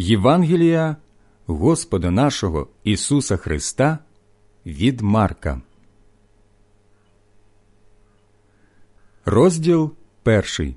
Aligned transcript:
Євангелія 0.00 0.96
Господа 1.46 2.10
нашого 2.10 2.68
Ісуса 2.84 3.36
Христа 3.36 3.98
від 4.66 5.00
Марка. 5.00 5.62
Розділ 9.24 9.90
перший. 10.22 10.76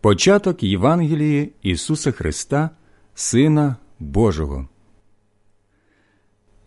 Початок 0.00 0.62
Євангелії 0.62 1.52
Ісуса 1.62 2.12
Христа, 2.12 2.70
Сина 3.14 3.76
Божого. 3.98 4.68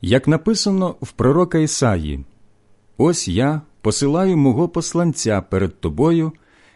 Як 0.02 0.28
написано 0.28 0.96
в 1.02 1.12
пророка 1.12 1.58
Ісаї, 1.58 2.26
ось 2.98 3.28
я 3.28 3.62
посилаю 3.82 4.38
мого 4.38 4.70
посланця 4.70 5.42
перед 5.42 5.80
тобою, 5.80 6.34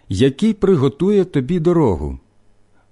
який 0.10 0.54
приготує 0.54 1.26
тобі 1.26 1.60
дорогу, 1.60 2.20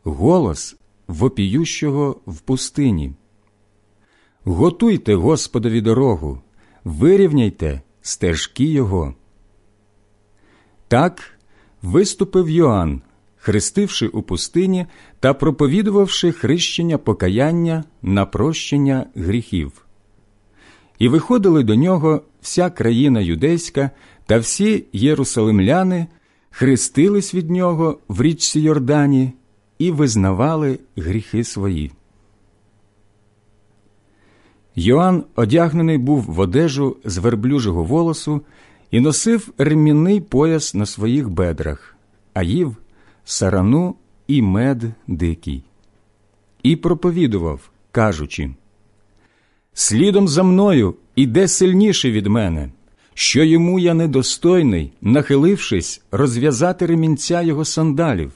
голос 0.04 0.76
вопіющого 1.08 2.22
в 2.26 2.40
пустині. 2.40 3.14
Готуйте 4.44 5.16
Господові 5.16 5.82
дорогу, 5.82 6.42
вирівняйте 6.84 7.82
стежки 8.02 8.66
Його. 8.66 9.16
Так 10.88 11.40
виступив 11.82 12.50
Йоанн, 12.50 13.02
хрестивши 13.38 14.08
у 14.08 14.22
пустині 14.22 14.86
та 15.20 15.34
проповідувавши 15.34 16.32
хрещення 16.32 16.98
покаяння 16.98 17.84
на 18.02 18.26
прощення 18.26 19.06
гріхів. 19.16 19.86
І 21.00 21.08
виходили 21.08 21.64
до 21.64 21.76
нього 21.76 22.22
вся 22.42 22.70
країна 22.70 23.22
юдейська 23.22 23.92
та 24.26 24.38
всі 24.38 24.86
єрусалимляни, 24.94 26.08
хрестились 26.50 27.36
від 27.36 27.50
нього 27.52 28.00
в 28.08 28.22
річці 28.22 28.60
Йордані 28.60 29.34
і 29.80 29.92
визнавали 29.92 30.80
гріхи 30.96 31.44
свої. 31.44 31.92
Йоанн 34.76 35.24
одягнений 35.36 35.98
був 35.98 36.22
в 36.22 36.40
одежу 36.40 36.98
з 37.06 37.18
верблюжого 37.18 37.84
волосу 37.84 38.42
і 38.92 39.00
носив 39.00 39.54
ремінний 39.58 40.22
пояс 40.22 40.74
на 40.74 40.86
своїх 40.86 41.30
бедрах, 41.30 41.96
а 42.34 42.44
їв 42.44 42.76
сарану 43.26 43.96
і 44.28 44.42
мед 44.42 44.84
дикий, 45.08 45.64
і 46.64 46.76
проповідував, 46.76 47.70
кажучи 47.92 48.54
Слідом 49.74 50.28
за 50.28 50.44
мною 50.44 50.96
іде 51.16 51.48
сильніше 51.48 52.12
від 52.12 52.28
мене, 52.28 52.70
що 53.14 53.44
йому 53.44 53.80
я 53.80 53.94
недостойний, 53.94 54.94
нахилившись, 55.02 56.02
розв'язати 56.12 56.86
ремінця 56.86 57.42
його 57.42 57.66
сандалів. 57.66 58.32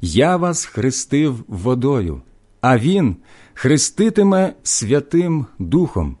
Я 0.00 0.36
вас 0.36 0.64
хрестив 0.64 1.44
водою, 1.48 2.22
а 2.60 2.78
він 2.78 3.16
хреститиме 3.54 4.54
Святим 4.62 5.46
Духом. 5.58 6.16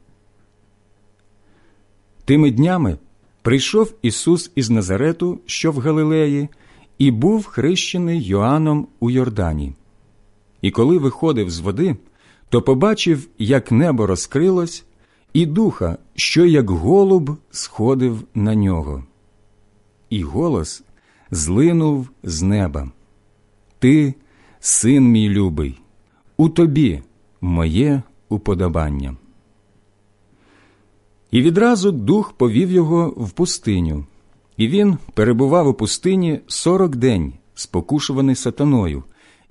Тими 2.24 2.50
днями 2.50 2.98
прийшов 3.42 3.94
Ісус 4.02 4.50
із 4.54 4.70
Назарету, 4.70 5.40
що 5.46 5.72
в 5.72 5.78
Галилеї, 5.78 6.48
і 6.98 7.10
був 7.10 7.46
хрещений 7.46 8.22
Йоанном 8.22 8.88
у 9.00 9.10
Йордані. 9.10 9.74
І 10.62 10.70
коли 10.70 10.98
виходив 10.98 11.50
з 11.50 11.60
води, 11.60 11.96
то 12.48 12.62
побачив, 12.62 13.28
як 13.38 13.72
небо 13.72 14.06
розкрилось, 14.06 14.84
і 15.32 15.46
духа, 15.46 15.98
що 16.14 16.46
як 16.46 16.70
голуб 16.70 17.36
сходив 17.50 18.22
на 18.34 18.54
нього. 18.54 19.04
І 20.10 20.22
голос 20.22 20.82
злинув 21.30 22.08
з 22.22 22.42
неба. 22.42 22.90
Ти, 23.80 24.14
син 24.60 25.04
мій 25.04 25.28
любий, 25.28 25.80
у 26.36 26.48
тобі 26.48 27.02
моє 27.40 28.02
уподобання. 28.28 29.16
І 31.30 31.42
відразу 31.42 31.92
дух 31.92 32.32
повів 32.32 32.70
його 32.70 33.08
в 33.16 33.30
пустиню, 33.30 34.04
і 34.56 34.68
він 34.68 34.98
перебував 35.14 35.68
у 35.68 35.74
пустині 35.74 36.40
сорок 36.46 36.96
день, 36.96 37.32
спокушуваний 37.54 38.34
сатаною, 38.34 39.04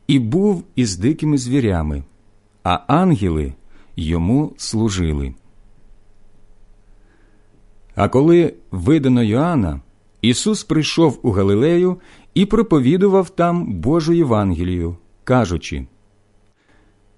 і 0.07 0.19
був 0.19 0.63
із 0.75 0.97
дикими 0.97 1.37
звірями, 1.37 2.03
а 2.63 2.79
ангели 2.87 3.53
йому 3.95 4.53
служили. 4.57 5.33
А 7.95 8.09
коли 8.09 8.53
видано 8.71 9.23
Йоанна, 9.23 9.81
Ісус 10.21 10.63
прийшов 10.63 11.19
у 11.21 11.31
Галилею 11.31 11.97
і 12.33 12.45
проповідував 12.45 13.29
там 13.29 13.73
Божу 13.73 14.13
Євангелію, 14.13 14.97
кажучи 15.23 15.85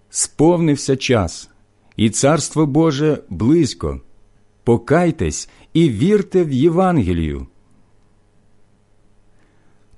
Сповнився 0.10 0.96
час, 0.96 1.50
і 1.96 2.10
Царство 2.10 2.66
Боже 2.66 3.24
близько. 3.30 4.02
Покайтесь 4.64 5.50
і 5.74 5.90
вірте 5.90 6.44
в 6.44 6.52
Євангелію. 6.52 7.48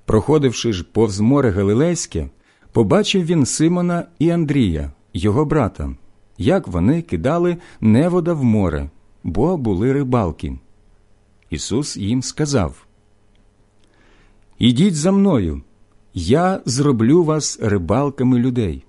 Проходивши 0.04 0.72
ж 0.72 0.84
повз 0.92 1.20
море 1.20 1.50
Галилейське, 1.50 2.28
побачив 2.72 3.24
він 3.24 3.46
Симона 3.46 4.06
і 4.18 4.30
Андрія, 4.30 4.92
його 5.14 5.44
брата, 5.44 5.96
як 6.38 6.68
вони 6.68 7.02
кидали 7.02 7.56
невода 7.80 8.32
в 8.32 8.44
море, 8.44 8.90
бо 9.24 9.56
були 9.56 9.92
рибалки. 9.92 10.58
Ісус 11.50 11.96
їм 11.96 12.22
сказав 12.22 12.83
Ідіть 14.58 14.94
за 14.94 15.12
мною, 15.12 15.62
я 16.14 16.60
зроблю 16.64 17.24
вас 17.24 17.58
рибалками 17.62 18.38
людей. 18.38 18.84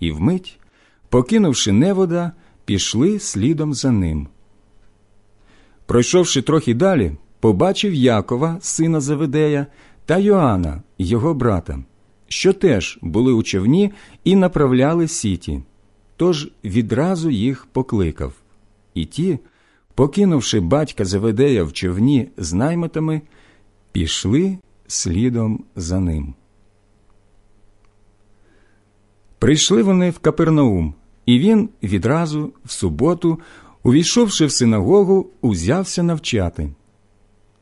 І 0.00 0.12
вмить, 0.12 0.58
покинувши 1.08 1.72
невода, 1.72 2.32
пішли 2.64 3.18
слідом 3.18 3.74
за 3.74 3.90
ним. 3.90 4.28
Пройшовши 5.86 6.42
трохи 6.42 6.74
далі, 6.74 7.12
побачив 7.40 7.94
Якова, 7.94 8.58
сина 8.60 9.00
Заведея, 9.00 9.66
та 10.06 10.18
Йоанна, 10.18 10.82
його 10.98 11.34
брата, 11.34 11.78
що 12.28 12.52
теж 12.52 12.98
були 13.02 13.32
у 13.32 13.42
човні 13.42 13.92
і 14.24 14.36
направляли 14.36 15.08
сіті, 15.08 15.62
тож 16.16 16.50
відразу 16.64 17.30
їх 17.30 17.66
покликав. 17.72 18.32
І 18.94 19.04
ті, 19.04 19.38
покинувши 19.94 20.60
батька 20.60 21.04
Заведея 21.04 21.64
в 21.64 21.72
човні 21.72 22.28
з 22.36 22.52
наймитами, 22.52 23.20
пішли 23.92 24.58
слідом 24.86 25.64
за 25.76 26.00
ним. 26.00 26.34
Прийшли 29.38 29.82
вони 29.82 30.10
в 30.10 30.18
Капернаум, 30.18 30.94
і 31.26 31.38
він 31.38 31.68
відразу 31.82 32.52
в 32.64 32.70
суботу, 32.70 33.40
увійшовши 33.82 34.46
в 34.46 34.52
синагогу, 34.52 35.30
узявся 35.40 36.02
навчати. 36.02 36.70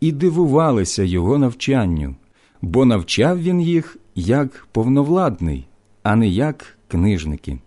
І 0.00 0.12
дивувалися 0.12 1.02
його 1.02 1.38
навчанню, 1.38 2.14
бо 2.62 2.84
навчав 2.84 3.42
він 3.42 3.60
їх 3.60 3.96
як 4.14 4.66
повновладний, 4.72 5.66
а 6.02 6.16
не 6.16 6.28
як 6.28 6.78
книжники. 6.88 7.58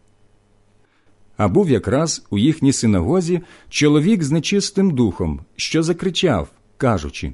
А 1.38 1.48
був 1.48 1.70
якраз 1.70 2.26
у 2.30 2.38
їхній 2.38 2.74
синагозі 2.74 3.42
чоловік 3.70 4.24
з 4.24 4.32
нечистим 4.32 4.92
духом, 4.92 5.40
що 5.56 5.84
закричав, 5.84 6.48
кажучи 6.78 7.34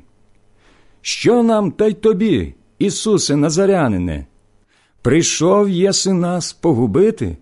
Що 1.02 1.44
нам 1.44 1.72
та 1.72 1.88
й 1.88 1.94
тобі, 1.94 2.54
Ісусе 2.80 3.36
Назарянине? 3.36 4.26
Прийшов 5.02 5.70
єси 5.70 6.14
нас 6.14 6.54
погубити? 6.54 7.38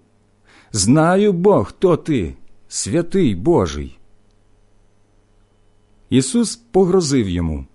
Знаю 0.71 1.33
Бог, 1.33 1.67
хто 1.67 1.97
ти, 1.97 2.35
святий 2.67 3.35
Божий. 3.35 3.99
Ісус 6.09 6.55
погрозив 6.55 7.29
йому 7.29 7.65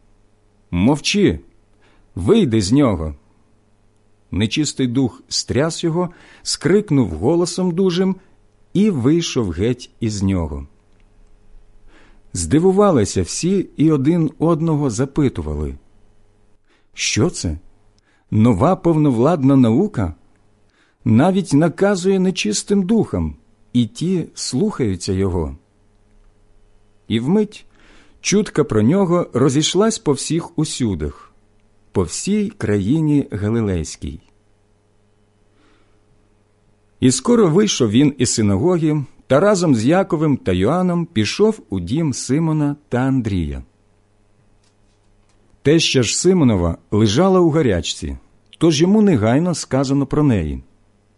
Мовчи, 0.70 1.40
вийди 2.14 2.60
з 2.60 2.72
нього. 2.72 3.14
Нечистий 4.30 4.86
дух 4.86 5.22
стряс 5.28 5.84
його, 5.84 6.10
скрикнув 6.42 7.10
голосом 7.10 7.70
дужим 7.70 8.16
і 8.72 8.90
вийшов 8.90 9.50
геть 9.50 9.90
із 10.00 10.22
нього. 10.22 10.66
Здивувалися 12.36 13.22
всі 13.22 13.68
і 13.76 13.90
один 13.90 14.30
одного 14.38 14.90
запитували, 14.90 15.74
що 16.94 17.30
це? 17.30 17.58
Нова 18.30 18.76
повновладна 18.76 19.56
наука 19.56 20.14
навіть 21.04 21.52
наказує 21.52 22.18
нечистим 22.18 22.82
духам, 22.82 23.36
і 23.72 23.86
ті 23.86 24.24
слухаються 24.34 25.12
його. 25.12 25.56
І 27.08 27.20
вмить 27.20 27.66
чутка 28.20 28.64
про 28.64 28.82
нього 28.82 29.26
розійшлась 29.32 29.98
по 29.98 30.12
всіх 30.12 30.58
усюдах, 30.58 31.32
по 31.92 32.02
всій 32.02 32.48
країні 32.48 33.28
Галилейській. 33.30 34.20
І 37.00 37.10
скоро 37.10 37.48
вийшов 37.48 37.90
він 37.90 38.14
із 38.18 38.34
синагоги 38.34 39.04
та 39.26 39.40
разом 39.40 39.74
з 39.74 39.84
Яковим 39.84 40.36
та 40.36 40.52
Йоанном 40.52 41.06
пішов 41.06 41.60
у 41.70 41.80
дім 41.80 42.12
Симона 42.12 42.76
та 42.88 42.98
Андрія. 42.98 43.62
Теща 45.62 46.02
ж 46.02 46.18
Симонова 46.18 46.78
лежала 46.90 47.40
у 47.40 47.50
гарячці. 47.50 48.16
тож 48.58 48.80
йому 48.80 49.02
негайно 49.02 49.54
сказано 49.54 50.06
про 50.06 50.22
неї. 50.22 50.62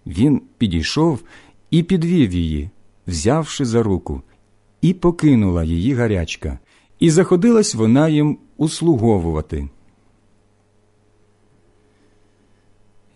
Він 0.07 0.43
підійшов 0.59 1.23
і 1.71 1.83
підвів 1.83 2.33
її, 2.33 2.71
взявши 3.07 3.65
за 3.65 3.83
руку, 3.83 4.23
і 4.81 4.95
покинула 4.95 5.65
її 5.65 5.95
гарячка, 5.95 6.59
і 6.99 7.11
заходилась 7.11 7.75
вона 7.75 8.09
їм 8.09 8.39
услуговувати. 8.57 9.69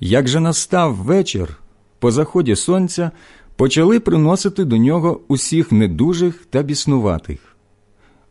Як 0.00 0.28
же 0.28 0.40
настав 0.40 0.94
вечір, 0.94 1.60
по 1.98 2.10
заході 2.10 2.56
сонця 2.56 3.10
почали 3.60 4.00
приносити 4.00 4.64
до 4.64 4.76
нього 4.76 5.20
усіх 5.28 5.72
недужих 5.72 6.46
та 6.50 6.62
біснуватих. 6.62 7.56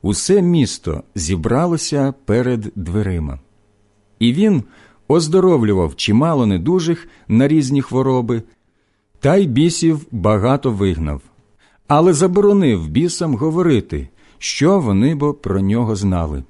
Усе 0.02 0.42
місто 0.42 1.04
зібралося 1.16 2.14
перед 2.26 2.72
дверима, 2.76 3.40
і 4.20 4.34
він 4.34 4.64
оздоровлював 5.08 5.96
чимало 5.96 6.46
недужих 6.46 7.08
на 7.28 7.48
різні 7.48 7.82
хвороби, 7.82 8.42
та 9.20 9.36
й 9.36 9.48
бісів 9.48 10.06
багато 10.12 10.72
вигнав, 10.72 11.22
але 11.88 12.14
заборонив 12.14 12.88
бісам 12.88 13.36
говорити, 13.36 14.10
що 14.38 14.80
вони 14.80 15.16
бо 15.16 15.34
про 15.34 15.62
нього 15.62 15.96
знали. 15.96 16.44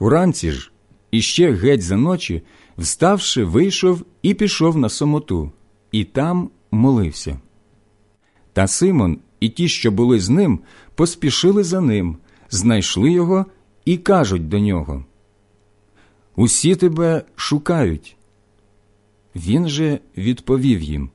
Уранці 0.00 0.50
ж, 0.50 0.70
іще 1.10 1.52
геть 1.52 1.82
за 1.82 1.96
ночі, 1.96 2.42
вставши, 2.78 3.44
вийшов 3.44 4.02
і 4.22 4.34
пішов 4.34 4.76
на 4.76 4.88
самоту, 4.88 5.50
і 5.92 6.04
там 6.04 6.50
молився. 6.70 7.40
Та 8.52 8.66
Симон 8.66 9.18
і 9.40 9.48
ті, 9.48 9.68
що 9.68 9.90
були 9.90 10.20
з 10.20 10.28
ним, 10.28 10.60
поспішили 10.94 11.64
за 11.64 11.80
ним, 11.80 12.16
знайшли 12.50 13.10
його 13.10 13.46
і 13.84 13.96
кажуть 13.96 14.48
до 14.48 14.58
нього 14.58 15.04
Усі 16.36 16.76
тебе 16.76 17.22
шукають. 17.36 18.16
Він 19.36 19.68
же 19.68 19.98
відповів 20.16 20.82
їм 20.82 21.10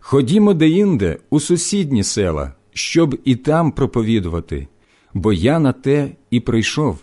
Ходімо 0.00 0.54
деінде 0.54 1.18
у 1.30 1.40
сусідні 1.40 2.04
села, 2.04 2.52
щоб 2.72 3.20
і 3.24 3.36
там 3.36 3.72
проповідувати, 3.72 4.68
бо 5.14 5.32
я 5.32 5.58
на 5.58 5.72
те 5.72 6.10
і 6.30 6.40
прийшов. 6.40 6.98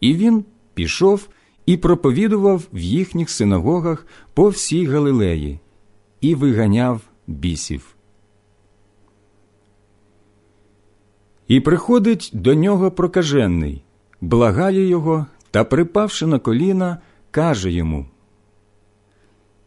І 0.00 0.14
він 0.14 0.44
пішов 0.74 1.28
і 1.66 1.76
проповідував 1.76 2.62
в 2.72 2.78
їхніх 2.78 3.30
синагогах 3.30 4.06
по 4.34 4.48
всій 4.48 4.86
Галилеї 4.86 5.58
і 6.26 6.34
виганяв 6.34 7.00
бісів. 7.26 7.96
І 11.48 11.60
приходить 11.60 12.30
до 12.32 12.54
нього 12.54 12.90
прокажений, 12.90 13.84
благає 14.20 14.86
його 14.86 15.26
та, 15.50 15.64
припавши 15.64 16.26
на 16.26 16.38
коліна, 16.38 16.98
каже 17.30 17.72
йому 17.72 18.06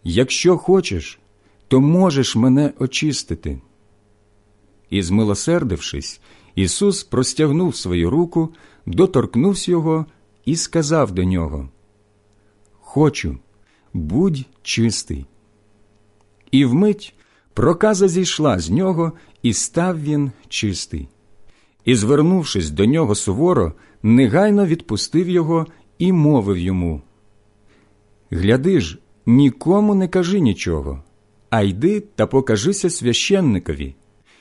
Якщо 0.03 0.57
хочеш, 0.57 1.19
то 1.67 1.81
можеш 1.81 2.35
мене 2.35 2.73
очистити. 2.79 3.61
І, 4.89 5.01
змилосердившись, 5.01 6.21
Ісус 6.55 7.03
простягнув 7.03 7.75
свою 7.75 8.09
руку, 8.09 8.49
доторкнувся 8.85 9.71
його 9.71 10.05
і 10.45 10.55
сказав 10.55 11.11
до 11.11 11.23
нього 11.23 11.69
Хочу, 12.79 13.37
будь 13.93 14.45
чистий. 14.61 15.25
І 16.51 16.65
вмить 16.65 17.13
проказа 17.53 18.07
зійшла 18.07 18.59
з 18.59 18.69
нього, 18.69 19.11
і 19.43 19.53
став 19.53 20.03
він 20.03 20.31
чистий. 20.49 21.07
І, 21.85 21.95
звернувшись 21.95 22.69
до 22.69 22.85
нього 22.85 23.15
суворо, 23.15 23.73
негайно 24.03 24.65
відпустив 24.65 25.29
його 25.29 25.67
і 25.97 26.11
мовив 26.11 26.57
йому 26.57 27.01
Гляди 28.31 28.81
ж, 28.81 28.97
нікому 29.25 29.95
не 29.95 30.07
кажи 30.07 30.39
нічого, 30.39 31.03
а 31.49 31.61
йди 31.61 31.99
та 31.99 32.27
покажися 32.27 32.89
священникові, 32.89 33.95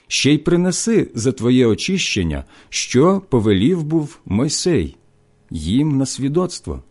ще 0.06 0.32
й 0.32 0.38
принеси 0.38 1.11
за 1.14 1.32
твоє 1.32 1.66
очищення, 1.66 2.44
що 2.69 3.22
повелів 3.28 3.82
був 3.82 4.19
Мойсей, 4.25 4.96
їм 5.50 5.96
на 5.99 6.06
свідоцтво. 6.06 6.82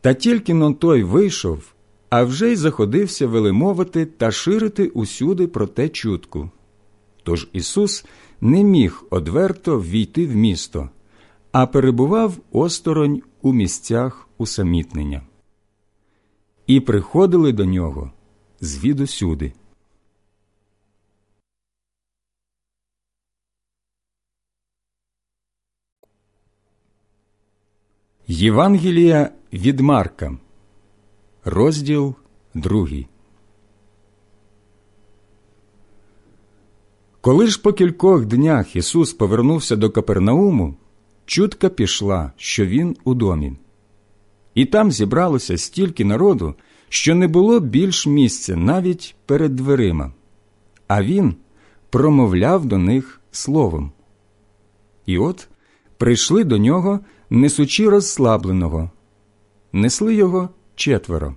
Та 0.00 0.14
тільки 0.14 0.54
но 0.54 0.72
той 0.72 1.02
вийшов, 1.02 1.74
а 2.10 2.24
вже 2.24 2.52
й 2.52 2.56
заходився 2.56 3.26
велимовити 3.26 4.06
та 4.06 4.30
ширити 4.30 4.88
усюди 4.88 5.46
про 5.46 5.66
те 5.66 5.88
чутку. 5.88 6.50
Тож 7.22 7.48
Ісус 7.52 8.04
не 8.40 8.64
міг 8.64 9.04
одверто 9.10 9.78
ввійти 9.78 10.26
в 10.26 10.36
місто, 10.36 10.90
а 11.52 11.66
перебував 11.66 12.36
осторонь 12.52 13.22
у 13.42 13.52
місцях 13.52 14.28
усамітнення. 14.38 15.22
І 16.66 16.80
приходили 16.80 17.52
до 17.52 17.64
нього 17.64 18.12
звідусюди. 18.60 19.52
Євангелія 28.28 29.30
від 29.52 29.80
Марка, 29.80 30.38
розділ 31.46 32.14
другий. 32.54 33.06
Коли 37.20 37.46
ж 37.46 37.62
по 37.62 37.72
кількох 37.72 38.24
днях 38.24 38.76
Ісус 38.76 39.12
повернувся 39.12 39.76
до 39.76 39.90
Капернауму, 39.90 40.74
чутка 41.26 41.68
пішла, 41.68 42.32
що 42.36 42.66
Він 42.66 42.96
у 43.04 43.14
домі. 43.14 43.52
І 44.54 44.64
там 44.64 44.92
зібралося 44.92 45.58
стільки 45.58 46.04
народу, 46.04 46.54
що 46.88 47.14
не 47.14 47.28
було 47.28 47.60
більш 47.60 48.06
місця 48.06 48.56
навіть 48.56 49.14
перед 49.26 49.56
дверима, 49.56 50.12
а 50.88 51.02
він 51.02 51.34
промовляв 51.90 52.66
до 52.66 52.78
них 52.78 53.20
словом. 53.30 53.92
І 55.06 55.18
от 55.18 55.48
прийшли 55.96 56.44
до 56.44 56.58
нього, 56.58 57.00
несучи 57.30 57.88
розслабленого, 57.88 58.90
несли 59.72 60.14
його 60.14 60.48
четверо. 60.76 61.34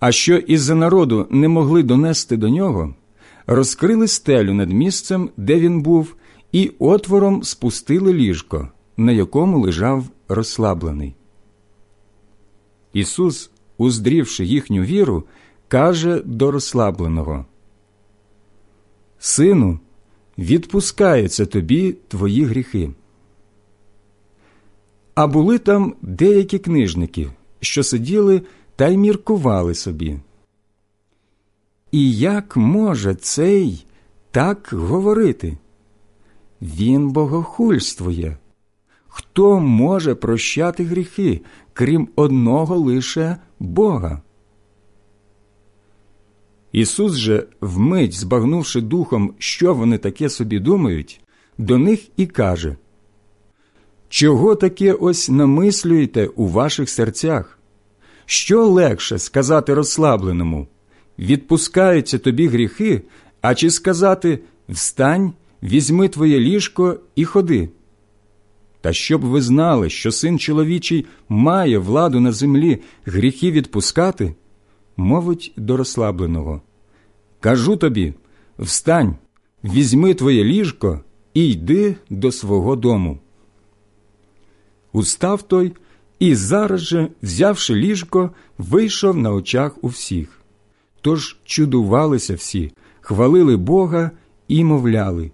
А 0.00 0.12
що 0.12 0.36
із 0.36 0.62
за 0.62 0.74
народу 0.74 1.26
не 1.30 1.48
могли 1.48 1.82
донести 1.82 2.36
до 2.36 2.48
нього, 2.48 2.94
розкрили 3.46 4.08
стелю 4.08 4.54
над 4.54 4.70
місцем, 4.70 5.30
де 5.36 5.60
він 5.60 5.82
був, 5.82 6.14
і 6.52 6.72
отвором 6.78 7.42
спустили 7.42 8.12
ліжко, 8.12 8.68
на 8.96 9.12
якому 9.12 9.60
лежав 9.60 10.04
розслаблений. 10.28 11.14
Ісус, 12.92 13.50
уздрівши 13.78 14.44
їхню 14.44 14.82
віру, 14.82 15.24
каже 15.68 16.22
до 16.24 16.50
розслабленого 16.50 17.46
Сину, 19.18 19.78
відпускаються 20.38 21.46
тобі 21.46 21.96
твої 22.08 22.44
гріхи. 22.44 22.90
А 25.14 25.26
були 25.26 25.58
там 25.58 25.94
деякі 26.02 26.58
книжники, 26.58 27.30
що 27.60 27.82
сиділи 27.82 28.42
та 28.76 28.88
й 28.88 28.96
міркували 28.96 29.74
собі. 29.74 30.18
І 31.92 32.16
як 32.16 32.56
може 32.56 33.14
цей 33.14 33.86
так 34.30 34.68
говорити? 34.72 35.58
Він 36.62 37.10
богохульствує. 37.10 38.36
Хто 39.08 39.60
може 39.60 40.14
прощати 40.14 40.84
гріхи, 40.84 41.40
крім 41.72 42.08
одного 42.16 42.76
лише 42.76 43.36
Бога? 43.58 44.22
Ісус 46.72 47.12
же, 47.14 47.46
вмить 47.60 48.12
збагнувши 48.12 48.80
духом, 48.80 49.34
що 49.38 49.74
вони 49.74 49.98
таке 49.98 50.28
собі 50.28 50.58
думають, 50.58 51.20
до 51.58 51.78
них 51.78 52.08
і 52.16 52.26
каже 52.26 52.76
Чого 54.10 54.54
таке 54.54 54.92
ось 54.92 55.28
намислюєте 55.28 56.26
у 56.26 56.46
ваших 56.46 56.90
серцях? 56.90 57.58
Що 58.26 58.66
легше 58.66 59.18
сказати 59.18 59.74
розслабленому 59.74 60.68
відпускаються 61.18 62.18
тобі 62.18 62.46
гріхи, 62.46 63.02
а 63.40 63.54
чи 63.54 63.70
сказати 63.70 64.38
Встань, 64.68 65.32
візьми 65.62 66.08
твоє 66.08 66.40
ліжко 66.40 66.96
і 67.16 67.24
ходи. 67.24 67.68
Та 68.80 68.92
щоб 68.92 69.20
ви 69.20 69.42
знали, 69.42 69.90
що 69.90 70.12
син 70.12 70.38
чоловічий 70.38 71.06
має 71.28 71.78
владу 71.78 72.20
на 72.20 72.32
землі 72.32 72.78
гріхи 73.04 73.50
відпускати, 73.50 74.34
мовить 74.96 75.52
до 75.56 75.76
розслабленого. 75.76 76.62
Кажу 77.40 77.76
тобі 77.76 78.14
встань, 78.58 79.16
візьми 79.64 80.14
твоє 80.14 80.44
ліжко 80.44 81.00
і 81.34 81.50
йди 81.50 81.96
до 82.10 82.32
свого 82.32 82.76
дому. 82.76 83.18
Устав 84.92 85.42
той 85.42 85.72
і 86.18 86.34
зараз 86.34 86.80
же, 86.80 87.08
взявши 87.22 87.74
ліжко, 87.74 88.30
вийшов 88.58 89.16
на 89.16 89.32
очах 89.32 89.84
у 89.84 89.88
всіх. 89.88 90.40
Тож 91.00 91.38
чудувалися 91.44 92.34
всі, 92.34 92.72
хвалили 93.00 93.56
Бога 93.56 94.10
і 94.48 94.64
мовляли 94.64 95.30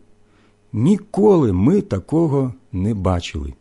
ніколи 0.77 1.53
ми 1.53 1.81
такого 1.81 2.55
не 2.73 2.95
бачили. 2.95 3.55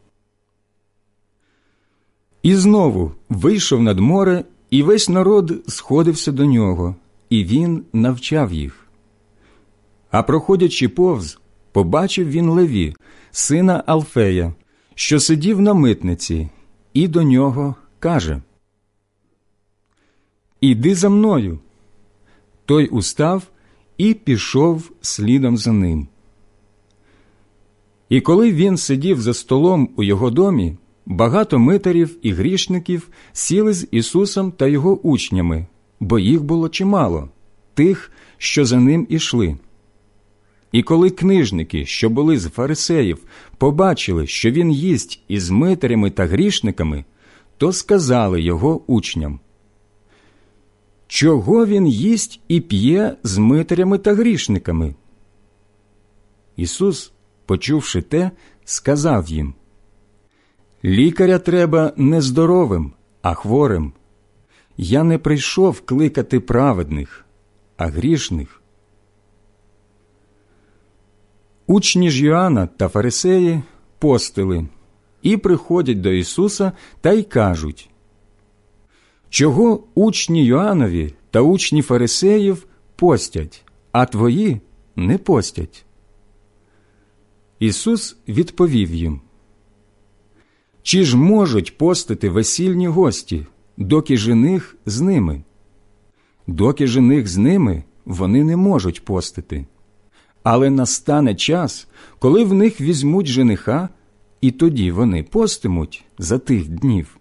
І 2.43 2.55
знову 2.55 3.11
вийшов 3.29 3.81
над 3.81 3.99
море, 3.99 4.43
і 4.69 4.83
весь 4.83 5.09
народ 5.09 5.63
сходився 5.67 6.31
до 6.31 6.45
нього, 6.45 6.95
і 7.29 7.43
він 7.45 7.83
навчав 7.93 8.53
їх. 8.53 8.87
А 10.11 10.23
проходячи 10.23 10.89
повз, 10.89 11.39
побачив 11.71 12.29
він 12.29 12.49
Леві, 12.49 12.95
сина 13.31 13.83
Алфея, 13.85 14.53
що 14.95 15.19
сидів 15.19 15.61
на 15.61 15.73
митниці, 15.73 16.49
і 16.93 17.07
до 17.07 17.23
нього 17.23 17.75
каже 17.99 18.41
Іди 20.61 20.95
за 20.95 21.09
мною. 21.09 21.59
Той 22.65 22.87
устав 22.87 23.43
і 23.97 24.13
пішов 24.13 24.91
слідом 25.01 25.57
за 25.57 25.71
ним. 25.71 26.07
І 28.09 28.21
коли 28.21 28.51
він 28.51 28.77
сидів 28.77 29.21
за 29.21 29.33
столом 29.33 29.89
у 29.95 30.03
його 30.03 30.29
домі, 30.31 30.77
багато 31.05 31.59
митарів 31.59 32.17
і 32.21 32.31
грішників 32.31 33.09
сіли 33.33 33.73
з 33.73 33.87
Ісусом 33.91 34.51
та 34.51 34.67
його 34.67 34.97
учнями, 34.97 35.67
бо 35.99 36.19
їх 36.19 36.43
було 36.43 36.69
чимало, 36.69 37.29
тих, 37.73 38.11
що 38.37 38.65
за 38.65 38.79
ним 38.79 39.07
ішли. 39.09 39.57
І 40.75 40.83
коли 40.83 41.09
книжники, 41.09 41.85
що 41.85 42.09
були 42.09 42.39
з 42.39 42.49
фарисеїв, 42.49 43.23
побачили, 43.57 44.27
що 44.27 44.51
він 44.51 44.71
їсть 44.71 45.21
із 45.27 45.49
митарями 45.49 46.09
та 46.09 46.25
грішниками, 46.25 47.05
то 47.57 47.73
сказали 47.73 48.41
його 48.41 48.81
учням 48.87 49.39
Чого 51.07 51.65
він 51.65 51.87
їсть 51.87 52.39
і 52.47 52.61
п'є 52.61 53.15
з 53.23 53.37
митарями 53.37 53.97
та 53.97 54.13
грішниками? 54.13 54.95
Ісус, 56.55 57.11
почувши 57.45 58.01
те, 58.01 58.31
сказав 58.65 59.29
їм 59.29 59.53
Лікаря 60.85 61.39
треба 61.39 61.93
не 61.97 62.21
здоровим, 62.21 62.93
а 63.21 63.33
хворим. 63.33 63.93
Я 64.77 65.03
не 65.03 65.17
прийшов 65.17 65.81
кликати 65.81 66.39
праведних, 66.39 67.25
а 67.77 67.87
грішних. 67.87 68.61
Учні 71.67 72.09
ж 72.09 72.25
Йоанна 72.25 72.67
та 72.67 72.87
Фарисеї 72.87 73.61
постили 73.99 74.67
і 75.21 75.37
приходять 75.37 76.01
до 76.01 76.11
Ісуса 76.11 76.71
та 77.01 77.11
й 77.11 77.23
кажуть 77.23 77.89
Чого 79.29 79.83
учні 79.95 80.45
Йоанові 80.45 81.13
та 81.31 81.41
учні 81.41 81.81
Фарисеїв 81.81 82.67
постять, 82.95 83.65
а 83.91 84.05
твої 84.05 84.61
не 84.95 85.17
постять? 85.17 85.85
Ісус 87.59 88.17
відповів 88.27 88.95
їм 88.95 89.21
Чи 90.83 91.03
ж 91.03 91.17
можуть 91.17 91.77
постити 91.77 92.29
весільні 92.29 92.87
гості, 92.87 93.45
доки 93.77 94.17
жених 94.17 94.75
з 94.85 95.01
ними? 95.01 95.43
Доки 96.47 96.87
жених 96.87 97.27
з 97.27 97.37
ними 97.37 97.83
вони 98.05 98.43
не 98.43 98.57
можуть 98.57 99.05
постити. 99.05 99.65
Але 100.45 100.69
настане 100.69 101.35
час, 101.35 101.87
коли 102.19 102.43
в 102.43 102.53
них 102.53 102.81
візьмуть 102.81 103.27
жениха, 103.27 103.89
і 104.41 104.51
тоді 104.51 104.91
вони 104.91 105.23
постимуть 105.23 106.03
за 106.17 106.37
тих 106.37 106.67
днів. 106.69 107.17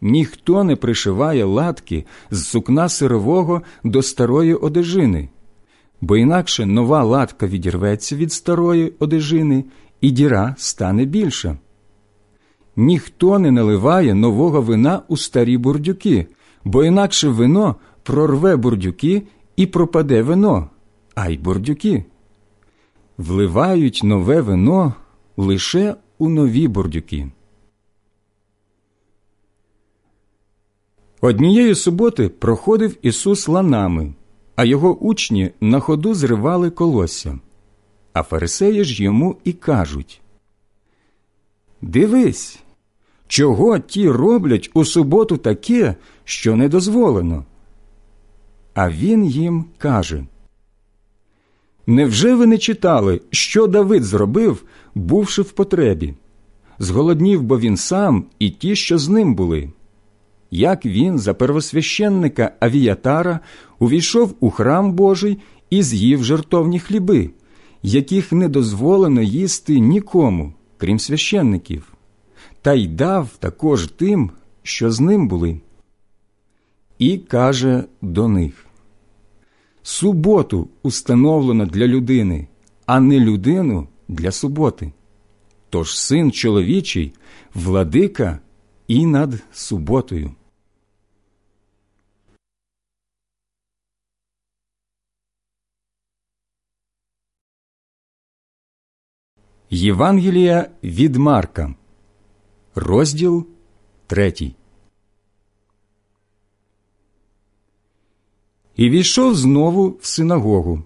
Ніхто 0.00 0.64
не 0.64 0.76
пришиває 0.76 1.44
латки 1.44 2.04
з 2.30 2.46
сукна 2.46 2.88
сирового 2.88 3.62
до 3.84 4.02
старої 4.02 4.54
одежини, 4.54 5.28
бо 6.00 6.16
інакше 6.16 6.66
нова 6.66 7.04
латка 7.04 7.46
відірветься 7.46 8.16
від 8.16 8.32
старої 8.32 8.92
одежини, 8.98 9.64
і 10.00 10.10
діра 10.10 10.54
стане 10.58 11.04
більша. 11.04 11.58
Ніхто 12.76 13.38
не 13.38 13.50
наливає 13.50 14.14
нового 14.14 14.62
вина 14.62 15.02
у 15.08 15.16
старі 15.16 15.58
бурдюки, 15.58 16.26
бо 16.64 16.84
інакше 16.84 17.28
вино 17.28 17.76
прорве 18.02 18.56
бурдюки 18.56 19.22
і 19.56 19.66
пропаде 19.66 20.22
вино, 20.22 20.70
а 21.20 21.28
й 21.28 21.36
бурдюки. 21.36 22.04
Вливають 23.18 24.00
нове 24.04 24.40
вино 24.40 24.94
лише 25.36 25.96
у 26.18 26.28
нові 26.28 26.68
бурдюки. 26.68 27.30
Однієї 31.20 31.74
суботи 31.74 32.28
проходив 32.28 32.96
Ісус 33.02 33.48
ланами, 33.48 34.14
а 34.56 34.64
його 34.64 34.96
учні 34.96 35.50
на 35.60 35.80
ходу 35.80 36.14
зривали 36.14 36.70
колосся. 36.70 37.38
А 38.12 38.22
фарисеї 38.22 38.84
ж 38.84 39.02
йому 39.02 39.36
і 39.44 39.52
кажуть 39.52 40.20
Дивись, 41.82 42.58
чого 43.26 43.78
ті 43.78 44.10
роблять 44.10 44.70
у 44.74 44.84
суботу 44.84 45.36
таке, 45.36 45.94
що 46.24 46.56
не 46.56 46.68
дозволено. 46.68 47.44
А 48.74 48.90
він 48.90 49.24
їм 49.24 49.64
каже 49.78 50.24
Невже 51.88 52.34
ви 52.34 52.46
не 52.46 52.58
читали, 52.58 53.20
що 53.30 53.66
Давид 53.66 54.04
зробив, 54.04 54.64
бувши 54.94 55.42
в 55.42 55.52
потребі? 55.52 56.14
Зголоднів 56.78 57.42
бо 57.42 57.58
він 57.58 57.76
сам 57.76 58.24
і 58.38 58.50
ті, 58.50 58.76
що 58.76 58.98
з 58.98 59.08
ним 59.08 59.34
були 59.34 59.68
як 60.50 60.86
він 60.86 61.18
за 61.18 61.34
первосвященника 61.34 62.52
Авіятара 62.60 63.40
увійшов 63.78 64.34
у 64.40 64.50
храм 64.50 64.92
Божий 64.92 65.38
і 65.70 65.82
з'їв 65.82 66.24
жертовні 66.24 66.80
хліби, 66.80 67.30
яких 67.82 68.32
не 68.32 68.48
дозволено 68.48 69.22
їсти 69.22 69.78
нікому, 69.78 70.52
крім 70.76 70.98
священників, 70.98 71.92
та 72.62 72.72
й 72.72 72.86
дав 72.86 73.28
також 73.38 73.86
тим, 73.86 74.30
що 74.62 74.90
з 74.90 75.00
ним 75.00 75.28
були. 75.28 75.60
І 76.98 77.18
каже 77.18 77.84
до 78.02 78.28
них 78.28 78.67
Суботу 79.82 80.68
установлено 80.82 81.66
для 81.66 81.86
людини, 81.86 82.48
а 82.86 83.00
не 83.00 83.20
людину 83.20 83.88
для 84.08 84.30
суботи. 84.30 84.92
Тож 85.70 85.98
син 85.98 86.32
чоловічий, 86.32 87.12
владика 87.54 88.38
і 88.86 89.06
над 89.06 89.34
суботою. 89.52 90.34
Євангелія 99.70 100.70
від 100.82 101.16
Марка, 101.16 101.74
розділ 102.74 103.46
третій. 104.06 104.54
І 108.78 108.90
війшов 108.90 109.34
знову 109.34 109.96
в 110.00 110.06
синагогу, 110.06 110.82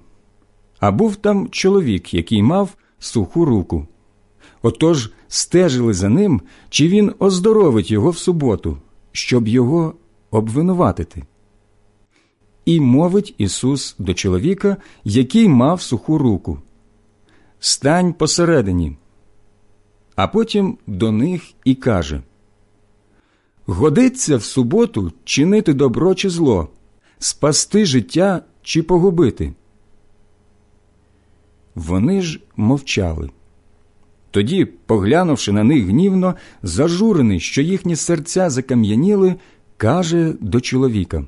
а 0.80 0.90
був 0.90 1.16
там 1.16 1.48
чоловік, 1.50 2.14
який 2.14 2.42
мав 2.42 2.70
суху 2.98 3.44
руку. 3.44 3.86
Отож 4.62 5.10
стежили 5.28 5.94
за 5.94 6.08
ним, 6.08 6.40
чи 6.68 6.88
він 6.88 7.12
оздоровить 7.18 7.90
його 7.90 8.10
в 8.10 8.18
суботу, 8.18 8.78
щоб 9.12 9.48
його 9.48 9.94
обвинуватити. 10.30 11.22
І 12.64 12.80
мовить 12.80 13.34
Ісус 13.38 13.96
до 13.98 14.14
чоловіка, 14.14 14.76
який 15.04 15.48
мав 15.48 15.82
суху 15.82 16.18
руку 16.18 16.58
стань 17.60 18.12
посередині. 18.12 18.96
А 20.16 20.28
потім 20.28 20.78
до 20.86 21.12
них 21.12 21.42
і 21.64 21.74
каже 21.74 22.22
Годиться 23.66 24.36
в 24.36 24.42
суботу 24.42 25.12
чинити 25.24 25.74
добро 25.74 26.14
чи 26.14 26.30
зло, 26.30 26.68
спасти 27.22 27.86
життя 27.86 28.42
чи 28.62 28.82
погубити. 28.82 29.52
Вони 31.74 32.22
ж 32.22 32.40
мовчали. 32.56 33.30
Тоді, 34.30 34.64
поглянувши 34.64 35.52
на 35.52 35.64
них 35.64 35.86
гнівно, 35.86 36.34
зажурений, 36.62 37.40
що 37.40 37.62
їхні 37.62 37.96
серця 37.96 38.50
закам'яніли, 38.50 39.34
каже 39.76 40.34
до 40.40 40.60
чоловіка 40.60 41.24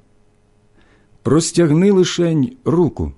Простягни 1.22 1.90
лишень 1.90 2.56
руку. 2.64 3.12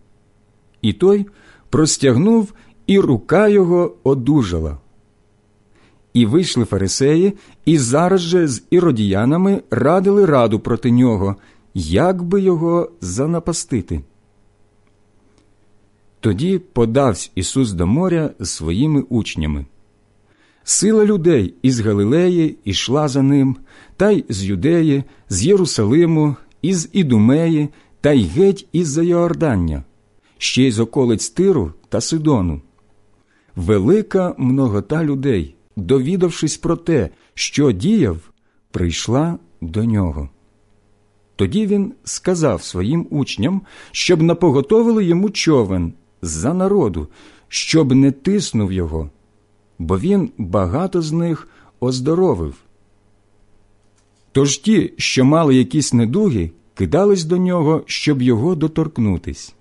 І 0.82 0.92
той 0.92 1.26
простягнув 1.70 2.52
і 2.86 3.00
рука 3.00 3.48
його 3.48 3.96
одужала. 4.02 4.78
І 6.12 6.26
вийшли 6.26 6.64
фарисеї, 6.64 7.32
і 7.64 7.78
зараз 7.78 8.20
же 8.20 8.48
з 8.48 8.62
іродіянами 8.70 9.62
радили 9.70 10.26
раду 10.26 10.60
проти 10.60 10.90
нього, 10.90 11.36
як 11.78 12.22
би 12.22 12.40
його 12.40 12.90
занапастити. 13.00 14.00
Тоді 16.20 16.58
подався 16.58 17.30
Ісус 17.34 17.72
до 17.72 17.86
моря 17.86 18.30
з 18.38 18.50
своїми 18.50 19.00
учнями. 19.00 19.66
Сила 20.64 21.04
людей 21.04 21.54
із 21.62 21.80
Галилеї 21.80 22.58
ішла 22.64 23.08
за 23.08 23.22
ним, 23.22 23.56
та 23.96 24.10
й 24.10 24.24
з 24.28 24.44
Юдеї, 24.44 25.04
з 25.28 25.46
Єрусалиму, 25.46 26.36
із 26.62 26.88
Ідумеї, 26.92 27.68
та 28.00 28.12
й 28.12 28.24
геть 28.24 28.66
із 28.72 28.88
за 28.88 29.02
Йордання, 29.02 29.84
ще 30.38 30.62
й 30.62 30.70
з 30.70 30.80
околиць 30.80 31.30
Тиру 31.30 31.72
та 31.88 32.00
Сидону 32.00 32.60
велика 33.56 34.34
многота 34.38 35.04
людей, 35.04 35.54
довідавшись 35.76 36.56
про 36.56 36.76
те, 36.76 37.10
що 37.34 37.72
діяв, 37.72 38.18
прийшла 38.70 39.38
до 39.60 39.84
нього. 39.84 40.28
Тоді 41.36 41.66
він 41.66 41.92
сказав 42.04 42.62
своїм 42.62 43.06
учням, 43.10 43.62
щоб 43.92 44.22
напоготовили 44.22 45.04
йому 45.04 45.30
човен 45.30 45.92
за 46.22 46.54
народу, 46.54 47.08
щоб 47.48 47.94
не 47.94 48.12
тиснув 48.12 48.72
його, 48.72 49.10
бо 49.78 49.98
він 49.98 50.30
багато 50.38 51.02
з 51.02 51.12
них 51.12 51.48
оздоровив. 51.80 52.54
Тож 54.32 54.58
ті, 54.58 54.92
що 54.96 55.24
мали 55.24 55.56
якісь 55.56 55.92
недуги, 55.92 56.50
кидались 56.74 57.24
до 57.24 57.36
нього, 57.36 57.82
щоб 57.86 58.22
його 58.22 58.54
доторкнутись. 58.54 59.54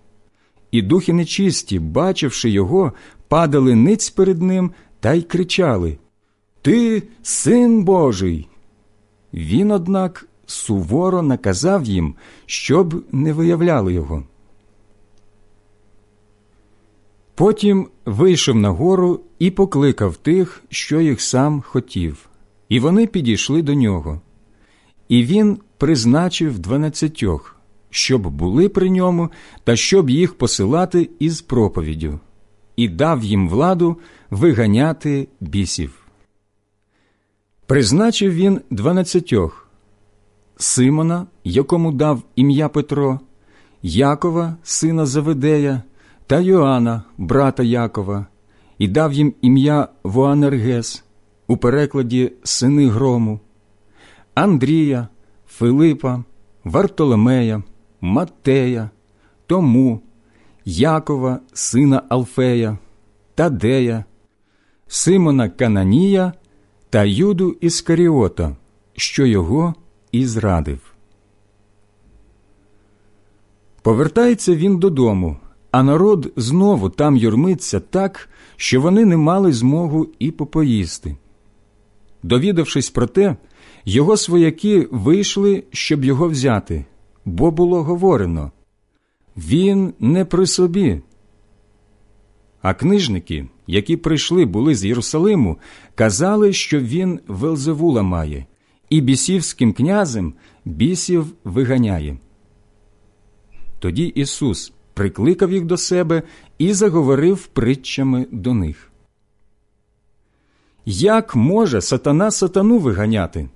І 0.72 0.82
духи 0.82 1.14
нечисті, 1.14 1.80
бачивши 1.80 2.50
його, 2.50 2.94
падали 3.28 3.76
ниць 3.76 4.10
перед 4.10 4.42
ним 4.42 4.72
та 5.00 5.14
й 5.14 5.22
кричали 5.22 5.98
Ти 6.62 7.04
син 7.24 7.84
Божий. 7.84 8.48
Він, 9.34 9.72
однак, 9.72 10.28
суворо 10.46 11.22
наказав 11.22 11.84
їм, 11.84 12.16
щоб 12.46 13.04
не 13.12 13.34
виявляли 13.34 13.94
його. 13.94 14.24
Потім 17.36 17.88
вийшов 18.06 18.56
на 18.56 18.70
гору 18.70 19.20
і 19.40 19.52
покликав 19.52 20.18
тих, 20.18 20.64
що 20.70 21.02
їх 21.02 21.22
сам 21.22 21.62
хотів, 21.62 22.30
і 22.70 22.80
вони 22.80 23.08
підійшли 23.08 23.62
до 23.62 23.74
нього. 23.74 24.22
І 25.10 25.24
він 25.24 25.58
призначив 25.78 26.60
дванадцятьох, 26.60 27.56
щоб 27.90 28.28
були 28.28 28.70
при 28.70 28.90
ньому 28.90 29.30
та 29.64 29.76
щоб 29.76 30.10
їх 30.10 30.34
посилати 30.34 31.10
із 31.20 31.42
проповіддю, 31.42 32.20
і 32.76 32.90
дав 32.90 33.24
їм 33.24 33.50
владу 33.50 33.98
виганяти 34.30 35.28
бісів. 35.40 36.06
Призначив 37.66 38.34
він 38.34 38.62
дванадцятьох 38.70 39.65
Симона, 40.58 41.28
якому 41.44 41.92
дав 41.92 42.22
ім'я 42.36 42.70
Петро, 42.70 43.20
Якова, 43.82 44.56
сина 44.64 45.06
Заведея, 45.06 45.82
та 46.28 46.40
Йоанна, 46.40 47.04
брата 47.18 47.64
Якова, 47.64 48.26
і 48.78 48.88
дав 48.88 49.14
їм 49.14 49.34
ім'я 49.42 49.88
Воанергес, 50.04 51.04
у 51.48 51.58
перекладі 51.58 52.32
сини 52.44 52.90
грому, 52.90 53.40
Андрія, 54.34 55.08
Филипа, 55.48 56.24
Вартоломея, 56.64 57.64
Маттея, 58.02 58.90
Тому, 59.48 60.02
Якова, 60.66 61.40
сина 61.54 62.02
Алфея, 62.10 62.78
Тадея, 63.36 64.04
Симона 64.88 65.50
Кананія 65.50 66.34
та 66.90 67.04
Юду 67.04 67.56
Іскаріота, 67.62 68.56
що 68.94 69.26
його 69.26 69.76
і 70.16 70.26
зрадив. 70.26 70.80
Повертається 73.82 74.56
він 74.56 74.78
додому, 74.78 75.38
а 75.72 75.84
народ 75.84 76.34
знову 76.36 76.90
там 76.90 77.18
юрмиться 77.18 77.80
так, 77.80 78.30
що 78.56 78.82
вони 78.82 79.06
не 79.06 79.18
мали 79.18 79.54
змогу 79.54 80.08
і 80.20 80.32
попоїсти. 80.32 81.16
Довідавшись 82.24 82.90
про 82.90 83.08
те, 83.08 83.36
його 83.86 84.18
свояки 84.18 84.88
вийшли, 84.92 85.64
щоб 85.72 86.06
його 86.06 86.28
взяти, 86.28 86.86
бо 87.26 87.52
було 87.52 87.84
говорено 87.84 88.52
він 89.38 89.94
не 90.00 90.26
при 90.26 90.48
собі. 90.48 91.02
А 92.62 92.74
книжники, 92.74 93.48
які 93.68 93.98
прийшли 93.98 94.46
були 94.46 94.76
з 94.76 94.86
Єрусалиму, 94.86 95.58
казали, 95.96 96.54
що 96.54 96.80
він 96.80 97.20
Велзевула 97.28 98.02
має, 98.02 98.46
і 98.90 99.02
бісівським 99.02 99.74
князем 99.74 100.34
бісів 100.66 101.26
виганяє. 101.44 102.18
Тоді 103.80 104.04
Ісус 104.06 104.74
прикликав 104.94 105.52
їх 105.52 105.66
до 105.66 105.78
себе 105.78 106.24
і 106.58 106.74
заговорив 106.74 107.48
притчами 107.48 108.28
до 108.32 108.54
них. 108.54 108.92
Як 110.86 111.36
може 111.36 111.82
сатана 111.82 112.32
сатану 112.32 112.80
виганяти? 112.80 113.50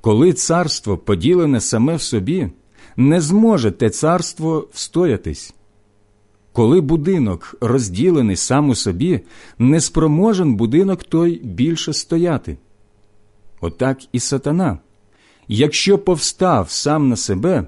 Коли 0.00 0.32
царство 0.32 0.98
поділене 0.98 1.60
саме 1.60 1.96
в 1.96 2.02
собі, 2.02 2.50
не 2.96 3.20
зможе 3.20 3.70
те 3.70 3.90
царство 3.90 4.68
встоятись. 4.72 5.54
Коли 6.52 6.80
будинок 6.80 7.54
розділений 7.60 8.36
сам 8.36 8.68
у 8.68 8.74
собі, 8.74 9.20
не 9.58 9.80
спроможен 9.80 10.54
будинок 10.54 11.04
той 11.04 11.40
більше 11.44 11.92
стояти. 11.92 12.56
Отак 13.60 13.98
і 14.12 14.20
сатана, 14.20 14.78
якщо 15.48 15.98
повстав 15.98 16.70
сам 16.70 17.08
на 17.08 17.16
себе 17.16 17.64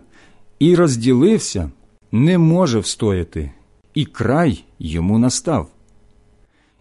і 0.59 0.75
розділився, 0.75 1.71
не 2.13 2.39
може 2.39 2.79
встояти, 2.79 3.53
і 3.95 4.05
край 4.05 4.65
йому 4.79 5.19
настав. 5.19 5.69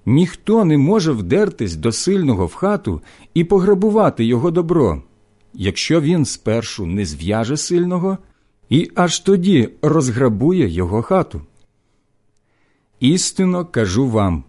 Ніхто 0.05 0.65
не 0.65 0.77
може 0.77 1.11
вдертись 1.11 1.75
до 1.75 1.91
сильного 1.91 2.45
в 2.45 2.53
хату 2.53 3.01
і 3.33 3.43
пограбувати 3.43 4.25
його 4.25 4.51
добро, 4.51 5.01
якщо 5.53 6.01
він 6.01 6.25
спершу 6.25 6.85
не 6.85 7.05
зв'яже 7.05 7.57
сильного 7.57 8.17
і 8.69 8.91
аж 8.95 9.19
тоді 9.19 9.69
розграбує 9.81 10.69
його 10.69 11.01
хату. 11.01 11.41
Істинно 12.99 13.65
кажу 13.65 14.09
вам 14.09 14.43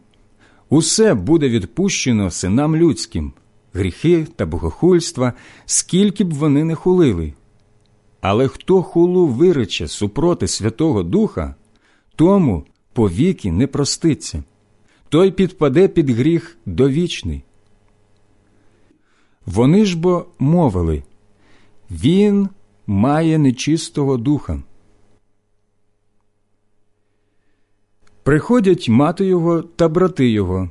усе 0.69 1.15
буде 1.15 1.49
відпущено 1.49 2.31
синам 2.31 2.77
людським, 2.77 3.33
гріхи 3.75 4.27
та 4.37 4.47
богохульства, 4.47 5.33
скільки 5.67 6.25
б 6.25 6.33
вони 6.33 6.65
не 6.65 6.75
хулили. 6.75 7.33
Але 8.21 8.49
хто 8.49 8.83
хулу 8.83 9.27
вирече 9.27 9.89
супроти 9.89 10.49
Святого 10.49 11.03
Духа, 11.03 11.55
тому 12.17 12.65
повіки 12.93 13.53
не 13.53 13.67
проститься, 13.67 14.43
той 15.09 15.31
підпаде 15.31 15.89
під 15.89 16.11
гріх 16.11 16.57
довічний. 16.67 17.43
Вони 19.47 19.85
ж 19.85 19.99
бо 19.99 20.27
мовили 20.39 21.03
Він 21.91 22.49
має 22.87 23.39
нечистого 23.39 24.17
духа. 24.17 24.63
Приходять 28.23 28.89
мати 28.89 29.25
його 29.25 29.63
та 29.63 29.89
брати 29.89 30.31
його, 30.31 30.71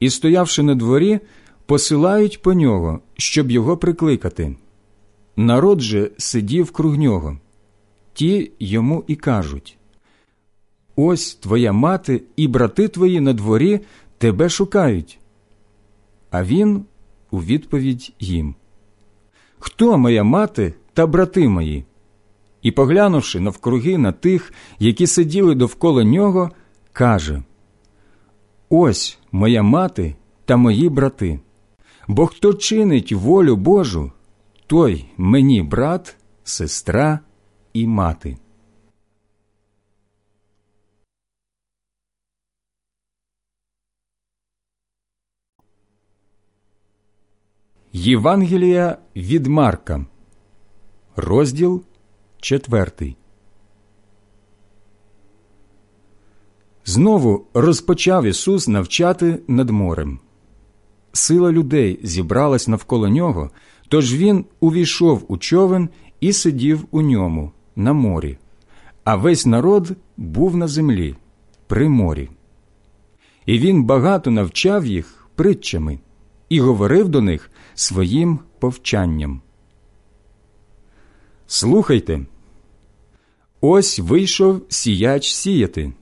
і, 0.00 0.10
стоявши 0.10 0.62
на 0.62 0.74
дворі, 0.74 1.20
посилають 1.66 2.42
по 2.42 2.54
нього, 2.54 3.00
щоб 3.16 3.50
його 3.50 3.76
прикликати. 3.76 4.56
Народ 5.36 5.80
же 5.80 6.10
сидів 6.16 6.70
круг 6.70 6.98
нього. 6.98 7.38
Ті 8.12 8.52
йому 8.58 9.04
і 9.06 9.16
кажуть 9.16 9.78
Ось 10.96 11.34
твоя 11.34 11.72
мати 11.72 12.22
і 12.36 12.48
брати 12.48 12.88
твої 12.88 13.20
на 13.20 13.32
дворі 13.32 13.80
тебе 14.18 14.48
шукають. 14.48 15.18
А 16.30 16.44
він 16.44 16.84
у 17.30 17.38
відповідь 17.38 18.12
їм 18.20 18.54
Хто 19.58 19.98
моя 19.98 20.24
мати 20.24 20.74
та 20.92 21.06
брати 21.06 21.48
мої? 21.48 21.84
І, 22.62 22.70
поглянувши 22.70 23.40
навкруги 23.40 23.98
на 23.98 24.12
тих, 24.12 24.52
які 24.78 25.06
сиділи 25.06 25.54
довкола 25.54 26.04
нього, 26.04 26.50
каже 26.92 27.42
Ось 28.68 29.18
моя 29.32 29.62
мати 29.62 30.14
та 30.44 30.56
мої 30.56 30.88
брати. 30.88 31.40
Бо 32.08 32.26
хто 32.26 32.54
чинить 32.54 33.12
волю 33.12 33.56
Божу, 33.56 34.12
той 34.66 35.08
мені 35.16 35.62
брат, 35.62 36.16
сестра 36.44 37.20
і 37.72 37.86
мати. 37.86 38.38
Євангелія 47.92 48.98
від 49.16 49.46
Марка, 49.46 50.06
розділ 51.16 51.84
четвертий. 52.40 53.16
Знову 56.84 57.46
розпочав 57.54 58.24
Ісус 58.24 58.68
навчати 58.68 59.42
над 59.48 59.70
морем. 59.70 60.20
Сила 61.16 61.52
людей 61.52 62.00
зібралась 62.02 62.68
навколо 62.68 63.08
нього, 63.08 63.50
тож 63.88 64.14
він 64.14 64.44
увійшов 64.60 65.24
у 65.28 65.36
човен 65.36 65.88
і 66.20 66.32
сидів 66.32 66.86
у 66.90 67.02
ньому 67.02 67.52
на 67.76 67.92
морі, 67.92 68.38
а 69.04 69.16
весь 69.16 69.46
народ 69.46 69.96
був 70.16 70.56
на 70.56 70.68
землі, 70.68 71.14
при 71.66 71.88
морі. 71.88 72.28
І 73.46 73.58
він 73.58 73.84
багато 73.84 74.30
навчав 74.30 74.86
їх 74.86 75.28
притчами 75.34 75.98
і 76.48 76.60
говорив 76.60 77.08
до 77.08 77.20
них 77.20 77.50
своїм 77.74 78.38
повчанням. 78.58 79.40
Слухайте, 81.46 82.26
ось 83.60 83.98
вийшов 83.98 84.62
сіяч 84.68 85.32
сіяти. 85.32 85.92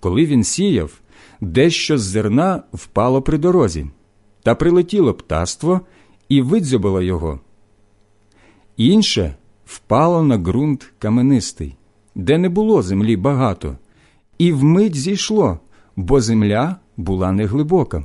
Коли 0.00 0.26
він 0.26 0.44
сіяв, 0.44 1.00
дещо 1.40 1.98
з 1.98 2.02
зерна 2.02 2.62
впало 2.72 3.22
при 3.22 3.38
дорозі, 3.38 3.86
та 4.48 4.54
прилетіло 4.54 5.14
птаство 5.14 5.80
і 6.28 6.42
видзьобало 6.42 7.02
його. 7.02 7.40
Інше 8.76 9.34
впало 9.64 10.22
на 10.22 10.38
ґрунт 10.38 10.92
каменистий, 10.98 11.76
де 12.14 12.38
не 12.38 12.48
було 12.48 12.82
землі 12.82 13.16
багато, 13.16 13.76
і 14.38 14.52
вмить 14.52 14.96
зійшло, 14.96 15.58
бо 15.96 16.20
земля 16.20 16.76
була 16.96 17.32
неглибока. 17.32 18.04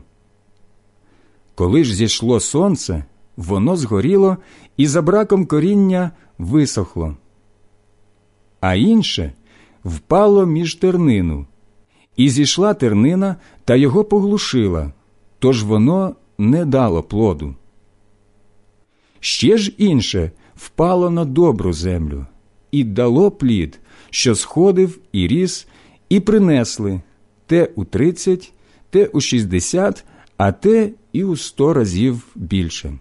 Коли 1.55 1.83
ж 1.83 1.95
зійшло 1.95 2.39
сонце, 2.39 3.03
воно 3.37 3.75
згоріло 3.75 4.37
і 4.77 4.87
за 4.87 5.01
браком 5.01 5.45
коріння 5.45 6.11
висохло. 6.37 7.17
А 8.59 8.75
інше 8.75 9.33
впало 9.85 10.45
між 10.45 10.75
тернину, 10.75 11.45
і 12.15 12.29
зійшла 12.29 12.73
тернина 12.73 13.35
та 13.65 13.75
його 13.75 14.03
поглушила, 14.03 14.91
тож 15.39 15.63
воно 15.63 16.15
не 16.37 16.65
дало 16.65 17.03
плоду. 17.03 17.55
Ще 19.19 19.57
ж 19.57 19.73
інше 19.77 20.31
впало 20.55 21.09
на 21.09 21.25
добру 21.25 21.73
землю 21.73 22.25
і 22.71 22.83
дало 22.83 23.31
плід, 23.31 23.79
що 24.09 24.35
сходив 24.35 24.99
і 25.11 25.27
ріс, 25.27 25.67
і 26.09 26.19
принесли 26.19 27.01
те 27.45 27.69
у 27.75 27.85
тридцять, 27.85 28.53
те 28.89 29.05
у 29.05 29.21
шістдесят, 29.21 30.05
а 30.37 30.51
те 30.51 30.91
і 31.11 31.23
у 31.23 31.35
сто 31.35 31.73
разів 31.73 32.27
більше. 32.35 32.99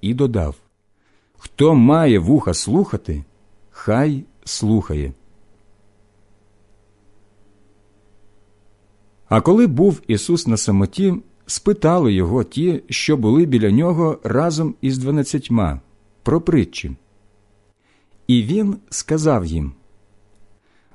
І 0.00 0.14
додав 0.14 0.54
Хто 1.38 1.74
має 1.74 2.18
вуха 2.18 2.54
слухати, 2.54 3.24
хай 3.70 4.24
слухає. 4.44 5.12
А 9.28 9.40
коли 9.40 9.66
був 9.66 10.02
Ісус 10.06 10.46
на 10.46 10.56
самоті, 10.56 11.14
спитали 11.50 12.12
його 12.12 12.44
ті, 12.44 12.82
що 12.88 13.16
були 13.16 13.46
біля 13.46 13.70
нього 13.70 14.18
разом 14.24 14.74
із 14.80 14.98
дванадцятьма, 14.98 15.80
про 16.22 16.40
притчі. 16.40 16.90
І 18.26 18.42
він 18.42 18.76
сказав 18.90 19.46
їм 19.46 19.72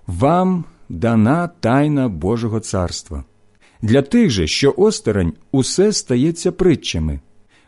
Вам 0.07 0.63
дана 0.89 1.47
тайна 1.47 2.09
Божого 2.09 2.59
царства. 2.59 3.23
Для 3.81 4.01
тих 4.01 4.29
же, 4.29 4.47
що 4.47 4.73
осторонь, 4.77 5.33
усе 5.51 5.93
стається 5.93 6.51
притчами, 6.51 7.19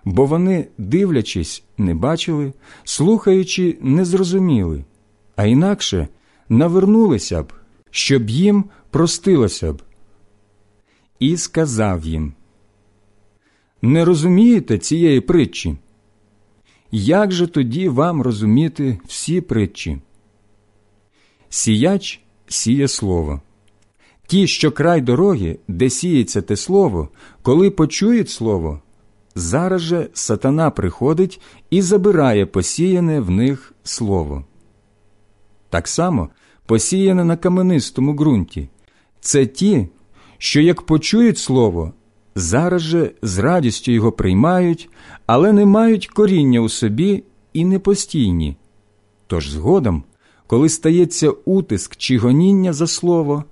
бо 0.06 0.26
вони, 0.26 0.67
дивлячись, 0.78 1.63
не 1.78 1.93
бачили, 1.93 2.54
слухаючи, 2.84 3.78
не 3.82 4.06
зрозуміли, 4.06 4.84
а 5.36 5.45
інакше 5.45 6.08
навернулися 6.50 7.43
б, 7.43 7.54
щоб 7.91 8.30
їм 8.30 8.65
простилося 8.91 9.73
б. 9.73 9.82
І 11.19 11.38
сказав 11.38 12.06
їм 12.06 12.34
Не 13.88 14.06
розумієте 14.06 14.78
цієї 14.78 15.21
притчі? 15.21 15.76
Як 16.91 17.32
же 17.32 17.47
тоді 17.47 17.89
вам 17.89 18.21
розуміти 18.21 18.97
всі 19.06 19.41
притчі? 19.41 19.97
Сіяч 21.50 22.21
сіє 22.47 22.88
слово. 22.88 23.41
Ті, 24.26 24.47
що 24.47 24.71
край 24.71 25.02
дороги, 25.02 25.60
де 25.67 25.89
сіється 25.89 26.41
те 26.41 26.56
слово, 26.56 27.10
коли 27.41 27.71
почують 27.71 28.30
слово, 28.30 28.82
зараз 29.36 29.82
же 29.82 30.10
сатана 30.13 30.69
приходить 30.69 31.41
і 31.69 31.82
забирає 31.82 32.45
посіяне 32.45 33.19
в 33.19 33.30
них 33.30 33.73
слово. 33.84 34.45
Так 35.69 35.88
само 35.88 36.30
посіяне 36.65 37.23
на 37.23 37.38
каменистому 37.38 38.13
ґрунті. 38.13 38.69
Це 39.19 39.45
ті, 39.45 39.88
що 40.38 40.62
як 40.62 40.82
почують 40.82 41.38
слово, 41.38 41.93
зараз 42.38 42.82
же 42.82 43.12
з 43.21 43.38
радістю 43.38 43.91
його 43.91 44.12
приймають, 44.12 44.89
але 45.26 45.54
не 45.54 45.65
мають 45.65 46.08
коріння 46.08 46.60
у 46.60 46.69
собі 46.69 47.23
і 47.54 47.65
непостійні. 47.65 48.56
Тож 49.28 49.50
згодом, 49.50 50.04
коли 50.47 50.69
стається 50.69 51.30
утиск 51.30 51.95
чи 51.95 52.17
гоніння 52.17 52.73
за 52.73 52.88
слово, 52.88 53.43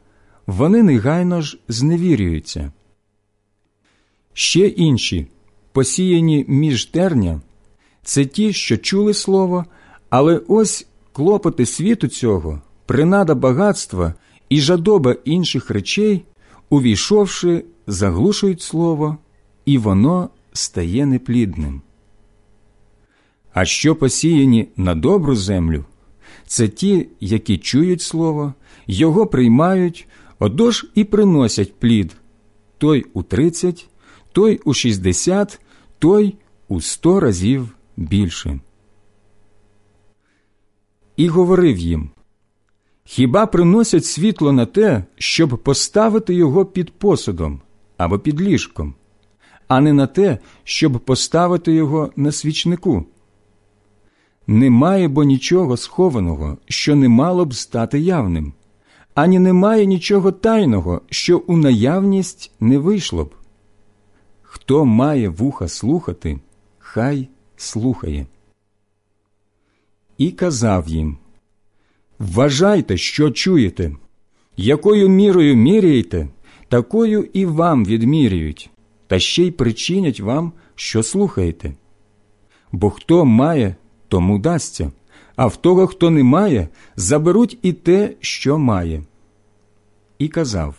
вони 0.47 0.83
негайно 0.83 1.41
ж 1.41 1.59
зневірюються. 1.67 2.71
Ще 4.33 4.67
інші, 4.67 5.27
посіяні 5.71 6.45
між 6.47 6.85
терня, 6.85 7.41
це 8.03 8.25
ті, 8.25 8.53
що 8.53 8.77
чули 8.77 9.13
слово, 9.13 9.65
але 10.09 10.41
ось 10.47 10.87
клопоти 11.11 11.65
світу 11.65 12.07
цього, 12.07 12.61
принада 12.85 13.35
багатства 13.35 14.13
і 14.49 14.61
жадоба 14.61 15.15
інших 15.25 15.69
речей, 15.69 16.25
увійшовши, 16.69 17.63
заглушують 17.87 18.61
слово, 18.61 19.17
і 19.65 19.77
воно 19.77 20.29
стає 20.53 21.05
неплідним. 21.05 21.81
А 23.53 23.65
що 23.65 23.95
посіяні 23.95 24.67
на 24.77 24.95
добру 24.95 25.35
землю, 25.35 25.85
це 26.47 26.67
ті, 26.67 27.07
які 27.19 27.57
чують 27.57 28.01
слово, 28.01 28.53
його 28.87 29.27
приймають, 29.27 30.07
Отож 30.39 30.85
і 30.95 31.03
приносять 31.03 31.79
плід 31.79 32.15
той 32.77 33.05
у 33.13 33.23
тридцять, 33.23 33.89
той 34.31 34.59
у 34.65 34.73
шістдесят, 34.73 35.61
той 35.99 36.35
у 36.67 36.81
сто 36.81 37.19
разів 37.19 37.69
більше. 37.97 38.59
І 41.17 41.27
говорив 41.27 41.77
їм 41.77 42.09
Хіба 43.03 43.45
приносять 43.45 44.05
світло 44.05 44.51
на 44.51 44.65
те, 44.65 45.03
щоб 45.15 45.63
поставити 45.63 46.33
його 46.33 46.65
під 46.65 46.91
посудом 46.91 47.61
або 47.97 48.19
під 48.19 48.41
ліжком, 48.41 48.93
а 49.67 49.81
не 49.81 49.93
на 49.93 50.07
те, 50.07 50.37
щоб 50.63 50.99
поставити 50.99 51.73
його 51.73 52.11
на 52.15 52.31
свічнику? 52.31 53.05
Немає 54.47 55.07
бо 55.07 55.23
нічого 55.23 55.77
схованого, 55.77 56.57
що 56.65 56.95
не 56.95 57.09
мало 57.09 57.45
б 57.45 57.53
стати 57.53 57.99
явним 57.99 58.53
ані 59.15 59.39
немає 59.39 59.85
нічого 59.85 60.31
тайного, 60.31 61.01
що 61.09 61.37
у 61.37 61.57
наявність 61.57 62.51
не 62.59 62.77
вийшло 62.77 63.23
б. 63.23 63.35
Хто 64.41 64.85
має 64.85 65.29
вуха 65.29 65.67
слухати, 65.67 66.39
хай 66.77 67.27
слухає. 67.57 68.25
І 70.17 70.31
казав 70.31 70.87
їм 70.87 71.17
Вважайте, 72.19 72.97
що 72.97 73.31
чуєте, 73.31 73.95
якою 74.57 75.09
мірою 75.09 75.55
міряєте, 75.55 76.27
такою 76.69 77.29
і 77.33 77.45
вам 77.45 77.85
відмірюють, 77.85 78.69
та 79.07 79.19
ще 79.19 79.43
й 79.43 79.51
причинять 79.51 80.19
вам, 80.19 80.53
що 80.75 81.03
слухаєте. 81.03 81.73
Бо 82.71 82.89
хто 82.89 83.25
має, 83.25 83.75
тому 84.07 84.39
дасться 84.39 84.91
а 85.35 85.47
в 85.47 85.57
того, 85.57 85.87
хто 85.87 86.09
не 86.09 86.23
має, 86.23 86.67
заберуть 86.95 87.57
і 87.61 87.73
те, 87.73 88.13
що 88.19 88.57
має. 88.57 89.03
І 90.19 90.27
казав 90.27 90.75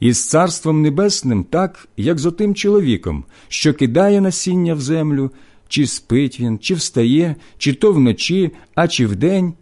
Із 0.00 0.28
Царством 0.28 0.82
Небесним 0.82 1.44
так, 1.44 1.88
як 1.96 2.18
з 2.18 2.26
отим 2.26 2.54
чоловіком, 2.54 3.24
що 3.48 3.74
кидає 3.74 4.20
насіння 4.20 4.74
в 4.74 4.80
землю, 4.80 5.30
чи 5.68 5.86
спить 5.86 6.40
він, 6.40 6.58
чи 6.58 6.74
встає, 6.74 7.36
чи 7.58 7.72
то 7.72 7.92
вночі, 7.92 8.50
а 8.74 8.88
чи 8.88 9.06
вдень, 9.06 9.54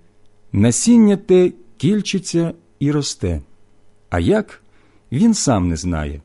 насіння 0.53 1.17
те 1.17 1.53
кільчиться 1.77 2.55
і 2.79 2.93
росте. 2.93 3.41
А 4.11 4.21
як 4.21 4.63
він 5.13 5.35
сам 5.35 5.69
не 5.69 5.77
знає. 5.77 6.21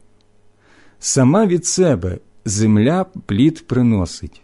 Сама 0.99 1.45
від 1.45 1.65
себе 1.65 2.17
земля 2.45 3.05
плід 3.25 3.67
приносить. 3.67 4.41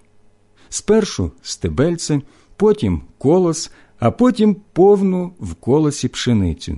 Спершу 0.70 1.32
стебельце, 1.42 2.22
потім 2.56 3.02
колос, 3.18 3.72
а 4.00 4.12
потім 4.12 4.56
повну 4.74 5.34
в 5.40 5.56
колосі 5.56 6.08
пшеницю. 6.08 6.78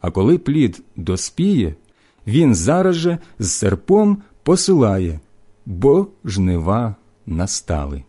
А 0.00 0.10
коли 0.10 0.38
плід 0.38 0.82
доспіє, 0.96 1.74
він 2.26 2.54
зараз 2.54 2.96
же 2.96 3.18
з 3.38 3.50
серпом 3.50 4.22
посилає, 4.42 5.20
бо 5.66 6.06
жнива 6.24 6.94
настали. 7.26 8.04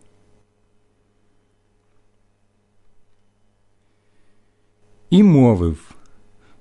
І 5.10 5.22
мовив 5.22 5.85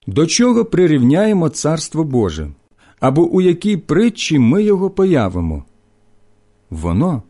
до 0.08 0.26
чого 0.26 0.66
прирівняємо 0.66 1.50
Царство 1.50 2.04
Боже, 2.04 2.50
або 3.00 3.28
у 3.28 3.42
якій 3.42 3.78
притчі 3.78 4.40
ми 4.40 4.64
його 4.64 4.90
появимо? 4.90 5.64
Воно, 6.70 7.24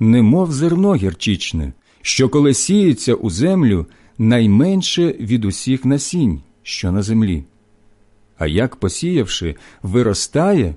немов 0.00 0.52
зерно 0.52 0.94
гірчичне, 0.94 1.72
що 2.02 2.28
коли 2.28 2.54
сіється 2.54 3.14
у 3.14 3.30
землю 3.30 3.86
найменше 4.18 5.06
від 5.20 5.44
усіх 5.44 5.84
насінь, 5.84 6.40
що 6.62 6.92
на 6.92 7.02
землі. 7.02 7.44
А 8.38 8.46
як 8.46 8.76
посіявши, 8.76 9.56
виростає, 9.82 10.74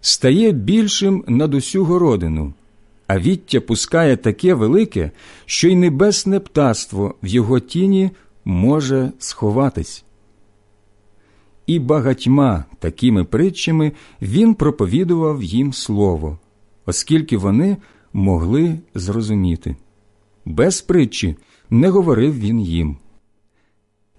стає 0.00 0.52
більшим 0.52 1.24
над 1.28 1.54
усю 1.54 1.84
городину, 1.84 2.52
а 3.06 3.18
віття 3.18 3.60
пускає 3.60 4.16
таке 4.16 4.54
велике, 4.54 5.10
що 5.46 5.68
й 5.68 5.74
небесне 5.74 6.40
птаство 6.40 7.14
в 7.22 7.26
його 7.26 7.60
тіні 7.60 8.10
може 8.44 9.12
сховатись. 9.18 10.04
І 11.68 11.78
багатьма 11.78 12.64
такими 12.78 13.24
притчами 13.24 13.92
він 14.22 14.54
проповідував 14.54 15.42
їм 15.42 15.72
слово, 15.72 16.38
оскільки 16.86 17.36
вони 17.36 17.76
могли 18.12 18.78
зрозуміти. 18.94 19.76
Без 20.44 20.80
притчі 20.80 21.36
не 21.70 21.88
говорив 21.88 22.38
він 22.38 22.60
їм. 22.60 22.96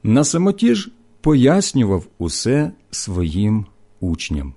На 0.04 0.24
самоті 0.24 0.76
ж 0.76 0.92
пояснював 1.22 2.08
усе 2.18 2.72
своїм 2.92 3.66
учням. 4.00 4.54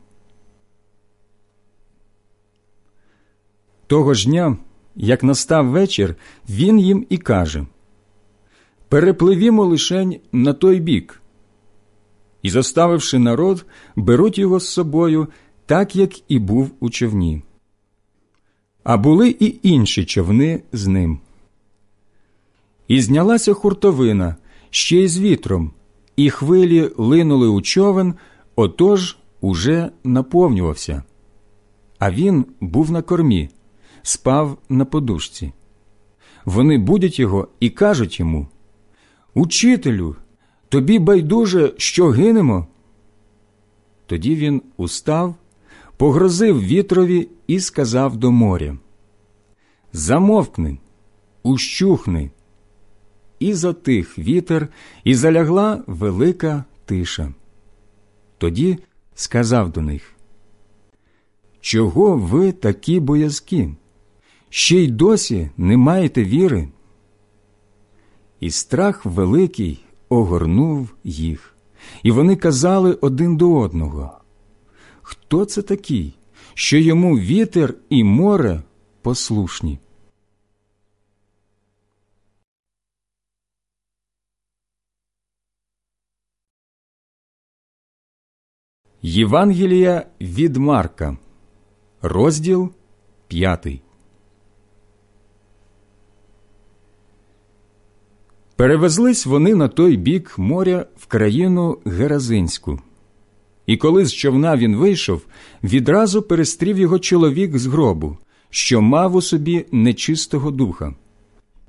Того 3.86 4.14
ж 4.14 4.28
дня, 4.28 4.56
як 4.96 5.22
настав 5.22 5.66
вечір, 5.66 6.16
він 6.48 6.80
їм 6.80 7.06
і 7.08 7.18
каже 7.18 7.66
Перепливімо 8.88 9.64
лишень 9.64 10.20
на 10.32 10.52
той 10.52 10.80
бік. 10.80 11.21
І, 12.42 12.50
заставивши 12.50 13.18
народ, 13.18 13.66
беруть 13.96 14.38
його 14.38 14.60
з 14.60 14.68
собою, 14.68 15.28
так 15.66 15.96
як 15.96 16.30
і 16.30 16.38
був 16.38 16.70
у 16.80 16.90
човні. 16.90 17.42
А 18.84 18.96
були 18.96 19.36
і 19.40 19.58
інші 19.62 20.04
човни 20.04 20.62
з 20.72 20.86
ним. 20.86 21.20
І 22.88 23.00
знялася 23.00 23.54
хуртовина 23.54 24.36
ще 24.70 24.96
й 24.96 25.08
з 25.08 25.18
вітром, 25.18 25.72
і 26.16 26.30
хвилі 26.30 26.90
линули 26.96 27.48
у 27.48 27.60
човен, 27.60 28.14
отож 28.56 29.18
уже 29.40 29.90
наповнювався. 30.04 31.02
А 31.98 32.10
він 32.10 32.46
був 32.60 32.90
на 32.90 33.02
кормі, 33.02 33.50
спав 34.02 34.58
на 34.68 34.84
подушці. 34.84 35.52
Вони 36.44 36.78
будять 36.78 37.18
його 37.18 37.48
і 37.60 37.70
кажуть 37.70 38.20
йому 38.20 38.48
Учителю, 39.34 40.16
тобі 40.72 40.98
байдуже, 40.98 41.72
що 41.76 42.08
гинемо. 42.08 42.66
Тоді 44.06 44.36
він 44.36 44.62
устав, 44.76 45.34
погрозив 45.96 46.62
вітрові 46.62 47.28
і 47.46 47.60
сказав 47.60 48.16
до 48.16 48.30
моря 48.30 48.76
Замовкни, 49.92 50.78
ущухни. 51.42 52.30
І 53.38 53.54
затих 53.54 54.18
вітер, 54.18 54.68
і 55.04 55.14
залягла 55.14 55.82
велика 55.86 56.64
тиша. 56.84 57.34
Тоді 58.38 58.78
сказав 59.14 59.72
до 59.72 59.80
них 59.80 60.12
Чого 61.60 62.16
ви 62.16 62.52
такі 62.52 63.00
боязкі? 63.00 63.68
Ще 64.48 64.78
й 64.78 64.88
досі 64.88 65.50
не 65.56 65.76
маєте 65.76 66.24
віри? 66.24 66.68
І 68.40 68.50
страх 68.50 69.06
великий 69.06 69.84
огорнув 70.12 70.94
їх, 71.04 71.56
і 72.02 72.10
вони 72.10 72.36
казали 72.36 72.92
один 73.00 73.36
до 73.36 73.58
одного 73.58 74.18
Хто 75.02 75.44
це 75.44 75.62
такий, 75.62 76.14
що 76.54 76.78
йому 76.78 77.18
вітер 77.18 77.74
і 77.88 78.04
море 78.04 78.62
послушні? 79.02 79.78
Євангелія 89.02 90.06
від 90.20 90.56
Марка, 90.56 91.16
розділ 92.02 92.72
п'ятий. 93.28 93.82
Перевезлись 98.56 99.26
вони 99.26 99.54
на 99.54 99.68
той 99.68 99.96
бік 99.96 100.34
моря 100.38 100.86
в 100.96 101.06
країну 101.06 101.78
Геразинську. 101.84 102.80
І 103.66 103.76
коли 103.76 104.04
з 104.04 104.14
човна 104.14 104.56
він 104.56 104.76
вийшов, 104.76 105.22
відразу 105.64 106.22
перестрів 106.22 106.78
його 106.78 106.98
чоловік 106.98 107.58
з 107.58 107.66
гробу, 107.66 108.18
що 108.50 108.82
мав 108.82 109.14
у 109.14 109.22
собі 109.22 109.66
нечистого 109.72 110.50
духа. 110.50 110.94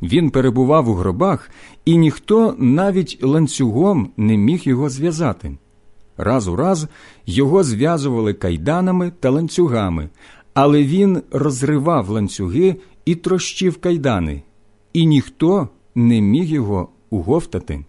Він 0.01 0.29
перебував 0.29 0.89
у 0.89 0.93
гробах, 0.93 1.49
і 1.85 1.97
ніхто 1.97 2.55
навіть 2.57 3.19
ланцюгом 3.21 4.09
не 4.17 4.37
міг 4.37 4.61
його 4.65 4.89
зв'язати. 4.89 5.57
Раз 6.17 6.47
у 6.47 6.55
раз 6.55 6.87
його 7.25 7.63
зв'язували 7.63 8.33
кайданами 8.33 9.11
та 9.19 9.29
ланцюгами, 9.29 10.09
але 10.53 10.83
він 10.83 11.21
розривав 11.31 12.09
ланцюги 12.09 12.75
і 13.05 13.15
трощив 13.15 13.77
кайдани, 13.77 14.43
і 14.93 15.05
ніхто 15.05 15.69
не 15.95 16.21
міг 16.21 16.45
його 16.45 16.89
уговтати. 17.09 17.85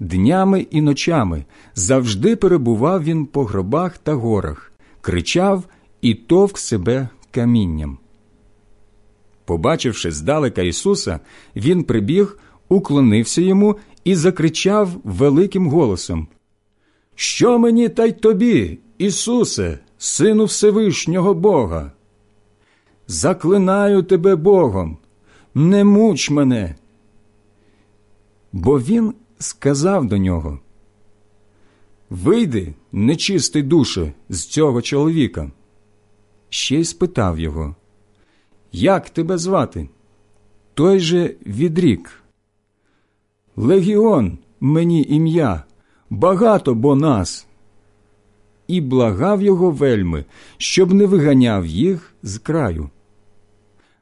Днями 0.00 0.66
і 0.70 0.80
ночами 0.80 1.44
завжди 1.74 2.36
перебував 2.36 3.04
він 3.04 3.26
по 3.26 3.44
гробах 3.44 3.98
та 3.98 4.14
горах, 4.14 4.72
кричав 5.00 5.64
і 6.00 6.14
товк 6.14 6.58
себе 6.58 7.08
камінням. 7.30 7.98
Побачивши 9.44 10.10
здалека 10.10 10.62
Ісуса, 10.62 11.20
він 11.56 11.84
прибіг, 11.84 12.38
уклонився 12.68 13.42
йому 13.42 13.76
і 14.04 14.14
закричав 14.14 14.90
великим 15.04 15.68
голосом 15.68 16.28
Що 17.14 17.58
мені 17.58 17.88
та 17.88 18.04
й 18.04 18.12
тобі, 18.12 18.78
Ісусе, 18.98 19.78
Сину 19.98 20.44
Всевишнього 20.44 21.34
Бога? 21.34 21.92
Заклинаю 23.06 24.02
тебе 24.02 24.36
Богом, 24.36 24.98
не 25.54 25.84
муч 25.84 26.30
мене 26.30 26.74
бо 28.52 28.80
він 28.80 29.14
сказав 29.38 30.06
до 30.06 30.16
нього 30.16 30.58
Вийди, 32.10 32.74
нечистий 32.92 33.62
душе, 33.62 34.12
з 34.28 34.44
цього 34.44 34.82
чоловіка. 34.82 35.50
Ще 36.48 36.80
й 36.80 36.84
спитав 36.84 37.38
його, 37.38 37.74
Як 38.72 39.10
тебе 39.10 39.38
звати? 39.38 39.88
Той 40.74 41.00
же 41.00 41.34
відрік. 41.46 42.22
Легіон 43.56 44.38
мені 44.60 45.06
ім'я, 45.08 45.64
багато 46.10 46.74
бо 46.74 46.96
нас. 46.96 47.46
І 48.68 48.80
благав 48.80 49.42
його 49.42 49.70
вельми, 49.70 50.24
щоб 50.56 50.94
не 50.94 51.06
виганяв 51.06 51.66
їх 51.66 52.14
з 52.22 52.38
краю. 52.38 52.90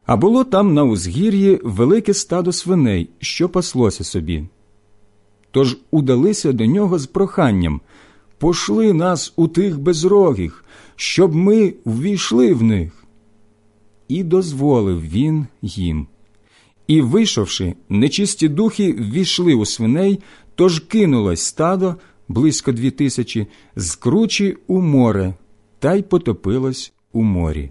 А 0.06 0.16
було 0.16 0.44
там 0.44 0.74
на 0.74 0.84
узгір'ї 0.84 1.60
велике 1.64 2.14
стадо 2.14 2.52
свиней, 2.52 3.10
що 3.18 3.48
паслося 3.48 4.04
собі. 4.04 4.44
Тож 5.50 5.78
удалися 5.90 6.52
до 6.52 6.66
нього 6.66 6.98
з 6.98 7.06
проханням 7.06 7.80
пошли 8.38 8.92
нас 8.92 9.32
у 9.36 9.48
тих 9.48 9.80
безрогих, 9.80 10.64
щоб 10.96 11.34
ми 11.34 11.74
ввійшли 11.84 12.54
в 12.54 12.62
них. 12.62 13.04
І 14.08 14.24
дозволив 14.24 15.02
він 15.02 15.46
їм. 15.62 16.06
І, 16.86 17.00
вийшовши, 17.00 17.74
нечисті 17.88 18.48
духи 18.48 18.92
ввійшли 18.92 19.54
у 19.54 19.64
свиней, 19.64 20.20
тож 20.54 20.80
кинулось 20.80 21.40
стадо 21.40 21.94
близько 22.28 22.72
дві 22.72 22.90
тисячі, 22.90 23.46
з 23.76 23.94
кручі 23.94 24.56
у 24.66 24.80
море, 24.80 25.34
та 25.78 25.94
й 25.94 26.02
потопилось 26.02 26.92
у 27.12 27.22
морі. 27.22 27.70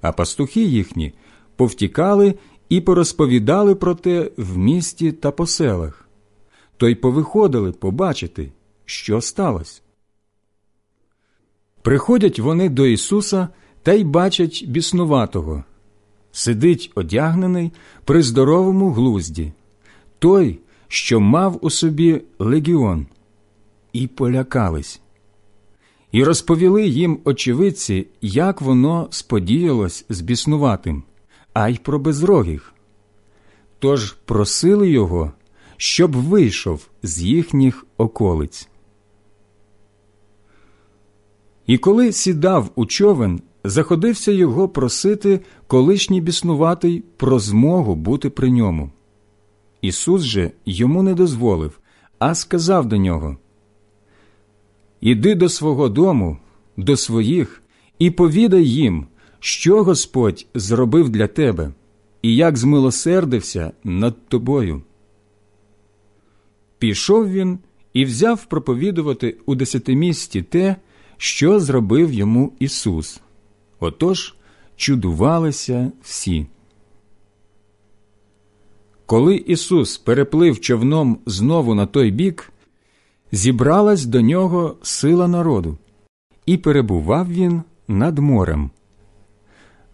А 0.00 0.12
пастухи 0.12 0.62
їхні 0.62 1.12
повтікали 1.56 2.34
і 2.68 2.80
порозповідали 2.80 3.74
про 3.74 3.94
те 3.94 4.30
в 4.36 4.58
місті 4.58 5.12
та 5.12 5.30
по 5.30 5.46
селах, 5.46 6.08
то 6.76 6.88
й 6.88 6.94
повиходили 6.94 7.72
побачити, 7.72 8.52
що 8.84 9.20
сталося. 9.20 9.80
Приходять 11.82 12.38
вони 12.38 12.68
до 12.68 12.86
Ісуса 12.86 13.48
та 13.82 13.92
й 13.92 14.04
бачать 14.04 14.64
біснуватого. 14.68 15.64
Сидить 16.32 16.92
одягнений 16.94 17.72
при 18.04 18.22
здоровому 18.22 18.90
глузді, 18.92 19.52
той, 20.18 20.58
що 20.88 21.20
мав 21.20 21.58
у 21.60 21.70
собі 21.70 22.22
легіон, 22.38 23.06
і 23.92 24.06
полякались. 24.06 25.00
І 26.12 26.24
розповіли 26.24 26.86
їм 26.86 27.18
очевидці, 27.24 28.06
як 28.22 28.60
воно 28.60 29.08
сподіялось 29.10 30.04
з 30.08 30.20
біснуватим 30.20 31.02
а 31.54 31.68
й 31.68 31.78
про 31.78 31.98
безрогих. 31.98 32.74
Тож 33.78 34.12
просили 34.12 34.90
його, 34.90 35.32
щоб 35.76 36.16
вийшов 36.16 36.88
з 37.02 37.22
їхніх 37.22 37.86
околиць. 37.96 38.68
І 41.66 41.78
коли 41.78 42.12
сідав 42.12 42.70
у 42.74 42.86
човен, 42.86 43.40
заходився 43.64 44.32
його 44.32 44.68
просити 44.68 45.40
колишній 45.66 46.20
біснуватий 46.20 47.04
про 47.16 47.38
змогу 47.38 47.94
бути 47.94 48.30
при 48.30 48.50
ньому. 48.50 48.90
Ісус 49.80 50.22
же 50.22 50.50
йому 50.66 51.02
не 51.02 51.14
дозволив, 51.14 51.78
а 52.18 52.34
сказав 52.34 52.86
до 52.86 52.96
нього 52.96 53.36
Іди 55.00 55.34
до 55.34 55.48
свого 55.48 55.88
дому, 55.88 56.38
до 56.76 56.96
своїх, 56.96 57.62
і 57.98 58.10
повідай 58.10 58.64
їм, 58.64 59.06
що 59.46 59.84
Господь 59.84 60.46
зробив 60.54 61.08
для 61.08 61.26
тебе 61.26 61.72
і 62.22 62.36
як 62.36 62.56
змилосердився 62.56 63.72
над 63.84 64.28
тобою. 64.28 64.82
Пішов 66.78 67.30
він 67.30 67.58
і 67.92 68.04
взяв 68.04 68.44
проповідувати 68.44 69.36
у 69.46 69.54
десятимісті 69.54 70.42
те, 70.42 70.76
що 71.16 71.60
зробив 71.60 72.12
йому 72.12 72.52
Ісус. 72.58 73.20
Отож 73.80 74.34
чудувалися 74.76 75.92
всі. 76.02 76.46
Коли 79.06 79.36
Ісус 79.36 79.98
переплив 79.98 80.60
човном 80.60 81.18
знову 81.26 81.74
на 81.74 81.86
той 81.86 82.10
бік, 82.10 82.52
зібралась 83.32 84.04
до 84.04 84.20
нього 84.20 84.76
сила 84.82 85.28
народу, 85.28 85.78
і 86.46 86.56
перебував 86.56 87.32
він 87.32 87.62
над 87.88 88.18
морем. 88.18 88.70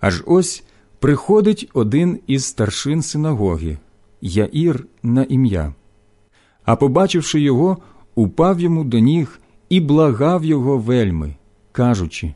Аж 0.00 0.22
ось 0.26 0.64
приходить 0.98 1.70
один 1.74 2.20
із 2.26 2.44
старшин 2.44 3.02
синагоги, 3.02 3.78
Яїр 4.20 4.86
на 5.02 5.22
ім'я, 5.22 5.74
а 6.64 6.76
побачивши 6.76 7.40
його, 7.40 7.78
упав 8.14 8.60
йому 8.60 8.84
до 8.84 8.98
ніг 8.98 9.40
і 9.68 9.80
благав 9.80 10.44
його 10.44 10.78
вельми, 10.78 11.34
кажучи 11.72 12.34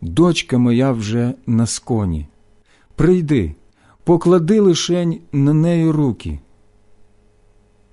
Дочка 0.00 0.58
моя 0.58 0.92
вже 0.92 1.34
на 1.46 1.66
сконі, 1.66 2.26
прийди, 2.96 3.54
поклади 4.04 4.60
лишень 4.60 5.20
на 5.32 5.52
неї 5.52 5.90
руки, 5.90 6.38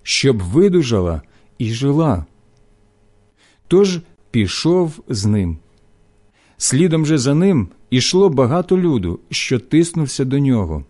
щоб 0.03 0.41
видужала 0.41 1.21
і 1.57 1.73
жила. 1.73 2.25
Тож 3.67 3.99
пішов 4.31 4.99
з 5.07 5.25
ним. 5.25 5.57
Слідом 6.57 7.05
же 7.05 7.17
за 7.17 7.35
ним 7.35 7.69
ішло 7.91 8.29
багато 8.29 8.77
люду, 8.77 9.19
що 9.29 9.59
тиснувся 9.59 10.25
до 10.25 10.39
нього. 10.39 10.85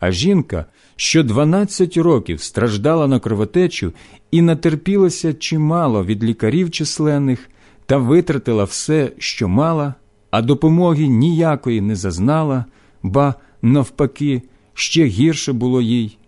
А 0.00 0.10
жінка, 0.10 0.66
що 0.96 1.22
дванадцять 1.22 1.96
років 1.96 2.42
страждала 2.42 3.06
на 3.06 3.20
кровотечу 3.20 3.92
і 4.30 4.42
натерпілася 4.42 5.34
чимало 5.34 6.04
від 6.04 6.24
лікарів 6.24 6.70
численних 6.70 7.50
та 7.86 7.96
витратила 7.96 8.64
все, 8.64 9.12
що 9.18 9.48
мала, 9.48 9.94
а 10.30 10.42
допомоги 10.42 11.08
ніякої 11.08 11.80
не 11.80 11.96
зазнала, 11.96 12.64
ба 13.02 13.34
навпаки, 13.62 14.42
ще 14.74 15.04
гірше 15.04 15.52
було 15.52 15.80
їй. 15.80 16.18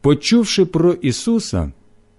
Почувши 0.00 0.64
про 0.64 0.92
Ісуса, 0.92 1.72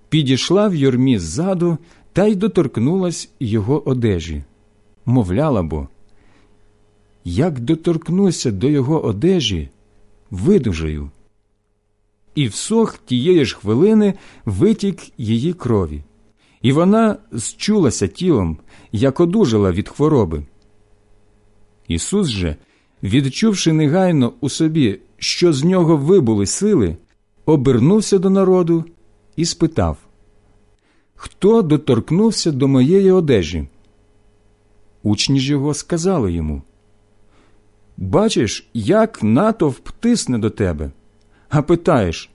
підійшла 0.09 0.67
в 0.67 0.75
юрмі 0.75 1.19
ззаду 1.19 1.77
та 2.13 2.25
й 2.25 2.35
доторкнулась 2.35 3.29
його 3.39 3.89
одежі, 3.89 4.43
мовляла 5.05 5.63
бо, 5.63 5.87
як 7.25 7.59
доторкнуся 7.59 8.51
до 8.51 8.69
його 8.69 9.05
одежі, 9.05 9.69
видужаю. 10.31 11.09
І 12.35 12.47
всох 12.47 12.97
тієї 12.97 13.45
ж 13.45 13.55
хвилини 13.55 14.13
витік 14.45 14.99
її 15.17 15.53
крові, 15.53 16.03
і 16.61 16.71
вона 16.71 17.17
зчулася 17.31 18.07
тілом, 18.07 18.57
як 18.91 19.19
одужала 19.19 19.71
від 19.71 19.89
хвороби. 19.89 20.43
Ісус 21.87 22.27
же, 22.27 22.55
відчувши 23.03 23.73
негайно 23.73 24.33
у 24.41 24.49
собі, 24.49 24.99
що 25.17 25.53
з 25.53 25.63
нього 25.63 25.97
вибули 25.97 26.45
сили, 26.45 26.97
обернувся 27.45 28.17
до 28.17 28.29
народу 28.29 28.85
і 29.35 29.45
спитав 29.45 29.97
Хто 31.15 31.61
доторкнувся 31.61 32.51
до 32.51 32.67
моєї 32.67 33.11
одежі? 33.11 33.67
Учні 35.03 35.39
ж 35.39 35.51
його 35.51 35.73
сказали 35.73 36.33
йому 36.33 36.61
Бачиш, 37.97 38.69
як 38.73 39.23
натовп 39.23 39.89
тисне 39.89 40.37
до 40.37 40.49
тебе, 40.49 40.91
а 41.49 41.61
питаєш, 41.61 42.29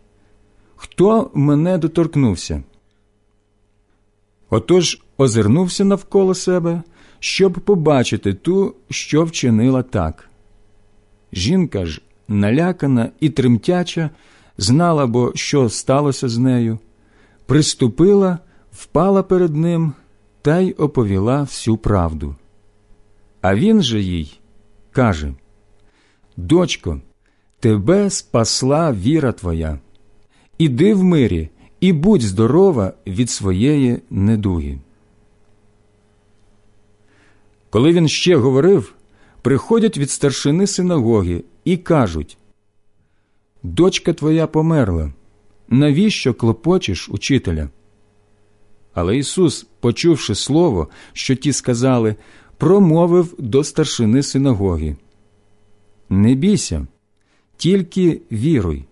хто 0.77 1.31
мене 1.35 1.79
доторкнувся? 1.79 2.63
Отож 4.51 5.03
озирнувся 5.17 5.85
навколо 5.85 6.35
себе, 6.35 6.83
щоб 7.19 7.53
побачити 7.53 8.35
ту, 8.35 8.75
що 8.91 9.25
вчинила 9.25 9.83
так. 9.83 10.29
Жінка 11.33 11.87
ж, 11.87 12.01
налякана 12.29 13.11
і 13.21 13.31
тремтяча, 13.31 14.11
знала 14.59 15.07
бо, 15.07 15.33
що 15.35 15.69
сталося 15.69 16.29
з 16.29 16.39
нею, 16.39 16.79
приступила, 17.47 18.39
впала 18.73 19.23
перед 19.23 19.57
ним 19.57 19.93
та 20.43 20.59
й 20.59 20.75
оповіла 20.79 21.43
всю 21.43 21.77
правду. 21.77 22.37
А 23.41 23.55
він 23.55 23.83
же 23.83 24.01
їй 24.01 24.39
каже 24.93 25.35
Дочко, 26.41 27.01
тебе 27.61 28.11
спасла 28.11 28.93
віра 28.93 29.33
твоя. 29.33 29.79
Іди 30.59 30.95
в 30.95 31.05
мирі 31.05 31.49
і 31.81 31.93
будь 31.93 32.23
здорова 32.23 32.93
від 33.07 33.31
своєї 33.31 33.99
недуги. 34.11 34.79
Коли 37.71 37.93
він 37.93 38.09
ще 38.09 38.37
говорив, 38.37 38.95
приходять 39.43 39.99
від 39.99 40.11
старшини 40.11 40.67
синагоги 40.67 41.45
і 41.65 41.77
кажуть 41.77 42.39
Дочка 43.63 44.13
твоя 44.13 44.47
померла. 44.47 45.13
Навіщо 45.69 46.35
клопочеш 46.35 47.09
учителя? 47.09 47.69
Але 48.95 49.17
Ісус, 49.17 49.67
почувши 49.81 50.35
слово, 50.35 50.89
що 51.13 51.35
ті 51.35 51.53
сказали, 51.53 52.15
промовив 52.57 53.35
до 53.39 53.65
старшини 53.65 54.23
синагоги 54.23 54.97
Не 56.11 56.35
бійся, 56.35 56.87
тільки 57.57 58.21
віруй. 58.33 58.85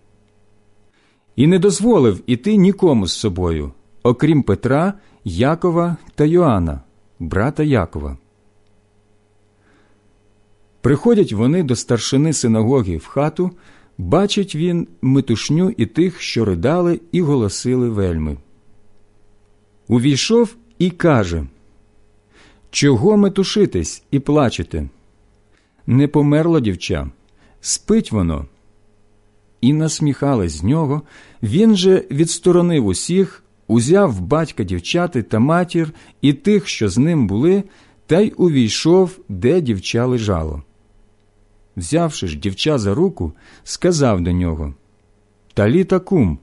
І 1.35 1.47
не 1.47 1.59
дозволив 1.59 2.21
іти 2.27 2.55
нікому 2.55 3.07
з 3.07 3.13
собою, 3.13 3.71
окрім 4.03 4.43
Петра, 4.43 4.93
Якова 5.23 5.97
та 6.15 6.25
Йоанна, 6.25 6.81
брата 7.19 7.63
Якова. 7.63 8.17
Приходять 10.81 11.33
вони 11.33 11.63
до 11.63 11.75
старшини 11.75 12.33
синагоги 12.33 12.97
в 12.97 13.05
хату, 13.05 13.51
бачить 13.97 14.55
він 14.55 14.87
метушню 15.01 15.73
і 15.77 15.85
тих, 15.85 16.21
що 16.21 16.45
ридали 16.45 17.01
і 17.11 17.21
голосили 17.21 17.89
вельми. 17.89 18.37
Увійшов 19.87 20.55
і 20.77 20.89
каже 20.89 21.47
Чого 22.71 23.17
метушитесь 23.17 24.03
і 24.11 24.19
плачете? 24.19 24.89
Не 25.89 26.07
померло 26.07 26.59
дівча, 26.59 27.09
спить 27.61 28.11
воно. 28.11 28.45
І 29.61 29.73
насміхались 29.73 30.51
з 30.51 30.63
нього, 30.63 31.01
він 31.43 31.75
же 31.75 32.05
відсторонив 32.11 32.85
усіх, 32.85 33.43
узяв 33.67 34.21
батька 34.21 34.63
дівчати 34.63 35.23
та 35.23 35.39
матір 35.39 35.93
і 36.21 36.33
тих, 36.33 36.67
що 36.67 36.89
з 36.89 36.97
ним 36.97 37.27
були, 37.27 37.63
та 38.05 38.19
й 38.19 38.33
увійшов, 38.37 39.19
де 39.29 39.61
дівча 39.61 40.05
лежало 40.05 40.63
взявши 41.79 42.27
ж 42.27 42.37
дівча 42.37 42.77
за 42.77 42.93
руку, 42.93 43.33
сказав 43.63 44.21
до 44.21 44.31
нього 44.31 44.73
Таліта 45.53 45.99
кум, 45.99 46.39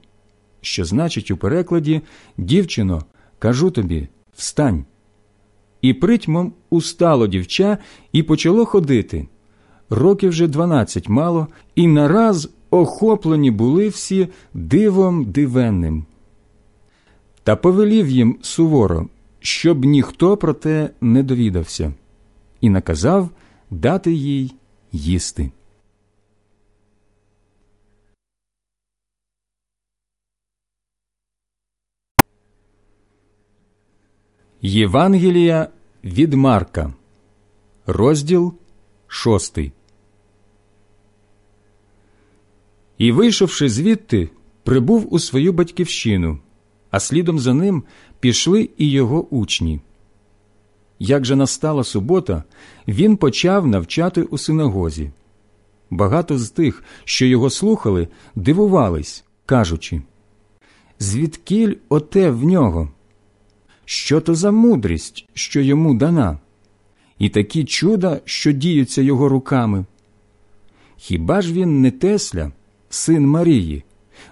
що 0.60 0.84
значить 0.84 1.30
у 1.30 1.36
перекладі 1.36 2.00
Дівчино, 2.36 3.04
кажу 3.38 3.70
тобі, 3.70 4.08
встань. 4.36 4.84
І 5.82 5.94
притьмом 5.94 6.52
устало 6.70 7.26
дівча 7.26 7.78
і 8.12 8.22
почало 8.22 8.64
ходити. 8.64 9.26
Років 9.90 10.30
вже 10.30 10.46
дванадцять 10.46 11.08
мало, 11.08 11.46
і 11.74 11.86
нараз 11.86 12.50
охоплені 12.70 13.50
були 13.50 13.88
всі 13.88 14.28
дивом 14.54 15.24
дивенним. 15.24 16.04
Та 17.42 17.56
повелів 17.56 18.08
їм 18.08 18.38
суворо, 18.42 19.08
щоб 19.40 19.84
ніхто 19.84 20.36
про 20.36 20.54
те 20.54 20.90
не 21.00 21.22
довідався, 21.22 21.92
і 22.60 22.70
наказав 22.70 23.30
дати 23.70 24.12
їй 24.12 24.54
їсти. 24.92 25.50
Євангелія 34.62 35.68
від 36.04 36.34
Марка, 36.34 36.92
розділ 37.86 38.54
шостий. 39.06 39.72
І, 42.98 43.12
вийшовши 43.12 43.68
звідти, 43.68 44.30
прибув 44.62 45.14
у 45.14 45.18
свою 45.18 45.52
батьківщину, 45.52 46.38
а 46.90 47.00
слідом 47.00 47.38
за 47.38 47.54
ним 47.54 47.82
пішли 48.20 48.70
і 48.78 48.90
його 48.90 49.26
учні. 49.30 49.80
Як 50.98 51.24
же 51.24 51.36
настала 51.36 51.84
субота, 51.84 52.44
він 52.88 53.16
почав 53.16 53.66
навчати 53.66 54.22
у 54.22 54.38
синагозі. 54.38 55.10
Багато 55.90 56.38
з 56.38 56.50
тих, 56.50 56.84
що 57.04 57.26
його 57.26 57.50
слухали, 57.50 58.08
дивувались, 58.34 59.24
кажучи 59.46 60.02
Звідкіль 60.98 61.74
оте 61.88 62.30
в 62.30 62.44
нього? 62.44 62.90
Що 63.84 64.20
то 64.20 64.34
за 64.34 64.50
мудрість, 64.50 65.28
що 65.34 65.60
йому 65.60 65.94
дана, 65.94 66.38
і 67.18 67.28
такі 67.28 67.64
чуда, 67.64 68.20
що 68.24 68.52
діються 68.52 69.02
його 69.02 69.28
руками? 69.28 69.84
Хіба 70.96 71.42
ж 71.42 71.52
він 71.52 71.80
не 71.80 71.90
Тесля, 71.90 72.52
син 72.88 73.26
Марії, 73.26 73.84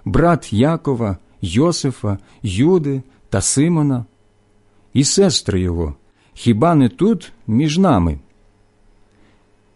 брат 0.05 0.53
Якова, 0.53 1.17
Йосифа, 1.41 2.19
Юди 2.43 3.03
та 3.29 3.41
Симона, 3.41 4.05
і 4.93 5.05
сестри 5.05 5.61
його? 5.61 5.95
хіба 6.35 6.75
не 6.75 6.89
тут 6.89 7.33
між 7.47 7.79
нами? 7.79 8.19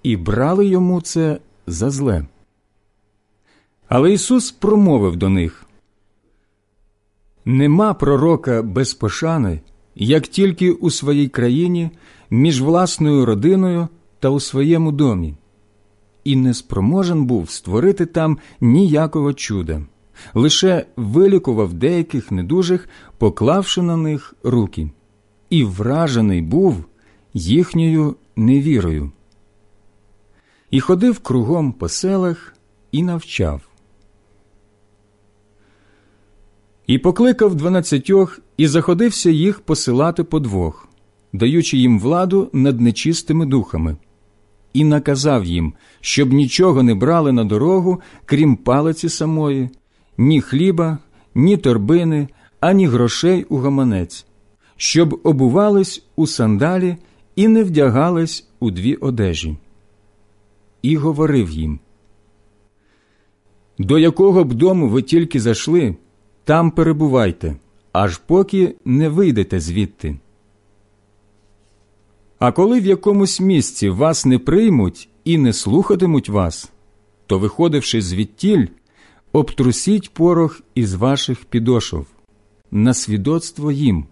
і 0.02 0.16
брали 0.16 0.66
йому 0.66 1.00
це 1.00 1.38
за 1.66 1.90
зле. 1.90 2.26
Але 3.88 4.12
Ісус 4.12 4.50
промовив 4.50 5.16
до 5.16 5.28
них 5.28 5.64
Нема 7.44 7.94
пророка 7.94 8.62
без 8.62 8.94
пошани, 8.94 9.60
як 9.94 10.26
тільки 10.26 10.72
у 10.72 10.90
своїй 10.90 11.28
країні, 11.28 11.90
між 12.30 12.62
власною 12.62 13.26
родиною 13.26 13.88
та 14.20 14.28
у 14.28 14.40
своєму 14.40 14.92
домі, 14.92 15.34
і 16.28 16.36
не 16.36 16.54
спроможен 16.54 17.24
був 17.24 17.50
створити 17.50 18.06
там 18.06 18.38
ніякого 18.60 19.32
чуда, 19.32 19.82
лише 20.34 20.86
вилікував 20.96 21.74
деяких 21.74 22.30
недужих, 22.30 22.88
поклавши 23.18 23.82
на 23.82 23.96
них 23.96 24.34
руки, 24.42 24.90
і 25.50 25.64
вражений 25.64 26.42
був 26.42 26.84
їхньою 27.34 28.16
невірою. 28.36 29.12
І 30.70 30.80
ходив 30.80 31.18
кругом 31.18 31.72
по 31.72 31.88
селах 31.88 32.54
і 32.92 33.02
навчав. 33.02 33.60
І 36.86 36.98
покликав 36.98 37.54
дванадцятьох 37.54 38.40
і 38.56 38.66
заходився 38.66 39.30
їх 39.30 39.60
посилати 39.60 40.24
по 40.24 40.40
двох, 40.40 40.88
даючи 41.32 41.78
їм 41.78 42.00
владу 42.00 42.50
над 42.52 42.80
нечистими 42.80 43.46
духами, 43.46 43.96
і 44.72 44.84
наказав 44.84 45.44
їм, 45.44 45.72
щоб 46.00 46.32
нічого 46.32 46.82
не 46.82 46.94
брали 46.94 47.32
на 47.32 47.44
дорогу, 47.44 48.00
крім 48.24 48.56
палиці 48.56 49.08
самої, 49.08 49.70
ні 50.18 50.40
хліба, 50.40 50.98
ні 51.34 51.56
торбини, 51.56 52.28
ані 52.60 52.86
грошей 52.86 53.44
у 53.44 53.56
гаманець, 53.56 54.26
щоб 54.76 55.20
обувались 55.24 56.04
у 56.16 56.26
сандалі 56.26 56.96
і 57.36 57.48
не 57.48 57.64
вдягались 57.64 58.48
у 58.60 58.70
дві 58.70 58.94
одежі. 58.94 59.56
І 60.82 60.96
говорив 60.96 61.50
їм: 61.50 61.78
До 63.78 63.98
якого 63.98 64.44
б 64.44 64.54
дому 64.54 64.88
ви 64.88 65.02
тільки 65.02 65.40
зайшли, 65.40 65.96
там 66.44 66.70
перебувайте, 66.70 67.56
аж 67.92 68.18
поки 68.18 68.74
не 68.84 69.08
вийдете 69.08 69.60
звідти. 69.60 70.16
А 72.38 72.52
коли 72.52 72.80
в 72.80 72.86
якомусь 72.86 73.40
місці 73.40 73.88
вас 73.88 74.26
не 74.26 74.38
приймуть 74.38 75.08
і 75.24 75.38
не 75.38 75.52
слухатимуть 75.52 76.28
вас, 76.28 76.70
то, 77.26 77.38
виходивши 77.38 78.02
звідтіль, 78.02 78.66
обтрусіть 79.32 80.14
порох 80.14 80.62
із 80.74 80.94
ваших 80.94 81.44
підошов 81.44 82.06
на 82.70 82.94
свідоцтво 82.94 83.72
їм. 83.72 84.06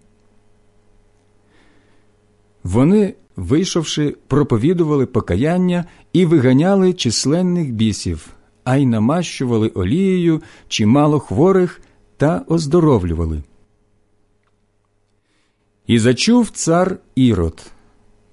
Вони, 2.63 3.13
вийшовши, 3.35 4.15
проповідували 4.27 5.05
покаяння 5.05 5.85
і 6.13 6.25
виганяли 6.25 6.93
численних 6.93 7.71
бісів, 7.71 8.27
а 8.63 8.77
й 8.77 8.85
намащували 8.85 9.67
олією 9.67 10.41
чимало 10.67 11.19
хворих 11.19 11.81
та 12.17 12.45
оздоровлювали. 12.47 13.43
І 15.87 15.99
зачув 15.99 16.49
цар 16.49 16.97
Ірод, 17.15 17.71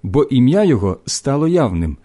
бо 0.05 0.23
ім'я 0.23 0.65
його 0.65 0.99
стало 1.07 1.49
явним, 1.49 1.97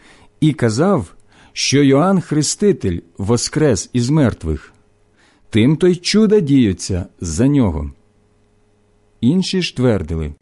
і 0.42 0.54
казав, 0.54 1.16
що 1.54 1.84
Йоанн 1.84 2.22
Хреститель 2.22 3.00
воскрес 3.18 3.90
із 3.94 4.10
мертвих, 4.10 4.74
тим 5.50 5.78
то 5.78 5.88
й 5.88 5.96
чуда 5.96 6.40
діються 6.40 7.06
за 7.22 7.48
нього. 7.48 7.92
Інші 9.22 9.62
ж 9.62 9.76
твердили 9.76 10.34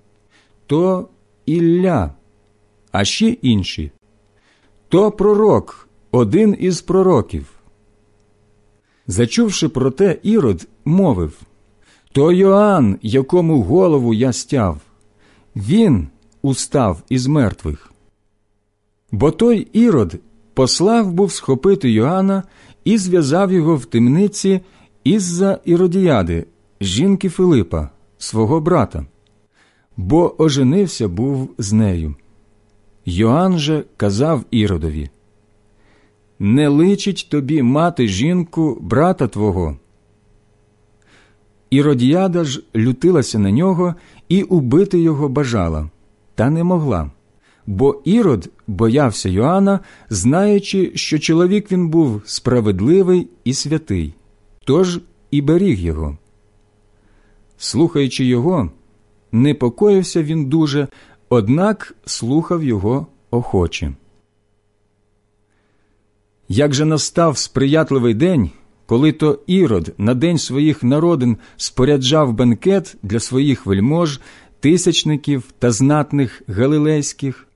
то 0.68 1.10
Ілля, 1.46 2.14
а 2.92 3.06
ще 3.06 3.28
інші 3.28 3.92
то 4.90 5.12
пророк, 5.12 5.90
один 6.12 6.58
із 6.60 6.82
пророків. 6.82 7.46
Зачувши 9.08 9.70
про 9.70 9.92
те, 9.92 10.20
Ірод 10.24 10.68
мовив 10.86 11.42
То 12.12 12.32
Йоанн, 12.32 13.00
якому 13.02 13.62
голову 13.62 14.14
я 14.14 14.34
стяв, 14.34 14.82
він 15.56 16.08
устав 16.48 17.02
із 17.10 17.28
мертвих. 17.28 17.92
Бо 19.12 19.32
той 19.32 19.68
Ірод 19.74 20.16
послав 20.54 21.12
був 21.14 21.32
схопити 21.32 21.92
Йоанна 21.92 22.44
і 22.84 22.98
зв'язав 22.98 23.52
його 23.52 23.76
в 23.76 23.86
темниці 23.86 24.62
із-за 25.04 25.60
Іродіяди, 25.66 26.46
жінки 26.82 27.30
Филипа, 27.30 27.90
свого 28.18 28.62
брата, 28.62 29.06
бо 29.98 30.42
оженився 30.42 31.08
був 31.08 31.50
з 31.58 31.74
нею. 31.74 32.16
Йоанн 33.06 33.58
же 33.58 33.84
казав 33.98 34.44
Іродові 34.52 35.10
Не 36.40 36.68
личить 36.68 37.28
тобі 37.32 37.64
мати 37.64 38.08
жінку 38.08 38.78
брата 38.82 39.28
твого. 39.28 39.78
Іродіяда 41.70 42.44
ж 42.44 42.64
лютилася 42.76 43.40
на 43.40 43.52
нього 43.52 43.96
і 44.30 44.44
убити 44.44 45.00
його 45.00 45.30
бажала, 45.30 45.90
та 46.38 46.50
не 46.50 46.64
могла. 46.64 47.12
Бо 47.68 48.02
Ірод 48.06 48.50
боявся 48.68 49.30
Йоанна, 49.30 49.80
знаючи, 50.10 50.92
що 50.96 51.20
чоловік 51.20 51.72
він 51.72 51.90
був 51.90 52.22
справедливий 52.26 53.28
і 53.44 53.54
святий, 53.54 54.14
тож 54.66 55.00
і 55.32 55.42
беріг 55.42 55.80
його. 55.80 56.18
Слухаючи 57.58 58.26
його, 58.26 58.72
непокоївся 59.32 60.24
він 60.24 60.46
дуже, 60.46 60.88
однак 61.30 61.96
слухав 62.06 62.64
його 62.64 63.08
охоче. 63.32 63.94
Як 66.50 66.74
же 66.74 66.86
настав 66.86 67.38
сприятливий 67.38 68.14
день, 68.14 68.50
коли 68.86 69.12
то 69.12 69.40
Ірод 69.48 69.94
на 69.98 70.14
день 70.14 70.38
своїх 70.38 70.84
народин 70.84 71.38
споряджав 71.58 72.34
бенкет 72.34 72.96
для 73.04 73.20
своїх 73.20 73.66
вельмож, 73.66 74.20
тисячників 74.60 75.44
та 75.60 75.72
знатних 75.72 76.42
галилейських, 76.48 77.48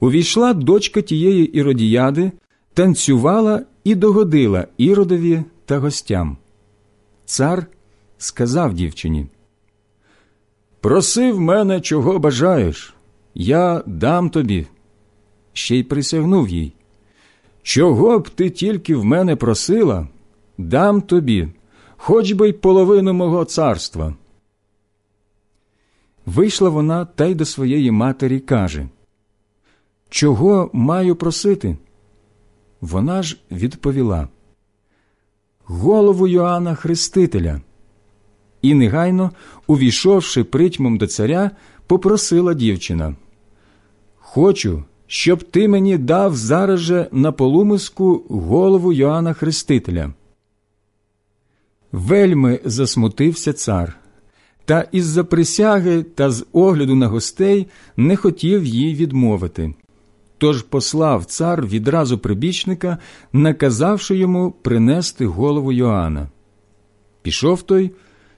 увійшла 0.00 0.54
дочка 0.54 1.02
тієї 1.02 1.44
іродіяди, 1.44 2.32
танцювала 2.74 3.62
і 3.84 3.94
догодила 3.94 4.66
Іродові 4.78 5.42
та 5.64 5.78
гостям. 5.78 6.36
Цар 7.24 7.66
сказав 8.18 8.74
дівчині 8.74 9.26
Проси 10.80 11.32
в 11.32 11.40
мене, 11.40 11.80
чого 11.80 12.18
бажаєш, 12.18 12.94
я 13.34 13.82
дам 13.86 14.30
тобі. 14.30 14.66
Ще 15.52 15.76
й 15.76 15.82
присягнув 15.82 16.48
їй. 16.48 16.72
Чого 17.62 18.18
б 18.18 18.28
ти 18.28 18.50
тільки 18.50 18.96
в 18.96 19.04
мене 19.04 19.36
просила, 19.36 20.08
дам 20.58 21.02
тобі, 21.02 21.48
хоч 21.96 22.32
би 22.32 22.48
й 22.48 22.52
половину 22.52 23.12
мого 23.12 23.44
царства. 23.44 24.14
Вийшла 26.26 26.68
вона 26.68 27.04
та 27.04 27.26
й 27.26 27.34
до 27.34 27.44
своєї 27.44 27.90
матері 27.90 28.40
каже 28.40 28.88
Чого 30.08 30.70
маю 30.72 31.16
просити? 31.16 31.76
Вона 32.80 33.22
ж 33.22 33.38
відповіла 33.50 34.28
Голову 35.64 36.28
Йоанна 36.28 36.74
Хрестителя. 36.74 37.60
І 38.62 38.74
негайно, 38.74 39.30
увійшовши 39.66 40.44
притьмом 40.44 40.98
до 40.98 41.06
царя, 41.06 41.50
попросила 41.86 42.54
дівчина 42.54 43.16
Хочу, 44.18 44.84
щоб 45.06 45.42
ти 45.42 45.68
мені 45.68 45.98
дав 45.98 46.36
зараз 46.36 46.80
же 46.80 47.08
на 47.12 47.32
полумиску 47.32 48.24
голову 48.28 48.92
Йоанна 48.92 49.32
Хрестителя. 49.32 50.12
Вельми 51.92 52.60
засмутився 52.64 53.52
цар, 53.52 53.96
та 54.64 54.88
із 54.92 55.06
за 55.06 55.24
присяги 55.24 56.02
та 56.02 56.30
з 56.30 56.46
огляду 56.52 56.94
на 56.94 57.08
гостей 57.08 57.66
не 57.96 58.16
хотів 58.16 58.64
їй 58.64 58.94
відмовити. 58.94 59.74
Тож 60.38 60.62
послав 60.62 61.24
цар 61.24 61.66
відразу 61.66 62.18
прибічника, 62.18 62.98
наказавши 63.32 64.16
йому 64.16 64.50
принести 64.62 65.26
голову 65.26 65.72
Йоанна. 65.72 66.28
Пішов 67.22 67.62
той, 67.62 67.90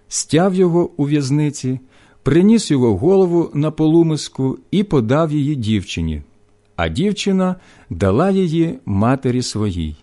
стяв 0.09 0.55
його 0.55 0.91
у 0.97 1.05
в'язниці, 1.05 1.81
приніс 2.23 2.71
його 2.71 2.97
голову 2.97 3.51
на 3.55 3.71
полумиску 3.71 4.59
і 4.71 4.83
подав 4.83 5.33
її 5.33 5.55
дівчині, 5.55 6.23
а 6.77 6.89
дівчина 6.89 7.57
дала 7.91 8.31
її 8.31 8.79
матері 8.85 9.43
своїй. 9.43 9.97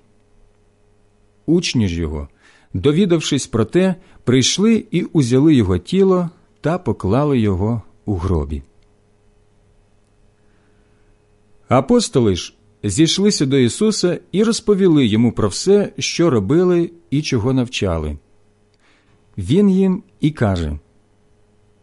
Учні 1.45 1.87
ж 1.87 2.01
його– 2.01 2.27
довідавшись 2.73 3.47
про 3.47 3.65
те, 3.65 3.95
прийшли 4.23 4.85
і 4.91 5.03
узяли 5.03 5.55
його 5.55 5.77
тіло 5.77 6.29
та 6.61 6.77
поклали 6.77 7.39
його 7.39 7.81
у 8.05 8.15
гробі. 8.15 8.63
Апостоли 11.67 12.35
ж 12.35 12.53
зійшлися 12.83 13.45
до 13.45 13.57
Ісуса 13.57 14.19
і 14.31 14.43
розповіли 14.43 15.05
йому 15.05 15.31
про 15.31 15.47
все, 15.47 15.93
що 15.97 16.29
робили 16.29 16.91
і 17.09 17.21
чого 17.21 17.53
навчали. 17.53 18.17
Він 19.37 19.69
їм 19.69 20.03
і 20.19 20.31
каже 20.31 20.79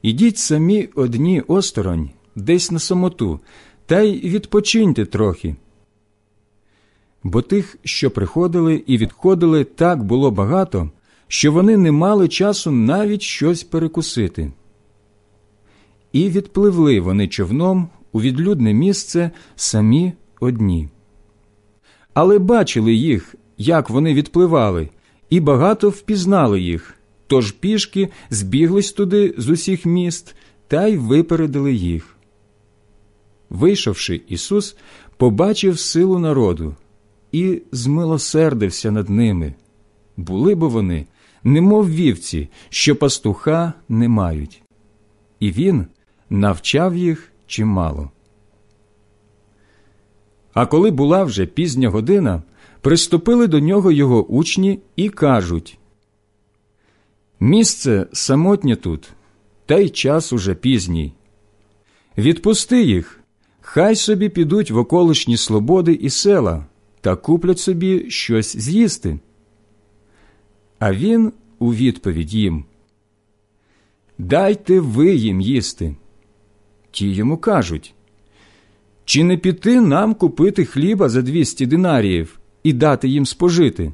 Ідіть 0.02 0.38
самі 0.38 0.88
одні 0.94 1.40
осторонь, 1.40 2.10
десь 2.36 2.70
на 2.70 2.78
самоту, 2.78 3.40
та 3.86 4.00
й 4.00 4.28
відпочиньте 4.28 5.06
трохи. 5.06 5.56
Бо 7.24 7.42
тих, 7.42 7.76
що 7.84 8.10
приходили 8.10 8.82
і 8.86 8.98
відходили, 8.98 9.64
так 9.64 10.04
було 10.04 10.30
багато, 10.30 10.90
що 11.28 11.52
вони 11.52 11.76
не 11.76 11.92
мали 11.92 12.28
часу 12.28 12.70
навіть 12.70 13.22
щось 13.22 13.64
перекусити. 13.64 14.52
І 16.12 16.28
відпливли 16.28 17.00
вони 17.00 17.28
човном 17.28 17.88
у 18.12 18.20
відлюдне 18.20 18.72
місце 18.74 19.30
самі 19.56 20.12
одні. 20.40 20.88
Але 22.14 22.38
бачили 22.38 22.94
їх, 22.94 23.34
як 23.58 23.90
вони 23.90 24.14
відпливали, 24.14 24.88
і 25.30 25.40
багато 25.40 25.88
впізнали 25.88 26.60
їх, 26.60 26.94
тож 27.26 27.52
пішки 27.52 28.08
збіглись 28.30 28.92
туди 28.92 29.34
з 29.38 29.48
усіх 29.48 29.86
міст 29.86 30.34
та 30.68 30.86
й 30.86 30.96
випередили 30.96 31.74
їх. 31.74 32.16
Вийшовши, 33.50 34.20
Ісус 34.28 34.76
побачив 35.16 35.78
силу 35.78 36.18
народу 36.18 36.74
і 37.32 37.62
змилосердився 37.72 38.90
над 38.90 39.10
ними. 39.10 39.54
Були 40.16 40.54
бо 40.54 40.68
вони, 40.68 41.06
немов 41.44 41.90
вівці, 41.90 42.48
що 42.68 42.96
пастуха 42.96 43.72
не 43.88 44.08
мають. 44.08 44.62
І 45.40 45.50
він 45.50 45.86
навчав 46.30 46.96
їх 46.96 47.32
чимало. 47.46 48.10
А 50.52 50.66
коли 50.66 50.90
була 50.90 51.24
вже 51.24 51.46
пізня 51.46 51.88
година, 51.88 52.42
приступили 52.80 53.46
до 53.46 53.60
нього 53.60 53.92
його 53.92 54.24
учні 54.24 54.80
і 54.96 55.08
кажуть 55.08 55.78
Місце 57.40 58.06
самотнє 58.12 58.76
тут, 58.76 59.10
та 59.66 59.78
й 59.78 59.90
час 59.90 60.32
уже 60.32 60.54
пізній. 60.54 61.12
Відпусти 62.18 62.82
їх, 62.82 63.20
хай 63.60 63.96
собі 63.96 64.28
підуть 64.28 64.70
в 64.70 64.78
околишні 64.78 65.36
слободи 65.36 65.92
і 65.92 66.10
села 66.10 66.66
та 67.00 67.16
куплять 67.16 67.58
собі 67.58 68.10
щось 68.10 68.56
з'їсти. 68.56 69.18
А 70.78 70.92
він 70.92 71.32
у 71.58 71.74
відповідь 71.74 72.34
їм 72.34 72.64
Дайте 74.18 74.80
ви 74.80 75.14
їм 75.14 75.40
їсти. 75.40 75.96
Ті 76.90 77.12
йому 77.12 77.38
кажуть 77.38 77.94
Чи 79.04 79.24
не 79.24 79.36
піти 79.36 79.80
нам 79.80 80.14
купити 80.14 80.64
хліба 80.64 81.08
за 81.08 81.22
двісті 81.22 81.66
динаріїв 81.66 82.38
і 82.62 82.72
дати 82.72 83.08
їм 83.08 83.26
спожити? 83.26 83.92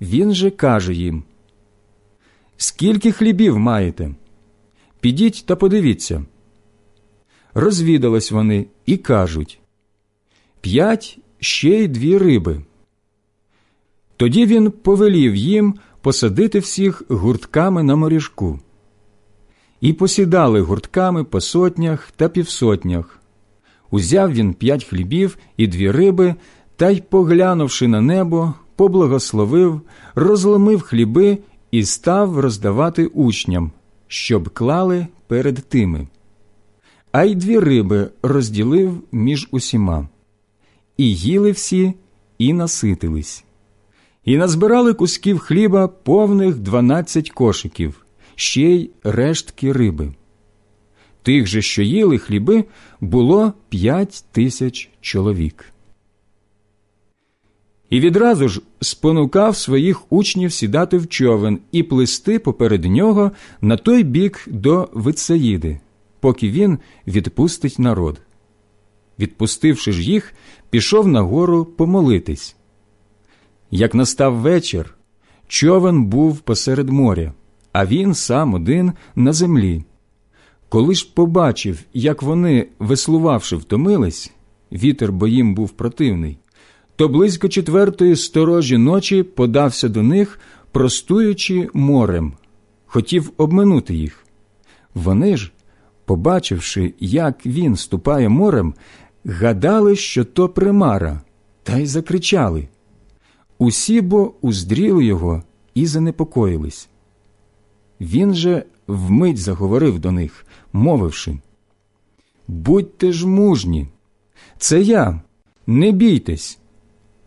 Він 0.00 0.34
же 0.34 0.50
каже 0.50 0.94
їм 0.94 1.22
Скільки 2.56 3.12
хлібів 3.12 3.58
маєте? 3.58 4.14
Підіть 5.00 5.44
та 5.46 5.56
подивіться. 5.56 6.24
Розвідались 7.54 8.30
вони 8.30 8.66
і 8.86 8.96
кажуть 8.96 9.60
П'ять 10.60 11.18
ще 11.44 11.68
й 11.68 11.88
дві 11.88 12.18
риби. 12.18 12.60
Тоді 14.16 14.46
він 14.46 14.70
повелів 14.70 15.34
їм 15.34 15.74
посадити 16.00 16.58
всіх 16.58 17.02
гуртками 17.08 17.82
на 17.82 17.96
моріжку. 17.96 18.60
І 19.80 19.92
посідали 19.92 20.60
гуртками 20.60 21.24
по 21.24 21.40
сотнях 21.40 22.10
та 22.16 22.28
півсотнях. 22.28 23.20
Узяв 23.90 24.32
він 24.32 24.54
п'ять 24.54 24.84
хлібів 24.84 25.38
і 25.56 25.66
дві 25.66 25.90
риби, 25.90 26.34
та 26.76 26.90
й, 26.90 27.00
поглянувши 27.00 27.88
на 27.88 28.00
небо, 28.00 28.54
поблагословив, 28.76 29.80
розломив 30.14 30.80
хліби 30.80 31.38
і 31.70 31.84
став 31.84 32.38
роздавати 32.40 33.06
учням, 33.06 33.72
щоб 34.08 34.48
клали 34.48 35.06
перед 35.26 35.56
тими. 35.68 36.08
А 37.12 37.24
й 37.24 37.34
дві 37.34 37.58
риби 37.58 38.10
розділив 38.22 39.02
між 39.12 39.48
усіма. 39.50 40.08
І 40.96 41.14
їли 41.16 41.52
всі, 41.52 41.94
і 42.38 42.52
наситились. 42.52 43.44
І 44.24 44.36
назбирали 44.36 44.94
кусків 44.94 45.38
хліба 45.38 45.88
повних 45.88 46.56
дванадцять 46.56 47.30
кошиків, 47.30 48.06
ще 48.34 48.62
й 48.62 48.90
рештки 49.04 49.72
риби. 49.72 50.12
Тих 51.22 51.46
же, 51.46 51.62
що 51.62 51.82
їли 51.82 52.18
хліби, 52.18 52.64
було 53.00 53.52
п'ять 53.68 54.24
тисяч 54.32 54.90
чоловік. 55.00 55.64
І 57.90 58.00
відразу 58.00 58.48
ж 58.48 58.60
спонукав 58.80 59.56
своїх 59.56 60.12
учнів 60.12 60.52
сідати 60.52 60.98
в 60.98 61.08
човен 61.08 61.58
і 61.72 61.82
плисти 61.82 62.38
поперед 62.38 62.84
нього 62.84 63.32
на 63.60 63.76
той 63.76 64.02
бік 64.02 64.44
до 64.46 64.88
Вицаїди, 64.92 65.80
поки 66.20 66.50
він 66.50 66.78
відпустить 67.06 67.78
народ. 67.78 68.20
Відпустивши 69.18 69.92
ж 69.92 70.02
їх, 70.02 70.34
пішов 70.74 71.08
на 71.08 71.20
гору 71.20 71.64
помолитись. 71.64 72.56
Як 73.70 73.94
настав 73.94 74.34
вечір, 74.34 74.94
човен 75.48 76.04
був 76.04 76.40
посеред 76.40 76.88
моря, 76.88 77.32
а 77.72 77.86
він 77.86 78.14
сам 78.14 78.54
один 78.54 78.92
на 79.16 79.32
землі. 79.32 79.84
Коли 80.68 80.94
ж 80.94 81.12
побачив, 81.14 81.80
як 81.92 82.22
вони, 82.22 82.66
веслувавши, 82.78 83.56
втомились, 83.56 84.32
вітер 84.72 85.12
бо 85.12 85.26
їм 85.26 85.54
був 85.54 85.70
противний, 85.70 86.38
то 86.96 87.08
близько 87.08 87.48
четвертої 87.48 88.16
сторожі 88.16 88.78
ночі 88.78 89.22
подався 89.22 89.88
до 89.88 90.02
них, 90.02 90.40
простуючи 90.72 91.68
морем, 91.74 92.32
хотів 92.86 93.32
обминути 93.36 93.94
їх. 93.94 94.26
Вони 94.94 95.36
ж, 95.36 95.52
побачивши, 96.04 96.94
як 97.00 97.46
він 97.46 97.76
ступає 97.76 98.28
морем, 98.28 98.74
гадали, 99.24 99.96
що 99.96 100.24
то 100.24 100.48
примара, 100.48 101.20
та 101.62 101.78
й 101.78 101.86
закричали. 101.86 102.68
Усі 103.58 104.00
бо 104.00 104.34
уздріли 104.40 105.04
його 105.04 105.42
і 105.74 105.86
занепокоїлись. 105.86 106.88
Він 108.00 108.34
же 108.34 108.64
вмить 108.86 109.38
заговорив 109.38 109.98
до 109.98 110.12
них, 110.12 110.46
мовивши 110.72 111.38
Будьте 112.48 113.12
ж 113.12 113.26
мужні, 113.26 113.88
це 114.58 114.80
я, 114.80 115.20
не 115.66 115.92
бійтесь. 115.92 116.58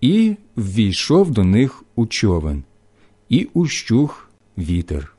І 0.01 0.35
ввійшов 0.55 1.31
до 1.31 1.43
них 1.43 1.83
у 1.95 2.05
човен, 2.05 2.63
і 3.29 3.47
ущух 3.53 4.29
вітер. 4.57 5.15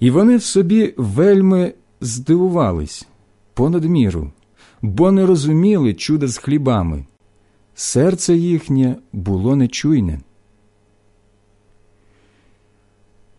І 0.00 0.10
вони 0.10 0.36
в 0.36 0.42
собі 0.42 0.94
вельми 0.96 1.74
здивувались 2.00 3.06
понад 3.54 3.84
міру, 3.84 4.32
бо 4.82 5.12
не 5.12 5.26
розуміли 5.26 5.94
чуда 5.94 6.28
з 6.28 6.38
хлібами. 6.38 7.04
Серце 7.74 8.36
їхнє 8.36 8.96
було 9.12 9.56
нечуйне. 9.56 10.20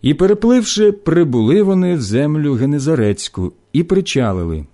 І, 0.01 0.13
перепливши, 0.13 0.91
прибули 0.91 1.63
вони 1.63 1.95
в 1.95 2.01
землю 2.01 2.53
Генезарецьку 2.53 3.53
і 3.73 3.83
причалили. 3.83 4.65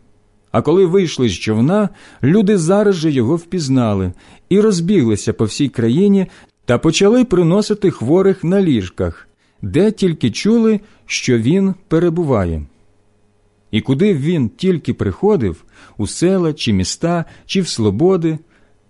А 0.51 0.61
коли 0.61 0.85
вийшли 0.85 1.29
з 1.29 1.33
човна, 1.33 1.89
люди 2.23 2.57
зараз 2.57 2.95
же 2.95 3.11
його 3.11 3.35
впізнали 3.35 4.13
і 4.49 4.59
розбіглися 4.59 5.33
по 5.33 5.45
всій 5.45 5.69
країні 5.69 6.27
та 6.65 6.77
почали 6.77 7.25
приносити 7.25 7.91
хворих 7.91 8.43
на 8.43 8.61
ліжках, 8.61 9.27
де 9.61 9.91
тільки 9.91 10.31
чули, 10.31 10.79
що 11.05 11.37
він 11.37 11.73
перебуває. 11.87 12.63
І 13.71 13.81
куди 13.81 14.13
він 14.13 14.49
тільки 14.49 14.93
приходив, 14.93 15.63
у 15.97 16.07
села 16.07 16.53
чи 16.53 16.73
міста, 16.73 17.25
чи 17.45 17.61
в 17.61 17.67
слободи, 17.67 18.39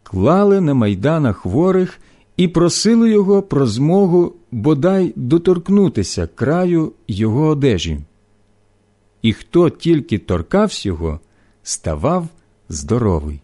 клали 0.04 0.62
на 0.62 0.74
майданах 0.74 1.38
хворих 1.38 2.00
і 2.38 2.48
просили 2.48 3.10
його 3.10 3.42
про 3.42 3.66
змогу 3.68 4.34
бодай 4.52 5.14
доторкнутися 5.16 6.28
краю 6.28 6.94
його 7.08 7.48
одежі. 7.48 8.00
І 9.22 9.34
хто 9.34 9.70
тільки 9.70 10.20
торкався 10.20 10.90
його, 10.90 11.20
ставав 11.64 12.28
здоровий. 12.70 13.42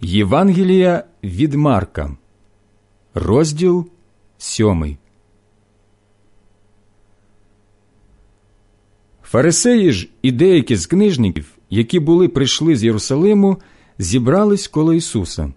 Євангелія 0.00 1.04
від 1.24 1.54
Марка, 1.54 2.16
розділ 3.14 3.90
сьомий. 4.46 4.96
Фарисеї 9.22 9.92
ж 9.92 10.08
і 10.22 10.32
деякі 10.32 10.76
з 10.76 10.86
книжників, 10.86 11.46
які 11.70 12.00
були 12.00 12.28
прийшли 12.28 12.76
з 12.76 12.84
Єрусалиму, 12.84 13.56
зібрались 13.98 14.68
коло 14.68 14.94
Ісуса. 14.94 15.52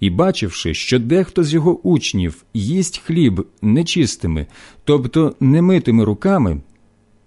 І, 0.00 0.10
бачивши, 0.10 0.74
що 0.74 0.98
дехто 0.98 1.44
з 1.44 1.54
його 1.54 1.80
учнів 1.88 2.44
їсть 2.54 2.98
хліб 2.98 3.46
нечистими, 3.62 4.46
тобто 4.84 5.34
немитими 5.40 6.04
руками, 6.04 6.60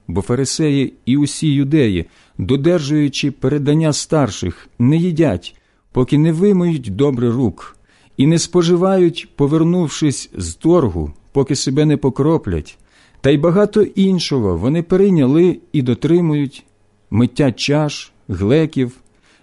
бо 0.07 0.21
фарисеї 0.21 0.93
і 1.05 1.17
усі 1.17 1.47
юдеї, 1.47 2.05
додержуючи 2.37 3.31
передання 3.31 3.93
старших, 3.93 4.69
не 4.79 4.97
їдять, 4.97 5.55
поки 5.91 6.17
не 6.17 6.31
вимиють 6.31 6.95
добре 6.95 7.31
рук, 7.31 7.78
і 8.19 8.27
не 8.27 8.39
споживають, 8.39 9.29
повернувшись 9.35 10.29
з 10.37 10.53
торгу, 10.53 11.13
поки 11.31 11.55
себе 11.55 11.85
не 11.85 11.97
покроплять, 11.97 12.77
та 13.21 13.29
й 13.29 13.37
багато 13.37 13.81
іншого 13.81 14.57
вони 14.57 14.83
перейняли 14.83 15.59
і 15.73 15.81
дотримують 15.81 16.65
миття 17.09 17.51
чаш, 17.51 18.11
глеків, 18.27 18.97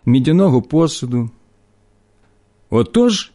мідяного 0.07 0.63
посуду. 0.63 1.31
Отож 2.71 3.33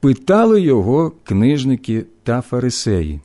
питали 0.00 0.60
його 0.60 1.12
книжники 1.24 2.04
та 2.22 2.40
фарисеї. 2.40 3.20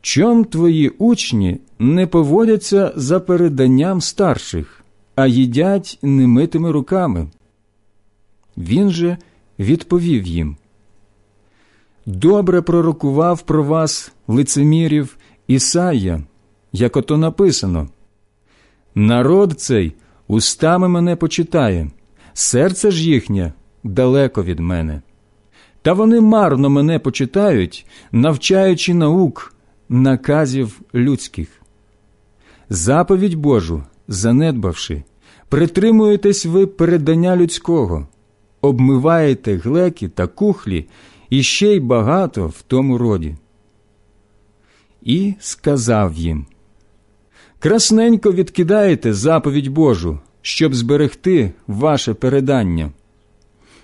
Чом 0.00 0.44
твої 0.44 0.88
учні 0.88 1.58
не 1.78 2.06
поводяться 2.06 2.92
за 2.96 3.20
переданням 3.20 4.00
старших, 4.00 4.84
а 5.14 5.26
їдять 5.26 5.98
немитими 6.02 6.70
руками? 6.70 7.28
Він 8.56 8.90
же 8.90 9.16
відповів 9.60 10.26
їм 10.26 10.56
Добре 12.06 12.62
пророкував 12.62 13.42
про 13.42 13.64
вас 13.64 14.12
лицемірів 14.28 15.16
Ісая, 15.46 16.22
як 16.72 16.96
ото 16.96 17.16
написано. 17.16 17.88
Народ 18.94 19.60
цей 19.60 19.92
устами 20.28 20.88
мене 20.88 21.16
почитає, 21.16 21.90
серце 22.32 22.90
ж 22.90 23.10
їхнє 23.10 23.52
далеко 23.84 24.42
від 24.42 24.60
мене. 24.60 25.02
Та 25.82 25.92
вони 25.92 26.20
марно 26.20 26.70
мене 26.70 26.98
почитають, 26.98 27.86
навчаючи 28.12 28.94
наук, 28.94 29.54
наказів 29.88 30.80
людських. 30.94 31.48
Заповідь 32.70 33.34
Божу, 33.34 33.82
занедбавши, 34.08 35.02
притримуєтесь 35.48 36.46
ви 36.46 36.66
передання 36.66 37.36
людського, 37.36 38.06
обмиваєте 38.60 39.56
глеки 39.56 40.08
та 40.08 40.26
кухлі 40.26 40.86
і 41.30 41.42
ще 41.42 41.74
й 41.74 41.80
багато 41.80 42.46
в 42.46 42.62
тому 42.62 42.98
роді. 42.98 43.36
І 45.02 45.34
сказав 45.40 46.14
їм 46.14 46.46
Красненько 47.58 48.32
відкидаєте 48.32 49.14
заповідь 49.14 49.68
Божу, 49.68 50.18
щоб 50.42 50.74
зберегти 50.74 51.52
ваше 51.66 52.14
передання. 52.14 52.90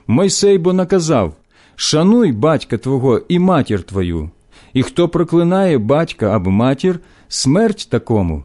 Мойсей 0.06 0.58
бо 0.58 0.72
наказав 0.72 1.34
Шануй 1.76 2.32
батька 2.32 2.78
твого 2.78 3.18
і 3.28 3.38
матір 3.38 3.82
твою, 3.82 4.30
і 4.72 4.82
хто 4.82 5.08
проклинає 5.08 5.78
батька 5.78 6.36
або 6.36 6.50
матір, 6.50 7.00
смерть 7.28 7.88
такому. 7.90 8.44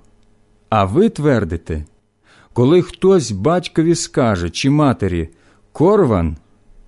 А 0.69 0.85
ви 0.85 1.09
твердите, 1.09 1.85
коли 2.53 2.81
хтось 2.81 3.31
батькові 3.31 3.95
скаже 3.95 4.49
чи 4.49 4.69
матері 4.69 5.29
Корван, 5.71 6.37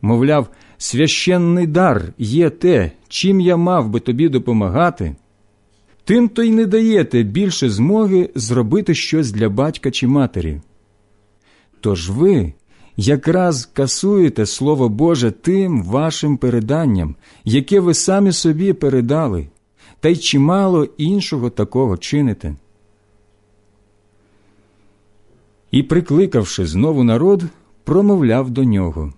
мовляв, 0.02 0.48
священний 0.78 1.68
дар 1.68 2.14
є 2.18 2.50
те, 2.50 2.92
чим 3.08 3.42
я 3.42 3.58
мав 3.58 3.90
би 3.90 4.00
тобі 4.00 4.30
допомагати, 4.30 5.16
тим 6.04 6.30
то 6.30 6.44
й 6.44 6.52
не 6.52 6.66
даєте 6.66 7.24
більше 7.24 7.70
змоги 7.70 8.30
зробити 8.36 8.94
щось 8.94 9.32
для 9.32 9.50
батька 9.50 9.92
чи 9.92 10.08
матері. 10.08 10.62
Тож 11.80 12.10
ви 12.10 12.54
якраз 12.98 13.66
касуєте 13.66 14.46
Слово 14.46 14.90
Боже 14.90 15.32
тим 15.32 15.84
вашим 15.84 16.38
переданням, 16.38 17.16
яке 17.46 17.80
ви 17.80 17.94
самі 17.94 18.32
собі 18.32 18.74
передали, 18.74 19.48
та 20.00 20.10
й 20.10 20.16
чимало 20.16 20.88
іншого 20.98 21.50
такого 21.50 21.98
чините. 21.98 22.56
І, 25.72 25.84
прикликавши 25.84 26.66
знову 26.66 27.04
народ, 27.04 27.44
промовляв 27.84 28.50
до 28.50 28.64
нього 28.64 29.14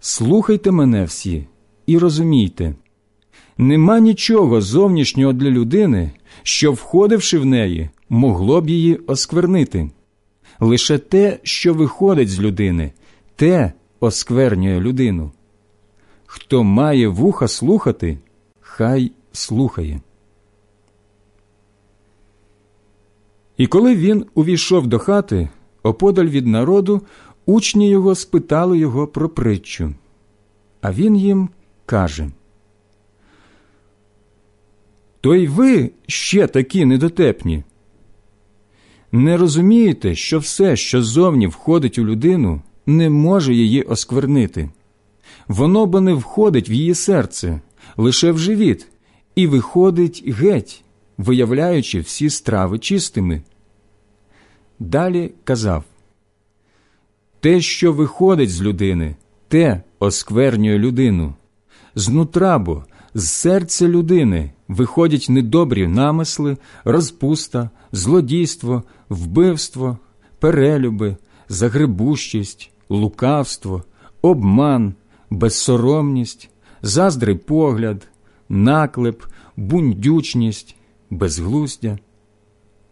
Слухайте 0.00 0.70
мене 0.70 1.04
всі 1.04 1.46
і 1.86 1.98
розумійте, 1.98 2.74
нема 3.58 4.00
нічого 4.00 4.60
зовнішнього 4.60 5.32
для 5.32 5.50
людини, 5.50 6.10
що, 6.42 6.72
входивши 6.72 7.38
в 7.38 7.44
неї, 7.44 7.90
могло 8.08 8.60
б 8.60 8.68
її 8.68 8.96
осквернити. 8.96 9.90
Лише 10.60 10.98
те, 10.98 11.38
що 11.42 11.74
виходить 11.74 12.28
з 12.28 12.40
людини, 12.40 12.92
те 13.36 13.72
осквернює 14.00 14.80
людину. 14.80 15.30
Хто 16.26 16.64
має 16.64 17.08
вуха 17.08 17.48
слухати, 17.48 18.18
хай 18.60 19.12
слухає. 19.32 20.00
І 23.56 23.66
коли 23.66 23.96
він 23.96 24.26
увійшов 24.34 24.86
до 24.86 24.98
хати, 24.98 25.48
оподаль 25.82 26.26
від 26.26 26.46
народу, 26.46 27.02
учні 27.46 27.88
його 27.88 28.14
спитали 28.14 28.78
його 28.78 29.06
про 29.06 29.28
притчу. 29.28 29.94
А 30.80 30.92
він 30.92 31.16
їм 31.16 31.48
каже 31.86 32.30
То 35.20 35.34
й 35.34 35.46
ви 35.46 35.90
ще 36.06 36.46
такі 36.46 36.84
недотепні. 36.84 37.64
Не 39.12 39.36
розумієте, 39.36 40.14
що 40.14 40.38
все, 40.38 40.76
що 40.76 41.02
зовні 41.02 41.46
входить 41.46 41.98
у 41.98 42.04
людину, 42.04 42.62
не 42.86 43.10
може 43.10 43.54
її 43.54 43.82
осквернити. 43.82 44.70
Воно 45.48 45.86
бо 45.86 46.00
не 46.00 46.14
входить 46.14 46.70
в 46.70 46.72
її 46.72 46.94
серце, 46.94 47.60
лише 47.96 48.32
в 48.32 48.38
живіт, 48.38 48.88
і 49.34 49.46
виходить 49.46 50.24
геть, 50.26 50.84
виявляючи 51.18 52.00
всі 52.00 52.30
страви 52.30 52.78
чистими. 52.78 53.42
Далі 54.78 55.32
казав 55.44 55.84
те, 57.46 57.60
що 57.60 57.92
виходить 57.92 58.50
з 58.50 58.62
людини, 58.62 59.16
те 59.48 59.82
осквернює 59.98 60.78
людину. 60.78 61.34
Знутра 61.94 62.58
бо, 62.58 62.84
з 63.14 63.30
серця 63.30 63.88
людини 63.88 64.52
виходять 64.68 65.26
недобрі 65.28 65.86
намисли, 65.86 66.56
розпуста, 66.84 67.70
злодійство, 67.92 68.82
вбивство, 69.08 69.98
перелюби, 70.40 71.16
загребущість, 71.48 72.70
лукавство, 72.88 73.84
обман, 74.22 74.94
безсоромність, 75.30 76.50
заздрий 76.82 77.36
погляд, 77.36 78.08
наклеп, 78.48 79.22
бундючність, 79.56 80.76
безглуздя. 81.10 81.98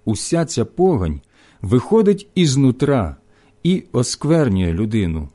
Уся 0.04 0.44
ця 0.44 0.64
погань 0.64 1.20
виходить 1.62 2.28
ізнутра 2.34 3.16
і 3.64 3.84
осквернює 3.92 4.72
людину. 4.72 5.28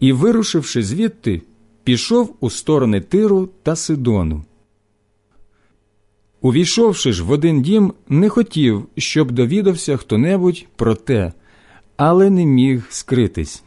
І, 0.00 0.12
вирушивши 0.12 0.82
звідти, 0.82 1.42
пішов 1.84 2.36
у 2.40 2.50
сторони 2.50 3.00
Тиру 3.00 3.48
та 3.62 3.76
Сидону. 3.76 4.44
Увійшовши 6.40 7.12
ж 7.12 7.24
в 7.24 7.30
один 7.30 7.62
дім, 7.62 7.92
не 8.08 8.28
хотів, 8.28 8.86
щоб 8.96 9.30
довідався 9.30 9.96
хто 9.96 10.18
небудь 10.18 10.66
про 10.76 10.94
те, 10.94 11.32
але 11.96 12.30
не 12.30 12.46
міг 12.46 12.86
скритись. 12.90 13.62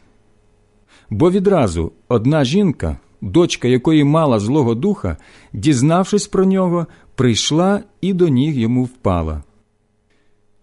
Бо 1.10 1.30
відразу 1.30 1.92
одна 2.08 2.44
жінка, 2.44 2.98
дочка 3.20 3.68
якої 3.68 4.04
мала 4.04 4.40
Злого 4.40 4.74
Духа, 4.74 5.16
дізнавшись 5.52 6.26
про 6.26 6.44
нього, 6.44 6.86
прийшла 7.14 7.82
і 8.00 8.12
до 8.12 8.28
ніг 8.28 8.58
йому 8.58 8.84
впала. 8.84 9.42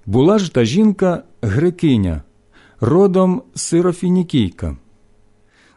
Була 0.06 0.40
ж 0.40 0.54
та 0.54 0.66
жінка 0.66 1.24
грекиня, 1.42 2.22
родом 2.80 3.44
сирофінікійка. 3.56 4.78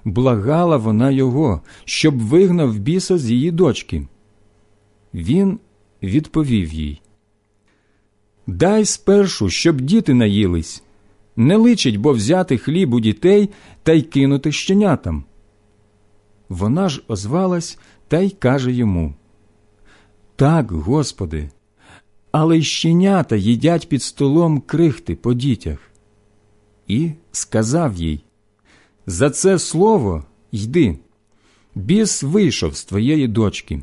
Благала 0.05 0.77
вона 0.77 1.11
його, 1.11 1.61
щоб 1.85 2.19
вигнав 2.19 2.79
біса 2.79 3.19
з 3.19 3.31
її 3.31 3.51
дочки. 3.51 4.09
Він 5.15 5.59
відповів 6.03 6.73
їй 6.73 7.01
Дай 8.47 8.85
спершу, 8.85 9.51
щоб 9.51 9.81
діти 9.81 10.15
наїлись. 10.15 10.83
Не 11.37 11.57
личить 11.57 11.97
бо 11.97 12.13
взяти 12.13 12.59
хліб 12.59 12.95
у 12.95 13.01
дітей 13.01 13.51
та 13.83 13.93
й 13.93 14.03
кинути 14.03 14.53
щенятам. 14.53 15.25
Вона 16.49 16.89
ж 16.89 17.03
озвалась 17.09 17.79
та 18.09 18.19
й 18.19 18.31
каже 18.31 18.73
йому 18.73 19.15
Так, 20.37 20.73
Господи, 20.73 21.51
але 22.39 22.59
й 22.59 22.63
щенята 22.63 23.37
їдять 23.37 23.89
під 23.89 24.03
столом 24.03 24.61
крихти 24.61 25.15
по 25.15 25.35
дітях. 25.35 25.79
І 26.87 27.11
сказав 27.33 27.95
їй 27.95 28.21
За 29.07 29.31
це 29.31 29.59
слово 29.59 30.25
йди, 30.53 30.99
біс 31.75 32.23
вийшов 32.23 32.77
з 32.77 32.85
твоєї 32.85 33.29
дочки. 33.29 33.83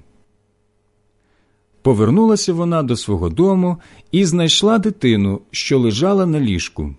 Повернулася 1.82 2.54
вона 2.54 2.84
до 2.84 2.96
свого 2.96 3.30
дому 3.30 3.78
і 4.12 4.26
знайшла 4.26 4.78
дитину, 4.78 5.42
що 5.52 5.80
лежала 5.80 6.26
на 6.26 6.40
ліжку. 6.40 6.96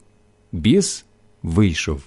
Біс 0.52 1.04
вийшов. 1.42 2.02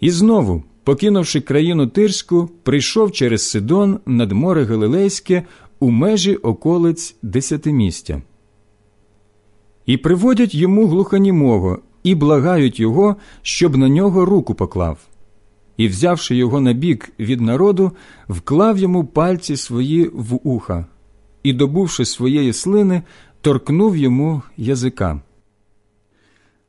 І 0.00 0.10
знову, 0.10 0.64
покинувши 0.84 1.40
країну 1.40 1.86
Тирську, 1.86 2.50
прийшов 2.62 3.12
через 3.12 3.50
Сидон 3.50 4.00
над 4.06 4.32
море 4.32 4.64
Галилейське 4.64 5.44
у 5.80 5.90
межі 5.90 6.36
околиць 6.36 7.16
десятимістя. 7.22 8.22
І 9.86 9.96
приводять 9.96 10.54
йому 10.54 10.88
глуханімого 10.88 11.78
і 12.02 12.14
благають 12.14 12.80
його, 12.80 13.16
щоб 13.42 13.76
на 13.76 13.88
нього 13.88 14.24
руку 14.24 14.54
поклав. 14.54 14.98
і, 15.78 15.88
взявши 15.88 16.36
його 16.36 16.60
на 16.60 16.72
бік 16.72 17.12
від 17.18 17.40
народу, 17.40 17.92
вклав 18.28 18.78
йому 18.78 19.04
пальці 19.04 19.56
свої 19.56 20.10
в 20.14 20.40
уха 20.48 20.86
і, 21.42 21.52
добувши 21.52 22.04
своєї 22.04 22.52
слини, 22.52 23.02
торкнув 23.40 23.96
йому 23.96 24.42
язика. 24.56 25.20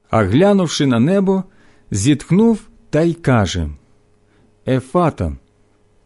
А 0.10 0.24
глянувши 0.24 0.86
на 0.86 1.00
небо, 1.00 1.44
зітхнув 1.92 2.60
та 2.90 3.02
й 3.02 3.14
каже 3.14 3.70
Ефата, 4.68 5.38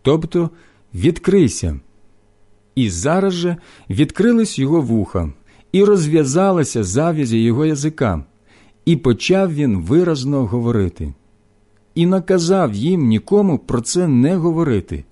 тобто 0.01 0.49
відкрийся. 0.93 1.79
І 2.75 2.89
зараз 2.89 3.33
же 3.33 3.57
відкрились 3.89 4.59
його 4.59 4.81
вуха, 4.81 5.29
і 5.71 5.83
розв'язалася 5.83 6.83
зав'язі 6.83 7.43
його 7.43 7.65
язика, 7.65 8.23
і 8.85 8.95
почав 8.95 9.53
він 9.53 9.81
виразно 9.81 10.45
говорити, 10.45 11.13
і 11.95 12.05
наказав 12.05 12.73
їм 12.73 13.07
нікому 13.07 13.59
про 13.59 13.81
це 13.81 14.07
не 14.07 14.35
говорити. 14.35 15.03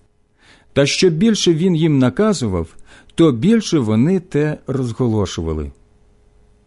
Та 0.73 0.85
що 0.85 1.09
більше 1.09 1.53
він 1.53 1.75
їм 1.75 1.99
наказував, 1.99 2.67
то 3.15 3.31
більше 3.31 3.79
вони 3.79 4.19
те 4.19 4.57
розголошували. 4.67 5.71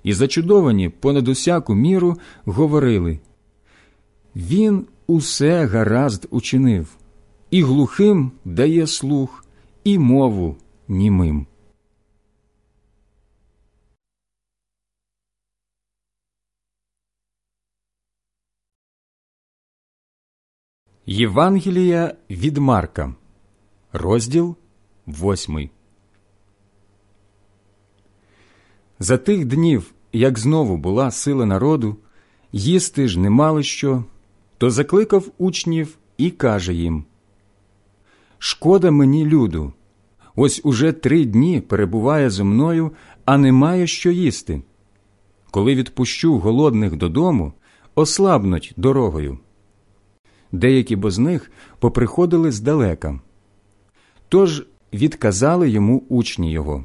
І 0.02 0.12
зачудовані 0.12 0.88
понад 0.88 1.28
усяку 1.28 1.74
міру 1.74 2.16
говорили 2.44 3.18
Він 4.36 4.86
усе 5.06 5.66
гаразд 5.66 6.26
учинив, 6.30 6.88
і 7.50 7.62
глухим 7.62 8.30
дає 8.44 8.86
слух, 8.86 9.44
і 9.84 9.98
мову 9.98 10.56
німим. 10.88 11.46
Євангелія 21.06 22.14
від 22.30 22.56
Марка, 22.56 23.14
розділ 23.92 24.56
восьмий. 25.06 25.70
За 28.98 29.18
тих 29.18 29.44
днів, 29.44 29.94
як 30.12 30.38
знову 30.38 30.76
була 30.76 31.10
сила 31.10 31.46
народу, 31.46 31.96
їсти 32.52 33.08
ж 33.08 33.20
не 33.20 33.30
мали 33.30 33.62
що, 33.62 34.04
то 34.58 34.70
закликав 34.70 35.30
учнів 35.38 35.98
і 36.16 36.30
каже 36.30 36.74
їм 36.74 37.04
Шкода 38.38 38.90
мені, 38.90 39.26
люду, 39.26 39.72
ось 40.36 40.60
уже 40.64 40.92
три 40.92 41.24
дні 41.24 41.60
перебуває 41.60 42.30
зо 42.30 42.44
мною, 42.44 42.92
а 43.24 43.38
немає 43.38 43.86
що 43.86 44.10
їсти. 44.10 44.62
Коли 45.50 45.74
відпущу 45.74 46.38
голодних 46.38 46.96
додому, 46.96 47.52
ослабнуть 47.94 48.72
дорогою. 48.76 49.38
Деякі 50.52 50.96
бо 50.96 51.10
з 51.10 51.18
них 51.18 51.50
поприходили 51.78 52.52
здалека. 52.52 53.20
Тож 54.28 54.66
відказали 54.92 55.70
йому 55.70 56.04
учні 56.08 56.52
його. 56.52 56.84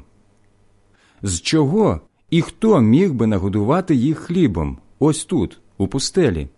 З 1.22 1.40
чого 1.40 2.00
і 2.30 2.42
хто 2.42 2.80
міг 2.80 3.12
би 3.12 3.26
нагодувати 3.26 3.94
їх 3.94 4.18
хлібом 4.18 4.78
ось 4.98 5.24
тут, 5.24 5.60
у 5.78 5.88
пустелі? 5.88 6.48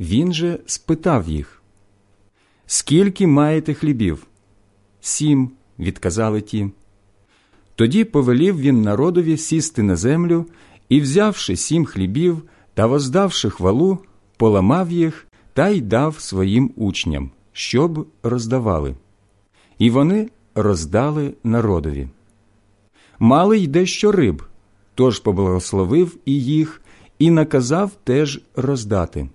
Він 0.00 0.32
же 0.32 0.58
спитав 0.66 1.28
їх 1.28 1.62
Скільки 2.66 3.26
маєте 3.26 3.74
хлібів? 3.74 4.26
Сім, 5.00 5.50
відказали 5.78 6.40
ті. 6.40 6.70
Тоді 7.74 8.04
повелів 8.04 8.60
він 8.60 8.82
народові 8.82 9.36
сісти 9.36 9.82
на 9.82 9.96
землю 9.96 10.46
і, 10.88 11.00
взявши 11.00 11.56
сім 11.56 11.84
хлібів 11.84 12.42
та 12.74 12.86
воздавши 12.86 13.50
хвалу, 13.50 13.98
поламав 14.36 14.92
їх 14.92 15.26
та 15.52 15.68
й 15.68 15.80
дав 15.80 16.20
своїм 16.20 16.70
учням, 16.76 17.30
щоб 17.52 18.06
роздавали. 18.22 18.94
І 19.78 19.90
вони 19.90 20.28
роздали 20.54 21.34
народові. 21.44 22.08
Мали 23.18 23.58
й 23.58 23.66
дещо 23.66 24.12
риб, 24.12 24.42
тож 24.94 25.18
поблагословив 25.18 26.16
і 26.24 26.42
їх, 26.42 26.82
і 27.18 27.30
наказав 27.30 27.90
теж 28.04 28.40
роздати. 28.56 29.28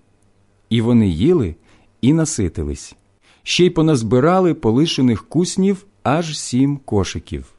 І 0.69 0.81
вони 0.81 1.07
їли 1.07 1.55
і 2.01 2.13
наситились, 2.13 2.95
ще 3.43 3.65
й 3.65 3.69
поназбирали 3.69 4.53
полишених 4.53 5.29
куснів 5.29 5.85
аж 6.03 6.39
сім 6.39 6.77
кошиків. 6.77 7.53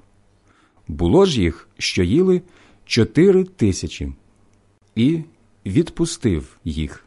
Було 0.89 1.25
ж 1.25 1.43
їх, 1.43 1.69
що 1.79 2.03
їли 2.03 2.43
чотири 2.85 3.45
тисячі, 3.45 4.13
і 4.95 5.21
відпустив 5.67 6.57
їх. 6.65 7.05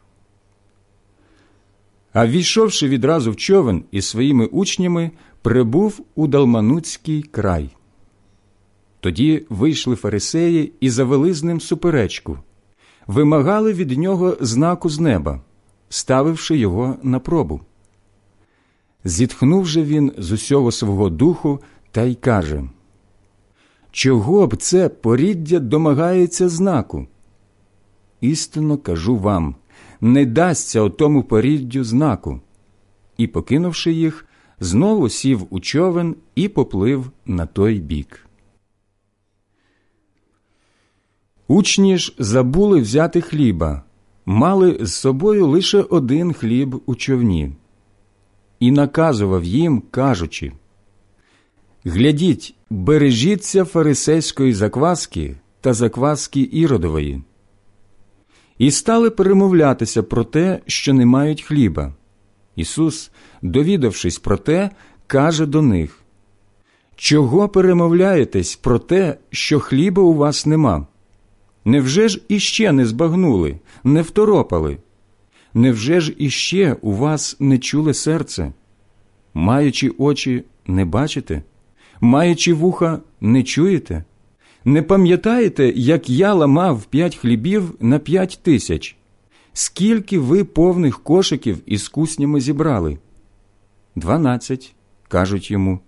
А 2.12 2.26
війшовши 2.26 2.88
відразу 2.88 3.30
в 3.30 3.36
човен 3.36 3.84
із 3.90 4.06
своїми 4.06 4.46
учнями, 4.46 5.10
прибув 5.42 6.04
у 6.14 6.26
Далмануцький 6.26 7.22
край. 7.22 7.70
Тоді 9.00 9.46
вийшли 9.48 9.96
фарисеї 9.96 10.72
і 10.80 10.90
завели 10.90 11.34
з 11.34 11.42
ним 11.42 11.60
суперечку, 11.60 12.38
вимагали 13.06 13.72
від 13.72 13.98
нього 13.98 14.36
знаку 14.40 14.88
з 14.88 15.00
неба, 15.00 15.40
ставивши 15.88 16.56
його 16.56 16.96
на 17.02 17.18
пробу. 17.18 17.60
Зітхнув 19.04 19.66
же 19.66 19.82
він 19.82 20.12
з 20.18 20.32
усього 20.32 20.72
свого 20.72 21.10
духу 21.10 21.60
та 21.90 22.02
й 22.02 22.14
каже 22.14 22.64
Чого 23.90 24.46
б 24.46 24.56
це 24.56 24.88
поріддя 24.88 25.58
домагається 25.58 26.48
знаку? 26.48 27.06
Істинно 28.20 28.78
кажу 28.78 29.16
вам 29.16 29.54
не 30.00 30.26
дасться 30.26 30.80
отому 30.80 31.22
поріддю 31.22 31.84
знаку. 31.84 32.40
І, 33.16 33.26
покинувши 33.26 33.92
їх, 33.92 34.26
знову 34.60 35.08
сів 35.08 35.46
у 35.50 35.60
човен 35.60 36.16
і 36.34 36.48
поплив 36.48 37.10
на 37.26 37.46
той 37.46 37.78
бік. 37.78 38.26
Учні 41.48 41.98
ж 41.98 42.14
забули 42.18 42.80
взяти 42.80 43.20
хліба, 43.20 43.82
мали 44.26 44.78
з 44.80 44.94
собою 44.94 45.46
лише 45.46 45.80
один 45.80 46.32
хліб 46.32 46.82
у 46.86 46.94
човні, 46.94 47.52
і 48.60 48.70
наказував 48.70 49.44
їм, 49.44 49.82
кажучи 49.90 50.52
Глядіть, 51.84 52.54
бережіться 52.70 53.64
фарисейської 53.64 54.52
закваски 54.52 55.36
та 55.60 55.74
закваски 55.74 56.48
іродової. 56.52 57.22
І 58.58 58.70
стали 58.70 59.10
перемовлятися 59.10 60.02
про 60.02 60.24
те, 60.24 60.60
що 60.66 60.94
не 60.94 61.06
мають 61.06 61.42
хліба. 61.42 61.94
Ісус, 62.56 63.10
довідавшись 63.42 64.18
про 64.18 64.36
те, 64.36 64.70
каже 65.06 65.46
до 65.46 65.62
них 65.62 66.02
Чого 66.96 67.48
перемовляєтесь 67.48 68.56
про 68.56 68.78
те, 68.78 69.18
що 69.30 69.60
хліба 69.60 70.02
у 70.02 70.14
вас 70.14 70.46
нема? 70.46 70.86
Невже 71.64 72.08
ж 72.08 72.20
іще 72.28 72.72
не 72.72 72.86
збагнули, 72.86 73.58
не 73.84 74.02
второпали? 74.02 74.78
Невже 75.54 76.00
ж 76.00 76.14
іще 76.18 76.76
у 76.80 76.92
вас 76.92 77.36
не 77.40 77.58
чуле 77.58 77.94
серце? 77.94 78.52
Маючи 79.34 79.90
очі, 79.98 80.44
не 80.66 80.84
бачите, 80.84 81.42
маючи 82.00 82.54
вуха, 82.54 83.00
не 83.20 83.42
чуєте? 83.42 84.04
Не 84.64 84.82
пам'ятаєте, 84.82 85.72
як 85.76 86.10
я 86.10 86.34
ламав 86.34 86.84
п'ять 86.84 87.16
хлібів 87.16 87.74
на 87.80 87.98
п'ять 87.98 88.40
тисяч? 88.42 88.96
Скільки 89.52 90.18
ви 90.18 90.44
повних 90.44 91.02
кошиків 91.02 91.58
із 91.66 91.88
куснями 91.88 92.40
зібрали? 92.40 92.98
Дванадцять, 93.96 94.74
кажуть 95.08 95.50
йому. 95.50 95.80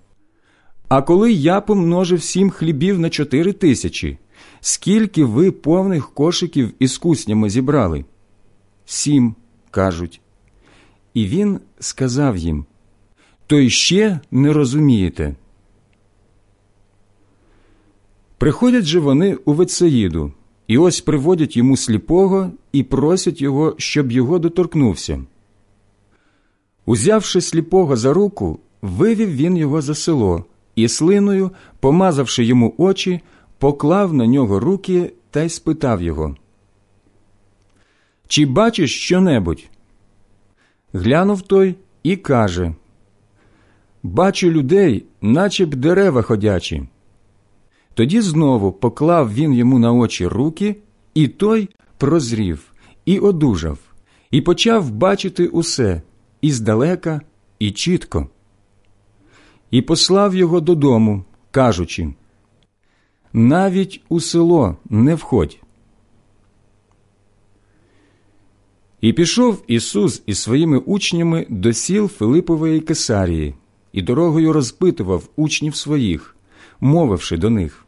А 0.88 1.02
коли 1.02 1.32
я 1.32 1.60
помножив 1.60 2.22
сім 2.22 2.50
хлібів 2.50 2.98
на 2.98 3.10
чотири 3.10 3.52
тисячі, 3.52 4.18
скільки 4.60 5.24
ви 5.24 5.50
повних 5.50 6.10
кошиків 6.14 6.74
із 6.78 6.98
куснями 6.98 7.50
зібрали? 7.50 8.04
Сім, 8.84 9.34
кажуть. 9.70 10.20
І 11.14 11.26
він 11.26 11.60
сказав 11.80 12.36
їм 12.36 12.64
То 13.46 13.58
іще 13.58 14.20
не 14.30 14.52
розумієте. 14.52 15.34
Приходять 18.38 18.84
же 18.84 19.00
вони 19.00 19.34
у 19.34 19.52
Вецеїду, 19.52 20.32
і 20.66 20.78
ось 20.78 21.00
приводять 21.00 21.56
йому 21.56 21.76
сліпого 21.76 22.50
і 22.72 22.82
просять 22.82 23.42
його, 23.42 23.74
щоб 23.78 24.12
його 24.12 24.38
доторкнувся. 24.38 25.24
Узявши 26.86 27.40
сліпого 27.40 27.96
за 27.96 28.12
руку, 28.12 28.58
вивів 28.82 29.30
він 29.30 29.56
його 29.56 29.82
за 29.82 29.94
село 29.94 30.44
і 30.76 30.88
слиною, 30.88 31.50
помазавши 31.80 32.44
йому 32.44 32.74
очі, 32.78 33.20
поклав 33.58 34.14
на 34.14 34.26
нього 34.26 34.60
руки 34.60 35.12
та 35.30 35.42
й 35.42 35.48
спитав 35.48 36.02
його. 36.02 36.36
Чи 38.30 38.46
бачиш 38.46 39.00
що-небудь? 39.00 39.70
Глянув 40.92 41.42
той 41.42 41.74
і 42.02 42.16
каже 42.16 42.74
Бачу 44.02 44.50
людей, 44.50 45.04
наче 45.20 45.66
б 45.66 45.74
дерева 45.74 46.22
ходячі. 46.22 46.88
Тоді 47.94 48.20
знову 48.20 48.72
поклав 48.72 49.34
він 49.34 49.54
йому 49.54 49.78
на 49.78 49.92
очі 49.92 50.26
руки, 50.26 50.76
і 51.14 51.28
той 51.28 51.68
прозрів, 51.98 52.72
і 53.04 53.18
одужав, 53.18 53.78
і 54.30 54.40
почав 54.40 54.90
бачити 54.90 55.46
усе, 55.46 56.02
і 56.42 56.52
здалека, 56.52 57.20
і 57.58 57.70
чітко, 57.70 58.28
і 59.70 59.82
послав 59.82 60.34
його 60.34 60.60
додому, 60.60 61.24
кажучи 61.50 62.14
навіть 63.32 64.02
у 64.08 64.20
село 64.20 64.76
не 64.90 65.14
входь. 65.14 65.58
І 69.00 69.12
пішов 69.12 69.62
Ісус 69.66 70.22
із 70.26 70.38
своїми 70.38 70.78
учнями 70.78 71.46
до 71.48 71.72
сіл 71.72 72.08
Филипової 72.08 72.80
Кесарії 72.80 73.54
і 73.92 74.02
дорогою 74.02 74.52
розпитував 74.52 75.28
учнів 75.36 75.76
своїх, 75.76 76.36
мовивши 76.80 77.36
до 77.36 77.50
них 77.50 77.86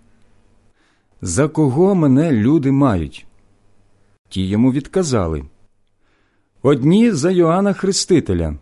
За 1.20 1.48
кого 1.48 1.94
мене 1.94 2.32
люди 2.32 2.72
мають? 2.72 3.26
Ті 4.28 4.48
йому 4.48 4.72
відказали 4.72 5.44
Одні 6.62 7.10
за 7.10 7.30
Йоанна 7.30 7.72
Хрестителя, 7.72 8.54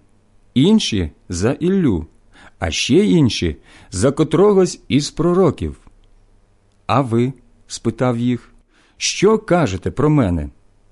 інші 0.55 1.11
за 1.29 1.53
Іллю, 1.53 2.07
а 2.59 2.71
ще 2.71 2.95
інші 2.95 3.57
за 3.91 4.13
котрогось 4.13 4.83
із 4.89 5.11
пророків. 5.11 5.77
А 6.87 7.01
ви? 7.01 7.33
спитав 7.67 8.19
їх, 8.19 8.53
що 8.97 9.39
кажете 9.39 9.91
про 9.91 10.11
мене? 10.11 10.49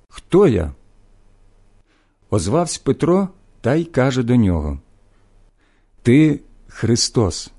Хто 0.09 0.49
я? 0.49 0.73
Озвався 2.31 2.81
Петро 2.85 3.29
та 3.61 3.75
й 3.75 3.85
каже 3.85 4.23
до 4.23 4.37
нього 4.37 4.79
Ти 6.03 6.41
Христос. 6.67 7.53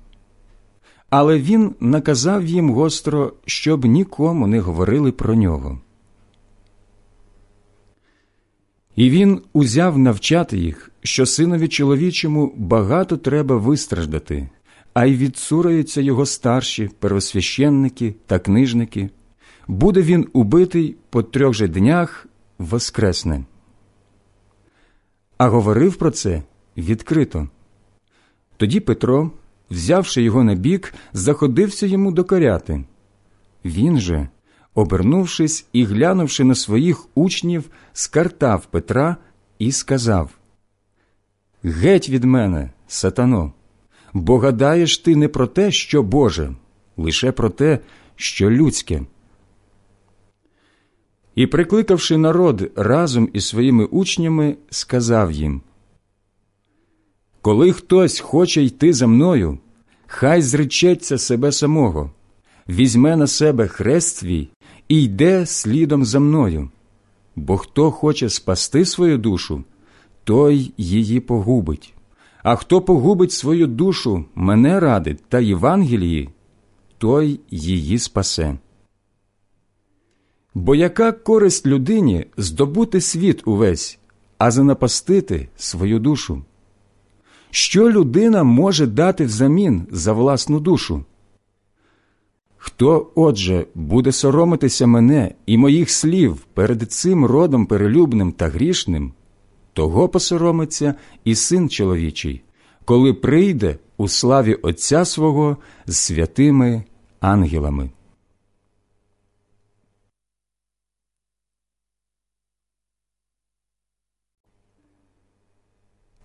Але 1.10 1.38
він 1.38 1.74
наказав 1.80 2.44
їм 2.44 2.70
гостро, 2.70 3.32
щоб 3.46 3.84
нікому 3.84 4.46
не 4.46 4.60
говорили 4.60 5.12
про 5.12 5.34
нього. 5.34 5.80
І 8.96 9.10
він 9.10 9.40
узяв 9.52 9.98
навчати 9.98 10.58
їх, 10.58 10.90
що 11.02 11.26
синові 11.26 11.68
чоловічому 11.68 12.52
багато 12.56 13.16
треба 13.16 13.56
вистраждати, 13.56 14.48
а 14.94 15.06
й 15.06 15.16
відсураються 15.16 16.00
його 16.00 16.26
старші 16.26 16.90
первосвященники 16.98 18.14
та 18.26 18.38
книжники. 18.38 19.10
Буде 19.68 20.02
він 20.02 20.28
убитий 20.32 20.96
по 21.10 21.22
трьох 21.22 21.54
же 21.54 21.68
днях 21.68 22.26
воскресне. 22.58 23.44
А 25.40 25.48
говорив 25.48 25.96
про 25.96 26.10
це 26.10 26.42
відкрито. 26.76 27.48
Тоді 28.56 28.80
Петро, 28.80 29.30
взявши 29.70 30.22
його 30.22 30.44
на 30.44 30.54
бік, 30.54 30.94
заходився 31.12 31.86
йому 31.86 32.12
докоряти. 32.12 32.84
Він 33.64 33.98
же, 34.00 34.28
обернувшись 34.74 35.66
і 35.72 35.84
глянувши 35.84 36.44
на 36.44 36.54
своїх 36.54 37.06
учнів, 37.14 37.70
скартав 37.92 38.66
Петра 38.66 39.16
і 39.58 39.72
сказав 39.72 40.30
Геть 41.62 42.08
від 42.08 42.24
мене, 42.24 42.70
сатано, 42.86 43.52
бо 44.12 44.38
гадаєш 44.38 44.98
ти 44.98 45.16
не 45.16 45.28
про 45.28 45.46
те, 45.46 45.70
що 45.70 46.02
Боже, 46.02 46.54
лише 46.96 47.32
про 47.32 47.50
те, 47.50 47.78
що 48.16 48.50
людське. 48.50 49.02
І, 51.40 51.46
прикликавши 51.46 52.16
народ 52.16 52.70
разом 52.76 53.28
із 53.32 53.48
своїми 53.48 53.84
учнями, 53.84 54.56
сказав 54.70 55.32
їм 55.32 55.62
Коли 57.42 57.72
хтось 57.72 58.20
хоче 58.20 58.62
йти 58.62 58.92
за 58.92 59.06
мною, 59.06 59.58
хай 60.06 60.42
зречеться 60.42 61.18
себе 61.18 61.52
самого, 61.52 62.10
візьме 62.68 63.16
на 63.16 63.26
себе 63.26 63.68
хрест 63.68 64.16
свій 64.16 64.48
і 64.88 65.02
йде 65.02 65.46
слідом 65.46 66.04
за 66.04 66.20
мною. 66.20 66.70
Бо 67.36 67.56
хто 67.56 67.90
хоче 67.90 68.28
спасти 68.28 68.84
свою 68.84 69.18
душу, 69.18 69.64
той 70.24 70.72
її 70.76 71.20
погубить. 71.20 71.94
А 72.42 72.56
хто 72.56 72.80
погубить 72.80 73.32
свою 73.32 73.66
душу 73.66 74.24
мене 74.34 74.80
ради 74.80 75.16
та 75.28 75.40
Євангелії, 75.40 76.28
той 76.98 77.40
її 77.50 77.98
спасе. 77.98 78.58
Бо 80.54 80.74
яка 80.74 81.12
користь 81.12 81.66
людині 81.66 82.26
здобути 82.36 83.00
світ 83.00 83.42
увесь, 83.44 83.98
а 84.38 84.50
занапастити 84.50 85.48
свою 85.56 85.98
душу? 85.98 86.42
Що 87.50 87.90
людина 87.90 88.42
може 88.42 88.86
дати 88.86 89.24
взамін 89.24 89.86
за 89.90 90.12
власну 90.12 90.60
душу? 90.60 91.04
Хто, 92.56 93.10
отже, 93.14 93.66
буде 93.74 94.12
соромитися 94.12 94.86
мене 94.86 95.34
і 95.46 95.58
моїх 95.58 95.90
слів 95.90 96.36
перед 96.54 96.92
цим 96.92 97.24
родом 97.24 97.66
перелюбним 97.66 98.32
та 98.32 98.48
грішним, 98.48 99.12
того 99.72 100.08
посоромиться 100.08 100.94
і 101.24 101.34
син 101.34 101.68
чоловічий, 101.68 102.42
коли 102.84 103.14
прийде 103.14 103.78
у 103.96 104.08
славі 104.08 104.54
Отця 104.54 105.04
свого 105.04 105.56
з 105.86 105.96
святими 105.96 106.84
ангелами. 107.20 107.90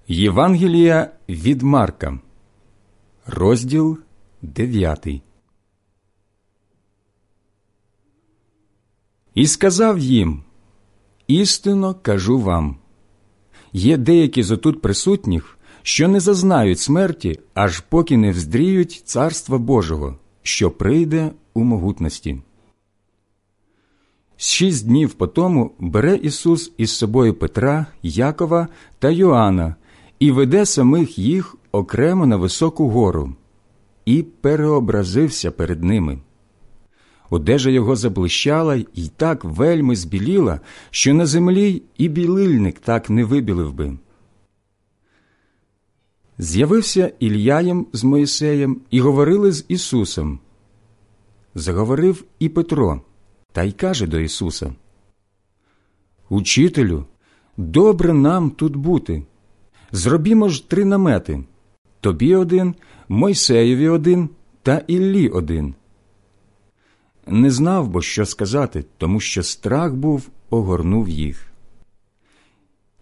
Євангелія 0.07 1.11
від 1.29 1.61
Марка, 1.61 2.19
розділ 3.25 3.97
9 4.41 5.07
І 9.35 9.47
сказав 9.47 9.99
їм 9.99 10.43
Істинно 11.27 11.95
кажу 12.01 12.39
вам 12.39 12.77
є 13.73 13.97
деякі 13.97 14.43
з 14.43 14.51
отут 14.51 14.81
присутніх, 14.81 15.57
що 15.81 16.07
не 16.07 16.19
зазнають 16.19 16.79
смерті, 16.79 17.39
аж 17.53 17.79
поки 17.79 18.17
не 18.17 18.31
вздріють 18.31 19.01
Царства 19.05 19.57
Божого, 19.57 20.17
що 20.41 20.71
прийде 20.71 21.31
у 21.53 21.63
могутності. 21.63 22.41
Шість 24.37 24.87
днів 24.87 25.13
по 25.13 25.27
тому 25.27 25.71
бере 25.79 26.15
Ісус 26.15 26.71
із 26.77 26.91
собою 26.91 27.33
Петра, 27.33 27.85
Якова 28.03 28.67
та 28.99 29.09
Йоанна 29.09 29.75
і 30.25 30.31
веде 30.31 30.65
самих 30.65 31.19
їх 31.19 31.55
окремо 31.71 32.25
на 32.25 32.37
високу 32.37 32.89
гору, 32.89 33.33
і 34.05 34.23
переобразився 34.23 35.51
перед 35.51 35.83
ними. 35.83 36.19
Одежа 37.29 37.69
його 37.69 37.95
заблищала 37.95 38.75
і 38.75 39.07
так 39.17 39.43
вельми 39.43 39.95
збіліла, 39.95 40.59
що 40.89 41.13
на 41.13 41.25
землі 41.25 41.83
і 41.97 42.07
білильник 42.07 42.79
так 42.79 43.09
не 43.09 43.23
вибілив 43.23 43.73
би. 43.73 43.97
З'явився 46.37 47.13
Ільяєм 47.19 47.87
з 47.93 48.03
Моїсеєм 48.03 48.81
і 48.91 48.99
говорили 48.99 49.51
з 49.51 49.65
Ісусом. 49.67 50.39
Заговорив 51.55 52.23
і 52.39 52.49
Петро, 52.49 53.01
та 53.51 53.63
й 53.63 53.71
каже 53.71 54.07
до 54.07 54.19
Ісуса: 54.19 54.73
Учителю, 56.29 57.05
добре 57.57 58.13
нам 58.13 58.49
тут 58.49 58.75
бути. 58.75 59.23
Зробімо 59.91 60.49
ж 60.49 60.69
три 60.69 60.85
намети 60.85 61.43
тобі 62.01 62.35
один, 62.35 62.75
Мойсеєві 63.09 63.89
один 63.89 64.29
та 64.63 64.81
Іллі 64.87 65.29
один. 65.29 65.75
Не 67.27 67.51
знав 67.51 67.87
бо, 67.87 68.01
що 68.01 68.25
сказати, 68.25 68.85
тому 68.97 69.19
що 69.19 69.43
страх 69.43 69.93
був 69.93 70.29
огорнув 70.49 71.09
їх. 71.09 71.47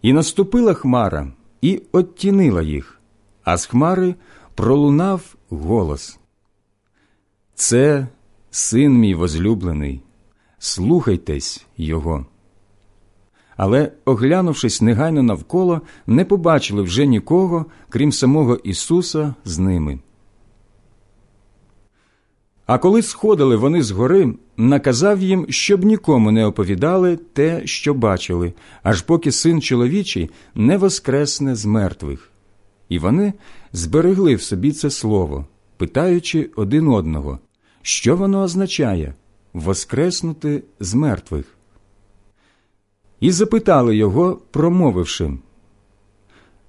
І 0.02 0.12
наступила 0.12 0.74
хмара 0.74 1.32
і 1.60 1.82
оттінила 1.92 2.62
їх, 2.62 3.00
а 3.42 3.56
з 3.56 3.66
хмари 3.66 4.14
пролунав 4.54 5.34
голос. 5.48 6.18
Це 7.54 8.08
син 8.50 8.92
мій 8.92 9.14
возлюблений, 9.14 10.00
слухайтесь 10.58 11.66
його 11.76 12.26
але, 13.56 13.92
оглянувшись 14.04 14.82
негайно 14.82 15.22
навколо, 15.22 15.80
не 16.06 16.24
побачили 16.24 16.82
вже 16.82 17.06
нікого, 17.06 17.66
крім 17.88 18.12
самого 18.12 18.56
Ісуса, 18.56 19.34
з 19.44 19.58
ними. 19.58 19.98
А 22.66 22.78
коли 22.78 23.02
сходили 23.02 23.56
вони 23.56 23.82
з 23.82 23.90
гори, 23.90 24.34
наказав 24.56 25.22
їм, 25.22 25.46
щоб 25.48 25.84
нікому 25.84 26.30
не 26.30 26.46
оповідали 26.46 27.16
те, 27.16 27.66
що 27.66 27.94
бачили, 27.94 28.52
аж 28.82 29.02
поки 29.02 29.32
син 29.32 29.62
чоловічий 29.62 30.30
не 30.54 30.76
воскресне 30.76 31.56
з 31.56 31.66
мертвих. 31.66 32.30
І 32.88 32.98
вони 32.98 33.32
зберегли 33.72 34.34
в 34.34 34.42
собі 34.42 34.72
це 34.72 34.90
слово, 34.90 35.46
питаючи 35.76 36.50
один 36.56 36.88
одного, 36.88 37.38
що 37.82 38.16
воно 38.16 38.42
означає 38.42 39.14
воскреснути 39.52 40.62
з 40.80 40.94
мертвих 40.94 41.53
і 43.24 43.30
запитали 43.30 43.96
його, 43.96 44.40
промовивши. 44.50 45.30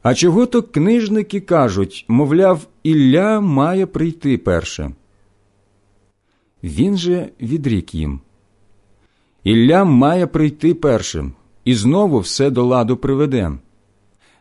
А 0.01 0.13
чого 0.13 0.45
то 0.45 0.63
книжники 0.63 1.41
кажуть, 1.41 2.05
мовляв, 2.07 2.67
Ілля 2.83 3.41
має 3.41 3.85
прийти 3.85 4.37
перше. 4.37 4.91
Він 6.63 6.97
же 6.97 7.29
відрік 7.41 7.95
їм. 7.95 8.19
Ілля 9.43 9.83
має 9.83 10.27
прийти 10.27 10.73
першим 10.73 11.33
і 11.65 11.75
знову 11.75 12.19
все 12.19 12.49
до 12.49 12.65
ладу 12.65 12.97
приведе. 12.97 13.51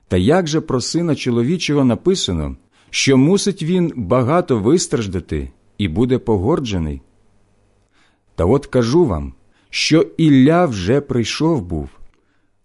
Та 0.09 0.17
як 0.17 0.47
же 0.47 0.61
про 0.61 0.81
сина 0.81 1.15
чоловічого 1.17 1.85
написано, 1.85 2.57
що 2.91 3.17
мусить 3.17 3.63
він 3.63 3.93
багато 3.97 4.59
вистраждати 4.59 5.51
і 5.79 5.89
буде 5.89 6.19
погорджений? 6.19 7.01
Та 8.35 8.45
от 8.45 8.67
кажу 8.67 9.05
вам, 9.05 9.33
що 9.71 10.07
Ілля 10.17 10.67
вже 10.67 11.01
прийшов 11.01 11.63
був, 11.63 11.89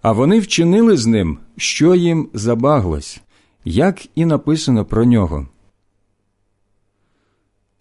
а 0.01 0.11
вони 0.11 0.39
вчинили 0.39 0.97
з 0.97 1.05
ним, 1.05 1.37
що 1.57 1.95
їм 1.95 2.29
забаглось, 2.33 3.21
як 3.65 4.05
і 4.15 4.25
написано 4.25 4.85
про 4.85 5.05
нього. 5.05 5.47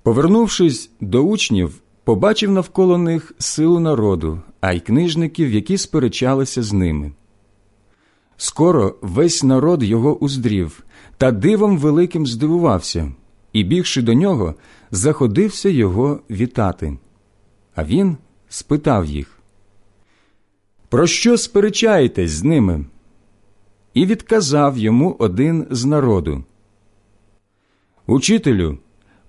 Повернувшись 0.03 0.91
до 1.01 1.23
учнів, 1.23 1.83
побачив 2.05 2.51
навколо 2.51 2.99
них 2.99 3.35
силу 3.39 3.81
народу, 3.81 4.43
а 4.61 4.73
й 4.73 4.81
книжників, 4.81 5.55
які 5.55 5.79
сперечалися 5.79 6.63
з 6.63 6.73
ними. 6.73 7.13
Скоро 8.37 8.95
весь 9.03 9.43
народ 9.43 9.83
його 9.83 10.19
уздрів 10.19 10.85
та 11.17 11.33
дивом 11.33 11.79
великим 11.79 12.27
здивувався, 12.27 13.13
і, 13.53 13.65
бігши 13.65 14.03
до 14.03 14.15
нього, 14.15 14.55
заходився 14.91 15.69
його 15.69 16.21
вітати. 16.31 16.99
А 17.75 17.85
він 17.85 18.17
спитав 18.49 19.05
їх 19.05 19.38
Про 20.89 21.07
що 21.07 21.37
сперечаєтесь 21.37 22.31
з 22.31 22.45
ними? 22.45 22.85
І 23.95 24.07
відказав 24.07 24.79
йому 24.79 25.17
один 25.19 25.67
з 25.71 25.85
народу. 25.85 26.45
Учителю, 28.07 28.79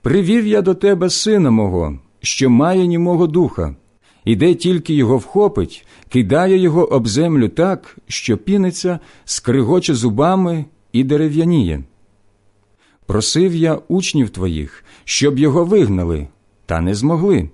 привів 0.02 0.48
я 0.48 0.62
до 0.62 0.74
тебе 0.76 1.10
сина 1.10 1.52
мого, 1.52 2.00
що 2.22 2.50
має 2.50 2.88
німого 2.88 3.28
духа, 3.28 3.76
і 4.26 4.36
де 4.36 4.56
тільки 4.56 4.94
його 4.94 5.18
вхопить, 5.18 5.88
кидає 6.10 6.58
його 6.58 6.86
об 6.86 7.08
землю 7.08 7.50
так, 7.50 7.98
що 8.08 8.38
піниться, 8.38 9.00
скригоче 9.26 9.96
зубами 9.96 10.66
і 10.92 11.04
дерев'яніє. 11.04 11.84
Просив 13.06 13.56
я 13.56 13.76
учнів 13.88 14.30
твоїх, 14.30 14.84
щоб 15.04 15.40
його 15.40 15.66
вигнали, 15.66 16.28
та 16.66 16.82
не 16.82 16.96
змогли. 16.96 17.50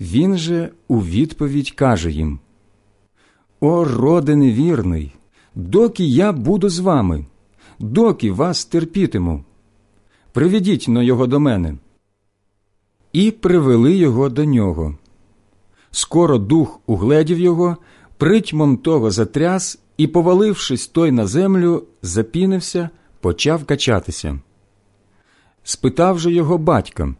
Він 0.00 0.36
же 0.36 0.70
у 0.88 1.02
відповідь 1.02 1.70
каже 1.70 2.10
їм 2.10 2.38
О, 3.60 3.84
роде 3.84 4.36
невірний, 4.36 5.12
доки 5.54 6.04
я 6.04 6.32
буду 6.32 6.68
з 6.68 6.78
вами, 6.78 7.26
доки 7.78 8.32
вас 8.32 8.64
терпітиму. 8.64 9.44
Приведіть 10.32 10.84
но 10.88 11.02
його 11.02 11.26
до 11.26 11.40
мене. 11.40 11.78
І 13.12 13.30
привели 13.30 13.96
його 13.96 14.28
до 14.28 14.44
нього. 14.44 14.98
Скоро 15.90 16.38
дух 16.38 16.80
угледів 16.86 17.38
його, 17.38 17.76
притьмом 18.16 18.76
того 18.76 19.10
затряс 19.10 19.78
і, 19.96 20.06
повалившись 20.06 20.86
той 20.86 21.10
на 21.10 21.26
землю, 21.26 21.84
запінився, 22.02 22.90
почав 23.20 23.64
качатися. 23.64 24.40
Спитав 25.62 26.18
же 26.18 26.32
його 26.32 26.58
батька, 26.58 27.14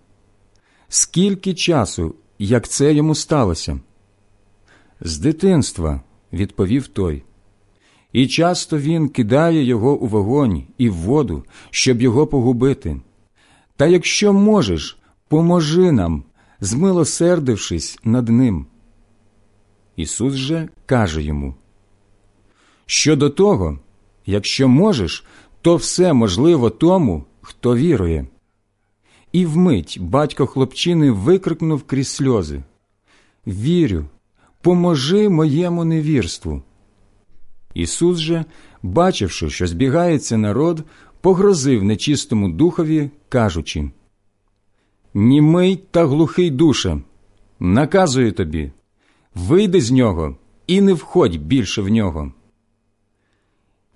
скільки 0.89 1.55
часу, 1.55 2.15
як 2.47 2.69
це 2.69 2.95
йому 2.95 3.15
сталося? 3.15 3.81
З 5.01 5.19
дитинства, 5.19 6.01
відповів 6.33 6.89
той. 6.89 7.23
І 8.13 8.27
часто 8.27 8.79
він 8.79 9.09
кидає 9.09 9.65
його 9.65 9.95
у 9.97 10.07
вогонь 10.07 10.63
і 10.79 10.89
в 10.89 10.95
воду, 10.95 11.45
щоб 11.71 12.03
його 12.03 12.27
погубити. 12.27 13.01
Та 13.77 13.87
якщо 13.87 14.33
можеш, 14.33 14.99
поможи 15.29 15.93
нам, 15.93 16.25
змилосердившись 16.61 17.99
над 18.05 18.29
ним. 18.29 18.67
Ісус 19.97 20.35
же 20.35 20.69
каже 20.87 21.23
йому 21.23 21.55
Щодо 22.87 23.31
того, 23.31 23.79
якщо 24.27 24.69
можеш, 24.69 25.25
то 25.63 25.77
все 25.77 26.13
можливо 26.13 26.71
тому, 26.71 27.25
хто 27.41 27.77
вірує. 27.77 28.27
І 29.33 29.47
вмить 29.47 29.99
батько 30.01 30.47
хлопчини 30.47 31.11
викрикнув 31.11 31.83
крізь 31.83 32.09
сльози 32.09 32.63
Вірю, 33.47 34.05
поможи 34.61 35.29
моєму 35.29 35.85
невірству. 35.85 36.63
Ісус 37.75 38.19
же, 38.19 38.45
бачивши, 38.83 39.51
що 39.51 39.67
збігається 39.67 40.37
народ, 40.37 40.85
погрозив 41.21 41.85
нечистому 41.85 42.49
духові, 42.49 43.11
кажучи 43.29 43.91
Німий 45.15 45.77
та 45.91 46.07
глухий 46.07 46.51
душе, 46.51 47.01
наказую 47.61 48.33
тобі, 48.33 48.73
вийди 49.35 49.81
з 49.81 49.91
нього 49.91 50.37
і 50.67 50.81
не 50.81 50.93
входь 50.93 51.37
більше 51.37 51.83
в 51.83 51.89
нього. 51.89 52.33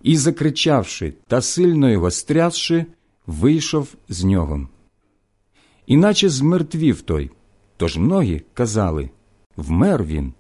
І, 0.03 0.17
закричавши 0.17 1.15
та 1.27 1.43
сильно 1.43 1.91
його 1.91 2.11
стрясши, 2.11 2.87
вийшов 3.27 3.95
з 4.09 4.25
нього. 4.25 4.69
Іначе 5.87 6.29
змертвів 6.29 7.03
той, 7.03 7.31
тож 7.77 7.99
многі 7.99 8.43
казали 8.55 9.11
вмер 9.57 10.05
він. 10.05 10.33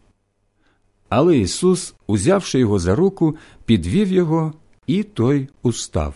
Але 1.09 1.39
Ісус, 1.39 1.95
узявши 2.07 2.59
його 2.59 2.79
за 2.79 2.95
руку, 2.95 3.37
підвів 3.65 4.13
його, 4.13 4.53
і 4.87 5.03
той 5.03 5.49
устав. 5.63 6.15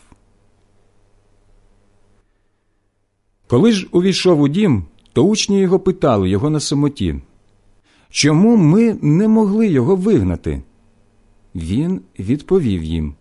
Коли 3.46 3.72
ж 3.72 3.88
увійшов 3.92 4.40
у 4.40 4.48
дім, 4.48 4.84
то 5.12 5.24
учні 5.24 5.60
його 5.60 5.80
питали 5.80 6.28
його 6.28 6.50
на 6.50 6.60
самоті, 6.60 7.20
чому 8.10 8.56
ми 8.56 8.98
не 9.02 9.28
могли 9.28 9.68
його 9.68 9.96
вигнати? 9.96 10.62
Він 11.54 12.00
відповів 12.18 12.84
їм 12.84 13.14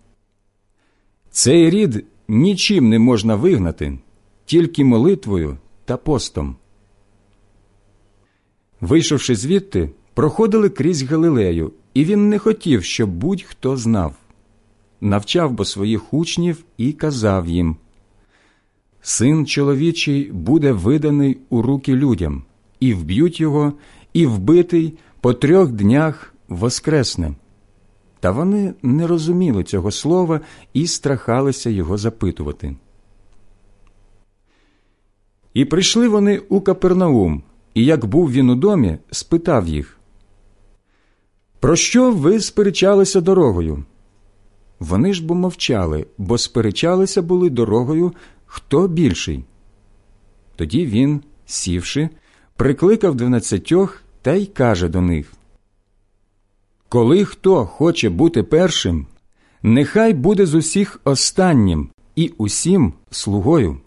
Цей 1.29 1.69
рід 1.69 2.05
нічим 2.27 2.89
не 2.89 2.99
можна 2.99 3.35
вигнати, 3.35 3.99
тільки 4.45 4.83
молитвою 4.83 5.57
та 5.87 5.97
постом. 5.97 6.55
Вийшовши 8.81 9.35
звідти, 9.35 9.89
проходили 10.13 10.69
крізь 10.69 11.03
Галилею, 11.03 11.71
і 11.93 12.05
він 12.05 12.29
не 12.29 12.39
хотів, 12.39 12.83
щоб 12.83 13.09
будь-хто 13.09 13.77
знав. 13.77 14.15
Навчав 15.01 15.51
бо 15.51 15.65
своїх 15.65 16.13
учнів 16.13 16.63
і 16.77 16.93
казав 16.93 17.47
їм 17.47 17.75
Син 19.01 19.45
чоловічий 19.45 20.31
буде 20.31 20.71
виданий 20.71 21.37
у 21.49 21.61
руки 21.61 21.95
людям, 21.95 22.43
і 22.79 22.93
вб'ють 22.93 23.39
його, 23.39 23.73
і 24.13 24.25
вбитий 24.25 24.93
по 25.21 25.33
трьох 25.33 25.71
днях 25.71 26.33
воскресне. 26.47 27.33
Та 28.19 28.31
вони 28.31 28.73
не 28.81 29.07
розуміли 29.07 29.63
цього 29.63 29.91
слова 29.91 30.41
і 30.73 30.87
страхалися 30.87 31.69
його 31.69 31.97
запитувати. 31.97 32.75
І 35.57 35.65
прийшли 35.65 36.07
вони 36.07 36.37
у 36.49 36.61
Капернаум, 36.61 37.43
і 37.73 37.85
як 37.85 38.05
був 38.05 38.31
він 38.31 38.49
у 38.49 38.55
домі, 38.55 38.97
спитав 39.11 39.67
їх 39.67 39.97
Про 41.59 41.75
що 41.75 42.11
ви 42.11 42.39
сперечалися 42.39 43.21
дорогою? 43.21 43.83
Вони 44.79 45.13
ж 45.13 45.25
бо 45.25 45.35
мовчали, 45.35 46.05
бо 46.17 46.37
сперечалися 46.37 47.21
були 47.21 47.49
дорогою 47.49 48.13
хто 48.45 48.87
більший. 48.87 49.43
Тоді 50.55 50.85
він, 50.85 51.21
сівши, 51.45 52.09
прикликав 52.55 53.15
дванадцятьох 53.15 54.01
та 54.21 54.33
й 54.33 54.45
каже 54.45 54.87
до 54.87 55.01
них 55.01 55.33
Коли 56.89 57.25
хто 57.25 57.65
хоче 57.65 58.09
бути 58.09 58.43
першим, 58.43 59.05
нехай 59.63 60.13
буде 60.13 60.45
з 60.45 60.55
усіх 60.55 61.01
останнім 61.03 61.89
і 62.15 62.33
усім 62.37 62.93
слугою. 63.11 63.77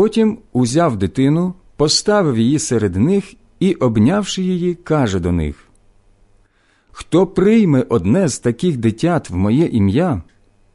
Потім 0.00 0.38
узяв 0.52 0.96
дитину, 0.96 1.54
поставив 1.76 2.38
її 2.38 2.58
серед 2.58 2.96
них 2.96 3.34
і, 3.58 3.74
обнявши 3.74 4.42
її, 4.42 4.74
каже 4.74 5.20
до 5.20 5.32
них 5.32 5.68
Хто 6.90 7.26
прийме 7.26 7.86
одне 7.88 8.28
з 8.28 8.38
таких 8.38 8.76
дитят 8.76 9.30
в 9.30 9.36
моє 9.36 9.66
ім'я, 9.66 10.22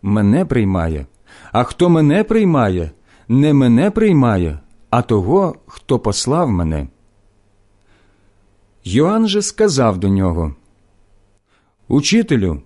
мене 0.01 0.45
приймає, 0.45 1.05
а 1.51 1.63
хто 1.63 1.89
мене 1.89 2.23
приймає, 2.23 2.91
не 3.27 3.53
мене 3.53 3.91
приймає, 3.91 4.59
а 4.89 5.01
того, 5.01 5.55
хто 5.65 5.99
послав 5.99 6.49
мене. 6.49 6.87
Йоанн 8.83 9.27
же 9.27 9.41
сказав 9.41 9.97
до 9.97 10.09
нього 10.09 10.55
Учителю, 11.87 12.61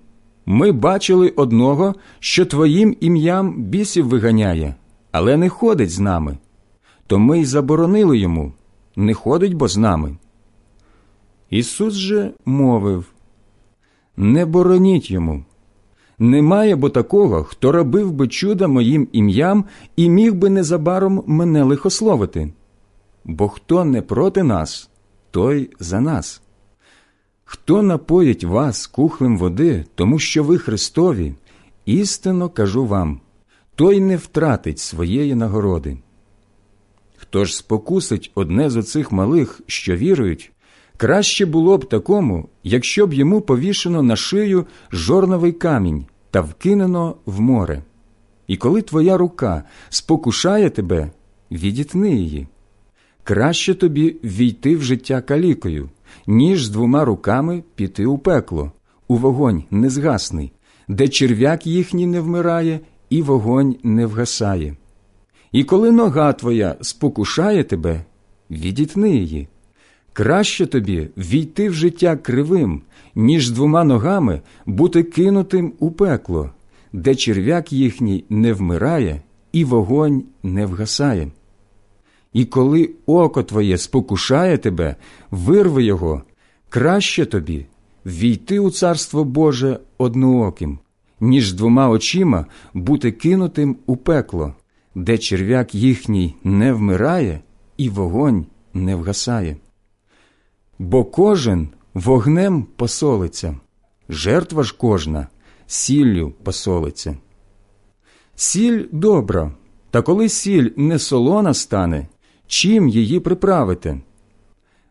ми 0.45 0.71
бачили 0.71 1.29
одного, 1.29 1.95
що 2.19 2.45
твоїм 2.45 2.95
ім'ям 2.99 3.63
бісів 3.63 4.07
виганяє, 4.07 4.75
але 5.11 5.37
не 5.37 5.49
ходить 5.49 5.91
з 5.91 5.99
нами. 5.99 6.37
То 7.09 7.19
ми 7.19 7.39
й 7.39 7.45
заборонили 7.45 8.17
йому 8.17 8.51
не 8.95 9.13
ходить 9.13 9.53
бо 9.53 9.67
з 9.67 9.77
нами. 9.77 10.15
Ісус 11.49 11.93
же 11.93 12.33
мовив 12.45 13.05
Не 14.17 14.45
бороніть 14.45 15.11
йому. 15.11 15.43
Немає 16.19 16.75
бо 16.75 16.89
такого, 16.89 17.43
хто 17.43 17.71
робив 17.71 18.11
би 18.11 18.27
чуда 18.27 18.67
моїм 18.67 19.07
ім'ям 19.11 19.65
і 19.95 20.09
міг 20.09 20.33
би 20.33 20.49
незабаром 20.49 21.23
мене 21.27 21.63
лихословити. 21.63 22.53
Бо 23.25 23.47
хто 23.47 23.85
не 23.85 24.01
проти 24.01 24.43
нас, 24.43 24.89
той 25.31 25.69
за 25.79 26.01
нас. 26.01 26.41
Хто 27.43 27.81
напоїть 27.81 28.43
вас 28.43 28.87
кухлем 28.87 29.37
води, 29.37 29.85
тому 29.95 30.19
що 30.19 30.43
ви 30.43 30.57
Христові, 30.57 31.33
істинно 31.85 32.49
кажу 32.49 32.85
вам, 32.85 33.19
той 33.75 33.99
не 33.99 34.17
втратить 34.17 34.79
своєї 34.79 35.35
нагороди. 35.35 35.97
Хто 37.21 37.45
ж 37.45 37.55
спокусить 37.55 38.31
одне 38.35 38.69
з 38.69 38.77
оцих 38.77 39.11
малих, 39.11 39.61
що 39.67 39.95
вірують, 39.95 40.51
краще 40.97 41.45
було 41.45 41.77
б 41.77 41.89
такому, 41.89 42.49
якщо 42.63 43.07
б 43.07 43.13
йому 43.13 43.41
повішено 43.41 44.03
на 44.03 44.15
шию 44.15 44.65
жорновий 44.91 45.51
камінь 45.51 46.05
та 46.31 46.41
вкинено 46.41 47.15
в 47.25 47.41
море. 47.41 47.83
І 48.47 48.57
коли 48.57 48.81
твоя 48.81 49.17
рука 49.17 49.63
спокушає 49.89 50.69
тебе, 50.69 51.11
відітни 51.51 52.15
її. 52.15 52.47
Краще 53.23 53.73
тобі 53.73 54.15
війти 54.23 54.75
в 54.75 54.81
життя 54.81 55.21
калікою, 55.21 55.89
ніж 56.27 56.65
з 56.65 56.69
двома 56.69 57.05
руками 57.05 57.63
піти 57.75 58.05
у 58.05 58.17
пекло, 58.17 58.71
у 59.07 59.15
вогонь 59.15 59.63
незгасний, 59.71 60.51
де 60.87 61.07
черв'як 61.07 61.67
їхній 61.67 62.07
не 62.07 62.21
вмирає, 62.21 62.79
і 63.09 63.21
вогонь 63.21 63.75
не 63.83 64.05
вгасає. 64.05 64.75
І 65.51 65.63
коли 65.63 65.91
нога 65.91 66.33
твоя 66.33 66.75
спокушає 66.81 67.63
тебе, 67.63 68.03
відітни 68.51 69.15
її. 69.15 69.47
Краще 70.13 70.65
тобі 70.65 71.07
війти 71.17 71.69
в 71.69 71.73
життя 71.73 72.15
кривим, 72.17 72.81
ніж 73.15 73.51
двома 73.51 73.83
ногами 73.83 74.41
бути 74.65 75.03
кинутим 75.03 75.73
у 75.79 75.91
пекло, 75.91 76.49
де 76.93 77.15
черв'як 77.15 77.73
їхній 77.73 78.23
не 78.29 78.53
вмирає, 78.53 79.21
і 79.51 79.63
вогонь 79.63 80.23
не 80.43 80.65
вгасає. 80.65 81.27
І 82.33 82.45
коли 82.45 82.89
око 83.05 83.43
твоє 83.43 83.77
спокушає 83.77 84.57
тебе, 84.57 84.95
вирви 85.31 85.83
його, 85.83 86.23
краще 86.69 87.25
тобі 87.25 87.65
війти 88.05 88.59
у 88.59 88.71
Царство 88.71 89.23
Боже 89.23 89.79
однооким, 89.97 90.79
ніж 91.19 91.53
двома 91.53 91.89
очима 91.89 92.45
бути 92.73 93.11
кинутим 93.11 93.77
у 93.85 93.97
пекло, 93.97 94.53
де 94.99 95.17
черв'як 95.17 95.75
їхній 95.75 96.35
не 96.43 96.73
вмирає, 96.73 97.39
і 97.77 97.89
вогонь 97.89 98.45
не 98.73 98.95
вгасає. 98.95 99.57
Бо 100.79 101.05
кожен 101.05 101.69
вогнем 101.93 102.63
посолиться, 102.63 103.57
жертва 104.09 104.63
ж 104.63 104.75
кожна 104.77 105.27
сіллю 105.67 106.33
посолиться. 106.43 107.17
Сіль 108.35 108.85
добра, 108.91 109.51
та 109.91 110.01
коли 110.01 110.29
сіль 110.29 110.69
не 110.75 110.99
солона 110.99 111.53
стане, 111.53 112.07
чим 112.47 112.89
її 112.89 113.19
приправити? 113.19 114.01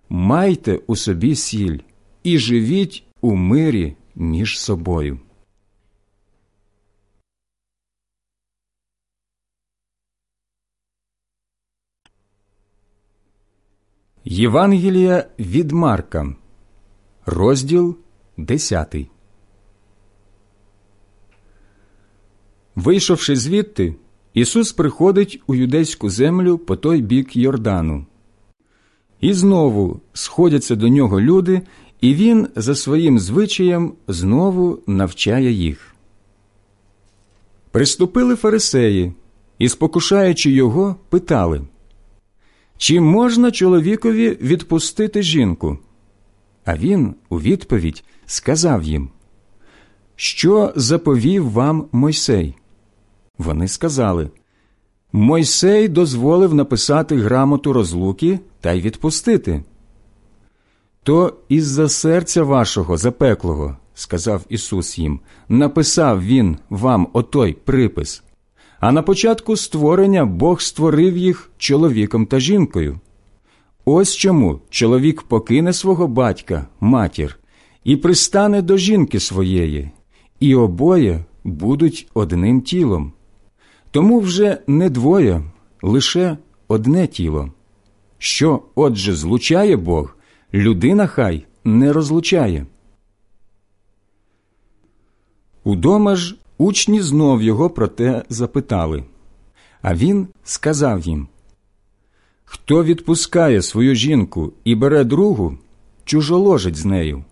Майте 0.09 0.81
у 0.87 0.97
собі 0.97 1.35
сіль 1.35 1.79
і 2.23 2.39
живіть 2.39 3.05
у 3.21 3.35
мирі 3.35 3.97
між 4.15 4.61
собою. 4.61 5.19
Євангелія 14.31 15.25
від 15.39 15.73
Марка, 15.73 16.35
розділ 17.27 17.97
10 18.37 18.97
Вийшовши 22.77 23.37
звідти, 23.37 23.95
Ісус 24.35 24.73
приходить 24.73 25.43
у 25.47 25.55
юдейську 25.55 26.11
землю 26.11 26.59
по 26.59 26.77
той 26.77 27.03
бік 27.03 27.37
Йордану. 27.37 28.07
І 29.21 29.33
знову 29.33 30.01
сходяться 30.13 30.77
до 30.77 30.89
нього 30.89 31.21
люди, 31.21 31.63
і 32.01 32.15
він 32.15 32.49
за 32.57 32.75
своїм 32.75 33.19
звичаєм 33.19 33.93
знову 34.09 34.79
навчає 34.87 35.53
їх. 35.53 35.95
Приступили 37.71 38.37
фарисеї 38.37 39.13
і, 39.59 39.69
спокушаючи 39.69 40.51
його, 40.51 40.97
питали 41.09 41.67
Чи 42.79 43.01
можна 43.01 43.51
чоловікові 43.51 44.39
відпустити 44.41 45.23
жінку? 45.23 45.79
А 46.65 46.77
він 46.77 47.15
у 47.29 47.41
відповідь 47.41 48.05
сказав 48.27 48.83
їм 48.83 49.11
Що 50.17 50.73
заповів 50.77 51.51
вам 51.51 51.89
Мойсей? 51.93 52.55
Вони 53.39 53.69
сказали 53.69 54.31
Мойсей 55.13 55.89
дозволив 55.89 56.55
написати 56.55 57.17
грамоту 57.17 57.73
розлуки 57.73 58.41
та 58.61 58.73
й 58.73 58.81
відпустити. 58.81 59.65
То 61.03 61.37
із 61.49 61.67
за 61.67 61.89
серця 61.89 62.43
вашого 62.43 62.97
запеклого, 62.97 63.77
сказав 63.95 64.45
Ісус 64.49 64.99
їм, 64.99 65.21
написав 65.49 66.25
Він 66.25 66.59
вам 66.71 67.09
отой 67.13 67.53
припис. 67.53 68.23
А 68.81 68.93
на 68.93 69.03
початку 69.03 69.57
створення 69.57 70.25
Бог 70.25 70.61
створив 70.61 71.17
їх 71.17 71.51
чоловіком 71.59 72.27
та 72.27 72.41
жінкою. 72.41 73.01
Ось 73.85 74.17
чому 74.17 74.61
чоловік 74.71 75.23
покине 75.23 75.73
свого 75.73 76.09
батька, 76.09 76.67
матір, 76.81 77.39
і 77.85 77.97
пристане 77.97 78.63
до 78.63 78.77
жінки 78.77 79.21
своєї, 79.21 79.91
і 80.41 80.55
обоє 80.55 81.25
будуть 81.45 82.09
одним 82.15 82.61
тілом. 82.61 83.13
Тому 83.91 84.21
вже 84.21 84.59
не 84.67 84.91
двоє, 84.91 85.43
лише 85.83 86.37
одне 86.69 87.07
тіло. 87.07 87.53
Що, 88.19 88.63
отже, 88.75 89.15
злучає 89.15 89.77
Бог, 89.77 90.17
людина 90.55 91.07
хай 91.07 91.47
не 91.65 91.93
розлучає. 91.93 92.67
Удома 95.65 96.17
ж 96.17 96.37
учні 96.59 97.03
знов 97.03 97.43
його 97.43 97.71
про 97.71 97.89
те 97.89 98.25
запитали, 98.29 99.05
а 99.83 99.95
він 99.95 100.27
сказав 100.45 101.01
їм 101.01 101.29
Хто 102.45 102.85
відпускає 102.85 103.63
свою 103.63 103.95
жінку 103.95 104.53
і 104.65 104.75
бере 104.75 105.05
другу, 105.05 105.59
чужоложить 106.05 106.77
з 106.77 106.85
нею. 106.85 107.25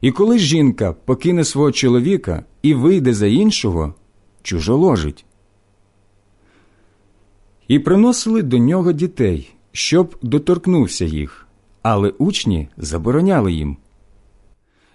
І 0.00 0.12
коли 0.12 0.38
жінка 0.38 0.92
покине 0.92 1.44
свого 1.44 1.72
чоловіка 1.72 2.44
і 2.62 2.74
вийде 2.74 3.14
за 3.14 3.26
іншого, 3.26 3.94
чужоложить 4.42 5.24
і 7.68 7.78
приносили 7.78 8.42
до 8.42 8.58
нього 8.58 8.92
дітей, 8.92 9.54
щоб 9.72 10.16
доторкнувся 10.22 11.04
їх, 11.04 11.46
але 11.82 12.08
учні 12.08 12.68
забороняли 12.76 13.52
їм. 13.52 13.76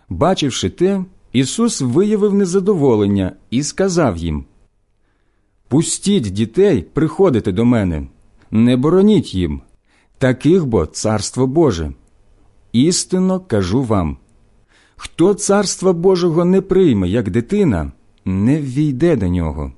Бачивши 0.09 0.69
те, 0.69 1.05
Ісус 1.33 1.81
виявив 1.81 2.33
незадоволення 2.33 3.31
і 3.49 3.63
сказав 3.63 4.17
їм 4.17 4.45
Пустіть 5.67 6.31
дітей 6.31 6.81
приходити 6.81 7.51
до 7.51 7.65
мене, 7.65 8.07
не 8.51 8.77
бороніть 8.77 9.35
їм, 9.35 9.61
таких 10.17 10.65
бо 10.65 10.85
царство 10.85 11.47
Боже. 11.47 11.93
Істинно 12.71 13.39
кажу 13.39 13.83
вам 13.83 14.17
хто 15.03 15.33
царства 15.33 15.93
Божого 15.93 16.45
не 16.45 16.61
прийме, 16.61 17.09
як 17.09 17.29
дитина, 17.29 17.91
не 18.25 18.61
ввійде 18.61 19.15
до 19.15 19.27
нього. 19.27 19.71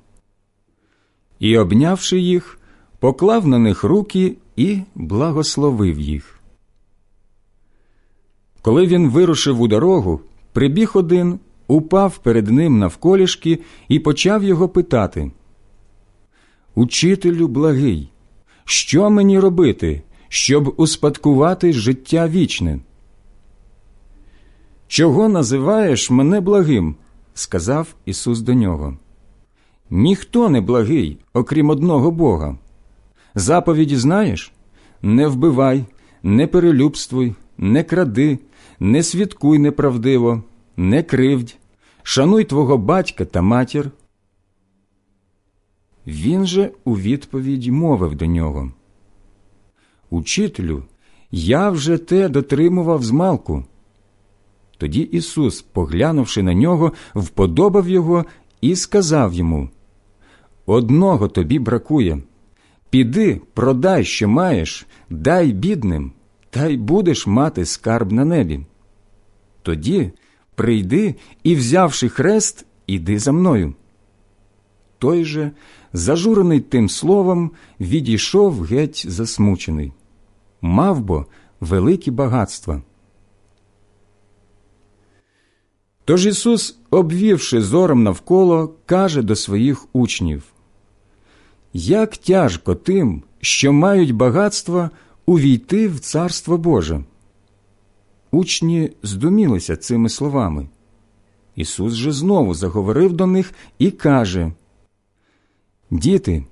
І, 1.38 1.58
обнявши 1.58 2.20
їх, 2.20 2.58
поклав 2.98 3.46
на 3.46 3.58
них 3.58 3.84
руки 3.84 4.36
і 4.56 4.80
благословив 4.94 6.00
їх. 6.00 6.40
Коли 8.62 8.86
він 8.86 9.10
вирушив 9.10 9.60
у 9.60 9.68
дорогу, 9.68 10.20
прибіг 10.54 10.90
один, 10.94 11.38
упав 11.66 12.18
перед 12.18 12.50
ним 12.50 12.78
навколішки 12.78 13.58
і 13.88 13.98
почав 13.98 14.44
його 14.44 14.68
питати 14.68 15.30
Учителю 16.74 17.48
благий, 17.48 18.08
що 18.64 19.10
мені 19.10 19.38
робити, 19.38 20.02
щоб 20.28 20.74
успадкувати 20.76 21.72
життя 21.72 22.28
вічне? 22.28 22.80
Чого 24.86 25.28
називаєш 25.28 26.10
мене 26.10 26.40
благим? 26.40 26.94
сказав 27.34 27.94
Ісус 28.04 28.40
до 28.40 28.54
нього. 28.54 28.98
Ніхто 29.90 30.48
не 30.48 30.60
благий, 30.60 31.18
окрім 31.32 31.70
одного 31.70 32.10
Бога. 32.10 32.58
Заповіді 33.34 33.96
знаєш? 33.96 34.52
Не 35.02 35.26
вбивай, 35.26 35.84
не 36.22 36.46
перелюбствуй, 36.46 37.34
не 37.58 37.82
кради, 37.82 38.38
не 38.80 39.02
свідкуй 39.02 39.58
неправдиво, 39.58 40.42
не 40.76 41.02
кривдь, 41.02 41.56
шануй 42.02 42.44
твого 42.44 42.78
батька 42.78 43.24
та 43.24 43.42
матір. 43.42 43.90
Він 46.06 46.46
же 46.46 46.70
у 46.84 46.96
відповідь 46.96 47.66
мовив 47.66 48.14
до 48.14 48.26
нього. 48.26 48.72
Учителю, 50.10 50.82
я 51.30 51.70
вже 51.70 51.98
те 51.98 52.28
дотримував 52.28 53.02
змалку. 53.02 53.64
Тоді 54.78 55.00
Ісус, 55.00 55.62
поглянувши 55.62 56.42
на 56.42 56.54
нього, 56.54 56.92
вподобав 57.14 57.88
його 57.88 58.24
і 58.60 58.76
сказав 58.76 59.34
йому 59.34 59.68
Одного 60.66 61.28
тобі 61.28 61.58
бракує. 61.58 62.18
Піди, 62.90 63.40
продай, 63.54 64.04
що 64.04 64.28
маєш, 64.28 64.86
дай 65.10 65.52
бідним, 65.52 66.12
та 66.54 66.66
й 66.66 66.76
будеш 66.76 67.26
мати 67.26 67.64
скарб 67.64 68.12
на 68.12 68.24
небі. 68.24 68.60
тоді 69.62 70.12
прийди 70.54 71.14
і, 71.42 71.54
взявши 71.54 72.08
хрест, 72.08 72.66
іди 72.86 73.18
за 73.18 73.32
мною. 73.32 73.74
Той 74.98 75.24
же, 75.24 75.50
зажурений 75.92 76.60
тим 76.60 76.88
словом, 76.88 77.50
відійшов 77.80 78.62
геть 78.62 79.04
засмучений. 79.08 79.92
Мав 80.60 81.00
бо 81.00 81.26
великі 81.60 82.10
багатства. 82.10 82.82
Тож 86.04 86.26
Ісус, 86.26 86.78
обвівши 86.90 87.60
зором 87.60 88.02
навколо, 88.02 88.74
каже 88.86 89.22
до 89.22 89.36
своїх 89.36 89.86
учнів 89.92 90.42
Як 91.72 92.16
тяжко 92.16 92.74
тим, 92.74 93.22
що 93.40 93.72
мають 93.72 94.12
багатства, 94.12 94.90
увійти 95.26 95.88
в 95.88 96.00
Царство 96.00 96.58
Боже. 96.58 97.04
Учні 98.30 98.90
здумілися 99.02 99.76
цими 99.76 100.08
словами. 100.08 100.68
Ісус 101.56 101.92
же 101.92 102.12
знову 102.12 102.54
заговорив 102.54 103.12
до 103.12 103.26
них 103.26 103.52
і 103.78 103.90
каже 103.90 104.52
Діти, 105.90 106.44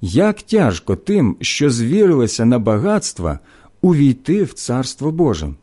як 0.00 0.42
тяжко 0.42 0.96
тим, 0.96 1.36
що 1.40 1.70
звірилися 1.70 2.44
на 2.44 2.58
багатства, 2.58 3.38
увійти 3.80 4.44
в 4.44 4.52
Царство 4.52 5.10
Боже. 5.10 5.54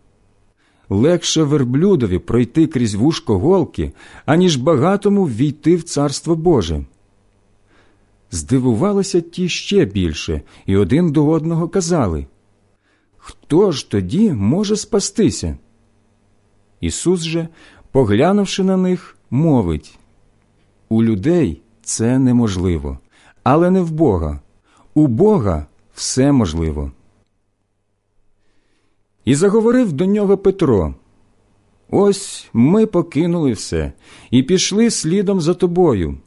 Легше 0.90 1.44
верблюдові 1.44 2.20
пройти 2.20 2.68
крізь 2.68 2.94
вушко 2.94 3.40
голки, 3.40 3.92
аніж 4.26 4.56
багатому 4.56 5.26
ввійти 5.26 5.76
в 5.76 5.84
Царство 5.84 6.36
Боже. 6.36 6.86
Здивувалися 8.32 9.22
ті 9.22 9.50
ще 9.50 9.86
більше, 9.86 10.42
і 10.66 10.78
один 10.78 11.12
до 11.12 11.28
одного 11.28 11.68
казали 11.68 12.26
Хто 13.26 13.72
ж 13.72 13.90
тоді 13.90 14.34
може 14.34 14.76
спастися? 14.76 15.58
Ісус 16.82 17.22
же, 17.22 17.48
поглянувши 17.92 18.64
на 18.64 18.78
них, 18.78 19.18
мовить 19.30 20.00
У 20.90 21.04
людей 21.04 21.62
це 21.82 22.20
неможливо, 22.20 23.00
але 23.44 23.72
не 23.72 23.82
в 23.82 23.92
Бога. 23.92 24.40
У 24.94 25.08
Бога 25.08 25.66
все 25.96 26.32
можливо. 26.32 26.92
І 29.26 29.36
заговорив 29.36 29.94
до 29.94 30.06
нього 30.06 30.38
Петро 30.38 30.96
Ось 31.90 32.50
ми 32.54 32.86
покинули 32.86 33.52
все 33.52 33.94
і 34.32 34.44
пішли 34.44 34.92
слідом 34.92 35.42
за 35.42 35.54
тобою. 35.54 36.18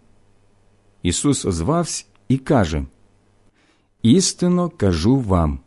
Ісус 1.03 1.45
озвався 1.45 2.05
і 2.29 2.39
каже 2.39 2.85
Істинно 4.03 4.69
кажу 4.69 5.17
вам. 5.17 5.61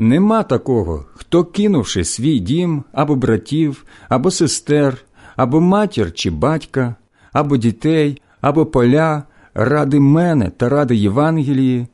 Нема 0.00 0.42
такого, 0.42 1.04
хто, 1.14 1.44
кинувши 1.44 2.04
свій 2.04 2.38
дім 2.38 2.84
або 2.92 3.16
братів, 3.16 3.84
або 4.08 4.30
сестер, 4.30 4.98
або 5.36 5.60
матір 5.60 6.12
чи 6.12 6.30
батька, 6.30 6.94
або 7.32 7.56
дітей, 7.56 8.22
або 8.40 8.66
поля, 8.66 9.22
ради 9.54 10.00
мене 10.00 10.50
та 10.56 10.68
ради 10.68 10.96
Євангелії, 10.96 11.86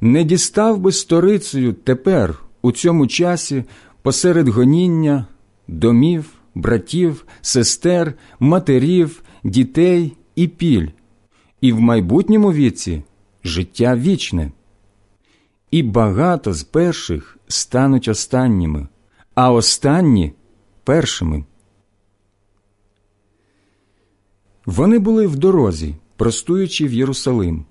не 0.00 0.24
дістав 0.24 0.78
би 0.78 0.92
сторицею 0.92 1.72
тепер, 1.72 2.38
у 2.62 2.72
цьому 2.72 3.06
часі, 3.06 3.64
посеред 4.02 4.48
гоніння, 4.48 5.26
домів, 5.68 6.24
братів, 6.54 7.24
сестер, 7.40 8.14
матерів, 8.38 9.22
дітей 9.44 10.16
і 10.36 10.48
піль, 10.48 10.88
і 11.60 11.72
в 11.72 11.80
майбутньому 11.80 12.52
віці 12.52 13.02
життя 13.44 13.96
вічне. 13.96 14.50
І 15.70 15.82
багато 15.82 16.52
з 16.54 16.62
перших 16.62 17.36
стануть 17.50 18.08
останніми, 18.08 18.88
а 19.34 19.52
останні 19.52 20.32
першими. 20.84 21.44
Вони 24.66 24.98
були 24.98 25.26
в 25.26 25.36
дорозі, 25.36 25.94
простуючи 26.16 26.86
в 26.86 26.92
Єрусалим. 26.92 27.64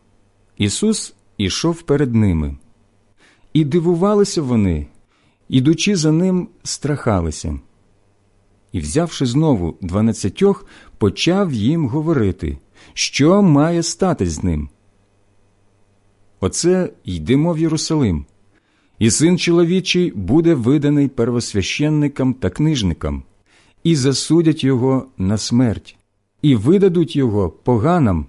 Ісус 0.57 1.13
ішов 1.37 1.81
перед 1.81 2.15
ними. 2.15 2.57
І 3.53 3.65
дивувалися 3.65 4.41
вони, 4.41 4.87
ідучи 5.49 5.95
за 5.95 6.11
ним, 6.11 6.47
страхалися. 6.63 7.59
І, 8.71 8.79
взявши 8.79 9.25
знову 9.25 9.77
дванадцятьох, 9.81 10.65
почав 10.97 11.53
їм 11.53 11.87
говорити, 11.87 12.57
що 12.93 13.41
має 13.41 13.83
статись 13.83 14.29
з 14.29 14.43
ним. 14.43 14.69
Оце 16.39 16.89
йдемо 17.03 17.53
в 17.53 17.59
Єрусалим, 17.59 18.25
і 18.99 19.11
син 19.11 19.37
чоловічий 19.37 20.11
буде 20.15 20.53
виданий 20.53 21.07
первосвященникам 21.07 22.33
та 22.33 22.49
книжникам, 22.49 23.23
і 23.83 23.95
засудять 23.95 24.63
його 24.63 25.05
на 25.17 25.37
смерть, 25.37 25.97
і 26.41 26.55
видадуть 26.55 27.15
його 27.15 27.49
поганам, 27.49 28.25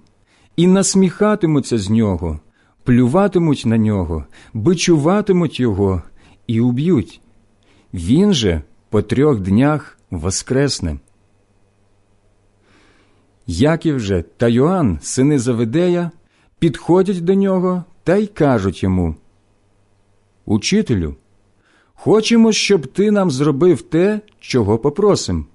і 0.55 0.67
насміхатимуться 0.67 1.77
з 1.77 1.89
нього, 1.89 2.39
плюватимуть 2.83 3.63
на 3.65 3.77
нього, 3.77 4.25
бичуватимуть 4.53 5.59
його 5.59 6.01
і 6.47 6.61
уб'ють. 6.61 7.21
Він 7.93 8.33
же 8.33 8.61
по 8.89 9.01
трьох 9.01 9.39
днях 9.39 9.97
воскресне. 10.11 10.99
Яків 13.47 13.99
же 13.99 14.23
та 14.37 14.47
Йоанн, 14.47 14.99
сини 15.01 15.39
Заведея, 15.39 16.11
підходять 16.59 17.21
до 17.21 17.33
нього 17.33 17.83
та 18.03 18.15
й 18.15 18.27
кажуть 18.27 18.83
йому 18.83 19.15
Учителю, 20.51 21.15
хочемо, 21.93 22.51
щоб 22.51 22.87
ти 22.87 23.11
нам 23.11 23.31
зробив 23.31 23.81
те, 23.81 24.21
чого 24.39 24.77
попросим. 24.77 25.45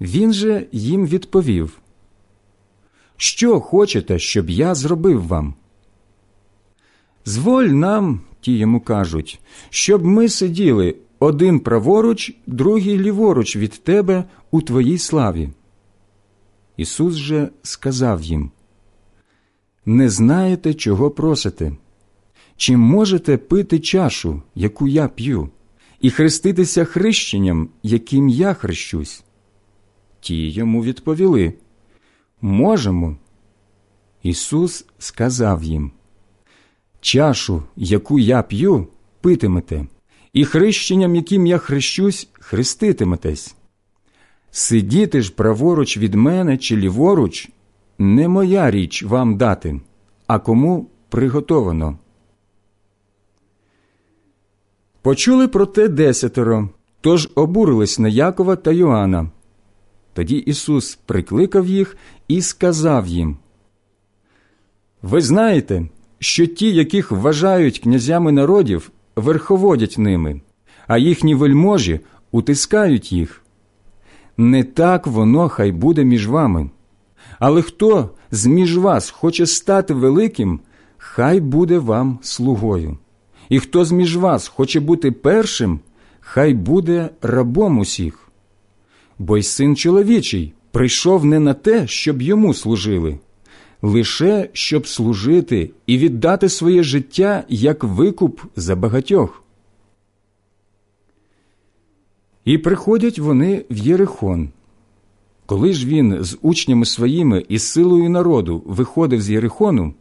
Він 0.00 0.32
же 0.32 0.66
їм 0.72 1.06
відповів 1.06 1.78
Що 3.16 3.60
хочете, 3.60 4.18
щоб 4.18 4.50
я 4.50 4.74
зробив 4.74 5.26
вам? 5.26 5.54
Зволь 7.24 7.64
нам, 7.64 8.20
ті 8.40 8.58
йому 8.58 8.80
кажуть, 8.80 9.40
щоб 9.70 10.04
ми 10.04 10.28
сиділи 10.28 10.96
один 11.18 11.60
праворуч, 11.60 12.36
другий 12.46 12.98
ліворуч 12.98 13.56
від 13.56 13.72
тебе 13.72 14.24
у 14.50 14.62
твоїй 14.62 14.98
славі. 14.98 15.48
Ісус 16.76 17.14
же 17.14 17.48
сказав 17.62 18.22
їм 18.22 18.50
Не 19.86 20.08
знаєте, 20.08 20.74
чого 20.74 21.10
просите? 21.10 21.72
Чи 22.56 22.76
можете 22.76 23.36
пити 23.36 23.78
чашу, 23.80 24.42
яку 24.54 24.88
я 24.88 25.08
п'ю, 25.08 25.48
і 26.00 26.10
хреститися 26.10 26.84
хрещенням, 26.84 27.68
яким 27.82 28.28
я 28.28 28.54
хрещусь? 28.54 29.24
Ті 30.20 30.50
йому 30.50 30.84
відповіли 30.84 31.54
Можемо. 32.40 33.16
Ісус 34.22 34.86
сказав 34.98 35.62
їм 35.62 35.90
Чашу, 37.00 37.62
яку 37.76 38.18
я 38.18 38.42
п'ю, 38.42 38.86
питимете, 39.20 39.86
і 40.32 40.44
хрещенням, 40.44 41.16
яким 41.16 41.46
я 41.46 41.58
хрещусь, 41.58 42.28
хреститиметесь. 42.32 43.56
Сидіти 44.50 45.22
ж 45.22 45.32
праворуч 45.32 45.98
від 45.98 46.14
мене 46.14 46.58
чи 46.58 46.76
ліворуч 46.76 47.48
не 47.98 48.28
моя 48.28 48.70
річ 48.70 49.02
вам 49.02 49.36
дати, 49.36 49.80
а 50.26 50.38
кому 50.38 50.90
приготовано. 51.08 51.98
Почули 55.04 55.48
про 55.48 55.66
те 55.66 55.88
десятеро, 55.88 56.68
тож 57.00 57.28
обурились 57.34 57.98
на 57.98 58.08
Якова 58.08 58.56
та 58.56 58.72
Йоанна. 58.72 59.30
Тоді 60.12 60.36
Ісус 60.36 60.98
прикликав 61.06 61.66
їх 61.66 61.96
і 62.28 62.42
сказав 62.42 63.06
їм 63.06 63.36
Ви 65.02 65.20
знаєте, 65.20 65.88
що 66.18 66.46
ті, 66.46 66.74
яких 66.74 67.10
вважають 67.12 67.78
князями 67.78 68.32
народів, 68.32 68.90
верховодять 69.16 69.98
ними, 69.98 70.40
а 70.86 70.98
їхні 70.98 71.34
вельможі 71.34 72.00
утискають 72.32 73.12
їх. 73.12 73.42
Не 74.36 74.64
так 74.64 75.06
воно 75.06 75.48
хай 75.48 75.72
буде 75.72 76.04
між 76.04 76.28
вами. 76.28 76.70
Але 77.38 77.62
хто 77.62 78.10
з 78.30 78.46
між 78.46 78.78
вас 78.78 79.10
хоче 79.10 79.46
стати 79.46 79.94
великим, 79.94 80.60
хай 80.96 81.40
буде 81.40 81.78
вам 81.78 82.18
слугою. 82.22 82.98
І 83.48 83.60
хто 83.60 83.84
з 83.84 83.92
між 83.92 84.16
вас 84.16 84.48
хоче 84.48 84.80
бути 84.80 85.12
першим, 85.12 85.80
хай 86.20 86.54
буде 86.54 87.08
рабом 87.22 87.78
усіх. 87.78 88.28
Бо 89.18 89.38
й 89.38 89.42
син 89.42 89.76
чоловічий 89.76 90.52
прийшов 90.70 91.24
не 91.24 91.40
на 91.40 91.54
те, 91.54 91.86
щоб 91.86 92.22
йому 92.22 92.54
служили, 92.54 93.18
лише 93.82 94.48
щоб 94.52 94.86
служити 94.86 95.70
і 95.86 95.98
віддати 95.98 96.48
своє 96.48 96.82
життя 96.82 97.44
як 97.48 97.84
викуп 97.84 98.40
за 98.56 98.76
багатьох. 98.76 99.44
І 102.44 102.58
приходять 102.58 103.18
вони 103.18 103.64
в 103.70 103.76
Єрихон. 103.76 104.48
Коли 105.46 105.72
ж 105.72 105.86
він 105.86 106.24
з 106.24 106.38
учнями 106.42 106.84
своїми 106.84 107.44
і 107.48 107.58
силою 107.58 108.10
народу 108.10 108.62
виходив 108.66 109.22
з 109.22 109.30
Єрихону, 109.30 109.94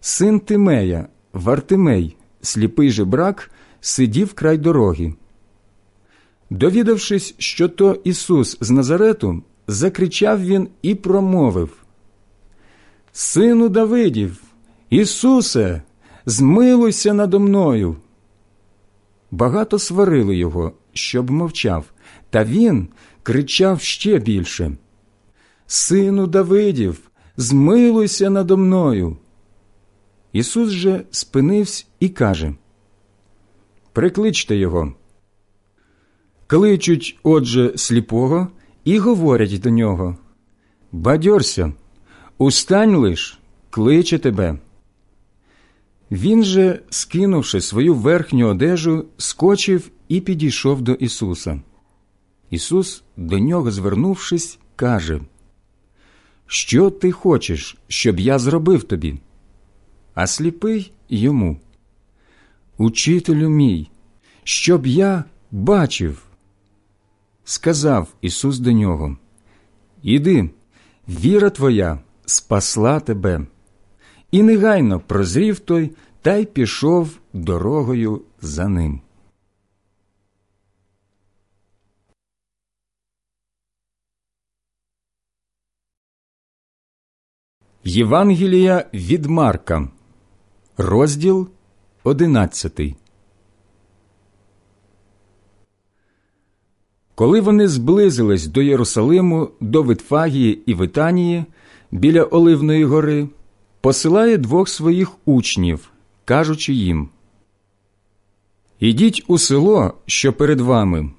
син 0.00 0.40
Тимея, 0.40 1.06
Вартимей, 1.32 2.16
сліпий 2.42 2.90
жебрак, 2.90 3.50
сидів 3.80 4.34
край 4.34 4.58
дороги. 4.58 5.14
Довідавшись, 6.50 7.34
що 7.38 7.68
то 7.68 8.00
Ісус 8.04 8.58
з 8.60 8.70
Назарету, 8.70 9.42
закричав 9.66 10.44
він 10.44 10.68
і 10.82 10.94
промовив 10.94 11.70
Сину 13.12 13.68
Давидів, 13.68 14.42
Ісусе, 14.90 15.82
змилуйся 16.26 17.14
надо 17.14 17.40
мною. 17.40 17.96
Багато 19.30 19.78
сварили 19.78 20.36
його, 20.36 20.72
щоб 20.92 21.30
мовчав, 21.30 21.84
та 22.30 22.44
він 22.44 22.88
кричав 23.22 23.80
ще 23.80 24.18
більше 24.18 24.72
Сину 25.66 26.26
Давидів, 26.26 27.10
змилуйся 27.36 28.30
надо 28.30 28.56
мною. 28.56 29.16
Ісус 30.32 30.70
же 30.70 31.04
спинився 31.10 31.84
і 32.00 32.08
каже 32.08 32.54
Прикличте 33.92 34.56
його. 34.56 34.94
Кличуть, 36.46 37.18
отже, 37.22 37.72
сліпого 37.76 38.48
і 38.84 38.98
говорять 38.98 39.60
до 39.60 39.70
нього 39.70 40.16
Бадьорся, 40.92 41.72
устань 42.38 42.96
лиш, 42.96 43.38
кличе 43.70 44.18
тебе. 44.18 44.58
Він 46.10 46.44
же, 46.44 46.80
скинувши 46.90 47.60
свою 47.60 47.94
верхню 47.94 48.48
одежу, 48.48 49.04
скочив 49.16 49.90
і 50.08 50.20
підійшов 50.20 50.82
до 50.82 50.92
Ісуса. 50.92 51.60
Ісус, 52.50 53.02
до 53.16 53.38
нього 53.38 53.70
звернувшись, 53.70 54.58
каже 54.76 55.20
Що 56.46 56.90
ти 56.90 57.12
хочеш, 57.12 57.76
щоб 57.88 58.20
я 58.20 58.38
зробив 58.38 58.82
тобі? 58.82 59.18
А 60.14 60.26
сліпий 60.26 60.92
йому. 61.08 61.56
Учителю 62.78 63.48
мій, 63.48 63.90
щоб 64.44 64.86
я 64.86 65.24
бачив. 65.50 66.22
Сказав 67.44 68.08
Ісус 68.20 68.58
до 68.58 68.72
нього 68.72 69.16
Іди, 70.02 70.50
віра 71.08 71.50
твоя 71.50 71.98
спасла 72.26 73.00
тебе. 73.00 73.46
І 74.30 74.42
негайно 74.42 75.00
прозрів 75.00 75.58
той 75.58 75.90
та 76.22 76.36
й 76.36 76.44
пішов 76.44 77.18
дорогою 77.32 78.22
за 78.40 78.68
ним. 78.68 79.00
Євангелія 87.84 88.86
від 88.94 89.26
Марка, 89.26 89.88
розділ 90.80 91.48
одинадцятий. 92.04 92.96
Коли 97.14 97.40
вони 97.40 97.68
зблизились 97.68 98.46
до 98.46 98.62
Єрусалиму, 98.62 99.50
до 99.60 99.82
Витфагії 99.82 100.62
і 100.66 100.74
Витанії 100.74 101.44
біля 101.90 102.22
Оливної 102.22 102.84
гори, 102.84 103.28
посилає 103.80 104.38
двох 104.38 104.68
своїх 104.68 105.10
учнів, 105.24 105.90
кажучи 106.24 106.72
їм 106.72 107.08
Ідіть 108.80 109.24
у 109.26 109.38
село, 109.38 109.94
що 110.06 110.32
перед 110.32 110.60
вами, 110.60 111.10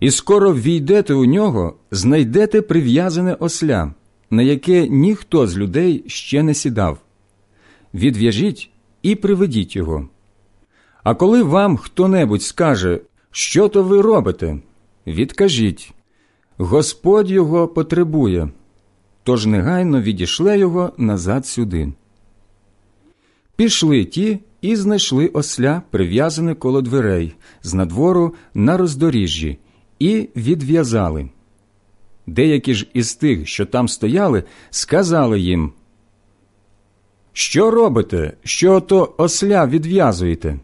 і 0.00 0.10
скоро 0.10 0.54
війдете 0.54 1.14
у 1.14 1.24
нього, 1.24 1.76
знайдете 1.90 2.62
прив'язане 2.62 3.34
осля, 3.34 3.94
на 4.30 4.42
яке 4.42 4.88
ніхто 4.88 5.46
з 5.46 5.58
людей 5.58 6.04
ще 6.06 6.42
не 6.42 6.54
сідав. 6.54 6.98
Відв'яжіть 7.94 8.70
і 9.04 9.14
приведіть 9.14 9.76
його. 9.76 10.08
А 11.02 11.14
коли 11.14 11.42
вам 11.42 11.76
хто 11.76 12.08
небудь 12.08 12.42
скаже, 12.42 13.00
що 13.30 13.68
то 13.68 13.82
ви 13.82 14.00
робите, 14.00 14.58
відкажіть 15.06 15.92
Господь 16.56 17.30
його 17.30 17.68
потребує, 17.68 18.48
тож 19.22 19.46
негайно 19.46 20.00
відійшле 20.00 20.58
його 20.58 20.92
назад 20.96 21.46
сюди. 21.46 21.92
Пішли 23.56 24.04
ті 24.04 24.38
і 24.60 24.76
знайшли 24.76 25.26
осля, 25.26 25.82
прив'язане 25.90 26.54
коло 26.54 26.82
дверей, 26.82 27.34
з 27.62 27.74
надвору 27.74 28.34
на 28.54 28.76
роздоріжжі, 28.76 29.58
і 29.98 30.28
відв'язали. 30.36 31.28
Деякі 32.26 32.74
ж 32.74 32.86
із 32.94 33.14
тих, 33.14 33.48
що 33.48 33.66
там 33.66 33.88
стояли, 33.88 34.44
сказали 34.70 35.40
їм 35.40 35.72
Що 37.36 37.70
робите, 37.70 38.32
що 38.44 38.72
ото 38.72 39.14
осля 39.16 39.66
відв'язуєте? 39.66 40.58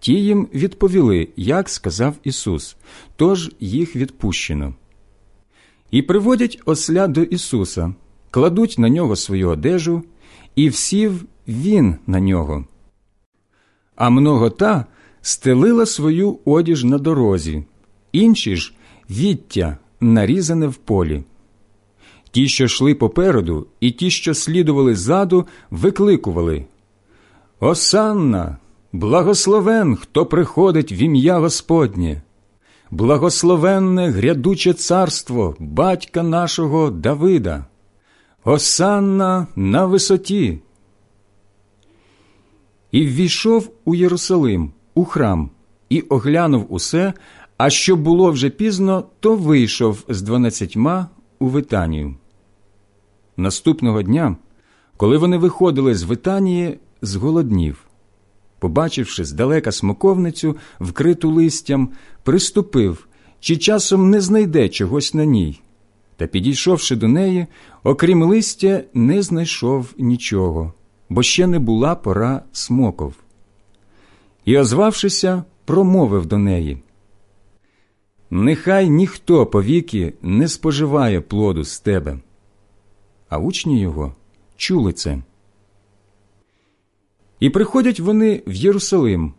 Ті 0.00 0.12
їм 0.12 0.48
відповіли, 0.54 1.28
як 1.36 1.68
сказав 1.68 2.14
Ісус, 2.24 2.76
тож 3.16 3.52
їх 3.60 3.96
відпущено. 3.96 4.74
І 5.90 6.02
приводять 6.02 6.60
осля 6.64 7.06
до 7.06 7.22
Ісуса, 7.22 7.94
кладуть 8.30 8.78
на 8.78 8.88
нього 8.88 9.16
свою 9.16 9.48
одежу, 9.48 10.02
і 10.56 10.68
всів 10.68 11.24
він 11.48 11.96
на 12.06 12.20
нього. 12.20 12.64
А 13.96 14.10
многота 14.10 14.86
стелила 15.22 15.86
свою 15.86 16.38
одіж 16.44 16.84
на 16.84 16.98
дорозі, 16.98 17.64
інші 18.12 18.56
ж 18.56 18.74
віття 19.10 19.76
нарізане 20.00 20.66
в 20.66 20.74
полі. 20.74 21.24
Ті, 22.32 22.48
що 22.48 22.64
йшли 22.64 22.94
попереду, 22.94 23.66
і 23.80 23.90
ті, 23.90 24.10
що 24.10 24.34
слідували 24.34 24.94
ззаду, 24.94 25.46
викликували 25.70 26.64
Осанна, 27.60 28.56
благословен, 28.92 29.96
хто 29.96 30.26
приходить 30.26 30.92
в 30.92 30.98
ім'я 31.02 31.38
Господнє, 31.38 32.22
благословенне 32.90 34.10
грядуче 34.10 34.72
царство 34.72 35.56
батька 35.58 36.22
нашого 36.22 36.90
Давида, 36.90 37.64
Осанна 38.44 39.46
на 39.56 39.86
висоті. 39.86 40.58
І 42.92 43.06
ввійшов 43.06 43.70
у 43.84 43.94
Єрусалим, 43.94 44.72
у 44.94 45.04
храм, 45.04 45.50
і 45.88 46.00
оглянув 46.00 46.66
усе, 46.68 47.12
а 47.56 47.70
що 47.70 47.96
було 47.96 48.30
вже 48.30 48.50
пізно, 48.50 49.04
то 49.20 49.36
вийшов 49.36 50.04
з 50.08 50.22
дванадцятьма 50.22 51.06
у 51.38 51.46
Витанію. 51.46 52.16
Наступного 53.36 54.02
дня, 54.02 54.36
коли 54.96 55.18
вони 55.18 55.38
виходили 55.38 55.94
з 55.94 56.02
Витанії, 56.02 56.78
зголоднів. 57.02 57.84
Побачивши 58.58 59.24
здалека 59.24 59.72
смоковницю, 59.72 60.56
вкриту 60.80 61.30
листям, 61.30 61.90
приступив, 62.22 63.08
чи 63.40 63.56
часом 63.56 64.10
не 64.10 64.20
знайде 64.20 64.68
чогось 64.68 65.14
на 65.14 65.24
ній. 65.24 65.60
Та, 66.16 66.26
підійшовши 66.26 66.96
до 66.96 67.08
неї, 67.08 67.46
окрім 67.82 68.22
листя, 68.22 68.84
не 68.94 69.22
знайшов 69.22 69.94
нічого, 69.98 70.72
бо 71.08 71.22
ще 71.22 71.46
не 71.46 71.58
була 71.58 71.94
пора 71.94 72.42
смоков. 72.52 73.14
І, 74.44 74.58
озвавшися, 74.58 75.44
промовив 75.64 76.26
до 76.26 76.38
неї 76.38 76.82
Нехай 78.30 78.90
ніхто 78.90 79.46
повіки 79.46 80.14
не 80.22 80.48
споживає 80.48 81.20
плоду 81.20 81.64
з 81.64 81.80
тебе. 81.80 82.18
А 83.32 83.38
учні 83.38 83.80
його 83.80 84.14
чули 84.56 84.92
це. 84.92 85.18
І 87.40 87.50
приходять 87.50 88.00
вони 88.00 88.42
в 88.46 88.54
Єрусалим, 88.54 89.34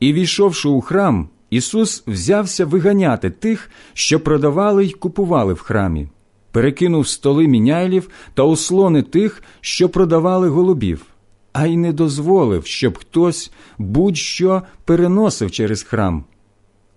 і, 0.00 0.12
війшовши 0.12 0.68
у 0.68 0.80
храм, 0.80 1.28
Ісус 1.50 2.02
взявся 2.06 2.64
виганяти 2.64 3.30
тих, 3.30 3.70
що 3.92 4.20
продавали 4.20 4.86
й 4.86 4.90
купували 4.90 5.52
в 5.52 5.60
храмі, 5.60 6.08
перекинув 6.52 7.08
столи 7.08 7.48
міняйлів 7.48 8.10
та 8.34 8.42
ослони 8.42 9.02
тих, 9.02 9.42
що 9.60 9.88
продавали 9.88 10.48
голубів, 10.48 11.06
а 11.52 11.66
й 11.66 11.76
не 11.76 11.92
дозволив, 11.92 12.66
щоб 12.66 12.98
хтось 12.98 13.50
будь-що 13.78 14.62
переносив 14.84 15.50
через 15.50 15.82
храм. 15.82 16.24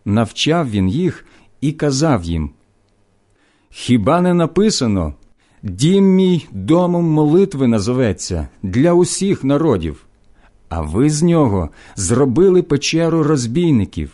Навчав 0.06 0.70
він 0.70 0.90
їх 0.90 1.26
і 1.62 1.72
казав 1.72 2.24
їм 2.24 2.50
Хіба 3.70 4.22
не 4.22 4.34
написано 4.34 5.14
Дім 5.64 6.06
мій 6.06 6.48
домом 6.52 7.06
молитви 7.06 7.68
назоветься 7.68 8.48
для 8.64 8.94
усіх 8.94 9.44
народів, 9.44 10.06
а 10.70 10.82
ви 10.82 11.10
з 11.10 11.24
нього 11.24 11.70
зробили 11.96 12.64
печеру 12.64 13.24
розбійників. 13.24 14.12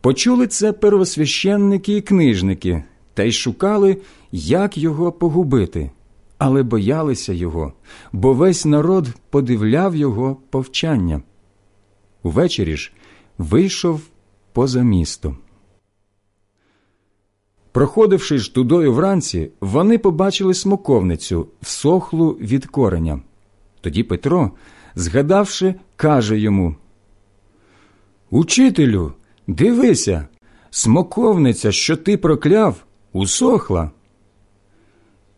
Почули 0.00 0.46
це 0.46 0.72
первосвященники 0.72 1.96
і 1.96 2.00
книжники 2.00 2.84
та 3.14 3.22
й 3.22 3.32
шукали, 3.32 3.96
як 4.32 4.78
його 4.78 5.12
погубити, 5.12 5.90
але 6.38 6.62
боялися 6.62 7.32
його, 7.32 7.72
бо 8.12 8.32
весь 8.32 8.64
народ 8.64 9.08
подивляв 9.30 9.96
його 9.96 10.36
повчання. 10.50 11.22
Увечері 12.22 12.76
ж 12.76 12.92
вийшов 13.38 14.00
поза 14.52 14.82
місто. 14.82 15.36
Проходивши 17.72 18.38
ж 18.38 18.54
тудою 18.54 18.92
вранці, 18.92 19.50
вони 19.60 19.98
побачили 19.98 20.54
смоковницю, 20.54 21.46
всохлу 21.62 22.30
від 22.30 22.66
кореня. 22.66 23.20
Тоді 23.80 24.02
Петро, 24.02 24.50
згадавши, 24.94 25.74
каже 25.96 26.38
йому 26.38 26.74
Учителю, 28.30 29.12
дивися, 29.46 30.28
смоковниця, 30.70 31.72
що 31.72 31.96
ти 31.96 32.16
прокляв, 32.16 32.84
усохла. 33.12 33.90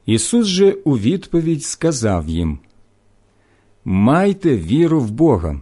Ісус 0.06 0.46
же 0.46 0.72
у 0.72 0.98
відповідь 0.98 1.64
сказав 1.64 2.28
їм 2.28 2.58
Майте 3.84 4.56
віру 4.56 5.00
в 5.00 5.10
Бога. 5.10 5.60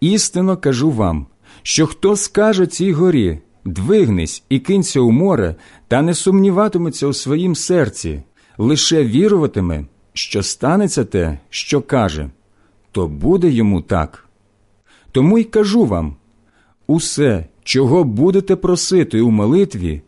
Істинно 0.00 0.56
кажу 0.56 0.90
вам, 0.90 1.26
що 1.62 1.86
хто 1.86 2.16
скаже 2.16 2.66
цій 2.66 2.92
горі 2.92 3.38
двигнись 3.64 4.44
і 4.48 4.58
кинься 4.58 5.00
у 5.00 5.10
море, 5.10 5.54
та 5.88 6.02
не 6.02 6.14
сумніватиметься 6.14 7.06
у 7.06 7.12
своїм 7.12 7.54
серці, 7.54 8.22
лише 8.58 9.04
віруватиме, 9.04 9.84
що 10.12 10.42
станеться 10.42 11.04
те, 11.04 11.38
що 11.50 11.82
каже, 11.82 12.30
то 12.92 13.08
буде 13.08 13.50
йому 13.50 13.82
так. 13.82 14.28
Тому 15.12 15.38
й 15.38 15.44
кажу 15.44 15.84
вам 15.84 16.16
усе, 16.86 17.46
чого 17.64 18.04
будете 18.04 18.56
просити 18.56 19.20
у 19.20 19.30
молитві, 19.30 20.02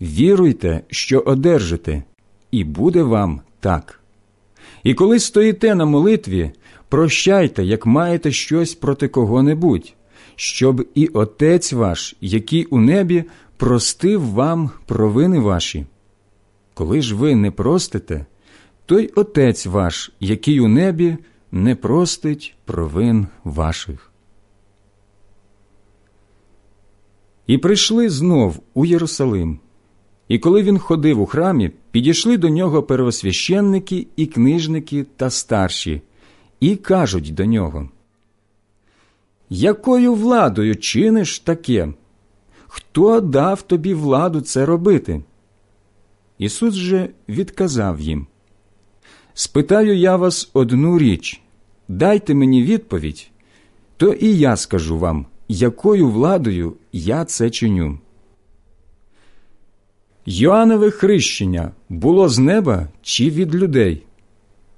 віруйте, 0.00 0.80
що 0.90 1.20
одержите, 1.20 2.02
і 2.50 2.64
буде 2.64 3.02
вам 3.02 3.40
так. 3.60 4.00
І 4.82 4.94
коли 4.94 5.18
стоїте 5.18 5.74
на 5.74 5.84
молитві, 5.84 6.50
прощайте, 6.88 7.64
як 7.64 7.86
маєте 7.86 8.32
щось 8.32 8.74
проти 8.74 9.08
кого-небудь, 9.08 9.94
щоб 10.42 10.88
і 10.94 11.06
Отець 11.06 11.72
ваш, 11.72 12.16
який 12.20 12.64
у 12.64 12.80
небі, 12.80 13.24
простив 13.56 14.30
вам 14.30 14.70
провини 14.86 15.40
ваші. 15.40 15.86
Коли 16.74 17.02
ж 17.02 17.14
ви 17.14 17.34
не 17.34 17.50
простите, 17.50 18.26
то 18.86 19.00
й 19.00 19.12
Отець 19.16 19.66
ваш, 19.66 20.12
який 20.20 20.60
у 20.60 20.68
небі, 20.68 21.16
не 21.52 21.74
простить 21.74 22.54
провин 22.64 23.26
ваших. 23.44 24.12
І 27.46 27.58
прийшли 27.58 28.10
знов 28.10 28.62
у 28.74 28.84
Єрусалим. 28.84 29.58
І 30.28 30.38
коли 30.38 30.62
він 30.62 30.78
ходив 30.78 31.20
у 31.20 31.26
храмі, 31.26 31.70
підійшли 31.90 32.38
до 32.38 32.48
нього 32.48 32.82
первосвященники 32.82 34.06
і 34.16 34.26
книжники 34.26 35.06
та 35.16 35.30
старші, 35.30 36.02
і 36.60 36.76
кажуть 36.76 37.34
до 37.34 37.44
нього 37.44 37.88
Якою 39.54 40.14
владою 40.14 40.76
чиниш 40.76 41.38
таке? 41.38 41.88
Хто 42.66 43.20
дав 43.20 43.62
тобі 43.62 43.94
владу 43.94 44.40
це 44.40 44.66
робити? 44.66 45.22
Ісус 46.38 46.74
же 46.74 47.08
відказав 47.28 48.00
їм 48.00 48.26
Спитаю 49.34 49.96
я 49.96 50.16
вас 50.16 50.50
одну 50.52 50.98
річ, 50.98 51.40
дайте 51.88 52.34
мені 52.34 52.62
відповідь, 52.62 53.30
то 53.96 54.12
і 54.12 54.38
я 54.38 54.56
скажу 54.56 54.98
вам, 54.98 55.26
якою 55.48 56.08
владою 56.08 56.76
я 56.92 57.24
це 57.24 57.50
чиню. 57.50 57.98
Йоанове 60.26 60.90
хрещення 60.90 61.70
було 61.88 62.28
з 62.28 62.38
неба 62.38 62.88
чи 63.02 63.30
від 63.30 63.54
людей? 63.54 64.02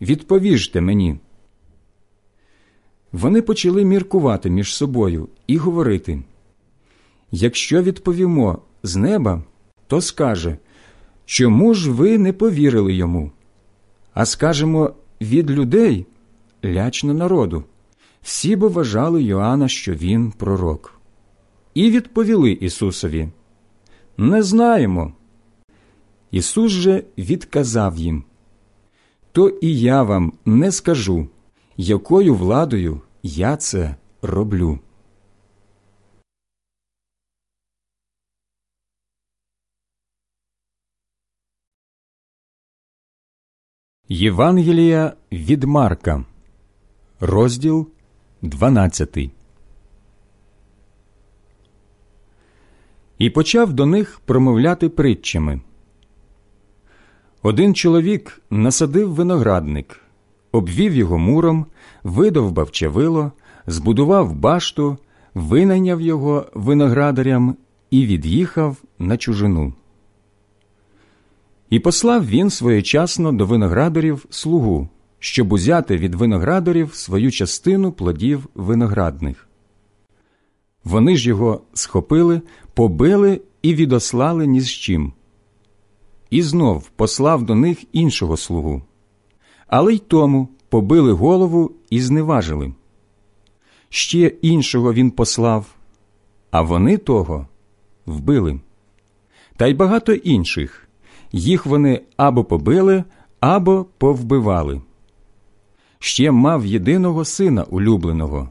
Відповіжте 0.01 0.81
мені. 0.81 1.19
Вони 3.15 3.43
почали 3.43 3.85
міркувати 3.85 4.51
між 4.51 4.75
собою 4.75 5.29
і 5.47 5.57
говорити 5.57 6.23
якщо 7.31 7.83
відповімо 7.83 8.59
з 8.83 8.97
неба, 8.97 9.43
то 9.87 10.01
скаже 10.01 10.59
чому 11.25 11.75
ж 11.75 11.91
ви 11.91 12.19
не 12.19 12.33
повірили 12.33 12.95
йому? 12.95 13.31
А 14.15 14.27
скажемо 14.27 14.95
від 15.21 15.51
людей 15.51 16.07
лячно 16.65 17.15
народу. 17.15 17.65
Всі 18.23 18.57
б 18.57 18.69
вважали 18.69 19.23
Йоанна, 19.23 19.69
що 19.69 19.95
він 19.95 20.31
пророк. 20.31 21.01
І 21.75 21.91
відповіли 21.91 22.51
Ісусові 22.51 23.29
Не 24.17 24.43
знаємо. 24.43 25.13
Ісус 26.31 26.73
же 26.73 27.05
відказав 27.19 27.97
їм 27.97 28.25
То 29.33 29.49
і 29.49 29.81
я 29.81 30.03
вам 30.03 30.33
не 30.45 30.73
скажу, 30.73 31.29
якою 31.77 32.35
владою 32.35 33.01
я 33.27 33.57
це 33.57 33.97
роблю. 34.23 34.79
Євангелія 44.09 45.17
від 45.33 45.65
Марка, 45.65 46.25
розділ 47.21 47.89
12 48.43 49.19
І 53.19 53.31
почав 53.31 53.73
до 53.73 53.87
них 53.87 54.21
промовляти 54.25 54.89
притчами. 54.89 55.61
Один 57.43 57.75
чоловік 57.75 58.43
насадив 58.51 59.15
виноградник, 59.15 60.04
обвів 60.55 60.95
його 60.95 61.19
муром, 61.19 61.67
видовбав 62.05 62.71
чавило, 62.71 63.33
збудував 63.67 64.35
башту, 64.35 64.99
винайняв 65.35 66.01
його 66.01 66.47
виноградарям 66.55 67.57
і 67.91 68.07
від'їхав 68.07 68.77
на 68.99 69.17
чужину. 69.17 69.73
І 71.71 71.79
послав 71.79 72.27
він 72.27 72.51
своєчасно 72.51 73.33
до 73.33 73.47
виноградарів 73.47 74.27
слугу, 74.31 74.89
щоб 75.19 75.53
узяти 75.53 75.97
від 75.97 76.15
виноградарів 76.15 76.95
свою 76.95 77.31
частину 77.31 77.93
плодів 77.93 78.47
виноградних. 78.55 79.49
Вони 80.85 81.17
ж 81.17 81.29
його 81.29 81.61
схопили, 81.73 82.41
побили 82.75 83.41
і 83.63 83.75
відослали 83.75 84.47
ні 84.47 84.61
з 84.61 84.71
чим. 84.71 85.13
І 86.31 86.43
знов 86.43 86.89
послав 86.97 87.43
до 87.43 87.55
них 87.55 87.85
іншого 87.93 88.37
слугу. 88.37 88.83
Але 89.77 89.95
й 89.95 89.99
тому 89.99 90.49
побили 90.69 91.13
голову 91.13 91.73
і 91.91 92.01
зневажили. 92.01 92.73
Ще 93.89 94.27
іншого 94.27 94.93
він 94.93 95.11
послав, 95.11 95.67
а 96.51 96.63
вони 96.63 96.97
того 96.97 97.47
вбили. 98.07 98.61
Та 99.57 99.67
й 99.67 99.75
багато 99.75 100.13
інших 100.13 100.89
їх 101.33 101.67
вони 101.67 102.01
або 102.17 102.45
побили, 102.45 103.05
або 103.41 103.87
повбивали. 103.99 104.83
Ще 105.99 106.31
мав 106.31 106.67
єдиного 106.67 107.25
сина 107.25 107.63
улюбленого, 107.63 108.49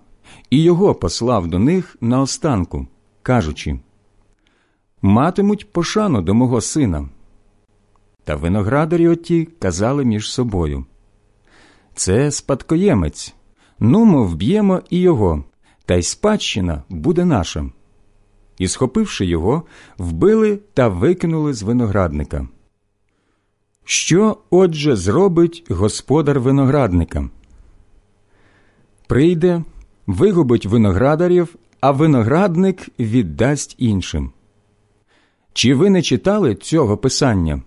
і 0.50 0.64
його 0.64 0.95
послав 0.95 1.48
до 1.48 1.60
них 1.60 1.98
наостанку, 2.02 2.88
кажучи 3.22 3.80
Матимуть 5.02 5.72
пошану 5.72 6.22
до 6.22 6.34
мого 6.34 6.62
сина. 6.62 7.10
Та 8.24 8.36
виноградарі 8.36 9.08
оті 9.08 9.48
казали 9.60 10.06
між 10.06 10.32
собою 10.32 10.86
Це 11.95 12.32
спадкоємець, 12.32 13.36
нумо 13.80 14.24
вб'ємо 14.24 14.82
і 14.90 14.99
його, 14.99 15.44
та 15.86 15.95
й 15.95 16.03
спадщина 16.03 16.84
буде 16.90 17.26
наша. 17.26 17.70
І, 18.57 18.68
схопивши 18.68 19.26
його, 19.26 19.64
вбили 19.98 20.60
та 20.74 20.88
викинули 20.88 21.53
з 21.53 21.64
виноградника. 21.64 22.48
Що, 23.86 24.38
отже, 24.49 24.95
зробить 24.95 25.65
господар 25.70 26.40
виноградника? 26.40 27.30
Прийде, 29.07 29.64
вигубить 30.07 30.65
виноградарів, 30.65 31.56
а 31.80 31.91
виноградник 31.91 32.90
віддасть 32.99 33.76
іншим. 33.78 34.32
Чи 35.53 35.76
ви 35.76 35.90
не 35.90 36.02
читали 36.02 36.56
цього 36.56 36.98
писання? 36.98 37.61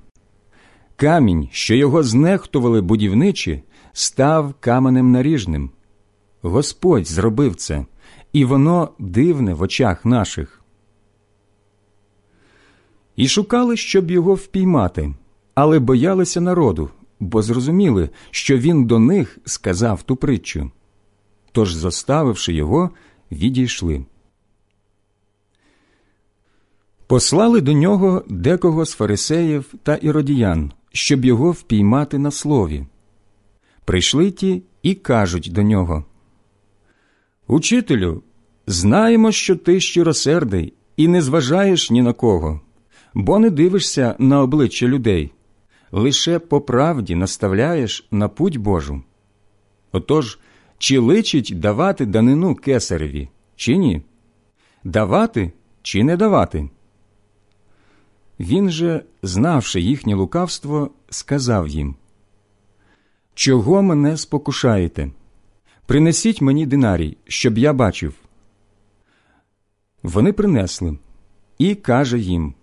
Камінь, 0.96 1.48
що 1.52 1.74
його 1.74 2.02
знехтували 2.02 2.80
будівничі, 2.80 3.62
став 3.96 4.54
каменем 4.60 5.12
наріжним. 5.12 5.70
Господь 6.42 7.06
зробив 7.06 7.54
це, 7.54 7.84
і 8.32 8.44
воно 8.44 8.90
дивне 8.98 9.54
в 9.54 9.62
очах 9.62 10.04
наших. 10.04 10.62
І 13.16 13.28
шукали, 13.28 13.76
щоб 13.76 14.10
його 14.10 14.34
впіймати 14.34 15.14
але 15.56 15.78
боялися 15.78 16.40
народу, 16.40 16.90
бо 17.20 17.42
зрозуміли, 17.42 18.08
що 18.30 18.58
він 18.58 18.84
до 18.84 18.98
них 18.98 19.38
сказав 19.44 20.02
ту 20.02 20.16
притчу. 20.16 20.70
Тож, 21.52 21.74
заставивши 21.74 22.52
його, 22.52 22.90
відійшли. 23.32 24.04
Послали 27.06 27.60
до 27.60 27.72
нього 27.72 28.24
декого 28.28 28.84
з 28.84 28.92
фарисеїв 28.92 29.74
та 29.82 29.94
іродіян, 29.94 30.72
щоб 30.92 31.24
його 31.24 31.50
впіймати 31.50 32.18
на 32.18 32.30
слові. 32.30 32.86
Прийшли 33.86 34.30
ті 34.30 34.62
і 34.82 34.94
кажуть 34.94 35.50
до 35.52 35.62
нього 35.62 36.04
Учителю, 37.46 38.22
знаємо, 38.66 39.32
що 39.32 39.56
ти 39.56 39.80
щиросердий 39.80 40.72
і 40.96 41.08
не 41.08 41.22
зважаєш 41.22 41.90
ні 41.90 42.02
на 42.02 42.12
кого, 42.12 42.60
бо 43.14 43.38
не 43.38 43.50
дивишся 43.50 44.16
на 44.18 44.42
обличчя 44.42 44.86
людей, 44.86 45.32
лише 45.92 46.38
по 46.38 46.60
правді 46.60 47.14
наставляєш 47.14 48.08
на 48.10 48.28
путь 48.28 48.56
Божу. 48.56 49.02
Отож, 49.92 50.38
чи 50.78 50.98
личить 50.98 51.60
давати 51.60 52.06
данину 52.06 52.54
кесареві, 52.54 53.28
чи 53.56 53.76
ні? 53.76 54.02
Давати 54.84 55.52
чи 55.82 56.04
не 56.04 56.16
давати? 56.16 56.70
Він 58.40 58.70
же, 58.70 59.02
знавши 59.22 59.80
їхнє 59.80 60.14
лукавство, 60.14 60.90
сказав 61.10 61.68
їм 61.68 61.94
Чого 63.36 63.82
мене 63.82 64.16
спокушаєте? 64.16 65.10
Принесіть 65.86 66.40
мені 66.40 66.66
динарій, 66.66 67.16
щоб 67.24 67.58
я 67.58 67.72
бачив. 67.72 68.14
Вони 70.02 70.32
принесли 70.32 70.98
і 71.58 71.74
каже 71.74 72.18
їм 72.18 72.54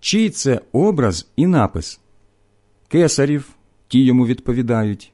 Чий 0.00 0.30
це 0.30 0.60
образ 0.72 1.28
і 1.36 1.46
напис? 1.46 2.00
Кесарів, 2.88 3.48
ті 3.88 4.04
йому 4.04 4.26
відповідають. 4.26 5.12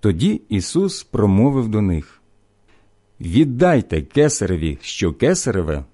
Тоді 0.00 0.42
Ісус 0.48 1.02
промовив 1.02 1.68
до 1.68 1.82
них 1.82 2.22
Віддайте 3.20 4.02
кесареві, 4.02 4.78
що 4.80 5.12
кесареве, 5.12 5.84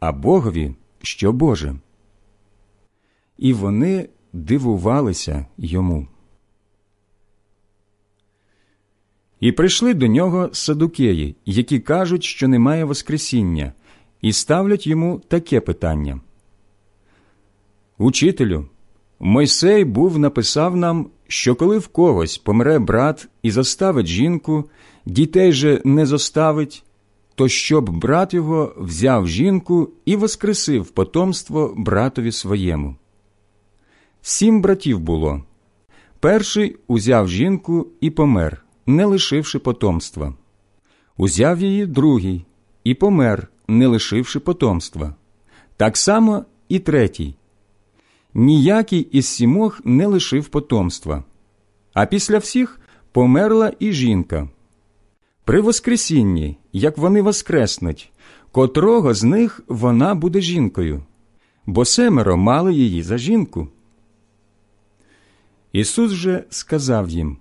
а 0.00 0.12
Богові, 0.12 0.74
що 1.02 1.32
Боже. 1.32 1.76
І 3.38 3.52
вони 3.52 4.08
дивувалися 4.32 5.46
йому. 5.56 6.06
І 9.42 9.52
прийшли 9.52 9.94
до 9.94 10.06
нього 10.06 10.50
садукеї, 10.52 11.36
які 11.46 11.80
кажуть, 11.80 12.24
що 12.24 12.48
немає 12.48 12.84
Воскресіння, 12.84 13.72
і 14.20 14.32
ставлять 14.32 14.86
йому 14.86 15.22
таке 15.28 15.60
питання. 15.60 16.20
Учителю, 17.98 18.66
Мойсей 19.20 19.84
був 19.84 20.18
написав 20.18 20.76
нам, 20.76 21.10
що 21.28 21.54
коли 21.54 21.78
в 21.78 21.88
когось 21.88 22.38
помре 22.38 22.78
брат 22.78 23.28
і 23.42 23.50
заставить 23.50 24.06
жінку, 24.06 24.64
дітей 25.06 25.52
же 25.52 25.82
не 25.84 26.06
зоставить, 26.06 26.84
то 27.34 27.48
щоб 27.48 27.90
брат 27.90 28.34
його 28.34 28.74
взяв 28.78 29.28
жінку 29.28 29.90
і 30.04 30.16
воскресив 30.16 30.90
потомство 30.90 31.74
братові 31.76 32.32
своєму. 32.32 32.96
Сім 34.20 34.62
братів 34.62 35.00
було. 35.00 35.42
Перший 36.20 36.76
узяв 36.86 37.28
жінку 37.28 37.86
і 38.00 38.10
помер, 38.10 38.64
не 38.86 39.04
лишивши 39.04 39.58
потомства. 39.58 40.34
Узяв 41.16 41.60
її 41.60 41.86
другий 41.86 42.44
і 42.84 42.94
помер, 42.94 43.48
не 43.68 43.86
лишивши 43.86 44.40
потомства. 44.40 45.14
Так 45.76 45.96
само 45.96 46.44
і 46.68 46.78
третій. 46.78 47.34
Ніякий 48.34 49.00
із 49.00 49.26
сімох 49.26 49.80
не 49.84 50.06
лишив 50.06 50.48
потомства. 50.48 51.24
А 51.92 52.06
після 52.06 52.38
всіх 52.38 52.80
померла 53.12 53.72
і 53.78 53.92
жінка. 53.92 54.48
При 55.44 55.60
Воскресінні, 55.60 56.58
як 56.72 56.98
вони 56.98 57.22
воскреснуть, 57.22 58.12
котрого 58.52 59.14
з 59.14 59.22
них 59.22 59.60
вона 59.68 60.14
буде 60.14 60.40
жінкою, 60.40 61.02
бо 61.66 61.84
семеро 61.84 62.36
мали 62.36 62.74
її 62.74 63.02
за 63.02 63.18
жінку. 63.18 63.68
Ісус 65.72 66.12
же 66.12 66.44
сказав 66.50 67.08
їм 67.08 67.36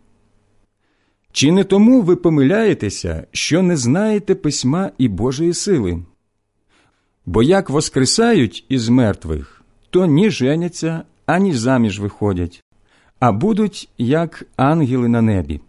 Чи 1.31 1.51
не 1.51 1.63
тому 1.63 2.01
ви 2.01 2.15
помиляєтеся, 2.15 3.27
що 3.31 3.61
не 3.61 3.77
знаєте 3.77 4.35
письма 4.35 4.91
і 4.97 5.07
Божої 5.07 5.53
сили? 5.53 6.03
Бо 7.25 7.43
як 7.43 7.69
воскресають 7.69 8.65
із 8.69 8.89
мертвих, 8.89 9.61
то 9.89 10.05
ні 10.05 10.29
женяться, 10.29 11.03
ані 11.25 11.53
заміж 11.53 11.99
виходять, 11.99 12.63
а 13.19 13.31
будуть 13.31 13.89
як 13.97 14.47
ангели 14.55 15.07
на 15.07 15.21
небі. 15.21 15.61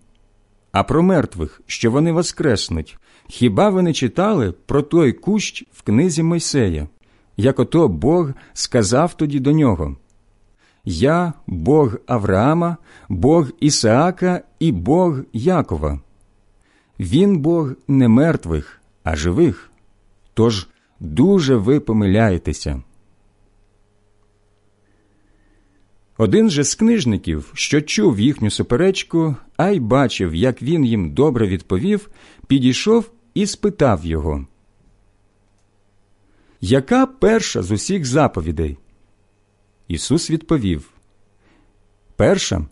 А 0.73 0.83
про 0.83 1.03
мертвих, 1.03 1.61
що 1.67 1.91
вони 1.91 2.13
воскреснуть, 2.13 2.97
хіба 3.29 3.69
ви 3.69 3.83
не 3.83 3.93
читали 3.93 4.53
про 4.67 4.83
той 4.83 5.13
кущ 5.13 5.65
в 5.73 5.83
книзі 5.83 6.23
Мойсея, 6.23 6.89
як 7.37 7.59
ото 7.59 7.89
Бог 7.89 8.31
сказав 8.53 9.15
тоді 9.15 9.41
до 9.41 9.53
нього? 9.53 9.97
Я 10.85 11.33
Бог 11.47 11.97
Авраама, 12.07 12.77
Бог 13.09 13.51
Ісаака 13.61 14.43
і 14.59 14.73
Бог 14.73 15.19
Якова. 15.33 16.01
Він 17.01 17.39
Бог 17.39 17.73
не 17.89 18.09
мертвих, 18.09 18.81
а 19.03 19.17
живих. 19.17 19.71
Тож 20.35 20.69
дуже 21.01 21.57
ви 21.57 21.81
помиляєтеся. 21.81 22.83
Один 26.17 26.51
же 26.51 26.65
з 26.65 26.75
книжників, 26.75 27.51
що 27.55 27.81
чув 27.81 28.21
їхню 28.21 28.51
суперечку, 28.51 29.37
а 29.57 29.69
й 29.69 29.81
бачив, 29.81 30.35
як 30.35 30.63
він 30.63 30.85
їм 30.85 31.15
добре 31.15 31.47
відповів, 31.47 32.11
підійшов 32.47 33.11
і 33.35 33.47
спитав 33.47 34.07
його. 34.07 34.47
Яка 36.61 37.07
перша 37.07 37.63
з 37.63 37.71
усіх 37.71 38.05
заповідей? 38.05 38.79
Ісус 39.93 40.31
відповів 40.31 40.91
Перша, 42.17 42.67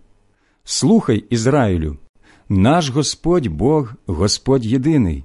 слухай 0.65 1.25
Ізраїлю, 1.31 1.97
наш 2.49 2.89
Господь 2.89 3.47
Бог, 3.47 3.93
Господь 4.07 4.67
єдиний, 4.67 5.25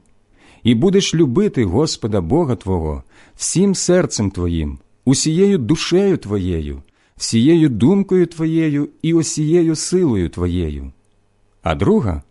і 0.63 0.75
будеш 0.75 1.15
любити 1.15 1.65
Господа 1.65 2.21
Бога 2.21 2.55
Твого 2.55 3.03
всім 3.35 3.75
серцем 3.75 4.31
Твоїм, 4.31 4.79
усією 5.05 5.57
душею 5.57 6.17
Твоєю, 6.17 6.83
всією 7.17 7.69
думкою 7.69 8.25
Твоєю 8.25 8.89
і 9.01 9.13
усією 9.13 9.75
силою 9.75 10.29
Твоєю. 10.29 10.91
А 11.61 11.75
друга 11.75 12.23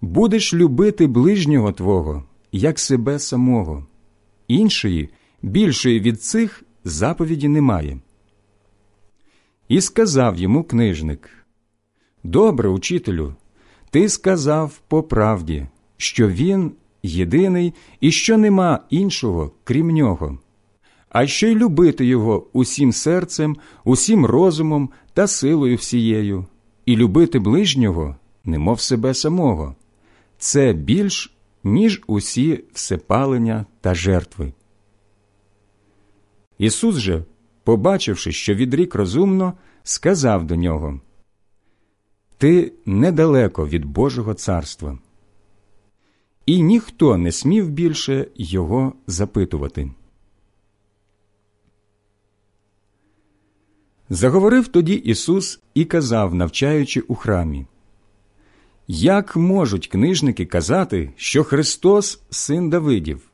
будеш 0.00 0.54
любити 0.54 1.06
ближнього 1.06 1.72
Твого, 1.72 2.24
як 2.52 2.78
себе 2.78 3.18
самого. 3.18 3.86
Іншої, 4.48 5.08
більшої 5.42 6.00
від 6.00 6.22
цих 6.22 6.64
заповіді 6.84 7.48
немає. 7.48 7.98
І 9.72 9.80
сказав 9.80 10.38
йому 10.38 10.64
книжник 10.64 11.30
Добре, 12.24 12.68
учителю, 12.68 13.34
ти 13.90 14.08
сказав 14.08 14.80
по 14.88 15.02
правді, 15.02 15.66
що 15.96 16.28
він 16.28 16.72
єдиний 17.02 17.74
і 18.00 18.10
що 18.10 18.38
нема 18.38 18.80
іншого, 18.90 19.52
крім 19.64 19.90
нього, 19.90 20.38
а 21.08 21.26
що 21.26 21.46
й 21.46 21.54
любити 21.54 22.06
його 22.06 22.46
усім 22.52 22.92
серцем, 22.92 23.56
усім 23.84 24.26
розумом 24.26 24.90
та 25.14 25.26
силою 25.26 25.76
всією, 25.76 26.46
і 26.86 26.96
любити 26.96 27.38
ближнього, 27.38 28.16
немов 28.44 28.80
себе 28.80 29.14
самого. 29.14 29.76
Це 30.38 30.72
більш, 30.72 31.34
ніж 31.64 32.02
усі 32.06 32.64
всепалення 32.72 33.66
та 33.80 33.94
жертви. 33.94 34.52
Ісус 36.58 36.96
же 36.96 37.24
побачивши, 37.64 38.32
що 38.32 38.54
відрік 38.54 38.94
розумно, 38.94 39.52
сказав 39.82 40.44
до 40.44 40.56
нього 40.56 41.00
Ти 42.38 42.72
недалеко 42.86 43.68
від 43.68 43.84
Божого 43.84 44.34
царства. 44.34 44.98
І 46.46 46.62
ніхто 46.62 47.16
не 47.16 47.32
смів 47.32 47.70
більше 47.70 48.26
його 48.36 48.92
запитувати. 49.06 49.90
Заговорив 54.10 54.68
тоді 54.68 54.94
Ісус 54.94 55.60
і 55.74 55.84
казав, 55.84 56.34
навчаючи 56.34 57.00
у 57.00 57.14
храмі 57.14 57.66
Як 58.88 59.36
можуть 59.36 59.88
книжники 59.88 60.46
казати, 60.46 61.12
що 61.16 61.44
Христос 61.44 62.22
син 62.30 62.70
Давидів? 62.70 63.30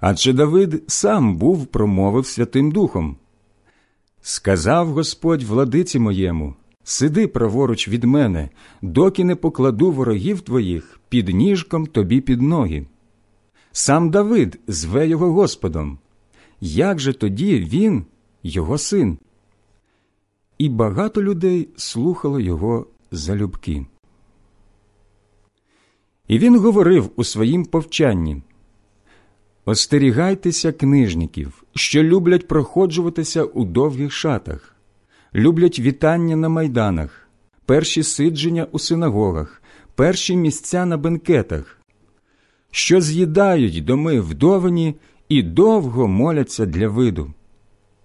Адже 0.00 0.32
Давид 0.32 0.82
сам 0.86 1.36
був 1.36 1.66
промовив 1.66 2.26
Святим 2.26 2.70
Духом. 2.72 3.16
Сказав 4.30 4.88
Господь 4.88 5.42
владиці 5.42 5.98
моєму, 5.98 6.54
сиди 6.84 7.28
праворуч 7.28 7.88
від 7.88 8.04
мене, 8.04 8.50
доки 8.82 9.24
не 9.24 9.36
покладу 9.36 9.92
ворогів 9.92 10.40
твоїх 10.40 11.00
під 11.08 11.28
ніжком 11.28 11.86
тобі 11.86 12.20
під 12.20 12.42
ноги. 12.42 12.86
Сам 13.72 14.10
Давид 14.10 14.60
зве 14.66 15.08
його 15.08 15.32
Господом. 15.32 15.98
Як 16.60 16.98
же 16.98 17.12
тоді 17.12 17.60
він, 17.60 18.04
його 18.42 18.78
син? 18.78 19.18
І 20.58 20.68
багато 20.68 21.22
людей 21.22 21.68
слухало 21.76 22.40
його 22.40 22.86
залюбки. 23.10 23.86
І 26.28 26.38
він 26.38 26.58
говорив 26.58 27.10
у 27.16 27.24
своїм 27.24 27.64
повчанні 27.64 28.42
Остерігайтеся 29.68 30.72
книжників, 30.72 31.64
що 31.74 32.02
люблять 32.02 32.48
проходжуватися 32.48 33.44
у 33.44 33.64
довгих 33.64 34.12
шатах, 34.12 34.76
люблять 35.34 35.78
вітання 35.78 36.36
на 36.36 36.48
майданах, 36.48 37.28
перші 37.66 38.02
сидження 38.02 38.66
у 38.72 38.78
синагогах, 38.78 39.62
перші 39.94 40.36
місця 40.36 40.86
на 40.86 40.96
бенкетах, 40.96 41.80
що 42.70 43.00
з'їдають 43.00 43.84
доми 43.84 44.20
вдовані 44.20 44.94
і 45.28 45.42
довго 45.42 46.08
моляться 46.08 46.66
для 46.66 46.88
виду. 46.88 47.34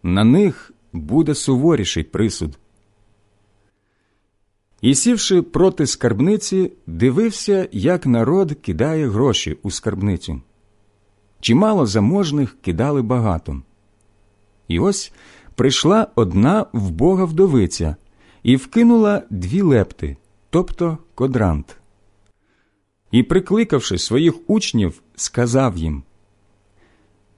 На 0.03 0.23
них 0.23 0.71
буде 0.93 1.35
суворіший 1.35 2.03
присуд. 2.03 2.59
І 4.81 4.95
сівши 4.95 5.41
проти 5.41 5.87
скарбниці, 5.87 6.71
дивився, 6.87 7.67
як 7.71 8.05
народ 8.05 8.53
кидає 8.53 9.09
гроші 9.09 9.57
у 9.63 9.71
скарбницю 9.71 10.41
чимало 11.43 11.85
заможних 11.85 12.57
кидали 12.61 13.01
багато. 13.01 13.61
І 14.67 14.79
ось 14.79 15.13
прийшла 15.55 16.07
одна 16.15 16.65
вбога 16.73 17.25
вдовиця 17.25 17.95
і 18.43 18.55
вкинула 18.55 19.23
дві 19.29 19.61
лепти, 19.61 20.17
тобто 20.49 20.97
кодрант. 21.15 21.77
І, 23.11 23.23
прикликавши 23.23 23.97
своїх 23.97 24.35
учнів, 24.47 25.01
сказав 25.15 25.77
їм 25.77 26.03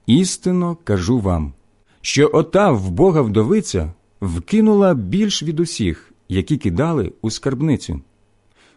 Істинно 0.06 0.76
кажу 0.84 1.20
вам, 1.20 1.52
що 2.00 2.30
ота 2.32 2.70
вбога 2.70 3.20
вдовиця 3.20 3.92
вкинула 4.20 4.94
більш 4.94 5.42
від 5.42 5.60
усіх, 5.60 6.12
які 6.28 6.56
кидали 6.56 7.12
у 7.22 7.30
скарбницю. 7.30 8.00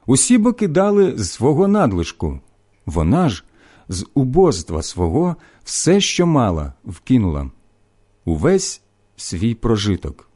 Усі 0.06 0.38
бо 0.38 0.54
кидали 0.54 1.18
з 1.18 1.32
свого 1.32 1.68
надлишку, 1.68 2.40
вона 2.86 3.30
ж 3.30 3.44
з 3.90 4.08
убоства 4.14 4.82
свого 4.82 5.36
все, 5.64 6.02
що 6.02 6.26
мала, 6.26 6.74
вкинула 6.86 7.52
увесь 8.26 8.82
свій 9.16 9.56
прожиток. 9.56 10.30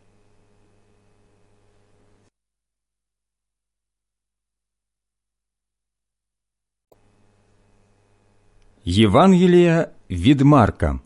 Євангелія 8.86 9.88
від 10.10 10.42
Марка, 10.42 11.00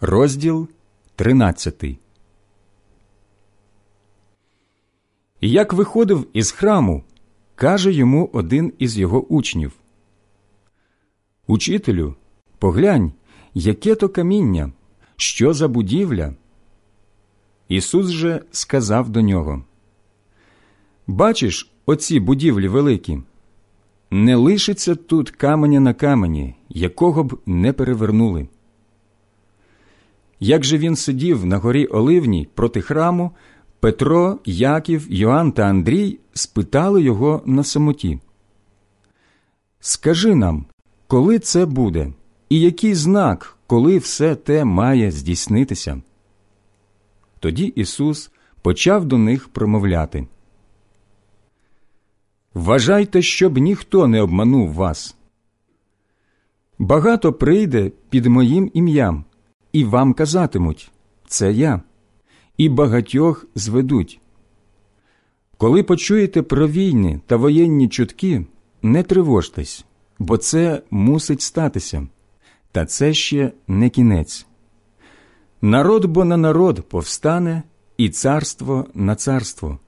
розділ 0.00 0.68
13. 1.16 1.84
Як 5.40 5.72
виходив 5.72 6.28
із 6.32 6.50
храму, 6.50 7.04
каже 7.54 7.92
йому 7.92 8.30
один 8.32 8.72
із 8.78 8.98
його 8.98 9.22
учнів 9.26 9.81
Учителю, 11.46 12.14
поглянь, 12.58 13.12
яке 13.54 13.94
то 13.94 14.08
каміння, 14.08 14.72
що 15.16 15.52
за 15.52 15.68
будівля? 15.68 16.34
Ісус 17.68 18.06
же 18.06 18.42
сказав 18.50 19.08
до 19.08 19.20
нього 19.20 19.64
Бачиш 21.06 21.72
оці 21.86 22.20
будівлі 22.20 22.68
великі? 22.68 23.18
Не 24.10 24.36
лишиться 24.36 24.94
тут 24.94 25.30
каменя 25.30 25.80
на 25.80 25.94
камені, 25.94 26.54
якого 26.68 27.24
б 27.24 27.38
не 27.46 27.72
перевернули. 27.72 28.48
Як 30.40 30.64
же 30.64 30.78
він 30.78 30.96
сидів 30.96 31.46
на 31.46 31.58
горі 31.58 31.86
Оливній 31.86 32.48
проти 32.54 32.80
храму, 32.80 33.30
Петро, 33.80 34.38
Яків, 34.44 35.06
Йоанн 35.12 35.52
та 35.52 35.62
Андрій 35.62 36.18
спитали 36.32 37.02
його 37.02 37.42
на 37.46 37.64
самоті. 37.64 38.18
Скажи 39.80 40.34
нам, 40.34 40.66
коли 41.12 41.38
це 41.38 41.66
буде, 41.66 42.12
і 42.48 42.60
який 42.60 42.94
знак, 42.94 43.58
коли 43.66 43.98
все 43.98 44.34
те 44.34 44.64
має 44.64 45.10
здійснитися? 45.10 46.02
Тоді 47.38 47.64
Ісус 47.64 48.30
почав 48.62 49.04
до 49.04 49.18
них 49.18 49.48
промовляти. 49.48 50.26
Вважайте, 52.54 53.22
щоб 53.22 53.58
ніхто 53.58 54.06
не 54.06 54.22
обманув 54.22 54.72
вас. 54.72 55.16
Багато 56.78 57.32
прийде 57.32 57.90
під 58.10 58.26
моїм 58.26 58.70
ім'ям, 58.74 59.24
і 59.72 59.84
вам 59.84 60.14
казатимуть 60.14 60.90
це 61.26 61.52
я, 61.52 61.80
і 62.56 62.68
багатьох 62.68 63.46
зведуть. 63.54 64.20
Коли 65.58 65.82
почуєте 65.82 66.42
про 66.42 66.68
війни 66.68 67.20
та 67.26 67.36
воєнні 67.36 67.88
чутки, 67.88 68.46
не 68.82 69.02
тривожтесь, 69.02 69.84
бо 70.22 70.36
це 70.36 70.82
мусить 70.90 71.42
статися, 71.42 72.06
та 72.72 72.86
це 72.86 73.14
ще 73.14 73.52
не 73.68 73.90
кінець. 73.90 74.46
Народ 75.62 76.04
бо 76.04 76.24
на 76.24 76.36
народ 76.36 76.88
повстане, 76.88 77.62
і 77.96 78.08
царство 78.08 78.86
на 78.94 79.14
царство. 79.14 79.78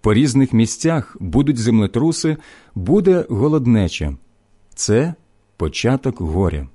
По 0.00 0.14
різних 0.14 0.52
місцях 0.52 1.16
будуть 1.20 1.58
землетруси, 1.58 2.36
буде 2.74 3.26
голоднеча. 3.28 4.16
Це 4.74 5.14
початок 5.56 6.20
горя. 6.20 6.68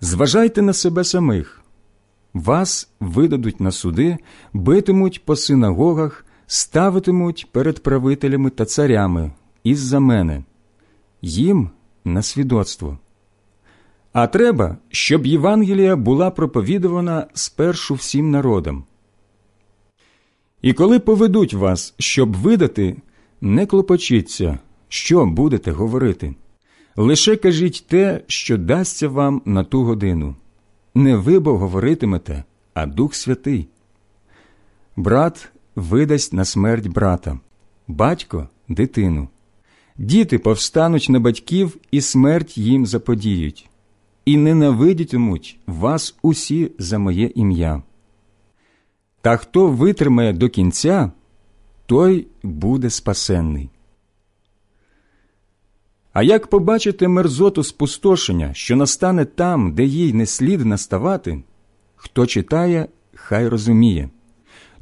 Зважайте 0.00 0.62
на 0.62 0.72
себе 0.72 1.04
самих. 1.04 1.62
Вас 2.34 2.90
видадуть 3.00 3.60
на 3.60 3.70
суди, 3.70 4.18
битимуть 4.52 5.24
по 5.24 5.36
синагогах, 5.36 6.26
ставитимуть 6.46 7.52
перед 7.52 7.82
правителями 7.82 8.50
та 8.50 8.64
царями 8.64 9.32
із 9.64 9.78
за 9.78 10.00
мене, 10.00 10.44
їм 11.22 11.70
на 12.04 12.22
свідоцтво. 12.22 12.98
А 14.12 14.26
треба, 14.26 14.76
щоб 14.88 15.26
Євангелія 15.26 15.96
була 15.96 16.30
проповідувана 16.30 17.26
спершу 17.34 17.94
всім 17.94 18.30
народам. 18.30 18.84
І 20.62 20.72
коли 20.72 20.98
поведуть 20.98 21.54
вас, 21.54 21.94
щоб 21.98 22.36
видати, 22.36 22.96
не 23.40 23.66
клопочіться, 23.66 24.58
що 24.88 25.26
будете 25.26 25.70
говорити. 25.72 26.34
Лише 26.96 27.36
кажіть 27.36 27.84
те, 27.88 28.20
що 28.26 28.58
дасться 28.58 29.08
вам 29.08 29.42
на 29.44 29.64
ту 29.64 29.84
годину. 29.84 30.34
Не 30.94 31.16
ви 31.16 31.38
бо 31.38 31.58
говоритимете, 31.58 32.44
а 32.74 32.86
Дух 32.86 33.14
Святий. 33.14 33.68
Брат 34.96 35.52
видасть 35.76 36.32
на 36.32 36.44
смерть 36.44 36.86
брата, 36.86 37.40
батько 37.88 38.48
дитину. 38.68 39.28
Діти 40.00 40.38
повстануть 40.38 41.08
на 41.08 41.20
батьків 41.20 41.76
і 41.90 42.00
смерть 42.00 42.58
їм 42.58 42.86
заподіють, 42.86 43.70
і 44.24 44.36
ненавидітимуть 44.36 45.58
вас 45.66 46.16
усі 46.22 46.72
за 46.78 46.98
моє 46.98 47.30
ім'я. 47.34 47.82
Та 49.20 49.36
хто 49.36 49.66
витримає 49.66 50.32
до 50.32 50.48
кінця, 50.48 51.12
той 51.86 52.26
буде 52.42 52.90
спасенний. 52.90 53.70
А 56.12 56.22
як 56.22 56.46
побачите 56.46 57.08
мерзоту 57.08 57.64
спустошення, 57.64 58.54
що 58.54 58.76
настане 58.76 59.24
там, 59.24 59.74
де 59.74 59.84
їй 59.84 60.12
не 60.12 60.26
слід 60.26 60.66
наставати, 60.66 61.42
хто 61.96 62.26
читає, 62.26 62.88
хай 63.14 63.48
розуміє. 63.48 64.08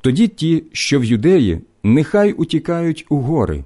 Тоді 0.00 0.28
ті, 0.28 0.64
що 0.72 1.00
в 1.00 1.04
юдеї, 1.04 1.60
нехай 1.82 2.32
утікають 2.32 3.06
у 3.08 3.16
гори, 3.16 3.64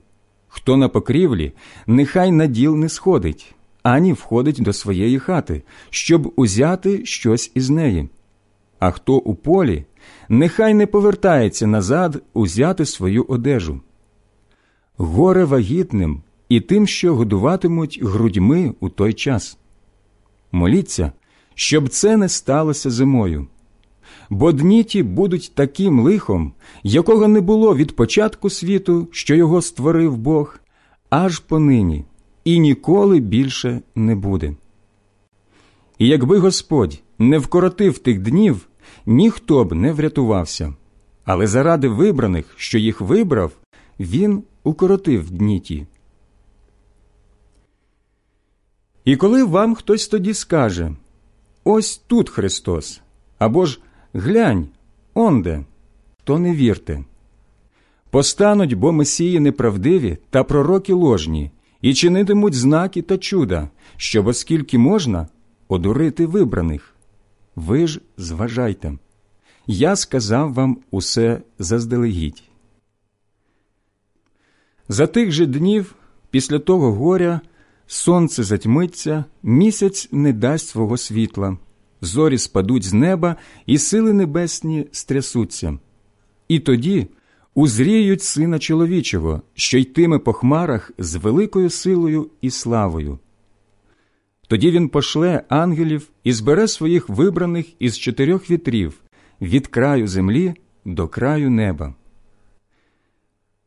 хто 0.55 0.77
на 0.77 0.89
покрівлі, 0.89 1.53
нехай 1.87 2.33
на 2.33 2.47
діл 2.47 2.77
не 2.77 2.89
сходить, 2.89 3.55
ані 3.83 4.12
входить 4.12 4.62
до 4.62 4.73
своєї 4.73 5.19
хати, 5.19 5.62
щоб 5.91 6.33
узяти 6.37 7.07
щось 7.07 7.53
із 7.55 7.70
неї. 7.70 8.09
А 8.79 8.91
хто 8.91 9.16
у 9.16 9.35
полі, 9.35 9.85
нехай 10.29 10.74
не 10.74 10.87
повертається 10.87 11.66
назад 11.66 12.23
узяти 12.33 12.85
свою 12.85 13.24
одежу. 13.29 13.81
Горе 14.97 15.45
вагітним 15.45 16.23
і 16.49 16.61
тим, 16.61 16.87
що 16.87 17.15
годуватимуть 17.15 18.03
грудьми 18.03 18.74
у 18.81 18.89
той 18.89 19.12
час. 19.12 19.59
Моліться, 20.53 21.12
щоб 21.55 21.89
це 21.89 22.16
не 22.16 22.29
сталося 22.29 22.91
зимою. 22.91 23.47
Бо 24.32 24.52
дні 24.52 24.84
ті 24.84 25.02
будуть 25.02 25.52
таким 25.54 26.00
лихом, 26.00 26.52
якого 26.82 27.28
не 27.28 27.40
було 27.40 27.76
від 27.76 27.96
початку 27.96 28.50
світу, 28.50 29.09
що 29.10 29.34
його 29.34 29.62
створив 29.62 30.16
Бог, 30.16 30.59
аж 31.10 31.38
понині, 31.38 32.04
і 32.44 32.59
ніколи 32.59 33.20
більше 33.20 33.80
не 33.94 34.14
буде. 34.14 34.56
І 35.98 36.09
якби 36.09 36.38
Господь 36.38 37.02
не 37.18 37.38
вкоротив 37.38 37.98
тих 37.98 38.20
днів, 38.20 38.68
ніхто 39.06 39.64
б 39.64 39.72
не 39.72 39.92
врятувався, 39.92 40.74
але 41.24 41.46
заради 41.46 41.88
вибраних, 41.88 42.54
що 42.56 42.78
їх 42.78 43.00
вибрав, 43.00 43.52
він 44.00 44.42
укоротив 44.62 45.30
дні 45.30 45.60
ті. 45.60 45.86
І 49.04 49.16
коли 49.16 49.44
вам 49.44 49.74
хтось 49.74 50.09
тоді 50.09 50.34
скаже 50.34 50.92
Ось 51.64 51.96
тут 51.96 52.30
Христос, 52.30 53.00
або 53.38 53.66
ж 53.66 53.80
глянь, 54.14 54.68
онде, 55.14 55.64
то 56.24 56.39
не 56.39 56.55
вірте. 56.55 57.05
Постануть 58.10 58.74
бо 58.74 58.93
месії 58.93 59.40
неправдиві 59.40 60.18
та 60.30 60.44
пророки 60.44 60.93
ложні, 60.93 61.51
і 61.80 61.94
чинитимуть 61.94 62.55
знаки 62.55 63.02
та 63.02 63.18
чуда, 63.18 63.68
щоб, 63.97 64.26
оскільки 64.26 64.78
можна, 64.78 65.28
одурити 65.68 66.26
вибраних. 66.26 66.94
Ви 67.56 67.86
ж 67.86 68.01
зважайте. 68.16 68.98
Я 69.66 69.97
сказав 69.97 70.52
вам 70.52 70.78
усе 70.90 71.40
заздалегідь. 71.59 72.43
За 74.89 75.06
тих 75.06 75.32
же 75.32 75.47
днів, 75.47 75.94
після 76.30 76.59
того 76.59 76.93
горя, 76.93 77.40
сонце 77.86 78.43
затьмиться, 78.43 79.24
місяць 79.43 80.09
не 80.12 80.32
дасть 80.32 80.68
свого 80.68 80.97
світла, 80.97 81.59
зорі 82.03 82.39
спадуть 82.39 82.85
з 82.85 82.93
неба, 82.93 83.37
і 83.66 83.79
сили 83.79 84.12
небесні 84.12 84.87
стрясуться. 84.93 85.79
І 86.49 86.61
тоді 86.61 87.07
узріють 87.55 88.23
сина 88.23 88.59
чоловічого, 88.59 89.43
що 89.55 89.79
йтиме 89.79 90.19
по 90.19 90.33
хмарах 90.33 90.91
з 90.99 91.15
великою 91.15 91.70
силою 91.70 92.31
і 92.41 92.51
славою. 92.51 93.19
Тоді 94.49 94.70
він 94.70 94.89
пошле 94.89 95.43
ангелів 95.49 96.09
і 96.24 96.33
збере 96.33 96.69
своїх 96.69 97.09
вибраних 97.09 97.66
із 97.79 97.99
чотирьох 97.99 98.51
вітрів, 98.51 99.01
від 99.41 99.66
краю 99.66 100.09
землі 100.09 100.55
до 100.85 101.09
краю 101.09 101.51
неба. 101.51 101.95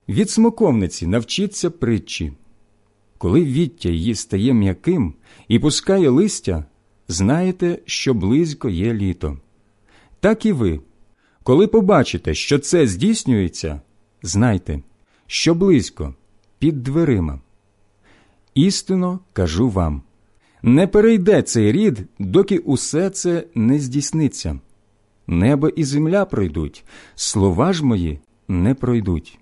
Від 0.10 0.30
смоковниці 0.30 1.08
навчіться 1.08 1.70
притчі. 1.70 2.34
Коли 3.18 3.44
віття 3.44 3.90
її 3.90 4.16
стає 4.16 4.54
м'яким 4.54 5.14
і 5.48 5.60
пускає 5.60 6.10
листя, 6.10 6.66
знаєте, 7.08 7.80
що 7.86 8.14
близько 8.14 8.70
є 8.70 8.94
літо. 8.94 9.38
Так 10.20 10.46
і 10.46 10.52
ви, 10.52 10.80
коли 11.44 11.68
побачите, 11.68 12.34
що 12.34 12.60
це 12.60 12.88
здійснюється, 12.88 13.82
знайте, 14.22 14.80
що 15.28 15.56
близько 15.56 16.14
під 16.60 16.84
дверима. 16.84 17.40
Істинно 18.54 19.20
кажу 19.34 19.70
вам 19.70 20.02
не 20.62 20.88
перейде 20.88 21.42
цей 21.42 21.72
рід, 21.72 22.00
доки 22.20 22.58
усе 22.58 23.10
це 23.10 23.44
не 23.56 23.80
здійсниться. 23.80 24.60
Небо 25.28 25.70
і 25.70 25.84
земля 25.84 26.26
пройдуть, 26.26 26.84
слова 27.16 27.74
ж 27.74 27.86
мої 27.86 28.20
не 28.48 28.74
пройдуть. 28.74 29.40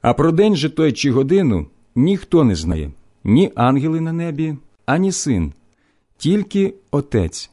А 0.00 0.14
про 0.14 0.32
день 0.32 0.56
же 0.56 0.68
той 0.68 0.92
чи 0.92 1.10
годину 1.10 1.66
ніхто 1.94 2.44
не 2.44 2.54
знає, 2.54 2.90
ні 3.24 3.52
ангели 3.54 4.00
на 4.00 4.12
небі, 4.12 4.56
ані 4.86 5.12
син, 5.12 5.52
тільки 6.16 6.74
Отець. 6.90 7.50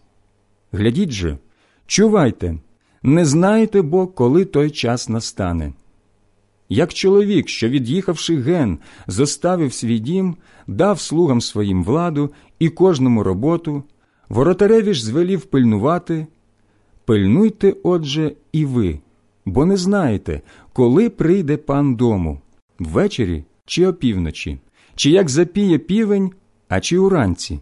Глядіть 0.71 1.11
же, 1.11 1.37
чувайте, 1.85 2.57
не 3.03 3.25
знаєте 3.25 3.81
бо, 3.81 4.07
коли 4.07 4.45
той 4.45 4.69
час 4.69 5.09
настане. 5.09 5.73
Як 6.69 6.93
чоловік, 6.93 7.49
що, 7.49 7.69
від'їхавши 7.69 8.35
ген, 8.35 8.79
зоставив 9.07 9.73
свій 9.73 9.99
дім, 9.99 10.35
дав 10.67 10.99
слугам 10.99 11.41
своїм 11.41 11.83
владу 11.83 12.29
і 12.59 12.69
кожному 12.69 13.23
роботу, 13.23 13.83
воротареві 14.29 14.93
ж 14.93 15.05
звелів 15.05 15.41
пильнувати, 15.41 16.27
пильнуйте, 17.05 17.75
отже, 17.83 18.31
і 18.51 18.65
ви, 18.65 18.99
бо 19.45 19.65
не 19.65 19.77
знаєте, 19.77 20.41
коли 20.73 21.09
прийде 21.09 21.57
пан 21.57 21.95
дому, 21.95 22.41
ввечері 22.79 23.43
чи 23.65 23.87
опівночі, 23.87 24.59
чи 24.95 25.09
як 25.09 25.29
запіє 25.29 25.77
півень, 25.77 26.31
а 26.67 26.79
чи 26.79 26.97
уранці. 26.97 27.59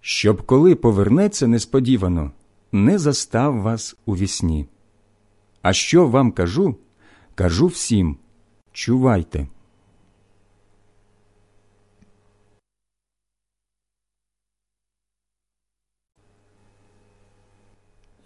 Щоб 0.00 0.46
коли 0.46 0.74
повернеться 0.74 1.46
несподівано, 1.46 2.30
не 2.72 2.98
застав 2.98 3.60
вас 3.60 3.96
у 4.06 4.16
вісні. 4.16 4.66
А 5.62 5.72
що 5.72 6.08
вам 6.08 6.32
кажу? 6.32 6.76
Кажу 7.34 7.66
всім 7.66 8.16
чувайте. 8.72 9.48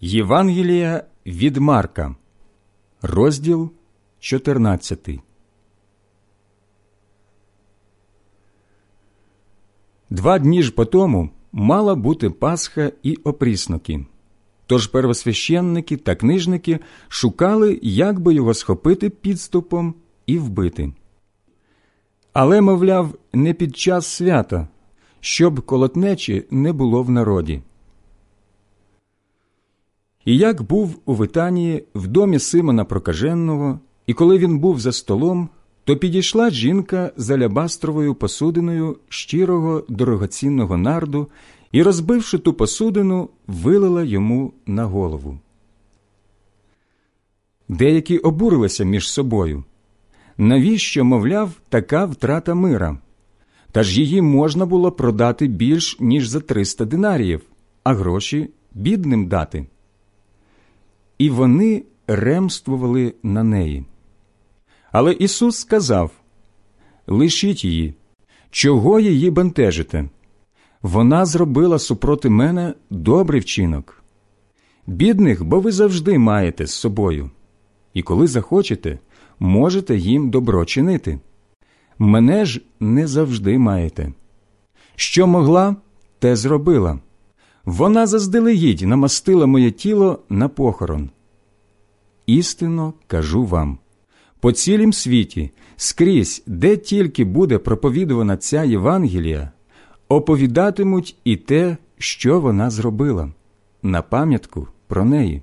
Євангелія 0.01 1.05
від 1.27 1.57
Марка, 1.57 2.17
розділ 3.03 3.71
14. 4.19 5.09
Два 10.11 10.39
дні 10.39 10.63
ж 10.63 10.73
по 10.73 10.85
тому 10.85 11.31
мала 11.55 11.95
бути 11.95 12.31
Пасха 12.31 12.93
і 13.03 13.17
опрісноки. 13.17 14.07
Тож 14.67 14.87
первосвященники 14.87 15.97
та 15.97 16.15
книжники 16.15 16.79
шукали, 17.09 17.79
як 17.83 18.21
би 18.21 18.35
його 18.35 18.55
схопити 18.55 19.11
підступом 19.11 19.95
і 20.27 20.39
вбити. 20.39 20.93
Але, 22.33 22.61
мовляв, 22.61 23.15
не 23.33 23.55
під 23.55 23.77
час 23.77 24.07
свята, 24.07 24.69
щоб 25.21 25.61
колотнечі 25.61 26.45
не 26.51 26.73
було 26.73 27.03
в 27.03 27.11
народі. 27.11 27.63
І 30.25 30.37
як 30.37 30.63
був 30.63 31.01
у 31.05 31.15
Витанії 31.15 31.85
в 31.95 32.07
домі 32.07 32.39
Симона 32.39 32.85
Прокаженного, 32.85 33.81
і 34.07 34.15
коли 34.15 34.39
він 34.39 34.59
був 34.59 34.81
за 34.81 34.93
столом, 34.93 35.49
то 35.85 35.97
підійшла 35.97 36.51
жінка 36.51 37.13
з 37.17 37.31
алябастровою 37.31 38.15
посудиною 38.15 38.97
щирого 39.09 39.85
дорогоцінного 39.89 40.77
нарду 40.77 41.29
і, 41.73 41.83
розбивши 41.83 42.39
ту 42.39 42.53
посудину, 42.53 43.29
вилила 43.47 44.03
йому 44.03 44.53
на 44.67 44.85
голову. 44.85 45.39
Деякі 47.69 48.19
обурилися 48.19 48.85
між 48.85 49.11
собою. 49.11 49.65
Навіщо, 50.39 51.05
мовляв, 51.05 51.51
така 51.69 52.05
втрата 52.05 52.55
мира? 52.55 52.99
Та 53.73 53.83
ж 53.83 54.01
її 54.01 54.23
можна 54.23 54.67
було 54.67 54.93
продати 54.93 55.47
більш 55.47 56.01
ніж 56.01 56.29
за 56.29 56.41
триста 56.41 56.85
динаріїв, 56.85 57.41
а 57.85 57.95
гроші 57.95 58.51
бідним 58.75 59.27
дати. 59.27 59.67
І 61.19 61.31
вони 61.31 61.85
ремствували 62.07 63.15
на 63.23 63.43
неї. 63.43 63.85
Але 64.95 65.13
Ісус 65.13 65.57
сказав 65.57 66.11
Лишіть 67.07 67.65
її, 67.65 67.95
чого 68.51 69.01
її 69.01 69.31
бентежите? 69.31 70.09
Вона 70.83 71.27
зробила 71.27 71.79
супроти 71.79 72.31
мене 72.31 72.75
добрий 72.91 73.41
вчинок. 73.41 74.03
Бідних, 74.87 75.45
бо 75.45 75.61
ви 75.61 75.73
завжди 75.73 76.19
маєте 76.19 76.67
з 76.67 76.75
собою, 76.75 77.31
і 77.95 78.03
коли 78.03 78.27
захочете, 78.27 78.99
можете 79.39 79.97
їм 79.97 80.31
добро 80.31 80.65
чинити. 80.65 81.19
Мене 81.99 82.45
ж 82.45 82.61
не 82.81 83.07
завжди 83.07 83.59
маєте. 83.59 84.13
Що 84.97 85.27
могла, 85.27 85.77
те 86.19 86.37
зробила. 86.37 86.99
Вона 87.65 88.07
заздалегідь 88.07 88.83
намастила 88.83 89.47
моє 89.47 89.71
тіло 89.71 90.19
на 90.29 90.49
похорон. 90.49 91.11
Істинно 92.27 92.95
кажу 93.07 93.45
вам 93.45 93.79
по 94.45 94.53
цілім 94.53 94.93
світі, 94.93 95.51
скрізь, 95.77 96.43
де 96.47 96.77
тільки 96.77 97.25
буде 97.25 97.59
проповідувана 97.59 98.37
ця 98.37 98.65
Євангелія, 98.65 99.53
оповідатимуть 100.09 101.17
і 101.25 101.37
те, 101.37 101.77
що 101.99 102.41
вона 102.41 102.71
зробила, 102.71 103.33
на 103.83 104.03
пам'ятку 104.03 104.69
про 104.87 105.05
неї. 105.05 105.43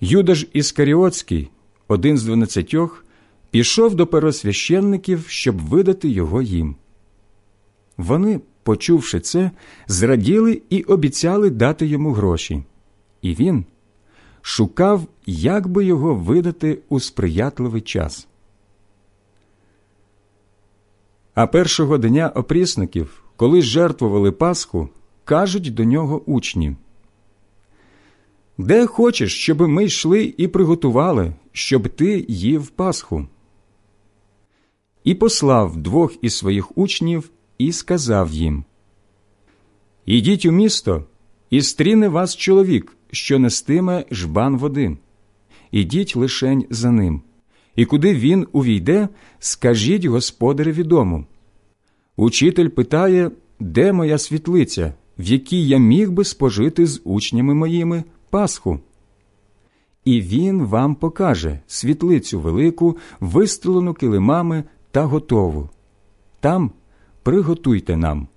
Юда 0.00 0.34
ж 0.34 0.46
Іскаріотський, 0.52 1.50
один 1.88 2.18
з 2.18 2.24
дванадцятьох, 2.24 3.04
пішов 3.50 3.94
до 3.94 4.06
первосвященників, 4.06 5.24
щоб 5.28 5.58
видати 5.58 6.08
його 6.08 6.42
їм. 6.42 6.76
Вони, 7.96 8.40
почувши 8.62 9.20
це, 9.20 9.50
зраділи 9.86 10.62
і 10.70 10.82
обіцяли 10.82 11.50
дати 11.50 11.86
йому 11.86 12.12
гроші. 12.12 12.62
І 13.22 13.34
він 13.34 13.64
шукав, 14.42 15.06
як 15.30 15.68
би 15.68 15.84
його 15.84 16.14
видати 16.14 16.78
у 16.88 17.00
сприятливий 17.00 17.80
час. 17.80 18.28
А 21.34 21.46
першого 21.46 21.98
дня 21.98 22.32
опрісників, 22.34 23.24
коли 23.36 23.62
жертвували 23.62 24.32
Пасху, 24.32 24.88
кажуть 25.24 25.74
до 25.74 25.84
нього 25.84 26.22
учні 26.26 26.76
Де 28.58 28.86
хочеш, 28.86 29.34
щоб 29.42 29.60
ми 29.60 29.84
йшли 29.84 30.34
і 30.36 30.48
приготували, 30.48 31.32
щоб 31.52 31.88
ти 31.88 32.26
їв 32.28 32.68
Пасху? 32.68 33.26
І 35.04 35.14
послав 35.14 35.76
двох 35.76 36.14
із 36.22 36.36
своїх 36.36 36.78
учнів 36.78 37.30
і 37.58 37.72
сказав 37.72 38.32
їм 38.32 38.64
Ідіть 40.06 40.46
у 40.46 40.50
місто, 40.50 41.04
і 41.50 41.62
стріне 41.62 42.08
вас 42.08 42.36
чоловік, 42.36 42.96
що 43.10 43.38
нестиме 43.38 44.04
жбан 44.10 44.56
води. 44.56 44.96
Ідіть 45.70 46.16
лишень 46.16 46.64
за 46.70 46.90
ним, 46.90 47.22
і 47.76 47.84
куди 47.84 48.14
він 48.14 48.46
увійде, 48.52 49.08
скажіть 49.38 50.04
господареві 50.04 50.82
дому. 50.82 51.26
Учитель 52.16 52.68
питає, 52.68 53.30
де 53.60 53.92
моя 53.92 54.18
світлиця, 54.18 54.92
в 55.18 55.24
якій 55.24 55.68
я 55.68 55.78
міг 55.78 56.10
би 56.10 56.24
спожити 56.24 56.86
з 56.86 57.00
учнями 57.04 57.54
моїми 57.54 58.04
Пасху. 58.30 58.78
І 60.04 60.20
він 60.20 60.64
вам 60.64 60.94
покаже 60.94 61.60
світлицю 61.66 62.40
велику, 62.40 62.96
вистелену 63.20 63.94
килимами 63.94 64.64
та 64.90 65.04
готову. 65.04 65.70
Там 66.40 66.70
приготуйте 67.22 67.96
нам. 67.96 68.28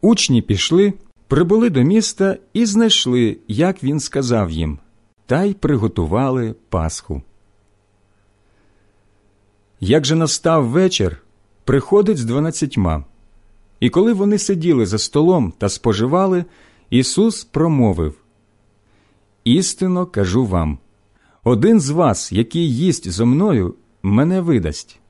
Учні 0.00 0.42
пішли, 0.42 0.92
прибули 1.28 1.70
до 1.70 1.82
міста 1.82 2.36
і 2.52 2.66
знайшли, 2.66 3.36
як 3.48 3.84
він 3.84 4.00
сказав 4.00 4.50
їм, 4.50 4.78
та 5.26 5.44
й 5.44 5.54
приготували 5.54 6.54
Пасху. 6.68 7.22
Як 9.80 10.04
же 10.04 10.14
настав 10.14 10.68
вечір, 10.68 11.22
приходить 11.64 12.18
з 12.18 12.24
дванадцятьма. 12.24 13.04
І 13.80 13.90
коли 13.90 14.12
вони 14.12 14.38
сиділи 14.38 14.86
за 14.86 14.98
столом 14.98 15.52
та 15.58 15.68
споживали, 15.68 16.44
Ісус 16.90 17.44
промовив 17.44 18.14
Істинно 19.44 20.06
кажу 20.06 20.46
вам 20.46 20.78
один 21.44 21.80
з 21.80 21.90
вас, 21.90 22.32
який 22.32 22.76
їсть 22.76 23.10
зо 23.10 23.26
мною, 23.26 23.74
мене 24.02 24.40
видасть. 24.40 25.00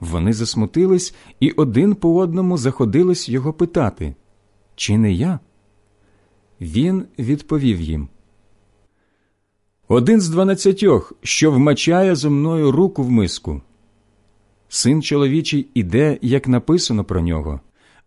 Вони 0.00 0.32
засмутились 0.32 1.14
і 1.40 1.50
один 1.50 1.94
по 1.94 2.16
одному 2.16 2.58
заходились 2.58 3.28
його 3.28 3.52
питати 3.52 4.14
чи 4.76 4.98
не 4.98 5.12
я? 5.12 5.40
Він 6.60 7.04
відповів 7.18 7.80
їм 7.80 8.08
Один 9.92 10.20
з 10.20 10.28
дванадцятьох, 10.28 11.12
що 11.22 11.50
вмачає 11.50 12.14
зо 12.14 12.30
мною 12.30 12.72
руку 12.72 13.02
в 13.02 13.10
миску. 13.10 13.60
Син 14.68 15.02
чоловічий 15.02 15.66
іде, 15.74 16.18
як 16.22 16.48
написано 16.48 17.04
про 17.04 17.20
нього, 17.20 17.60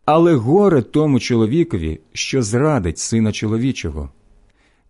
але 0.05 0.35
горе 0.35 0.81
тому 0.81 1.19
чоловікові, 1.19 1.99
що 2.13 2.43
зрадить 2.43 2.97
сина 2.97 3.31
чоловічого. 3.31 4.09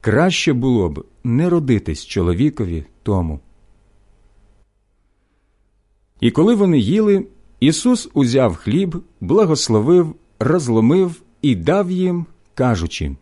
Краще 0.01 0.53
було 0.53 0.89
б 0.89 1.05
не 1.23 1.49
родитись 1.49 2.05
чоловікові 2.05 2.85
тому. 3.03 3.39
І 6.19 6.31
коли 6.31 6.55
вони 6.55 6.79
їли, 6.79 7.25
Ісус 7.59 8.09
узяв 8.13 8.55
хліб, 8.55 8.95
благословив, 9.21 10.15
розломив 10.39 11.21
і 11.41 11.55
дав 11.55 11.91
їм, 11.91 12.25
кажучи 12.53 13.15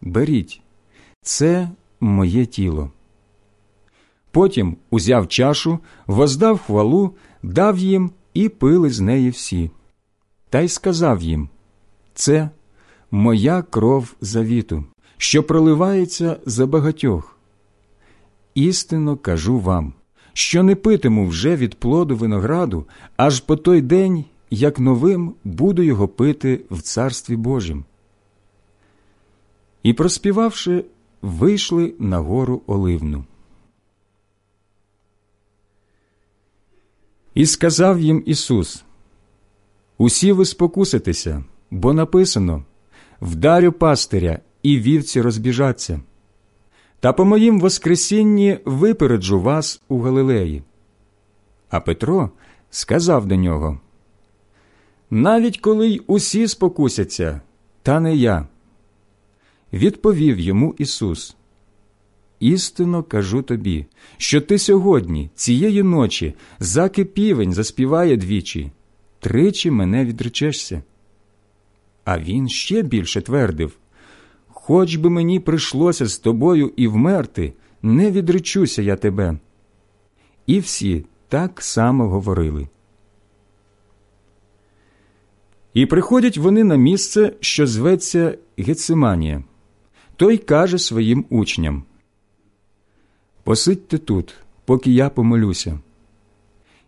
Беріть, 0.00 0.60
це 1.22 1.68
моє 2.02 2.46
тіло. 2.46 2.90
Потім 4.30 4.76
узяв 4.90 5.28
чашу, 5.28 5.78
воздав 6.06 6.58
хвалу, 6.58 7.14
дав 7.42 7.78
їм 7.78 8.10
і 8.34 8.48
пили 8.48 8.90
з 8.90 9.00
неї 9.00 9.30
всі. 9.30 9.70
Та 10.50 10.60
й 10.60 10.68
сказав 10.68 11.22
їм 11.22 11.48
Це 12.14 12.50
моя 13.10 13.62
кров 13.62 14.14
завіту, 14.20 14.84
що 15.16 15.42
проливається 15.42 16.36
за 16.46 16.66
багатьох. 16.66 17.38
Істинно 18.54 19.16
кажу 19.16 19.58
вам, 19.58 19.92
що 20.32 20.62
не 20.62 20.74
питиму 20.74 21.26
вже 21.26 21.56
від 21.56 21.74
плоду 21.74 22.16
винограду, 22.16 22.86
аж 23.16 23.40
по 23.40 23.56
той 23.56 23.80
день, 23.80 24.24
як 24.50 24.78
новим 24.78 25.34
буду 25.44 25.82
його 25.82 26.08
пити 26.08 26.60
в 26.70 26.82
Царстві 26.82 27.36
Божім. 27.36 27.84
І, 29.82 29.92
проспівавши, 29.92 30.84
вийшли 31.22 31.94
на 31.98 32.18
гору 32.18 32.62
Оливну. 32.66 33.24
І 37.34 37.46
сказав 37.46 38.00
їм 38.00 38.22
Ісус 38.26 38.84
Усі 39.98 40.32
ви 40.32 40.44
спокуситеся, 40.44 41.44
бо 41.70 41.92
написано 41.92 42.64
Вдарю 43.20 43.72
пастиря, 43.72 44.40
і 44.62 44.78
вівці 44.78 45.20
розбіжаться. 45.20 46.00
Та 47.00 47.12
по 47.12 47.24
моїм 47.24 47.60
Воскресінні 47.60 48.58
випереджу 48.64 49.40
вас 49.40 49.82
у 49.88 50.00
Галилеї. 50.00 50.62
А 51.70 51.80
Петро 51.80 52.30
сказав 52.70 53.26
до 53.26 53.36
нього 53.36 53.80
Навіть 55.10 55.60
коли 55.60 55.88
й 55.88 56.02
усі 56.06 56.48
спокусяться, 56.48 57.40
та 57.82 58.00
не 58.00 58.16
я. 58.16 58.46
Відповів 59.72 60.40
йому 60.40 60.74
Ісус 60.78 61.36
Істинно 62.40 63.02
кажу 63.02 63.42
тобі, 63.42 63.86
що 64.16 64.40
ти 64.40 64.58
сьогодні, 64.58 65.30
цієї 65.34 65.82
ночі, 65.82 66.34
заки 66.58 67.04
півень 67.04 67.52
заспіває 67.52 68.16
двічі, 68.16 68.70
тричі 69.20 69.70
мене 69.70 70.04
відречешся. 70.04 70.82
А 72.04 72.18
він 72.18 72.48
ще 72.48 72.82
більше 72.82 73.20
твердив 73.20 73.78
Хоч 74.48 74.96
би 74.96 75.10
мені 75.10 75.40
прийшлося 75.40 76.06
з 76.06 76.18
тобою 76.18 76.72
і 76.76 76.88
вмерти, 76.88 77.52
не 77.82 78.10
відречуся 78.10 78.82
я 78.82 78.96
тебе. 78.96 79.38
І 80.46 80.58
всі 80.60 81.04
так 81.28 81.62
само 81.62 82.08
говорили. 82.08 82.68
І 85.74 85.86
приходять 85.86 86.38
вони 86.38 86.64
на 86.64 86.76
місце, 86.76 87.32
що 87.40 87.66
зветься 87.66 88.38
Гециманія. 88.58 89.44
Той 90.22 90.38
каже 90.38 90.78
своїм 90.78 91.24
учням 91.30 91.82
Посидьте 93.44 93.98
тут, 93.98 94.34
поки 94.64 94.92
я 94.92 95.10
помолюся. 95.10 95.78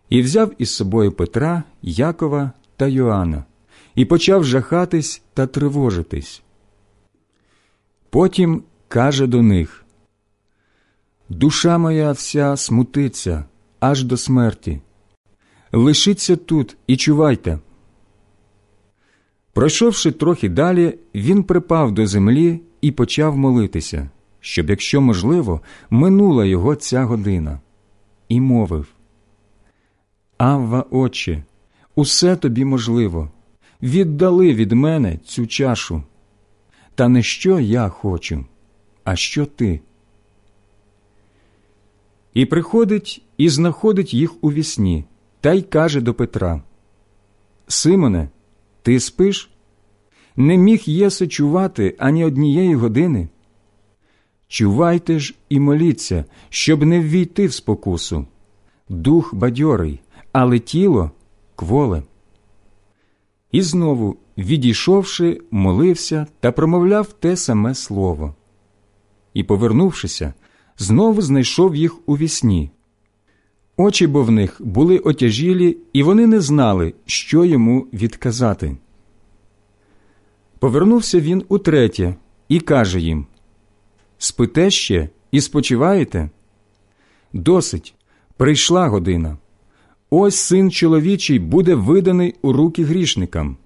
І 0.09 0.21
взяв 0.21 0.53
із 0.57 0.69
собою 0.69 1.11
Петра, 1.11 1.63
Якова 1.81 2.51
та 2.77 2.87
Йоанна, 2.87 3.43
і 3.95 4.05
почав 4.05 4.43
жахатись 4.43 5.21
та 5.33 5.47
тривожитись. 5.47 6.41
Потім 8.09 8.63
каже 8.87 9.27
до 9.27 9.41
них 9.41 9.85
Душа 11.29 11.77
моя 11.77 12.11
вся 12.11 12.57
смутиться 12.57 13.45
аж 13.79 14.03
до 14.03 14.17
смерті. 14.17 14.81
Лишіться 15.71 16.35
тут 16.35 16.77
і 16.87 16.97
чувайте. 16.97 17.59
Пройшовши 19.53 20.11
трохи 20.11 20.49
далі, 20.49 20.97
він 21.15 21.43
припав 21.43 21.91
до 21.91 22.07
землі 22.07 22.61
і 22.85 22.91
почав 22.91 23.37
молитися 23.37 24.09
щоб, 24.39 24.69
якщо 24.69 25.01
можливо, 25.01 25.61
минула 25.89 26.45
його 26.45 26.75
ця 26.75 27.03
година, 27.03 27.59
і 28.29 28.41
мовив 28.41 28.87
Авва, 30.37 30.85
Отче, 30.91 31.43
усе 31.95 32.35
тобі 32.35 32.65
можливо, 32.65 33.31
віддали 33.81 34.53
від 34.53 34.71
мене 34.71 35.17
цю 35.17 35.47
чашу. 35.47 36.03
Та 36.95 37.07
не 37.07 37.23
що 37.23 37.59
я 37.59 37.89
хочу, 37.89 38.45
а 39.03 39.15
що 39.15 39.45
ти. 39.45 39.79
І 42.33 42.45
приходить 42.45 43.21
і 43.37 43.49
знаходить 43.49 44.13
їх 44.13 44.43
у 44.43 44.51
вісні, 44.51 45.05
та 45.41 45.53
й 45.53 45.61
каже 45.61 46.01
до 46.01 46.13
Петра 46.13 46.61
Симоне, 47.67 48.29
ти 48.81 48.99
спиш? 48.99 49.54
Не 50.37 50.57
міг 50.57 50.83
єси 50.85 51.27
чувати 51.27 51.95
ані 51.97 52.25
однієї 52.25 52.75
години. 52.75 53.27
Чувайте 54.47 55.19
ж 55.19 55.35
і 55.49 55.59
моліться, 55.59 56.25
щоб 56.49 56.83
не 56.83 56.99
ввійти 56.99 57.47
в 57.47 57.53
спокусу. 57.53 58.25
Дух 58.89 59.35
бадьорий, 59.35 59.99
але 60.31 60.59
тіло 60.59 61.11
кволе. 61.55 62.03
І 63.51 63.61
знову, 63.61 64.17
відійшовши, 64.37 65.41
молився 65.51 66.27
та 66.39 66.51
промовляв 66.51 67.13
те 67.13 67.37
саме 67.37 67.75
слово. 67.75 68.35
І, 69.33 69.43
повернувшися, 69.43 70.33
знову 70.77 71.21
знайшов 71.21 71.75
їх 71.75 72.09
у 72.09 72.17
вісні. 72.17 72.69
Очі 73.77 74.07
бо 74.07 74.23
в 74.23 74.31
них 74.31 74.57
були 74.59 74.97
отяжілі, 74.97 75.77
і 75.93 76.03
вони 76.03 76.27
не 76.27 76.39
знали, 76.39 76.93
що 77.05 77.45
йому 77.45 77.87
відказати. 77.93 78.77
Повернувся 80.65 81.19
він 81.19 81.43
утретє 81.47 82.15
і 82.49 82.59
каже 82.59 82.99
їм 82.99 83.25
Спите 84.17 84.69
ще 84.69 85.09
і 85.31 85.41
спочиваєте? 85.41 86.29
Досить, 87.33 87.95
прийшла 88.37 88.87
година. 88.87 89.37
Ось 90.09 90.35
син 90.35 90.71
чоловічий 90.71 91.39
буде 91.39 91.75
виданий 91.75 92.35
у 92.41 92.53
руки 92.53 92.83
грішникам. 92.83 93.57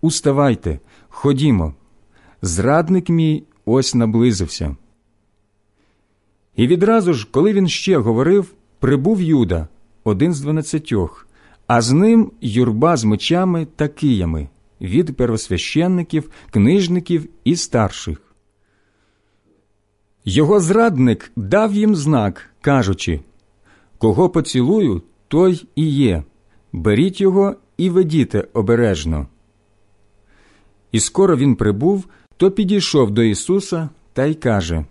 Уставайте, 0.00 0.78
ходімо. 1.08 1.74
Зрадник 2.42 3.08
мій 3.08 3.44
ось 3.64 3.94
наблизився. 3.94 4.76
І 6.56 6.66
відразу 6.66 7.12
ж, 7.12 7.28
коли 7.30 7.52
він 7.52 7.68
ще 7.68 7.96
говорив, 7.98 8.54
прибув 8.80 9.22
Юда, 9.22 9.68
один 10.04 10.34
з 10.34 10.40
дванадцятьох, 10.40 11.28
а 11.66 11.80
з 11.80 11.92
ним 11.92 12.32
юрба 12.40 12.96
з 12.96 13.04
мечами 13.04 13.66
та 13.76 13.88
киями 13.88 14.48
від 14.82 15.16
первосвященників, 15.16 16.30
книжників 16.50 17.28
і 17.44 17.56
старших. 17.56 18.34
Його 20.24 20.60
зрадник 20.60 21.32
дав 21.36 21.74
їм 21.74 21.96
знак, 21.96 22.50
кажучи 22.60 23.20
Кого 23.98 24.28
поцілую, 24.28 25.02
той 25.28 25.66
і 25.74 25.88
є. 25.88 26.22
Беріть 26.72 27.20
його 27.20 27.56
і 27.76 27.90
ведіте 27.90 28.48
обережно. 28.52 29.26
І 30.92 31.00
скоро 31.00 31.36
він 31.36 31.56
прибув, 31.56 32.06
то 32.36 32.50
підійшов 32.50 33.10
до 33.10 33.22
Ісуса 33.22 33.88
та 34.12 34.24
й 34.24 34.34
каже 34.34 34.84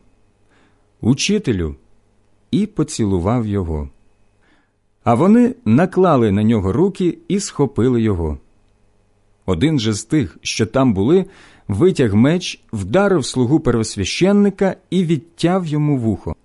Учителю, 1.01 1.75
і 2.51 2.65
поцілував 2.65 3.47
його. 3.47 3.89
А 5.03 5.13
вони 5.13 5.55
наклали 5.65 6.31
на 6.31 6.43
нього 6.43 6.71
руки 6.71 7.17
і 7.27 7.39
схопили 7.39 8.01
його. 8.01 8.37
Один 9.45 9.79
же 9.79 9.93
з 9.93 10.03
тих, 10.03 10.37
що 10.41 10.65
там 10.65 10.93
були, 10.93 11.25
витяг 11.67 12.13
меч, 12.13 12.61
вдарив 12.73 13.25
слугу 13.25 13.59
первосвященника 13.59 14.75
і 14.89 15.03
відтяв 15.05 15.65
йому 15.65 15.97
вухо. 15.97 16.35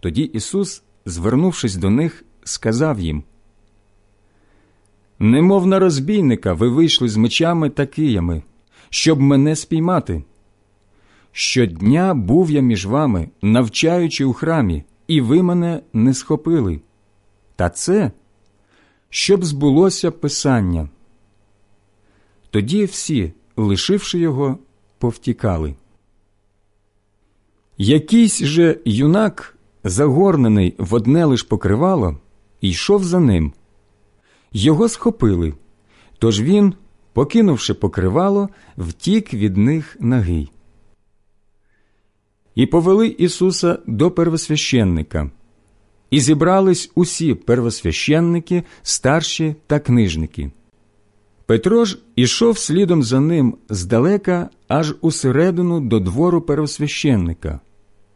Тоді 0.00 0.22
Ісус, 0.22 0.82
звернувшись 1.06 1.76
до 1.76 1.90
них, 1.90 2.24
сказав 2.44 3.00
їм 3.00 3.22
Немов 5.18 5.66
на 5.66 5.78
розбійника 5.78 6.52
ви 6.52 6.68
вийшли 6.68 7.08
з 7.08 7.16
мечами 7.16 7.70
та 7.70 7.86
киями, 7.86 8.42
щоб 8.90 9.20
мене 9.20 9.56
спіймати. 9.56 10.24
Щодня 11.32 12.14
був 12.14 12.50
я 12.50 12.60
між 12.60 12.86
вами, 12.86 13.28
навчаючи 13.42 14.24
у 14.24 14.32
храмі, 14.32 14.84
і 15.06 15.20
ви 15.20 15.42
мене 15.42 15.80
не 15.92 16.14
схопили. 16.14 16.80
Та 17.56 17.70
це, 17.70 18.10
щоб 19.10 19.44
збулося 19.44 20.10
Писання. 20.10 20.88
Тоді 22.50 22.84
всі, 22.84 23.32
лишивши 23.56 24.18
його, 24.18 24.58
повтікали. 24.98 25.74
Якийсь 27.78 28.42
же 28.42 28.80
юнак, 28.84 29.56
загорнений 29.84 30.74
в 30.78 30.94
одне 30.94 31.24
лиш 31.24 31.42
покривало, 31.42 32.18
йшов 32.60 33.04
за 33.04 33.20
ним. 33.20 33.52
Його 34.52 34.88
схопили, 34.88 35.54
тож 36.18 36.40
він, 36.40 36.74
покинувши 37.12 37.74
покривало, 37.74 38.48
втік 38.78 39.34
від 39.34 39.56
них 39.56 39.96
нагий. 40.00 40.52
І 42.54 42.66
повели 42.66 43.08
Ісуса 43.08 43.78
до 43.86 44.10
первосвященника, 44.10 45.30
і 46.10 46.20
зібрались 46.20 46.90
усі 46.94 47.34
первосвященники, 47.34 48.62
старші 48.82 49.54
та 49.66 49.78
книжники. 49.80 50.50
Петро 51.50 51.84
ж 51.84 51.98
ішов 52.16 52.58
слідом 52.58 53.02
за 53.02 53.20
ним 53.20 53.56
здалека 53.68 54.48
аж 54.68 54.94
усередину 55.00 55.80
до 55.80 56.00
двору 56.00 56.40
первосвященника 56.40 57.60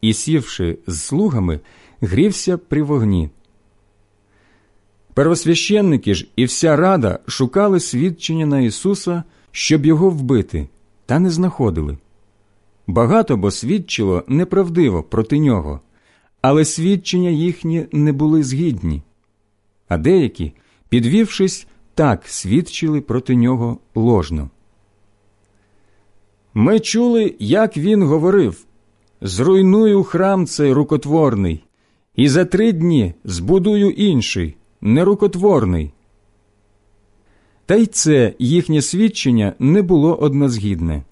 і, 0.00 0.12
сівши 0.12 0.78
з 0.86 1.00
слугами, 1.00 1.60
грівся 2.00 2.58
при 2.58 2.82
вогні. 2.82 3.30
Первосвященники 5.14 6.14
ж 6.14 6.26
і 6.36 6.44
вся 6.44 6.76
рада 6.76 7.18
шукали 7.26 7.80
свідчення 7.80 8.46
на 8.46 8.60
Ісуса, 8.60 9.22
щоб 9.50 9.86
його 9.86 10.10
вбити, 10.10 10.68
та 11.06 11.18
не 11.18 11.30
знаходили. 11.30 11.98
Багато 12.86 13.36
бо 13.36 13.50
свідчило 13.50 14.24
неправдиво 14.28 15.02
проти 15.02 15.38
нього, 15.38 15.80
але 16.40 16.64
свідчення 16.64 17.30
їхні 17.30 17.86
не 17.92 18.12
були 18.12 18.42
згідні. 18.42 19.02
А 19.88 19.98
деякі, 19.98 20.52
підвівшись, 20.88 21.66
так 21.94 22.28
свідчили 22.28 23.00
проти 23.00 23.36
нього 23.36 23.78
ложно. 23.94 24.50
Ми 26.54 26.80
чули, 26.80 27.34
як 27.38 27.76
він 27.76 28.02
говорив 28.02 28.64
Зруйную 29.20 30.02
храм 30.04 30.46
цей 30.46 30.72
рукотворний, 30.72 31.64
і 32.16 32.28
за 32.28 32.44
три 32.44 32.72
дні 32.72 33.14
збудую 33.24 33.90
інший, 33.90 34.56
нерукотворний. 34.80 35.92
Та 37.66 37.74
й 37.74 37.86
це 37.86 38.34
їхнє 38.38 38.82
свідчення 38.82 39.52
не 39.58 39.82
було 39.82 40.16
однозгідне. 40.16 41.02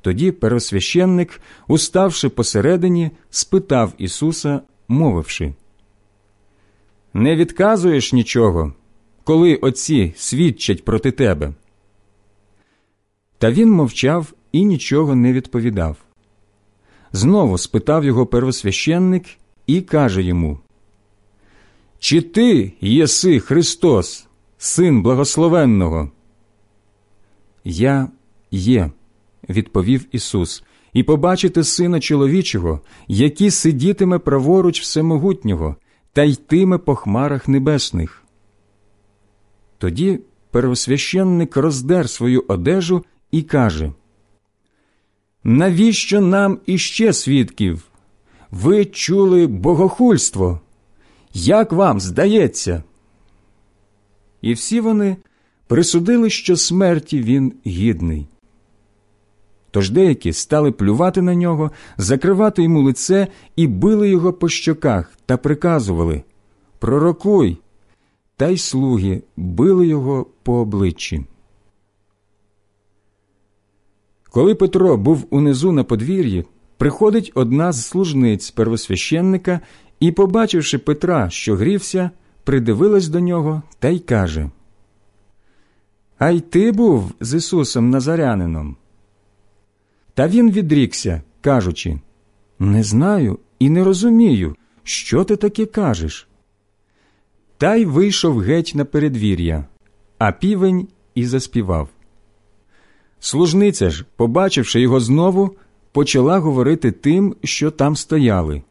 Тоді 0.00 0.32
первосвященник, 0.32 1.40
уставши 1.68 2.28
посередині, 2.28 3.10
спитав 3.30 3.92
Ісуса, 3.98 4.60
мовивши 4.88 5.54
Не 7.14 7.36
відказуєш 7.36 8.12
нічого, 8.12 8.72
коли 9.24 9.56
отці 9.56 10.12
свідчать 10.16 10.84
проти 10.84 11.10
тебе. 11.10 11.52
Та 13.38 13.50
він 13.50 13.70
мовчав 13.70 14.32
і 14.52 14.64
нічого 14.64 15.14
не 15.14 15.32
відповідав. 15.32 15.96
Знову 17.12 17.58
спитав 17.58 18.04
його 18.04 18.26
первосвященник 18.26 19.24
і 19.66 19.80
каже 19.80 20.22
йому 20.22 20.58
Чи 21.98 22.20
ти 22.20 22.72
єси 22.80 23.40
Христос, 23.40 24.26
Син 24.58 25.02
благословенного? 25.02 26.10
Я 27.64 28.08
є, 28.50 28.90
відповів 29.48 30.06
Ісус, 30.12 30.62
і 30.92 31.02
побачите 31.02 31.64
Сина 31.64 32.00
чоловічого, 32.00 32.80
який 33.08 33.50
сидітиме 33.50 34.18
праворуч 34.18 34.80
всемогутнього 34.80 35.76
та 36.12 36.22
йтиме 36.22 36.78
по 36.78 36.94
хмарах 36.94 37.48
небесних. 37.48 38.19
Тоді 39.80 40.20
первосвященник 40.50 41.56
роздер 41.56 42.10
свою 42.10 42.44
одежу 42.48 43.04
і 43.30 43.42
каже 43.42 43.92
Навіщо 45.44 46.20
нам 46.20 46.58
іще 46.66 47.12
свідків? 47.12 47.82
Ви 48.50 48.84
чули 48.84 49.46
богохульство? 49.46 50.60
Як 51.34 51.72
вам 51.72 52.00
здається? 52.00 52.82
І 54.42 54.52
всі 54.52 54.80
вони 54.80 55.16
присудили, 55.66 56.30
що 56.30 56.56
смерті 56.56 57.22
він 57.22 57.52
гідний. 57.66 58.26
Тож 59.70 59.90
деякі 59.90 60.32
стали 60.32 60.72
плювати 60.72 61.22
на 61.22 61.34
нього, 61.34 61.70
закривати 61.96 62.62
йому 62.62 62.82
лице 62.82 63.26
і 63.56 63.66
били 63.66 64.08
його 64.08 64.32
по 64.32 64.48
щоках 64.48 65.12
та 65.26 65.36
приказували 65.36 66.22
Пророкуй. 66.78 67.58
Та 68.40 68.48
й 68.48 68.58
слуги 68.58 69.22
били 69.36 69.86
його 69.86 70.26
по 70.42 70.54
обличчі. 70.54 71.24
Коли 74.30 74.54
Петро 74.54 74.96
був 74.96 75.26
унизу 75.30 75.72
на 75.72 75.84
подвір'ї, 75.84 76.44
приходить 76.76 77.32
одна 77.34 77.72
з 77.72 77.86
служниць 77.86 78.50
первосвященника 78.50 79.60
і, 80.00 80.12
побачивши 80.12 80.78
Петра, 80.78 81.30
що 81.30 81.56
грівся, 81.56 82.10
придивилась 82.44 83.08
до 83.08 83.20
нього 83.20 83.62
та 83.78 83.88
й 83.88 83.98
каже 83.98 84.50
А 86.18 86.30
й 86.30 86.40
ти 86.40 86.72
був 86.72 87.12
з 87.20 87.34
Ісусом 87.34 87.90
Назарянином. 87.90 88.76
Та 90.14 90.28
він 90.28 90.50
відрікся, 90.50 91.22
кажучи 91.40 92.00
Не 92.58 92.82
знаю 92.82 93.38
і 93.58 93.70
не 93.70 93.84
розумію, 93.84 94.56
що 94.82 95.24
ти 95.24 95.36
таке 95.36 95.66
кажеш. 95.66 96.29
Та 97.60 97.74
й 97.74 97.84
вийшов 97.84 98.38
геть 98.38 98.72
на 98.74 98.84
передвір'я, 98.84 99.64
а 100.18 100.32
півень 100.32 100.88
і 101.14 101.26
заспівав. 101.26 101.88
Служниця 103.18 103.90
ж, 103.90 104.04
побачивши 104.16 104.80
його 104.80 105.00
знову, 105.00 105.56
почала 105.92 106.38
говорити 106.38 106.92
тим, 106.92 107.36
що 107.44 107.70
там 107.70 107.96
стояли. 107.96 108.62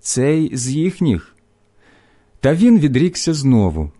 Цей 0.00 0.56
з 0.56 0.70
їхніх. 0.70 1.34
Та 2.40 2.54
він 2.54 2.78
відрікся 2.78 3.34
знову. 3.34 3.90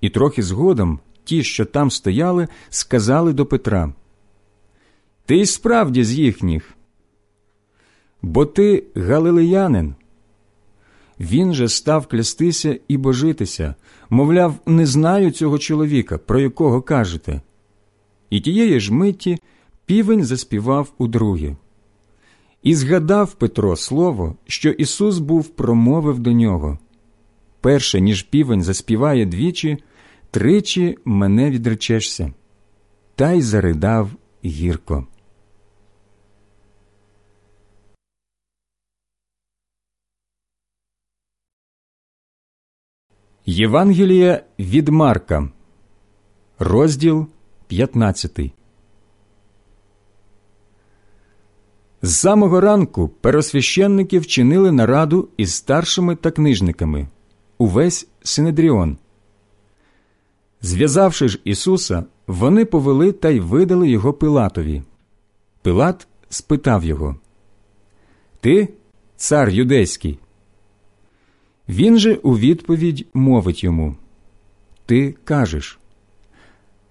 І 0.00 0.10
трохи 0.10 0.42
згодом 0.42 0.98
ті, 1.24 1.44
що 1.44 1.64
там 1.64 1.90
стояли, 1.90 2.48
сказали 2.70 3.32
до 3.32 3.46
Петра 3.46 3.92
Ти 5.26 5.36
й 5.36 5.46
справді 5.46 6.04
з 6.04 6.12
їхніх. 6.12 6.74
Бо 8.22 8.46
ти 8.46 8.84
галилеянин. 8.94 9.94
Він 11.20 11.54
же 11.54 11.68
став 11.68 12.06
клястися 12.06 12.78
і 12.88 12.96
божитися, 12.96 13.74
мовляв, 14.10 14.54
не 14.66 14.86
знаю 14.86 15.30
цього 15.30 15.58
чоловіка, 15.58 16.18
про 16.18 16.40
якого 16.40 16.82
кажете. 16.82 17.40
І 18.30 18.40
тієї 18.40 18.80
ж 18.80 18.94
миті 18.94 19.38
півень 19.86 20.24
заспівав 20.24 20.92
удруге. 20.98 21.56
І 22.62 22.74
згадав 22.74 23.34
Петро 23.34 23.76
слово, 23.76 24.36
що 24.46 24.70
Ісус 24.70 25.18
був 25.18 25.48
промовив 25.48 26.18
до 26.18 26.32
нього 26.32 26.78
перше, 27.64 28.00
ніж 28.00 28.22
півень 28.22 28.62
заспіває 28.62 29.26
двічі, 29.26 29.78
тричі 30.30 30.98
мене 31.04 31.50
відречешся, 31.50 32.32
та 33.14 33.32
й 33.32 33.42
заридав 33.42 34.10
гірко. 34.44 35.06
Євангелія 43.46 44.42
від 44.58 44.88
Марка, 44.88 45.48
розділ 46.58 47.26
15 47.66 48.40
З 52.02 52.16
самого 52.16 52.60
ранку 52.60 53.08
перосвященники 53.08 54.18
вчинили 54.18 54.72
нараду 54.72 55.28
із 55.36 55.54
старшими 55.54 56.16
та 56.16 56.30
книжниками 56.30 57.08
увесь 57.58 58.08
Синедріон. 58.22 58.98
Зв'язавши 60.62 61.28
ж 61.28 61.40
Ісуса, 61.44 62.04
вони 62.26 62.64
повели 62.64 63.12
та 63.12 63.28
й 63.30 63.40
видали 63.40 63.88
його 63.88 64.12
Пилатові. 64.12 64.82
Пилат 65.62 66.06
спитав 66.28 66.84
його 66.84 67.16
Ти, 68.40 68.68
цар 69.16 69.48
юдейський? 69.50 70.18
Він 71.68 71.98
же 71.98 72.14
у 72.14 72.38
відповідь 72.38 73.06
мовить 73.14 73.64
йому 73.64 73.96
Ти 74.86 75.14
кажеш 75.24 75.78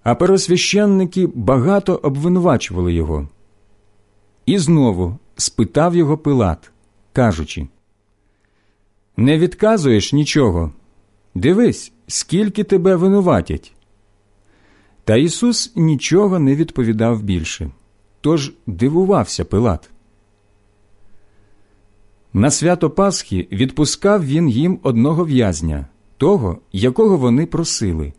а 0.03 0.15
пересвященники 0.15 1.27
багато 1.33 1.95
обвинувачували 2.03 2.93
його. 2.93 3.27
І 4.45 4.57
знову 4.57 5.17
спитав 5.35 5.95
його 5.95 6.17
Пилат, 6.17 6.71
кажучи 7.13 7.67
Не 9.17 9.37
відказуєш 9.37 10.13
нічого. 10.13 10.71
Дивись, 11.35 11.91
скільки 12.07 12.63
тебе 12.63 12.95
винуватять. 12.95 13.73
Та 15.03 15.15
Ісус 15.15 15.73
нічого 15.75 16.39
не 16.39 16.55
відповідав 16.55 17.23
більше, 17.23 17.71
тож 18.21 18.53
дивувався 18.67 19.45
Пилат. 19.45 19.89
На 22.33 22.51
свято 22.51 22.89
Пасхи 22.89 23.47
відпускав 23.51 24.25
він 24.25 24.49
їм 24.49 24.79
одного 24.83 25.25
в'язня, 25.25 25.87
того, 26.17 26.57
якого 26.71 27.17
вони 27.17 27.45
просили 27.45 28.13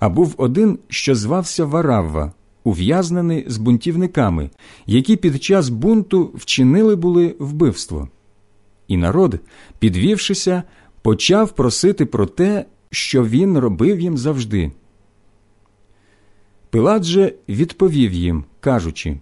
а 0.00 0.08
був 0.08 0.34
один, 0.36 0.78
що 0.88 1.14
звався 1.14 1.64
Варавва, 1.64 2.32
ув'язнений 2.64 3.44
з 3.46 3.56
бунтівниками, 3.56 4.50
які 4.86 5.16
під 5.16 5.42
час 5.42 5.68
бунту 5.68 6.30
вчинили 6.34 6.96
були 6.96 7.34
вбивство. 7.38 8.08
І 8.88 8.96
народ, 8.96 9.40
підвівшися, 9.78 10.62
почав 11.02 11.52
просити 11.52 12.06
про 12.06 12.26
те, 12.26 12.64
що 12.90 13.24
він 13.24 13.58
робив 13.58 14.00
їм 14.00 14.18
завжди. 14.18 14.72
Пилат 16.70 17.04
же 17.04 17.34
відповів 17.48 18.12
їм, 18.12 18.44
кажучи 18.60 19.20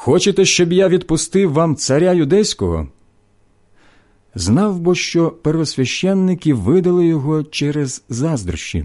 Хочете, 0.00 0.44
щоб 0.44 0.72
я 0.72 0.88
відпустив 0.88 1.52
вам 1.52 1.76
царя 1.76 2.12
юдейського? 2.12 2.88
Знав 4.34 4.78
бо, 4.78 4.94
що 4.94 5.30
первосвященники 5.30 6.54
видали 6.54 7.06
його 7.06 7.44
через 7.44 8.04
заздрощі. 8.08 8.84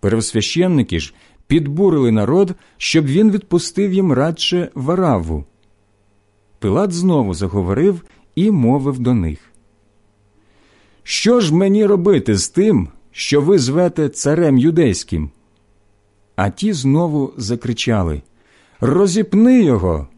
Первосвященники 0.00 1.00
ж 1.00 1.14
підбурили 1.46 2.12
народ, 2.12 2.54
щоб 2.76 3.06
він 3.06 3.30
відпустив 3.30 3.92
їм 3.92 4.12
радше 4.12 4.70
вараву. 4.74 5.44
Пилат 6.58 6.92
знову 6.92 7.34
заговорив 7.34 8.04
і 8.34 8.50
мовив 8.50 8.98
до 8.98 9.14
них. 9.14 9.38
Що 11.02 11.40
ж 11.40 11.54
мені 11.54 11.86
робити 11.86 12.36
з 12.36 12.48
тим, 12.48 12.88
що 13.10 13.40
ви 13.40 13.58
звете 13.58 14.08
царем 14.08 14.58
юдейським? 14.58 15.30
А 16.36 16.50
ті 16.50 16.72
знову 16.72 17.32
закричали 17.36 18.22
Розіпни 18.80 19.62
його. 19.64 20.08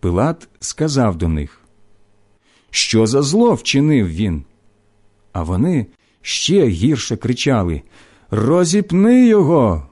Пилат 0.00 0.48
сказав 0.60 1.16
до 1.16 1.28
них, 1.28 1.60
Що 2.70 3.06
за 3.06 3.22
зло 3.22 3.54
вчинив 3.54 4.08
він? 4.08 4.44
А 5.32 5.42
вони 5.42 5.86
ще 6.22 6.66
гірше 6.66 7.16
кричали 7.16 7.82
Розіпни 8.30 9.26
його. 9.26 9.86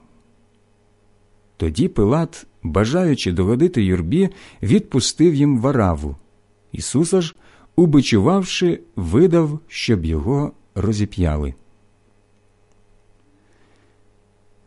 Тоді 1.56 1.88
Пилат, 1.88 2.46
бажаючи 2.62 3.32
догодити 3.32 3.84
юрбі, 3.84 4.28
відпустив 4.62 5.34
їм 5.34 5.60
вараву. 5.60 6.16
Ісуса 6.72 7.20
ж, 7.20 7.34
убичувавши, 7.76 8.80
видав, 8.96 9.58
щоб 9.68 10.04
його 10.04 10.52
розіп'яли. 10.74 11.54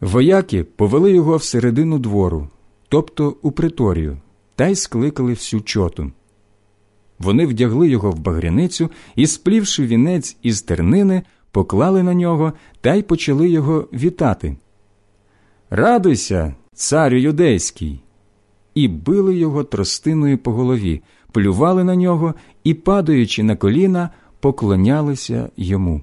Вояки 0.02 0.64
повели 0.64 1.12
його 1.12 1.38
всередину 1.38 2.00
двору, 2.00 2.48
тобто 2.90 3.36
у 3.42 3.52
приторію, 3.52 4.18
та 4.56 4.68
й 4.68 4.76
скликали 4.76 5.34
всю 5.34 5.62
чоту. 5.62 6.12
Вони 7.20 7.46
вдягли 7.46 7.90
його 7.90 8.12
в 8.12 8.20
багряницю 8.20 8.90
і, 9.16 9.28
сплівши 9.28 9.86
вінець 9.86 10.38
із 10.42 10.62
тернини, 10.62 11.22
поклали 11.52 12.04
на 12.04 12.14
нього 12.14 12.54
та 12.82 12.94
й 12.94 13.02
почали 13.02 13.50
його 13.50 13.88
вітати. 13.94 14.58
Радуйся, 15.70 16.56
царю 16.74 17.18
юдейський! 17.18 18.00
І 18.76 18.88
били 18.88 19.36
його 19.36 19.64
тростиною 19.64 20.38
по 20.38 20.52
голові, 20.52 21.02
плювали 21.32 21.84
на 21.84 21.96
нього 21.96 22.34
і, 22.64 22.74
падаючи 22.74 23.44
на 23.44 23.56
коліна, 23.56 24.10
поклонялися 24.40 25.50
йому. 25.58 26.02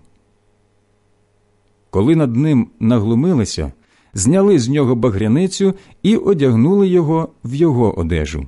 Коли 1.90 2.16
над 2.16 2.36
ним 2.36 2.68
наглумилися, 2.80 3.72
зняли 4.16 4.58
з 4.58 4.68
нього 4.68 4.94
багряницю 4.94 5.74
і 6.02 6.16
одягнули 6.16 6.88
його 6.88 7.28
в 7.44 7.54
його 7.54 7.98
одежу. 7.98 8.46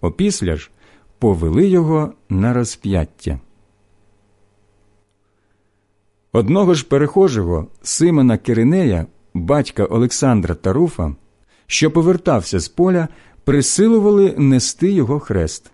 Опісля 0.00 0.56
ж 0.56 0.70
повели 1.18 1.66
його 1.66 2.12
на 2.28 2.52
розп'яття. 2.52 3.40
Одного 6.32 6.74
ж 6.74 6.88
перехожого 6.88 7.66
Симона 7.82 8.38
Киринея, 8.38 9.06
батька 9.34 9.84
Олександра 9.84 10.54
Таруфа, 10.54 11.14
що 11.66 11.90
повертався 11.90 12.60
з 12.60 12.68
поля, 12.68 13.08
присилували 13.44 14.34
нести 14.38 14.92
його 14.92 15.20
хрест. 15.20 15.70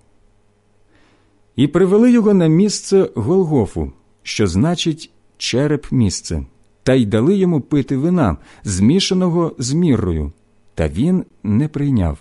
І 1.57 1.67
привели 1.67 2.13
його 2.13 2.35
на 2.35 2.47
місце 2.47 3.11
Голгофу, 3.15 3.93
що 4.23 4.47
значить 4.47 5.11
череп 5.39 5.93
місце 5.93 6.45
та 6.83 6.95
й 6.95 7.07
дали 7.07 7.37
йому 7.37 7.61
пити 7.61 7.97
вина, 7.97 8.37
змішаного 8.65 9.55
з 9.59 9.73
міррою, 9.73 10.33
та 10.75 10.89
він 10.89 11.25
не 11.43 11.69
прийняв. 11.69 12.19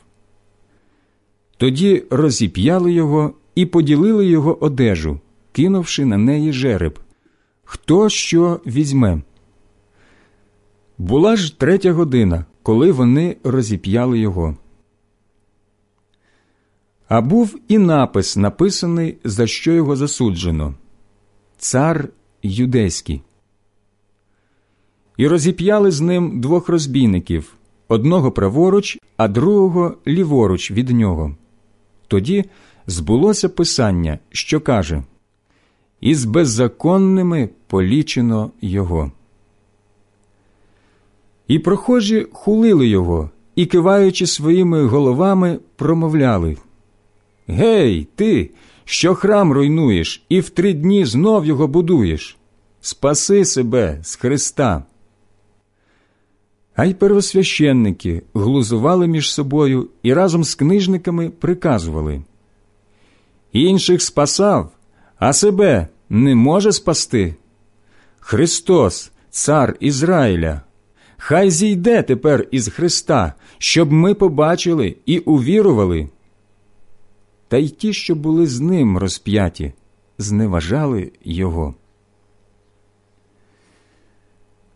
Тоді 1.58 2.04
розіп'яли 2.10 2.94
його 2.94 3.34
і 3.56 3.66
поділили 3.66 4.26
його 4.26 4.64
одежу, 4.64 5.20
кинувши 5.52 6.06
на 6.06 6.18
неї 6.18 6.54
жереб. 6.54 7.00
Хто 7.64 8.10
що 8.10 8.62
візьме? 8.66 9.22
Була 10.98 11.36
ж 11.36 11.60
третя 11.60 11.94
година, 11.94 12.46
коли 12.64 12.92
вони 12.92 13.38
розіп'яли 13.44 14.20
його. 14.20 14.58
А 17.08 17.22
був 17.22 17.60
і 17.68 17.78
напис, 17.78 18.38
написаний, 18.38 19.18
за 19.24 19.48
що 19.48 19.72
його 19.72 19.96
засуджено 19.96 20.76
Цар 21.58 22.10
Юдейський 22.44 23.22
і 25.20 25.28
розіп'яли 25.28 25.92
з 25.92 26.02
ним 26.02 26.42
двох 26.42 26.70
розбійників 26.70 27.54
одного 27.88 28.32
праворуч, 28.32 28.98
а 29.18 29.28
другого 29.28 29.96
ліворуч 30.08 30.72
від 30.72 30.90
нього. 30.90 31.36
Тоді 32.08 32.46
збулося 32.88 33.50
писання, 33.50 34.20
що 34.30 34.62
каже 34.62 35.04
Із 36.02 36.26
беззаконними 36.26 37.50
полічено 37.68 38.52
його. 38.62 39.12
І 41.48 41.60
прохожі 41.60 42.28
хулили 42.32 42.88
його 42.88 43.30
і, 43.56 43.66
киваючи 43.66 44.28
своїми 44.28 44.86
головами, 44.86 45.60
промовляли 45.76 46.58
Гей, 47.48 48.08
ти, 48.16 48.50
що 48.86 49.16
храм 49.16 49.52
руйнуєш, 49.52 50.26
і 50.30 50.40
в 50.40 50.50
три 50.50 50.74
дні 50.74 51.06
знов 51.06 51.46
його 51.46 51.68
будуєш. 51.68 52.38
Спаси 52.82 53.46
себе 53.46 54.00
з 54.04 54.16
Христа 54.16 54.84
а 56.80 56.86
й 56.86 56.94
первосвященники 56.94 58.22
глузували 58.34 59.08
між 59.08 59.32
собою 59.32 59.90
і 60.04 60.14
разом 60.14 60.44
з 60.44 60.56
книжниками 60.56 61.30
приказували 61.30 62.22
інших 63.52 64.02
спасав, 64.02 64.72
а 65.18 65.34
себе 65.34 65.88
не 66.10 66.36
може 66.36 66.72
спасти. 66.72 67.36
Христос, 68.20 69.12
Цар 69.30 69.78
Ізраїля, 69.80 70.62
хай 71.18 71.52
зійде 71.52 72.04
тепер 72.04 72.48
із 72.52 72.68
Христа, 72.68 73.34
щоб 73.58 73.92
ми 73.92 74.14
побачили 74.14 74.96
і 75.06 75.20
увірували. 75.20 76.10
Та 77.48 77.58
й 77.58 77.70
ті, 77.70 77.94
що 77.94 78.16
були 78.16 78.48
з 78.48 78.60
ним 78.60 78.98
розп'яті, 78.98 79.74
зневажали 80.18 81.12
Його. 81.24 81.76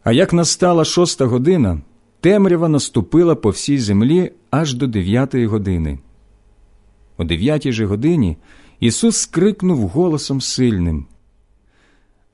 А 0.03 0.11
як 0.11 0.33
настала 0.33 0.85
шоста 0.85 1.25
година, 1.25 1.81
темрява 2.23 2.67
наступила 2.67 3.35
по 3.35 3.49
всій 3.49 3.79
землі 3.79 4.31
аж 4.51 4.73
до 4.73 4.87
дев'ятої 4.87 5.47
години. 5.47 5.99
О 7.17 7.23
дев'ятій 7.23 7.71
же 7.71 7.85
годині 7.85 8.37
Ісус 8.79 9.17
скрикнув 9.17 9.87
голосом 9.87 10.41
сильним 10.41 11.05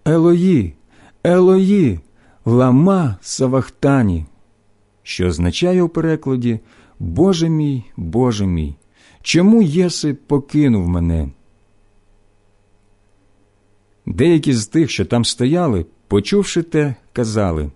Елої, 0.05 0.73
Елої, 1.23 1.99
лама 2.45 3.17
Савахтані, 3.21 4.25
що 5.03 5.27
означає 5.27 5.83
у 5.83 5.89
перекладі 5.89 6.59
Боже 6.99 7.49
мій, 7.49 7.83
Боже 7.97 8.45
мій, 8.45 8.75
чому 9.21 9.61
єси 9.61 10.13
покинув 10.13 10.87
мене? 10.87 11.29
Деякі 14.05 14.53
з 14.53 14.67
тих, 14.67 14.91
що 14.91 15.05
там 15.05 15.25
стояли, 15.25 15.85
почувши 16.07 16.63
те, 16.63 16.95
казали 17.13 17.71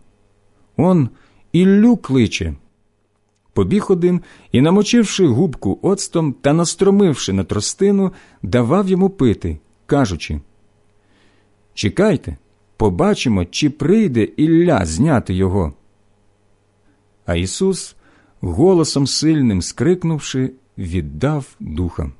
Он 0.78 1.10
Іллю 1.54 1.98
кличе. 1.98 2.54
Побіг 3.54 3.86
один 3.90 4.22
і, 4.52 4.62
намочивши 4.62 5.28
губку 5.28 5.80
оцтом 5.82 6.34
та 6.34 6.54
настромивши 6.54 7.34
на 7.34 7.44
тростину, 7.44 8.12
давав 8.44 8.90
йому 8.90 9.10
пити, 9.10 9.58
кажучи 9.86 10.42
Чекайте, 11.74 12.38
побачимо, 12.78 13.46
чи 13.46 13.70
прийде 13.70 14.24
Ілля 14.24 14.86
зняти 14.86 15.34
його. 15.34 15.74
А 17.26 17.36
Ісус, 17.36 17.96
голосом 18.42 19.08
сильним 19.08 19.62
скрикнувши, 19.62 20.52
віддав 20.78 21.56
духа. 21.60 22.12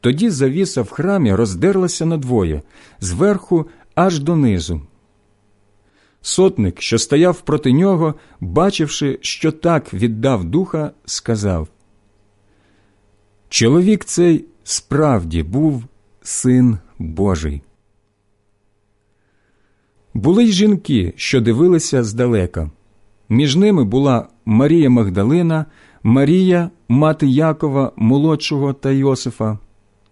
Тоді 0.00 0.30
завіса 0.30 0.82
в 0.82 0.90
храмі 0.90 1.34
роздерлася 1.34 2.06
надвоє, 2.06 2.62
зверху 3.00 3.66
аж 3.94 4.18
донизу. 4.18 4.80
Сотник, 6.22 6.82
що 6.82 6.98
стояв 6.98 7.40
проти 7.40 7.72
нього, 7.72 8.14
бачивши, 8.40 9.18
що 9.20 9.52
так 9.52 9.94
віддав 9.94 10.44
духа, 10.44 10.90
сказав 11.04 11.68
Чоловік 13.48 14.04
цей 14.04 14.44
справді 14.64 15.42
був 15.42 15.84
син 16.22 16.78
Божий. 16.98 17.62
Були 20.14 20.44
й 20.44 20.52
жінки, 20.52 21.12
що 21.16 21.40
дивилися 21.40 22.04
здалека. 22.04 22.70
Між 23.28 23.56
ними 23.56 23.84
була 23.84 24.28
Марія 24.44 24.90
Магдалина, 24.90 25.66
Марія, 26.02 26.70
мати 26.88 27.26
Якова, 27.26 27.92
молодшого 27.96 28.72
та 28.72 28.90
Йосифа, 28.90 29.58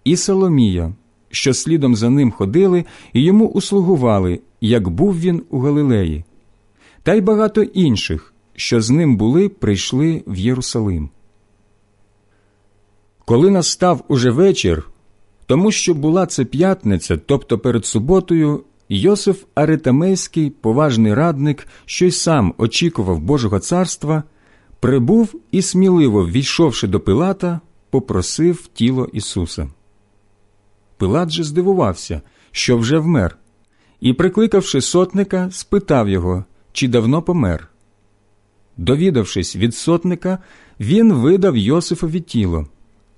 і 0.04 0.16
Соломія, 0.16 0.94
що 1.36 1.54
слідом 1.54 1.96
за 1.96 2.10
ним 2.10 2.30
ходили 2.30 2.84
і 3.12 3.22
йому 3.22 3.48
услугували, 3.48 4.40
як 4.60 4.88
був 4.88 5.20
він 5.20 5.42
у 5.50 5.60
Галилеї, 5.60 6.24
та 7.02 7.14
й 7.14 7.20
багато 7.20 7.62
інших, 7.62 8.34
що 8.54 8.80
з 8.80 8.90
ним 8.90 9.16
були, 9.16 9.48
прийшли 9.48 10.22
в 10.26 10.38
Єрусалим. 10.38 11.08
Коли 13.24 13.50
настав 13.50 14.04
уже 14.08 14.30
вечір, 14.30 14.90
тому 15.46 15.72
що 15.72 15.94
була 15.94 16.26
це 16.26 16.44
п'ятниця, 16.44 17.16
тобто 17.16 17.58
перед 17.58 17.86
суботою, 17.86 18.64
Йосиф 18.88 19.44
Аритамейський, 19.54 20.50
поважний 20.50 21.14
радник, 21.14 21.66
що 21.84 22.06
й 22.06 22.10
сам 22.10 22.54
очікував 22.58 23.20
Божого 23.20 23.58
царства, 23.58 24.22
прибув 24.80 25.34
і 25.50 25.62
сміливо, 25.62 26.26
війшовши 26.26 26.86
до 26.86 27.00
Пилата, 27.00 27.60
попросив 27.90 28.66
тіло 28.74 29.08
Ісуса. 29.12 29.68
Пилат 30.97 31.31
же 31.31 31.44
здивувався, 31.44 32.20
що 32.51 32.78
вже 32.78 32.98
вмер, 32.98 33.39
і, 34.01 34.12
прикликавши 34.12 34.81
сотника, 34.81 35.48
спитав 35.51 36.09
його, 36.09 36.44
чи 36.73 36.89
давно 36.89 37.23
помер. 37.23 37.68
Довідавшись 38.77 39.56
від 39.56 39.74
сотника, 39.74 40.39
він 40.81 41.12
видав 41.12 41.56
Йосифові 41.56 42.20
тіло, 42.20 42.66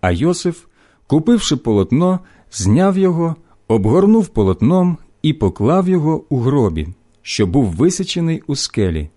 а 0.01 0.11
Йосиф, 0.11 0.65
купивши 1.07 1.57
полотно, 1.57 2.21
зняв 2.53 2.99
його, 2.99 3.37
обгорнув 3.69 4.29
полотном 4.29 4.99
і 5.23 5.33
поклав 5.33 5.89
його 5.89 6.25
у 6.29 6.39
гробі, 6.39 6.89
що 7.23 7.47
був 7.47 7.67
висічений 7.67 8.43
у 8.47 8.57
скелі. 8.57 9.09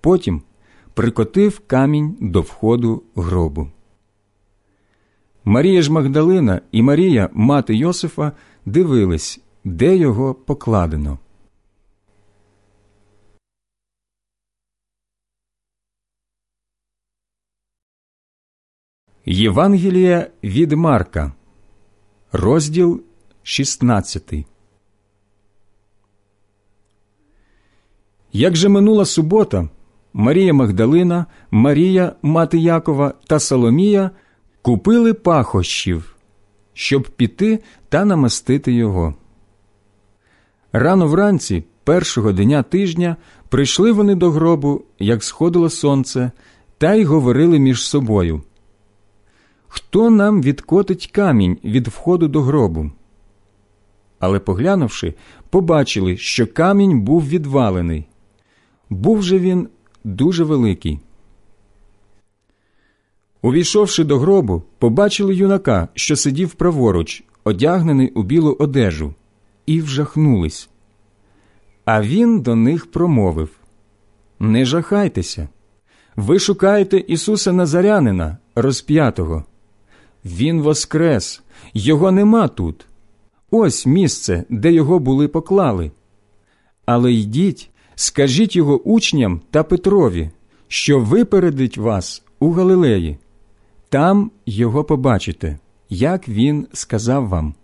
Потім 0.00 0.42
прикотив 0.94 1.60
камінь 1.66 2.16
до 2.20 2.40
входу 2.40 3.02
гробу. 3.14 3.68
Марія 5.50 5.82
ж 5.82 5.92
Магдалина 5.92 6.60
і 6.72 6.82
Марія, 6.82 7.28
мати 7.32 7.74
Йосифа, 7.74 8.32
дивились, 8.66 9.40
де 9.64 9.96
його 9.96 10.34
покладено. 10.34 11.18
Євангелія 19.26 20.30
від 20.44 20.72
Марка, 20.72 21.32
розділ 22.32 23.02
16 23.42 24.32
Як 28.32 28.56
же 28.56 28.68
минула 28.68 29.04
субота, 29.04 29.68
Марія 30.12 30.54
Магдалина, 30.54 31.26
Марія, 31.50 32.12
мати 32.22 32.58
Якова 32.58 33.14
та 33.26 33.38
Соломія 33.38 34.10
купили 34.62 35.14
пахощів, 35.14 36.16
щоб 36.72 37.08
піти 37.08 37.58
та 37.88 38.04
намастити 38.04 38.72
його. 38.72 39.14
Рано 40.72 41.06
вранці, 41.06 41.64
першого 41.84 42.32
дня 42.32 42.62
тижня, 42.62 43.16
прийшли 43.48 43.92
вони 43.92 44.14
до 44.14 44.30
гробу, 44.30 44.82
як 44.98 45.24
сходило 45.24 45.70
сонце, 45.70 46.30
та 46.78 46.94
й 46.94 47.04
говорили 47.04 47.58
між 47.58 47.82
собою. 47.82 48.42
Хто 49.68 50.10
нам 50.10 50.42
відкотить 50.42 51.10
камінь 51.12 51.58
від 51.64 51.88
входу 51.88 52.28
до 52.28 52.42
гробу? 52.42 52.90
Але, 54.18 54.38
поглянувши, 54.38 55.14
побачили, 55.50 56.16
що 56.16 56.46
камінь 56.46 57.00
був 57.00 57.28
відвалений. 57.28 58.06
Був 58.90 59.22
же 59.22 59.38
він 59.38 59.68
дуже 60.04 60.44
великий. 60.44 61.00
Увійшовши 63.42 64.04
до 64.04 64.18
гробу, 64.18 64.62
побачили 64.78 65.34
юнака, 65.34 65.88
що 65.94 66.16
сидів 66.16 66.54
праворуч, 66.54 67.24
одягнений 67.44 68.10
у 68.10 68.22
білу 68.22 68.56
одежу, 68.58 69.14
і 69.66 69.80
вжахнулись. 69.80 70.68
А 71.84 72.02
він 72.02 72.40
до 72.40 72.56
них 72.56 72.90
промовив 72.90 73.50
Не 74.38 74.64
жахайтеся. 74.64 75.48
Ви 76.16 76.38
шукаєте 76.38 76.98
Ісуса 76.98 77.52
Назарянина, 77.52 78.38
розп'ятого. 78.54 79.44
Він 80.24 80.62
воскрес, 80.62 81.42
його 81.74 82.10
нема 82.10 82.48
тут. 82.48 82.86
Ось 83.50 83.86
місце, 83.86 84.44
де 84.48 84.72
його 84.72 84.98
були 84.98 85.28
поклали. 85.28 85.90
Але 86.86 87.12
йдіть, 87.12 87.70
скажіть 87.94 88.56
його 88.56 88.78
учням 88.78 89.40
та 89.50 89.62
Петрові, 89.62 90.30
що 90.68 91.00
випередить 91.00 91.78
вас 91.78 92.22
у 92.38 92.50
Галилеї. 92.50 93.18
Там 93.90 94.30
його 94.46 94.84
побачите, 94.84 95.58
як 95.88 96.28
він 96.28 96.66
сказав 96.72 97.28
вам. 97.28 97.54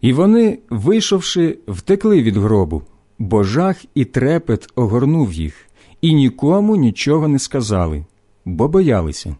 І 0.00 0.12
вони, 0.12 0.58
вийшовши, 0.70 1.58
втекли 1.68 2.22
від 2.22 2.36
гробу, 2.36 2.82
бо 3.18 3.44
жах 3.44 3.84
і 3.94 4.04
трепет 4.04 4.68
огорнув 4.74 5.32
їх, 5.32 5.66
і 6.00 6.14
нікому 6.14 6.76
нічого 6.76 7.28
не 7.28 7.38
сказали, 7.38 8.04
бо 8.44 8.68
боялися. 8.68 9.36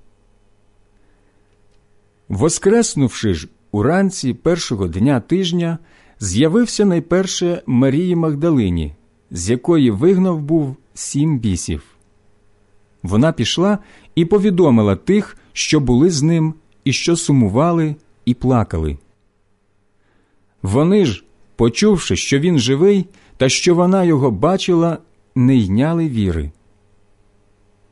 Воскреснувши 2.29 3.35
ж 3.35 3.49
уранці 3.71 4.35
першого 4.35 4.89
дня 4.89 5.21
тижня, 5.21 5.79
з'явився 6.21 6.85
найперше 6.85 7.63
Марії 7.67 8.17
Магдалині, 8.17 8.95
з 9.31 9.51
якої 9.51 9.91
вигнав 9.91 10.41
був 10.41 10.77
сім 10.95 11.39
бісів. 11.39 11.92
Вона 13.03 13.33
пішла 13.33 13.79
і 14.15 14.25
повідомила 14.25 14.97
тих, 14.97 15.37
що 15.53 15.81
були 15.81 16.11
з 16.11 16.23
ним, 16.23 16.55
і 16.85 16.93
що 16.93 17.17
сумували 17.17 17.97
і 18.25 18.35
плакали. 18.35 18.99
Вони 20.63 21.07
ж, 21.07 21.25
почувши, 21.57 22.17
що 22.17 22.39
він 22.39 22.59
живий, 22.59 23.07
та 23.37 23.49
що 23.49 23.75
вона 23.75 24.05
його 24.05 24.31
бачила, 24.31 24.99
не 25.35 25.57
йняли 25.57 26.09
віри. 26.09 26.51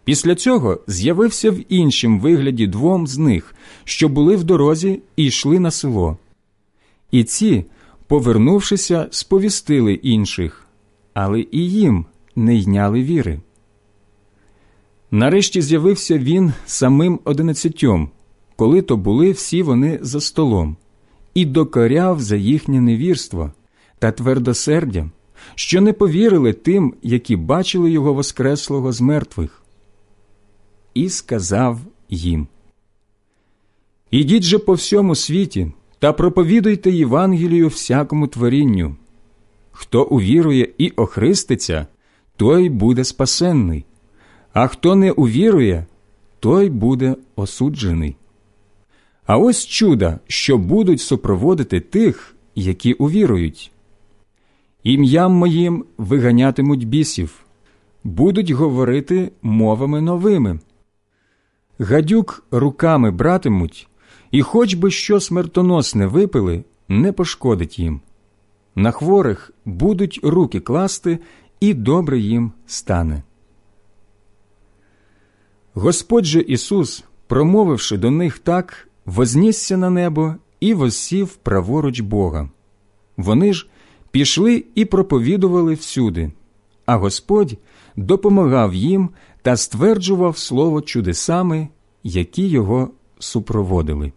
Після 0.04 0.34
цього 0.34 0.80
з'явився 0.86 1.50
в 1.50 1.72
іншім 1.72 2.20
вигляді 2.20 2.66
двом 2.66 3.06
з 3.06 3.18
них, 3.18 3.54
що 3.84 4.08
були 4.08 4.36
в 4.36 4.44
дорозі 4.44 5.02
і 5.16 5.24
йшли 5.24 5.60
на 5.60 5.70
село. 5.70 6.18
І 7.10 7.24
ці, 7.24 7.64
повернувшися, 8.06 9.06
сповістили 9.10 9.92
інших, 9.92 10.66
але 11.14 11.40
і 11.40 11.70
їм 11.70 12.06
не 12.36 12.56
йняли 12.56 13.02
віри. 13.02 13.40
Нарешті 15.10 15.62
з'явився 15.62 16.18
він 16.18 16.52
самим 16.66 17.20
одинадцятьом, 17.24 18.10
коли 18.56 18.82
то 18.82 18.96
були 18.96 19.30
всі 19.32 19.62
вони 19.62 19.98
за 20.02 20.20
столом, 20.20 20.76
і 21.34 21.44
докоряв 21.44 22.20
за 22.20 22.36
їхнє 22.36 22.80
невірство 22.80 23.52
та 23.98 24.12
твердосердя, 24.12 25.10
що 25.54 25.80
не 25.80 25.92
повірили 25.92 26.52
тим, 26.52 26.94
які 27.02 27.36
бачили 27.36 27.90
його 27.90 28.14
Воскреслого 28.14 28.92
з 28.92 29.00
мертвих. 29.00 29.62
І 30.94 31.08
сказав 31.08 31.80
їм: 32.08 32.46
Ідіть 34.10 34.42
же 34.42 34.58
по 34.58 34.72
всьому 34.72 35.14
світі 35.14 35.72
та 35.98 36.12
проповідуйте 36.12 36.90
Євангелію 36.90 37.68
всякому 37.68 38.26
творінню. 38.26 38.96
Хто 39.72 40.04
увірує 40.04 40.68
і 40.78 40.90
охриститься, 40.90 41.86
той 42.36 42.68
буде 42.68 43.04
спасенний 43.04 43.84
а 44.52 44.66
хто 44.66 44.94
не 44.94 45.12
увірує, 45.12 45.86
той 46.40 46.70
буде 46.70 47.16
осуджений. 47.36 48.16
А 49.26 49.38
ось 49.38 49.66
чуда, 49.66 50.20
що 50.26 50.58
будуть 50.58 51.00
супроводити 51.00 51.80
тих, 51.80 52.34
які 52.54 52.92
увірують. 52.92 53.72
Ім'ям 54.82 55.32
моїм 55.32 55.84
виганятимуть 55.98 56.88
бісів, 56.88 57.44
будуть 58.04 58.50
говорити 58.50 59.32
мовами 59.42 60.00
новими. 60.00 60.60
Гадюк 61.78 62.44
руками 62.50 63.10
братимуть, 63.10 63.88
і 64.30 64.42
хоч 64.42 64.74
би 64.74 64.90
що 64.90 65.20
смертоносне 65.20 66.06
випили, 66.06 66.64
не 66.88 67.12
пошкодить 67.12 67.78
їм. 67.78 68.00
На 68.74 68.90
хворих 68.90 69.52
будуть 69.64 70.20
руки 70.22 70.60
класти, 70.60 71.18
і 71.60 71.74
добре 71.74 72.18
їм 72.18 72.52
стане. 72.66 73.22
Господь 75.80 76.24
же 76.24 76.40
Ісус, 76.40 77.04
промовивши 77.26 77.96
до 77.96 78.10
них 78.10 78.38
так, 78.38 78.88
вознісся 79.06 79.76
на 79.76 79.90
небо 79.90 80.34
і 80.60 80.74
воссів 80.74 81.28
праворуч 81.28 82.00
Бога. 82.00 82.50
Вони 83.16 83.52
ж 83.52 83.68
пішли 84.10 84.64
і 84.74 84.84
проповідували 84.84 85.74
всюди, 85.74 86.32
а 86.86 86.96
Господь 86.96 87.58
допомагав 87.96 88.74
їм 88.74 89.10
та 89.42 89.56
стверджував 89.56 90.38
слово 90.38 90.80
чудесами, 90.80 91.68
які 92.02 92.48
його 92.48 92.90
супроводили. 93.18 94.12